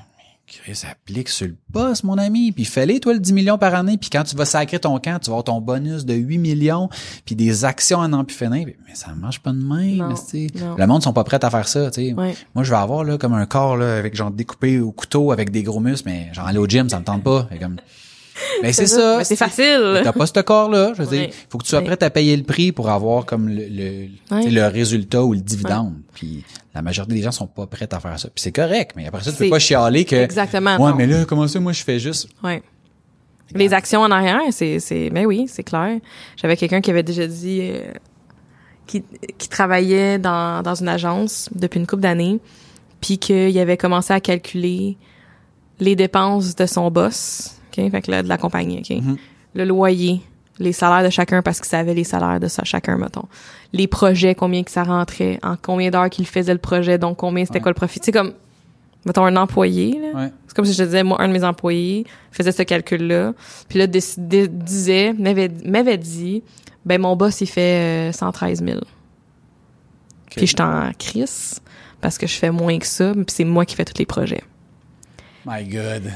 Chris, 0.49 0.83
applique 0.89 1.27
sur 1.27 1.45
le 1.47 1.57
boss, 1.69 2.05
mon 2.05 2.17
ami, 2.17 2.53
puis 2.53 2.63
fais-les, 2.63 3.01
toi, 3.01 3.11
le 3.13 3.19
10 3.19 3.33
millions 3.33 3.57
par 3.57 3.75
année, 3.75 3.97
puis 3.97 4.09
quand 4.09 4.23
tu 4.23 4.33
vas 4.37 4.45
sacrer 4.45 4.79
ton 4.79 4.97
camp, 4.97 5.19
tu 5.19 5.25
vas 5.29 5.33
avoir 5.33 5.43
ton 5.43 5.59
bonus 5.59 6.05
de 6.05 6.13
8 6.13 6.37
millions, 6.37 6.87
puis 7.25 7.35
des 7.35 7.65
actions 7.65 7.99
en 7.99 8.13
an 8.13 8.23
plus 8.23 8.33
finir. 8.37 8.65
Mais 8.65 8.95
ça 8.95 9.13
marche 9.13 9.39
pas 9.39 9.51
de 9.51 9.57
même, 9.61 10.13
tu. 10.29 10.47
Le 10.77 10.85
monde 10.87 11.03
sont 11.03 11.11
pas 11.11 11.25
prêts 11.25 11.43
à 11.43 11.49
faire 11.49 11.67
ça, 11.67 11.91
tu 11.91 12.01
sais. 12.07 12.13
Ouais. 12.13 12.33
Moi, 12.55 12.63
je 12.63 12.69
vais 12.71 12.77
avoir, 12.77 13.03
là, 13.03 13.17
comme 13.17 13.33
un 13.33 13.45
corps, 13.45 13.75
là, 13.75 13.97
avec 13.97 14.15
genre 14.15 14.31
découpé 14.31 14.79
au 14.79 14.93
couteau, 14.93 15.33
avec 15.33 15.51
des 15.51 15.63
gros 15.63 15.81
muscles, 15.81 16.07
mais 16.09 16.29
genre 16.33 16.47
aller 16.47 16.59
au 16.59 16.65
gym, 16.65 16.87
ça 16.89 16.99
me 16.99 17.03
tente 17.03 17.23
pas. 17.23 17.49
Comme... 17.59 17.75
Mais 18.63 18.73
c'est 18.73 18.87
ça. 18.87 19.23
C'est 19.23 19.35
facile. 19.35 20.01
T'as 20.03 20.11
pas 20.13 20.25
ce 20.27 20.39
corps-là. 20.39 20.93
Je 20.97 21.01
veux 21.03 21.09
Ouais. 21.09 21.27
dire, 21.27 21.35
faut 21.49 21.57
que 21.57 21.63
tu 21.63 21.69
sois 21.69 21.81
prêt 21.81 22.01
à 22.03 22.09
payer 22.09 22.35
le 22.37 22.43
prix 22.43 22.71
pour 22.71 22.89
avoir 22.89 23.25
comme 23.25 23.47
le, 23.49 23.65
le, 23.69 24.07
Ouais. 24.31 24.49
le 24.49 24.67
résultat 24.67 25.23
ou 25.23 25.33
le 25.33 25.39
dividende. 25.41 25.93
Puis 26.13 26.43
la 26.75 26.81
majorité 26.81 27.13
des 27.15 27.21
gens 27.21 27.31
sont 27.31 27.47
pas 27.47 27.65
prêts 27.67 27.87
à 27.91 27.99
faire 27.99 28.19
ça. 28.19 28.27
Puis 28.29 28.41
c'est 28.41 28.51
correct, 28.51 28.91
mais 28.95 29.07
après 29.07 29.23
ça, 29.23 29.31
tu 29.31 29.37
peux 29.37 29.49
pas 29.49 29.59
chialer 29.59 30.05
que. 30.05 30.15
Exactement, 30.15 30.77
Ouais, 30.77 30.91
non. 30.91 30.95
mais 30.95 31.07
là, 31.07 31.25
comment 31.25 31.47
ça, 31.47 31.59
moi, 31.59 31.73
je 31.73 31.83
fais 31.83 31.99
juste? 31.99 32.27
Ouais. 32.43 32.61
Les 33.55 33.73
actions 33.73 34.01
en 34.01 34.11
arrière, 34.11 34.41
c'est, 34.51 34.79
c'est, 34.79 35.09
mais 35.11 35.25
oui, 35.25 35.45
c'est 35.47 35.63
clair. 35.63 35.99
J'avais 36.35 36.57
quelqu'un 36.57 36.81
qui 36.81 36.91
avait 36.91 37.03
déjà 37.03 37.25
dit, 37.27 37.59
euh, 37.61 37.93
qui, 38.85 39.03
qui 39.37 39.47
travaillait 39.47 40.19
dans, 40.19 40.61
dans 40.61 40.75
une 40.75 40.89
agence 40.89 41.49
depuis 41.55 41.79
une 41.79 41.87
couple 41.87 42.01
d'années, 42.01 42.39
puis 42.99 43.17
qu'il 43.17 43.57
avait 43.57 43.77
commencé 43.77 44.11
à 44.13 44.19
calculer 44.19 44.97
les 45.79 45.95
dépenses 45.95 46.55
de 46.55 46.65
son 46.65 46.91
boss, 46.91 47.56
ok, 47.77 47.91
fait 47.91 48.01
que 48.01 48.11
là, 48.11 48.23
de 48.23 48.27
la 48.27 48.37
compagnie, 48.37 48.79
ok, 48.79 48.97
Mhm. 49.01 49.17
le 49.55 49.63
loyer, 49.65 50.21
les 50.59 50.71
salaires 50.73 51.03
de 51.03 51.09
chacun 51.11 51.41
parce 51.41 51.59
qu'il 51.59 51.67
savait 51.69 51.93
les 51.93 52.03
salaires 52.03 52.39
de 52.39 52.47
ça, 52.47 52.63
chacun, 52.65 52.97
mettons, 52.97 53.25
les 53.73 53.87
projets, 53.87 54.33
combien 54.35 54.63
que 54.63 54.71
ça 54.71 54.83
rentrait, 54.83 55.39
en 55.43 55.55
combien 55.61 55.89
d'heures 55.91 56.09
qu'il 56.09 56.25
faisait 56.25 56.53
le 56.53 56.59
projet, 56.59 56.97
donc 56.97 57.17
combien 57.17 57.45
c'était 57.45 57.57
Ouais. 57.59 57.61
quoi 57.63 57.71
le 57.71 57.75
profit, 57.75 57.99
sais 58.01 58.11
comme, 58.11 58.33
mettons 59.05 59.25
un 59.25 59.35
employé, 59.35 59.99
là, 59.99 60.19
Ouais. 60.19 60.31
c'est 60.47 60.55
comme 60.55 60.65
si 60.65 60.73
je 60.73 60.79
te 60.79 60.83
disais, 60.83 61.03
moi, 61.03 61.21
un 61.21 61.27
de 61.27 61.33
mes 61.33 61.43
employés 61.43 62.05
faisait 62.31 62.51
ce 62.51 62.63
calcul-là, 62.63 63.33
puis 63.69 63.77
là, 63.79 63.87
décidait, 63.87 64.47
disait, 64.47 65.13
m'avait, 65.13 65.97
dit, 65.97 66.43
ben, 66.85 66.99
mon 67.01 67.15
boss, 67.15 67.39
il 67.41 67.47
fait 67.47 68.09
euh, 68.09 68.11
113 68.11 68.63
000. 68.63 68.79
Puis 70.35 70.47
j'étais 70.47 70.61
en 70.63 70.91
crise, 70.97 71.59
parce 72.01 72.17
que 72.17 72.27
je 72.27 72.33
fais 72.35 72.51
moins 72.51 72.77
que 72.79 72.85
ça, 72.85 73.13
puis 73.13 73.25
c'est 73.29 73.45
moi 73.45 73.65
qui 73.65 73.75
fais 73.75 73.85
tous 73.85 73.97
les 73.97 74.05
projets. 74.05 74.43
My 75.47 75.63
God. 75.63 76.11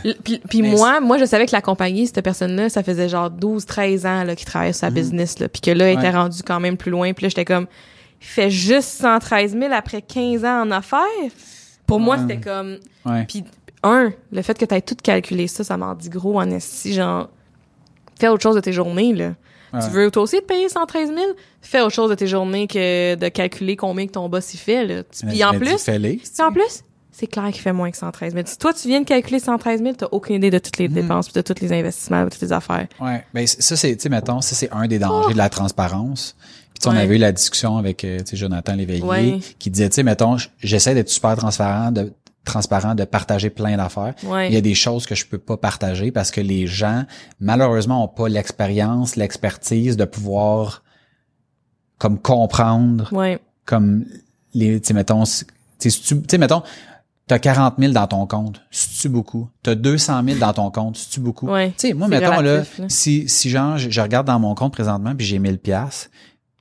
Puis, 0.49 0.61
moi, 0.61 0.99
moi, 0.99 1.17
je 1.17 1.25
savais 1.25 1.45
que 1.45 1.51
la 1.53 1.61
compagnie, 1.61 2.05
cette 2.07 2.21
personne-là, 2.21 2.69
ça 2.69 2.83
faisait 2.83 3.07
genre 3.07 3.29
12, 3.29 3.65
13 3.65 4.05
ans, 4.05 4.23
là, 4.23 4.35
qu'il 4.35 4.45
travaillait 4.45 4.73
sur 4.73 4.81
sa 4.81 4.89
business, 4.89 5.39
là, 5.39 5.47
puis 5.47 5.61
que 5.61 5.71
là, 5.71 5.89
il 5.89 5.93
était 5.93 6.07
Mhm. 6.09 6.13
Ouais. 6.15 6.21
rendu 6.21 6.43
quand 6.43 6.59
même 6.59 6.77
plus 6.77 6.91
loin, 6.91 7.13
puis 7.13 7.23
là, 7.23 7.29
j'étais 7.29 7.45
comme, 7.45 7.67
il 8.21 8.27
fait 8.27 8.49
juste 8.49 8.89
113 9.01 9.53
000 9.57 9.71
après 9.73 10.01
15 10.01 10.43
ans 10.45 10.61
en 10.63 10.71
affaires? 10.71 10.99
Pour 11.87 11.99
moi, 11.99 12.17
c'était 12.19 12.39
comme, 12.39 12.77
Ouais. 13.05 13.25
puis, 13.27 13.43
un, 13.83 14.11
le 14.31 14.41
fait 14.41 14.57
que 14.57 14.65
tu 14.65 14.75
aies 14.75 14.81
tout 14.81 14.95
calculé 15.01 15.47
ça, 15.47 15.63
ça 15.63 15.75
m'en 15.77 15.95
dit 15.95 16.09
gros 16.09 16.39
en 16.39 16.49
esti, 16.51 16.93
genre, 16.93 17.29
fais 18.19 18.27
autre 18.27 18.43
chose 18.43 18.55
de 18.55 18.61
tes 18.61 18.73
journées, 18.73 19.13
là. 19.13 19.33
Tu 19.73 19.89
veux 19.91 20.11
toi 20.11 20.23
aussi 20.23 20.35
te 20.41 20.43
payer 20.45 20.67
113 20.67 21.07
000? 21.09 21.19
Fais 21.61 21.79
autre 21.79 21.93
chose 21.95 22.09
de 22.09 22.15
tes 22.15 22.27
journées 22.27 22.67
que 22.67 23.15
de 23.15 23.27
calculer 23.29 23.77
combien 23.77 24.05
que 24.05 24.11
ton 24.11 24.27
boss 24.27 24.53
il 24.53 24.57
fait, 24.57 24.85
là. 24.85 25.03
Puis 25.29 25.41
en 25.45 25.53
plus, 25.53 25.77
fais-les. 25.77 26.21
en 26.41 26.51
plus, 26.51 26.83
c'est 27.21 27.27
clair 27.27 27.45
qu'il 27.51 27.61
fait 27.61 27.71
moins 27.71 27.89
que 27.91 27.97
113 27.97 28.33
000. 28.33 28.45
Si 28.47 28.57
toi, 28.57 28.73
tu 28.73 28.87
viens 28.89 28.99
de 29.01 29.05
calculer 29.05 29.39
113 29.39 29.81
000, 29.81 29.93
t'as 29.95 30.07
aucune 30.11 30.35
idée 30.35 30.49
de 30.51 30.57
toutes 30.59 30.77
les 30.77 30.87
dépenses, 30.89 31.29
puis 31.29 31.41
de 31.41 31.41
tous 31.41 31.61
les 31.61 31.71
investissements, 31.71 32.25
de 32.25 32.29
toutes 32.29 32.41
les 32.41 32.51
affaires. 32.51 32.87
Ouais, 32.99 33.23
ben 33.33 33.45
ça 33.47 33.75
c'est, 33.77 33.95
tu 33.95 34.01
sais, 34.03 34.09
mettons, 34.09 34.41
ça 34.41 34.55
c'est 34.55 34.69
un 34.71 34.87
des 34.87 34.99
dangers 34.99 35.33
de 35.33 35.37
la 35.37 35.49
transparence. 35.49 36.35
Puis 36.73 36.79
tu 36.79 36.83
sais, 36.83 36.89
on 36.89 36.91
Oh! 36.91 36.95
Ouais. 36.95 37.01
avait 37.03 37.15
eu 37.15 37.19
la 37.19 37.31
discussion 37.31 37.77
avec, 37.77 38.03
euh, 38.03 38.17
tu 38.19 38.25
sais, 38.31 38.37
Jonathan 38.37 38.75
Léveillé, 38.75 39.03
Ouais. 39.03 39.39
qui 39.59 39.69
disait, 39.69 39.87
tu 39.89 39.95
sais, 39.95 40.03
mettons, 40.03 40.35
j'essaie 40.59 40.93
d'être 40.95 41.09
super 41.09 41.35
transparent, 41.37 41.91
de 41.91 42.11
transparent, 42.43 42.95
de 42.95 43.03
partager 43.05 43.51
plein 43.51 43.77
d'affaires. 43.77 44.15
Ouais. 44.23 44.47
Il 44.49 44.53
y 44.55 44.57
a 44.57 44.61
des 44.61 44.73
choses 44.73 45.05
que 45.05 45.13
je 45.13 45.25
peux 45.27 45.37
pas 45.37 45.57
partager 45.57 46.11
parce 46.11 46.31
que 46.31 46.41
les 46.41 46.65
gens, 46.65 47.05
malheureusement, 47.39 48.03
ont 48.03 48.07
pas 48.07 48.27
l'expérience, 48.29 49.15
l'expertise 49.15 49.95
de 49.95 50.05
pouvoir 50.05 50.81
comme 51.99 52.17
comprendre, 52.19 53.13
Ouais. 53.13 53.37
comme 53.65 54.05
les, 54.55 54.81
tu 54.81 54.87
sais, 54.87 54.93
mettons, 54.95 55.23
tu 55.79 55.91
sais, 55.91 56.37
mettons, 56.39 56.63
t'as 57.31 57.39
40 57.39 57.75
000 57.79 57.93
dans 57.93 58.07
ton 58.07 58.27
compte, 58.27 58.61
c'est-tu 58.71 59.07
beaucoup? 59.07 59.47
T'as 59.63 59.75
200 59.75 60.21
000 60.25 60.39
dans 60.39 60.51
ton 60.51 60.69
compte, 60.69 60.97
c'est-tu 60.97 61.21
beaucoup? 61.21 61.47
Ouais. 61.47 61.69
Tu 61.77 61.87
sais, 61.87 61.93
moi, 61.93 62.09
mettons, 62.09 62.35
relatif, 62.35 62.77
là, 62.77 62.83
là. 62.83 62.89
si, 62.89 63.29
si 63.29 63.49
genre, 63.49 63.77
je, 63.77 63.89
je 63.89 64.01
regarde 64.01 64.27
dans 64.27 64.37
mon 64.37 64.53
compte 64.53 64.73
présentement 64.73 65.15
puis 65.15 65.25
j'ai 65.25 65.39
1000 65.39 65.57
pièces 65.57 66.09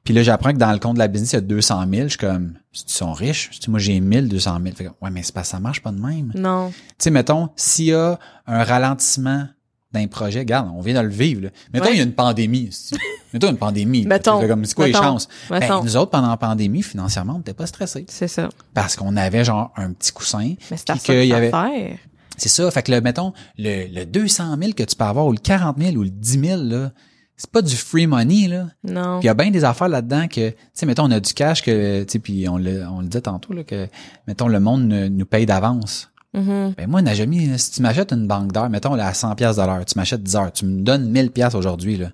puis 0.05 0.14
là, 0.14 0.22
j'apprends 0.22 0.52
que 0.52 0.59
dans 0.59 0.70
le 0.72 0.78
compte 0.78 0.94
de 0.94 1.01
la 1.01 1.09
business, 1.09 1.32
il 1.32 1.34
y 1.34 1.38
a 1.38 1.42
200 1.42 1.86
000, 1.90 2.02
je 2.05 2.09
suis 2.10 2.18
comme, 2.18 2.55
ils 2.72 2.82
sont 2.86 3.12
riches? 3.12 3.51
Moi, 3.68 3.78
j'ai 3.80 4.01
1200 4.01 4.59
000. 4.62 4.74
Fait 4.76 4.84
que, 4.84 4.90
ouais, 5.02 5.10
mais 5.10 5.22
c'est 5.22 5.34
pas, 5.34 5.44
ça 5.44 5.59
marche 5.60 5.82
pas 5.82 5.90
de 5.92 6.01
même. 6.01 6.30
Tu 6.34 6.40
Non. 6.40 6.72
sais, 6.98 7.10
mettons, 7.10 7.51
s'il 7.56 7.86
y 7.86 7.92
a 7.92 8.18
un 8.47 8.64
ralentissement 8.64 9.47
d'un 9.92 10.06
projet, 10.06 10.40
regarde, 10.40 10.70
on 10.74 10.80
vient 10.80 10.94
de 10.94 11.00
le 11.00 11.12
vivre, 11.12 11.42
là. 11.42 11.48
Mettons, 11.72 11.86
Ouais. 11.86 11.92
il 11.94 11.98
y 11.98 12.00
a 12.00 12.04
une 12.04 12.12
pandémie. 12.14 12.70
Mettons 13.32 13.50
une 13.50 13.56
pandémie. 13.56 14.06
Mettons. 14.06 14.46
Comme, 14.46 14.64
c'est 14.64 14.74
quoi 14.74 14.86
les 14.86 14.92
Mettons. 14.92 15.04
chances? 15.04 15.28
Ben, 15.48 15.60
Mettons. 15.60 15.82
nous 15.84 15.96
autres, 15.96 16.10
pendant 16.10 16.28
la 16.30 16.36
pandémie, 16.36 16.82
financièrement, 16.82 17.34
on 17.34 17.38
n'était 17.38 17.54
pas 17.54 17.66
stressés. 17.66 18.04
C'est 18.08 18.28
ça. 18.28 18.48
Parce 18.74 18.96
qu'on 18.96 19.16
avait, 19.16 19.44
genre, 19.44 19.72
un 19.76 19.92
petit 19.92 20.12
coussin. 20.12 20.54
Mais 20.70 20.76
c'est 20.76 20.98
qu'il 20.98 21.24
y 21.26 21.32
avait, 21.32 21.50
faire. 21.50 21.98
c'est 22.36 22.48
ça. 22.48 22.70
Fait 22.70 22.82
que 22.82 22.92
le, 22.92 23.00
mettons, 23.00 23.32
le, 23.58 23.86
le 23.92 24.04
200 24.06 24.56
000 24.60 24.72
que 24.74 24.82
tu 24.82 24.94
peux 24.96 25.04
avoir, 25.04 25.26
ou 25.26 25.32
le 25.32 25.38
40 25.38 25.76
000, 25.78 25.96
ou 25.96 26.02
le 26.02 26.10
10 26.10 26.40
000, 26.40 26.62
là, 26.64 26.92
c'est 27.36 27.50
pas 27.50 27.62
du 27.62 27.74
free 27.74 28.06
money, 28.06 28.48
là. 28.48 28.66
Non. 28.84 29.18
Puis 29.18 29.24
il 29.24 29.26
y 29.26 29.30
a 29.30 29.34
bien 29.34 29.50
des 29.50 29.64
affaires 29.64 29.88
là-dedans 29.88 30.28
que, 30.28 30.50
tu 30.50 30.56
sais, 30.74 30.84
mettons, 30.86 31.04
on 31.04 31.10
a 31.10 31.20
du 31.20 31.32
cash 31.32 31.62
que, 31.62 32.02
tu 32.04 32.12
sais, 32.12 32.18
puis 32.18 32.48
on 32.48 32.58
le, 32.58 32.84
on 32.86 33.00
le 33.00 33.08
dit 33.08 33.22
tantôt, 33.22 33.54
là, 33.54 33.64
que, 33.64 33.88
mettons, 34.26 34.46
le 34.48 34.60
monde 34.60 34.82
nous 34.82 35.24
paye 35.26 35.46
d'avance. 35.46 36.09
Mhm. 36.32 36.74
Ben 36.77 36.89
moi, 36.89 37.02
n'a 37.02 37.15
jamais, 37.15 37.59
si 37.59 37.73
tu 37.73 37.82
m'achètes 37.82 38.12
une 38.12 38.27
banque 38.27 38.52
d'heures, 38.52 38.70
mettons, 38.70 38.94
là, 38.94 39.07
à 39.09 39.15
100 39.15 39.35
pièces 39.35 39.57
de 39.57 39.62
l'heure, 39.62 39.85
tu 39.85 39.94
m'achètes 39.97 40.23
10 40.23 40.36
heures, 40.36 40.52
tu 40.52 40.65
me 40.65 40.82
donnes 40.82 41.11
1000 41.11 41.31
pièces 41.31 41.55
aujourd'hui, 41.55 41.97
là. 41.97 42.09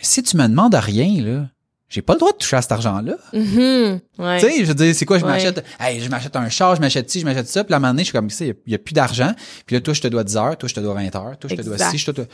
Si 0.00 0.22
tu 0.22 0.36
me 0.36 0.48
demandes 0.48 0.74
rien, 0.74 1.22
là, 1.22 1.48
j'ai 1.88 2.00
pas 2.00 2.14
le 2.14 2.18
droit 2.20 2.32
de 2.32 2.38
toucher 2.38 2.56
à 2.56 2.62
cet 2.62 2.72
argent-là. 2.72 3.14
Mhm. 3.34 4.00
Ouais. 4.18 4.40
Tu 4.40 4.46
sais, 4.46 4.60
je 4.60 4.64
veux 4.64 4.74
dire, 4.74 4.94
c'est 4.94 5.04
quoi, 5.04 5.18
je 5.18 5.24
Ouais. 5.24 5.30
m'achète, 5.32 5.62
hey, 5.78 6.00
je 6.00 6.08
m'achète 6.08 6.34
un 6.36 6.48
char, 6.48 6.74
je 6.74 6.80
m'achète 6.80 7.10
ci, 7.10 7.20
je 7.20 7.26
m'achète 7.26 7.48
ça, 7.48 7.64
puis 7.64 7.74
à 7.74 7.76
un 7.76 7.80
moment 7.80 7.92
donné, 7.92 8.02
je 8.02 8.06
suis 8.06 8.12
comme, 8.12 8.28
tu 8.28 8.34
sais, 8.34 8.56
il 8.66 8.70
y 8.70 8.72
y, 8.72 8.74
a 8.74 8.78
plus 8.78 8.94
d'argent, 8.94 9.32
puis 9.66 9.76
là, 9.76 9.80
toi, 9.82 9.92
je 9.92 10.00
te 10.00 10.08
dois 10.08 10.24
10 10.24 10.36
heures, 10.38 10.56
toi, 10.56 10.68
je 10.68 10.74
te 10.74 10.80
dois 10.80 10.94
20 10.94 11.14
heures, 11.14 11.38
toi, 11.38 11.50
je 11.50 11.54
te 11.54 11.62
dois 11.62 11.76
ci, 11.78 11.98
je 11.98 12.06
te 12.06 12.10
dois... 12.12 12.24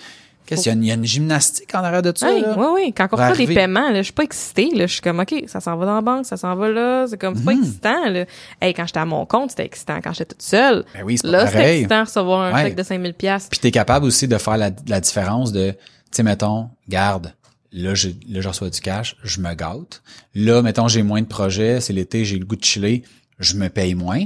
Qu'est-ce 0.48 0.62
qu'il 0.62 0.70
y 0.72 0.74
a 0.74 0.78
une, 0.78 0.84
il 0.84 0.88
y 0.88 0.90
a 0.90 0.94
une 0.94 1.04
gymnastique 1.04 1.74
en 1.74 1.80
arrière 1.80 2.00
de 2.02 2.12
ça, 2.16 2.32
Oui, 2.32 2.40
là? 2.40 2.54
oui, 2.58 2.66
oui. 2.74 2.92
Quand 2.96 3.06
on 3.12 3.16
reçoit 3.16 3.36
des 3.36 3.54
paiements, 3.54 3.90
là, 3.90 3.98
je 3.98 4.04
suis 4.04 4.12
pas 4.12 4.22
excitée. 4.24 4.70
Là. 4.74 4.86
Je 4.86 4.92
suis 4.94 5.00
comme, 5.02 5.20
OK, 5.20 5.34
ça 5.46 5.60
s'en 5.60 5.76
va 5.76 5.84
dans 5.86 5.94
la 5.96 6.00
banque, 6.00 6.24
ça 6.26 6.36
s'en 6.36 6.54
va 6.56 6.68
là. 6.70 7.06
C'est 7.06 7.18
comme, 7.18 7.36
c'est 7.36 7.44
pas 7.44 7.54
Mhm. 7.54 7.62
excitant. 7.62 8.08
Là. 8.08 8.24
Hey, 8.60 8.72
quand 8.74 8.86
j'étais 8.86 9.00
à 9.00 9.04
mon 9.04 9.26
compte, 9.26 9.50
c'était 9.50 9.66
excitant. 9.66 9.98
Quand 10.02 10.12
j'étais 10.12 10.24
toute 10.34 10.42
seule, 10.42 10.84
Ben 10.94 11.02
oui, 11.04 11.18
pas 11.22 11.28
là, 11.28 11.46
c'était 11.46 11.76
excitant 11.76 12.00
de 12.00 12.06
recevoir 12.06 12.40
un 12.40 12.54
Ouais. 12.54 12.62
chèque 12.64 12.76
de 12.76 12.82
5000 12.82 13.14
pièces. 13.14 13.48
Puis 13.50 13.60
t'es 13.60 13.70
capable 13.70 14.06
aussi 14.06 14.26
de 14.26 14.38
faire 14.38 14.56
la, 14.56 14.70
la 14.86 15.00
différence 15.00 15.52
de, 15.52 15.70
tu 15.72 15.76
sais, 16.12 16.22
mettons, 16.22 16.70
garde, 16.88 17.34
là, 17.72 17.94
je, 17.94 18.08
là, 18.28 18.40
je 18.40 18.48
reçois 18.48 18.70
du 18.70 18.80
cash, 18.80 19.16
je 19.22 19.40
me 19.40 19.52
gâte. 19.54 20.02
Là, 20.34 20.62
mettons, 20.62 20.88
j'ai 20.88 21.02
moins 21.02 21.20
de 21.20 21.26
projets, 21.26 21.80
c'est 21.82 21.92
l'été, 21.92 22.24
j'ai 22.24 22.38
le 22.38 22.46
goût 22.46 22.56
de 22.56 22.64
chiller, 22.64 23.02
je 23.38 23.54
me 23.56 23.68
paye 23.68 23.94
moins. 23.94 24.24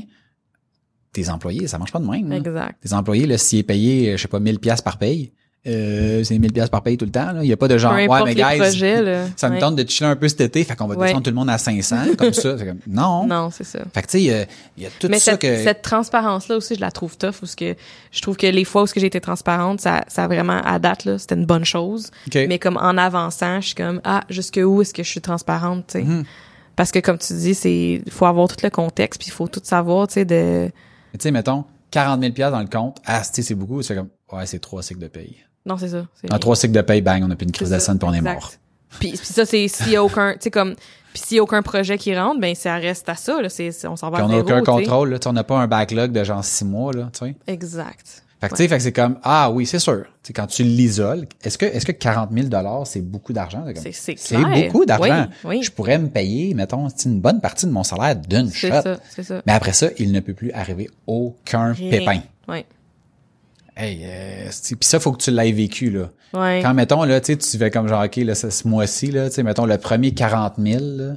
Tes 1.13 1.29
employés, 1.29 1.67
ça 1.67 1.77
marche 1.79 1.93
pas 1.93 1.99
de 1.99 2.07
même. 2.07 2.33
Exact. 2.33 2.77
Tes 2.81 2.95
employés, 2.95 3.27
là, 3.27 3.37
s'il 3.37 3.59
est 3.59 3.63
payé, 3.65 4.17
je 4.17 4.23
sais 4.23 4.29
pas, 4.29 4.41
1000 4.41 4.59
pièces 4.59 4.81
par 4.81 4.97
paye, 4.97 5.33
euh, 5.67 6.25
c'est 6.25 6.39
1000 6.39 6.53
pièces 6.53 6.71
par 6.71 6.83
paye 6.83 6.97
tout 6.97 7.05
le 7.05 7.11
temps, 7.13 7.31
là. 7.33 7.45
Il 7.45 7.49
y 7.49 7.53
a 7.53 7.57
pas 7.57 7.69
de 7.69 7.79
genre, 7.79 7.93
ouais, 7.95 8.09
mais 8.25 8.35
guys, 8.35 8.59
projets, 8.59 9.27
ça 9.37 9.49
me 9.49 9.55
Ouais. 9.55 9.61
tente 9.61 9.77
de 9.77 9.89
chiller 9.89 10.11
un 10.11 10.17
peu 10.17 10.29
cet 10.29 10.41
été, 10.41 10.65
fait 10.65 10.75
qu'on 10.75 10.89
va 10.89 10.97
Ouais. 10.97 11.07
descendre 11.07 11.23
tout 11.23 11.31
le 11.31 11.37
monde 11.37 11.51
à 11.51 11.59
500, 11.59 11.97
comme 12.19 12.33
ça. 12.33 12.57
Comme, 12.57 12.79
non. 12.89 13.27
Non, 13.33 13.51
c'est 13.51 13.63
ça. 13.65 13.79
Fait 13.95 14.03
que, 14.03 14.07
tu 14.09 14.13
sais, 14.13 14.21
il 14.23 14.27
y 14.27 14.33
a- 14.33 14.47
il 14.77 14.83
y 14.83 14.87
a 14.87 14.91
tout 14.99 15.07
Mais 15.09 15.19
ça 15.21 15.33
cette, 15.33 15.41
que... 15.41 15.63
cette 15.63 15.83
transparence-là 15.83 16.57
aussi, 16.57 16.75
je 16.75 16.81
la 16.81 16.91
trouve 16.91 17.17
tough. 17.17 17.37
Parce 17.41 17.55
que 17.55 17.77
je 18.11 18.21
trouve 18.21 18.37
que 18.37 18.47
les 18.49 18.65
fois 18.65 18.83
où 18.83 18.87
j'ai 18.95 19.07
été 19.07 19.21
transparente, 19.21 19.81
ça, 19.81 20.05
ça 20.09 20.25
a 20.25 20.27
vraiment, 20.27 20.61
à 20.65 20.79
date, 20.81 21.05
là, 21.05 21.17
c'était 21.19 21.37
une 21.37 21.47
bonne 21.47 21.65
chose. 21.65 22.11
OK. 22.27 22.35
Mais 22.49 22.59
comme 22.59 22.77
en 22.77 22.99
avançant, 22.99 23.61
je 23.61 23.67
suis 23.67 23.75
comme, 23.77 24.01
ah, 24.05 24.25
jusque 24.31 24.59
où 24.65 24.83
est-ce 24.83 24.93
que 24.93 25.03
je 25.05 25.09
suis 25.09 25.21
transparente, 25.21 25.85
tu 25.87 25.99
sais? 26.01 26.05
Mhm. 26.05 26.25
Parce 26.75 26.91
que 26.91 26.99
comme 26.99 27.19
tu 27.19 27.35
dis, 27.35 27.55
c'est, 27.55 28.03
faut 28.11 28.27
avoir 28.27 28.49
tout 28.49 28.57
le 28.63 28.71
contexte, 28.71 29.21
puis 29.21 29.29
il 29.29 29.33
faut 29.33 29.47
tout 29.47 29.61
savoir, 29.63 30.09
tu 30.09 30.15
sais, 30.15 30.25
de, 30.25 30.71
Mais 31.13 31.19
tu 31.19 31.23
sais, 31.25 31.31
mettons, 31.31 31.65
40 31.91 32.21
000 32.21 32.33
pièces 32.33 32.51
dans 32.51 32.61
le 32.61 32.67
compte, 32.67 32.97
ah, 33.05 33.21
tu 33.21 33.29
sais, 33.35 33.43
c'est 33.43 33.55
beaucoup, 33.55 33.83
c'est 33.83 33.95
comme, 33.95 34.09
ouais, 34.33 34.47
c'est 34.47 34.59
trois 34.59 34.83
cycles 34.83 35.01
de 35.01 35.09
paye. 35.09 35.37
Non, 35.67 35.77
c'est 35.79 35.89
ça. 35.89 36.07
En 36.31 36.39
trois 36.39 36.57
cycles 36.57 36.75
de 36.75 36.81
paye, 36.83 37.01
bang, 37.03 37.23
on 37.25 37.31
a 37.31 37.37
plus 37.37 37.47
une 37.47 37.53
crise 37.53 37.71
de 37.71 37.79
scène 37.79 37.99
puis 37.99 38.09
on 38.09 38.13
est 38.15 38.21
mort. 38.21 38.53
Puis, 39.01 39.17
ça, 39.17 39.47
c'est 39.47 39.69
s'il 39.69 39.91
y 39.91 39.97
a 39.97 40.05
aucun, 40.05 40.33
tu 40.35 40.41
sais, 40.43 40.51
comme, 40.51 40.75
puis 41.13 41.23
s'il 41.27 41.37
y 41.37 41.41
a 41.41 41.43
aucun 41.43 41.63
projet 41.63 41.97
qui 41.99 42.15
rentre, 42.17 42.41
ben, 42.41 42.55
ça 42.55 42.77
reste 42.77 43.09
à 43.09 43.15
ça, 43.15 43.41
là. 43.41 43.49
On 43.89 43.97
s'en 43.97 44.11
va 44.11 44.19
Puis 44.19 44.27
on 44.27 44.29
n'a 44.29 44.39
aucun 44.39 44.63
contrôle, 44.63 45.11
là. 45.11 45.19
On 45.27 45.33
n'a 45.33 45.45
pas 45.45 45.59
un 45.59 45.67
backlog 45.67 46.13
de 46.13 46.25
genre 46.25 46.45
six 46.45 46.65
mois, 46.65 46.93
là, 46.93 47.11
tu 47.13 47.27
sais. 47.27 47.35
Exact. 47.47 48.23
Fait 48.41 48.49
que, 48.49 48.55
tu 48.55 48.63
sais, 48.65 48.69
fait 48.69 48.77
que 48.79 48.83
c'est 48.83 48.93
comme, 48.93 49.19
ah 49.23 49.53
oui, 49.53 49.67
c'est 49.67 49.79
sûr. 49.79 50.05
Quand 50.35 50.49
tu 50.49 50.65
l'isoles, 50.65 51.27
est-ce 51.45 51.57
que, 51.57 51.65
est-ce 51.65 51.87
que 51.87 51.93
40 51.93 52.31
000 52.33 52.49
c'est 52.85 53.01
beaucoup 53.01 53.33
d'argent? 53.33 53.65
C'est- 53.93 54.67
beaucoup 54.67 54.85
d'argent. 54.85 55.29
Oui, 55.45 55.59
oui. 55.59 55.63
Je 55.63 55.71
pourrais 55.71 55.97
me 55.99 56.09
payer, 56.09 56.53
mettons, 56.53 56.89
une 56.89 57.21
bonne 57.21 57.41
partie 57.41 57.67
de 57.67 57.71
mon 57.71 57.85
salaire 57.85 58.17
d'une 58.17 58.53
shot. 58.53 58.69
ça, 58.69 58.97
c'est 59.09 59.23
ça. 59.23 59.43
Mais 59.47 59.53
après 59.53 59.73
ça, 59.73 59.91
il 59.99 60.11
ne 60.11 60.19
peut 60.19 60.35
plus 60.35 60.51
arriver 60.51 60.91
aucun 61.07 61.73
Rien. 61.73 61.91
pépin. 61.91 62.21
Ouais. 62.49 62.67
Hey, 63.77 64.01
euh, 64.05 64.49
puis 64.65 64.77
ça, 64.83 65.01
faut 65.01 65.13
que 65.13 65.23
tu 65.23 65.31
l'aies 65.31 65.53
vécu, 65.53 65.91
là. 65.91 66.11
Ouais. 66.35 66.61
Quand, 66.63 66.75
mettons, 66.75 67.05
là, 67.05 67.21
tu 67.21 67.37
fais 67.37 67.71
comme 67.71 67.89
genre, 67.89 68.05
OK, 68.05 68.17
là, 68.17 68.35
ce, 68.35 68.69
mois-ci, 68.69 69.11
là, 69.11 69.29
tu 69.29 69.37
sais, 69.37 69.43
mettons, 69.43 69.67
le 69.67 69.79
premier 69.79 70.13
40 70.13 70.55
000, 70.59 70.79
là, 70.97 71.15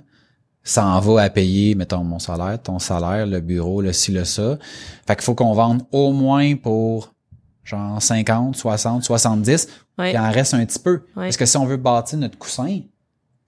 ça 0.63 0.85
en 0.85 0.99
va 0.99 1.23
à 1.23 1.29
payer, 1.29 1.75
mettons, 1.75 2.03
mon 2.03 2.19
salaire, 2.19 2.61
ton 2.61 2.79
salaire, 2.79 3.25
le 3.27 3.39
bureau, 3.39 3.81
le 3.81 3.93
ci, 3.93 4.11
le 4.11 4.23
ça. 4.25 4.57
Fait 5.05 5.15
qu'il 5.15 5.23
faut 5.23 5.35
qu'on 5.35 5.53
vende 5.53 5.83
au 5.91 6.11
moins 6.11 6.55
pour, 6.55 7.13
genre, 7.63 8.01
50, 8.01 8.55
60, 8.55 9.03
70, 9.03 9.67
Ouais. 9.97 10.11
puis 10.11 10.13
il 10.13 10.19
en 10.19 10.31
reste 10.31 10.53
un 10.53 10.65
petit 10.65 10.79
peu. 10.79 11.03
Ouais. 11.15 11.25
Parce 11.25 11.37
que 11.37 11.45
si 11.45 11.55
on 11.55 11.65
veut 11.65 11.77
bâtir 11.77 12.17
notre 12.19 12.37
coussin, 12.37 12.79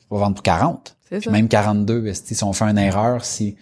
on 0.10 0.16
va 0.16 0.22
vendre 0.26 0.36
pour 0.36 0.44
40. 0.44 0.96
C'est 1.10 1.20
Puis 1.20 1.30
même 1.30 1.48
42, 1.48 2.08
esti, 2.08 2.36
si 2.36 2.44
on 2.44 2.54
fait 2.54 2.66
une 2.66 2.78
erreur, 2.78 3.24
si... 3.24 3.56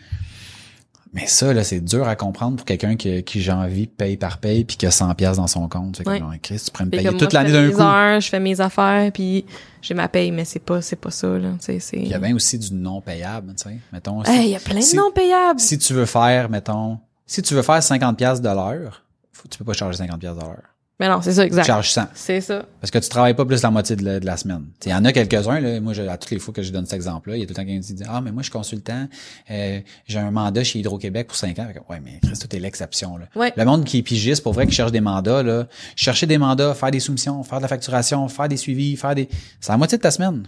Mais 1.15 1.25
ça, 1.27 1.53
là, 1.53 1.63
c'est 1.63 1.79
dur 1.79 2.07
à 2.07 2.15
comprendre 2.17 2.57
pour 2.57 2.65
quelqu'un 2.65 2.95
qui, 2.97 3.23
qui 3.23 3.41
j'ai 3.41 3.51
envie, 3.53 3.87
paye 3.87 4.17
par 4.17 4.37
paye, 4.37 4.65
puis 4.65 4.75
qui 4.77 4.85
a 4.85 4.91
100 4.91 5.15
pièces 5.15 5.37
dans 5.37 5.47
son 5.47 5.67
compte. 5.69 6.01
Ouais. 6.05 6.19
comme, 6.19 6.37
Chris, 6.41 6.61
tu 6.65 6.71
pourrais 6.71 6.85
me 6.85 6.91
Fait 6.91 6.97
payer 6.97 7.17
toute 7.17 7.31
l'année 7.31 7.53
d'un 7.53 7.71
coup. 7.71 7.81
heures, 7.81 8.19
je 8.19 8.27
fais 8.29 8.39
mes 8.41 8.59
affaires, 8.59 9.11
puis 9.13 9.45
j'ai 9.81 9.93
ma 9.93 10.07
paye, 10.09 10.31
mais 10.31 10.43
c'est 10.45 10.59
pas, 10.59 10.81
c'est 10.81 10.97
pas 10.97 11.11
ça, 11.11 11.27
là. 11.37 11.51
Tu 11.59 11.65
sais, 11.65 11.79
c'est... 11.79 11.97
Il 11.97 12.07
y 12.09 12.13
a 12.13 12.19
bien 12.19 12.35
aussi 12.35 12.59
du 12.59 12.73
non 12.73 12.99
payable, 12.99 13.53
tu 13.55 13.63
sais. 13.69 13.77
Mettons, 13.93 14.23
Hey, 14.25 14.47
il 14.47 14.49
y 14.51 14.55
a 14.55 14.59
plein 14.59 14.81
si- 14.81 14.95
de 14.97 15.01
non 15.01 15.11
payables. 15.11 15.59
si 15.59 15.77
tu 15.77 15.93
veux 15.93 16.05
faire, 16.05 16.49
mettons, 16.49 16.99
si 17.25 17.41
tu 17.41 17.53
veux 17.53 17.61
faire 17.61 17.81
50 17.81 18.17
pièces 18.17 18.41
de 18.41 18.49
l'heure, 18.49 19.03
tu 19.49 19.57
peux 19.57 19.63
pas 19.65 19.73
charger 19.73 19.97
50 19.97 20.19
pièces 20.19 20.35
de 20.35 20.41
l'heure. 20.41 20.74
Mais 20.97 21.09
non, 21.09 21.19
c'est 21.21 21.33
ça, 21.33 21.41
Tu 21.41 21.47
exact. 21.47 21.65
charges 21.65 21.89
100. 21.91 22.05
C'est 22.13 22.39
ça. 22.39 22.63
Parce 22.79 22.89
que 22.89 22.99
tu 22.99 23.09
travailles 23.09 23.33
pas 23.33 23.43
plus 23.43 23.61
la 23.61 23.69
moitié 23.69 23.97
de 23.97 24.05
la, 24.05 24.19
de 24.21 24.25
la 24.25 24.37
semaine. 24.37 24.63
Il 24.85 24.91
y 24.91 24.93
en 24.93 25.03
a 25.03 25.11
quelques-uns, 25.11 25.59
là. 25.59 25.81
Moi, 25.81 25.91
je- 25.91 26.03
à 26.03 26.15
toutes 26.17 26.31
les 26.31 26.39
fois 26.39 26.53
que 26.53 26.61
je 26.61 26.71
donne 26.71 26.85
cet 26.85 26.93
exemple-là, 26.93 27.35
il 27.35 27.41
y 27.41 27.43
a 27.43 27.45
tout 27.45 27.51
le 27.51 27.55
temps 27.55 27.65
quelqu'un 27.65 27.81
qui 27.85 27.93
dit, 27.95 28.03
ah, 28.07 28.21
mais 28.21 28.31
moi, 28.31 28.41
je 28.41 28.45
suis 28.45 28.51
consultant, 28.53 29.07
euh, 29.51 29.79
j'ai 30.07 30.19
un 30.19 30.31
mandat 30.31 30.63
chez 30.63 30.79
Hydro-Québec 30.79 31.27
pour 31.27 31.35
5 31.35 31.59
ans. 31.59 31.67
Ouais, 31.89 31.99
mais 32.01 32.19
Chris, 32.23 32.39
tout 32.39 32.55
est 32.55 32.59
l'exception, 32.59 33.17
là. 33.17 33.25
Ouais. 33.35 33.51
Le 33.57 33.65
monde 33.65 33.83
qui 33.83 33.97
est 33.97 34.03
pigiste, 34.03 34.41
pour 34.41 34.53
vrai, 34.53 34.67
qui 34.67 34.73
cherche 34.73 34.93
des 34.93 35.01
mandats, 35.01 35.43
là, 35.43 35.67
chercher 35.97 36.27
des 36.27 36.37
mandats, 36.37 36.73
faire 36.73 36.91
des 36.91 37.01
soumissions, 37.01 37.43
faire 37.43 37.57
de 37.57 37.63
la 37.63 37.67
facturation, 37.67 38.25
faire 38.29 38.47
des 38.47 38.55
suivis, 38.57 38.95
faire 38.95 39.15
des, 39.15 39.27
c'est 39.59 39.73
la 39.73 39.77
moitié 39.77 39.97
de 39.97 40.03
ta 40.03 40.11
semaine. 40.11 40.47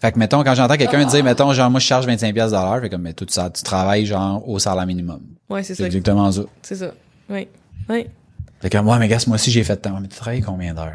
Fait 0.00 0.12
que, 0.12 0.18
mettons, 0.20 0.44
quand 0.44 0.54
j'entends 0.54 0.76
quelqu'un 0.76 1.04
dire, 1.04 1.24
mettons, 1.24 1.52
genre, 1.52 1.68
moi, 1.70 1.80
je 1.80 1.86
charge 1.86 2.06
25 2.06 2.32
pièces 2.32 2.52
l'heure, 2.52 2.80
fait 2.80 2.90
comme, 2.90 3.02
mais 3.02 3.12
tout 3.14 3.26
ça, 3.28 3.50
tu 3.50 3.62
travailles, 3.64 4.06
genre, 4.06 4.48
au 4.48 4.58
salaire 4.60 4.86
minimum. 4.86 5.20
Ouais, 5.48 5.62
c'est 5.64 5.74
C'est 5.74 5.82
ça. 5.82 5.86
exactement 5.86 6.30
ça. 6.30 6.42
C'est 6.62 6.76
ça. 6.76 6.92
Oui. 7.28 7.48
Oui. 7.88 8.06
Fait 8.60 8.70
que, 8.70 8.78
ouais, 8.78 8.98
mais 8.98 9.08
gars, 9.08 9.18
moi 9.26 9.34
aussi, 9.34 9.50
j'ai 9.50 9.64
fait 9.64 9.76
de 9.76 9.80
temps. 9.80 9.98
Mais 10.00 10.08
tu 10.08 10.16
travailles 10.16 10.42
combien 10.42 10.74
d'heures? 10.74 10.92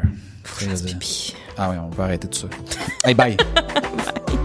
Ah 1.56 1.70
oui, 1.70 1.76
on 1.80 1.90
peut 1.90 2.02
arrêter 2.02 2.28
tout 2.28 2.38
ça. 2.40 2.48
Hey, 3.04 3.14
bye! 3.14 3.36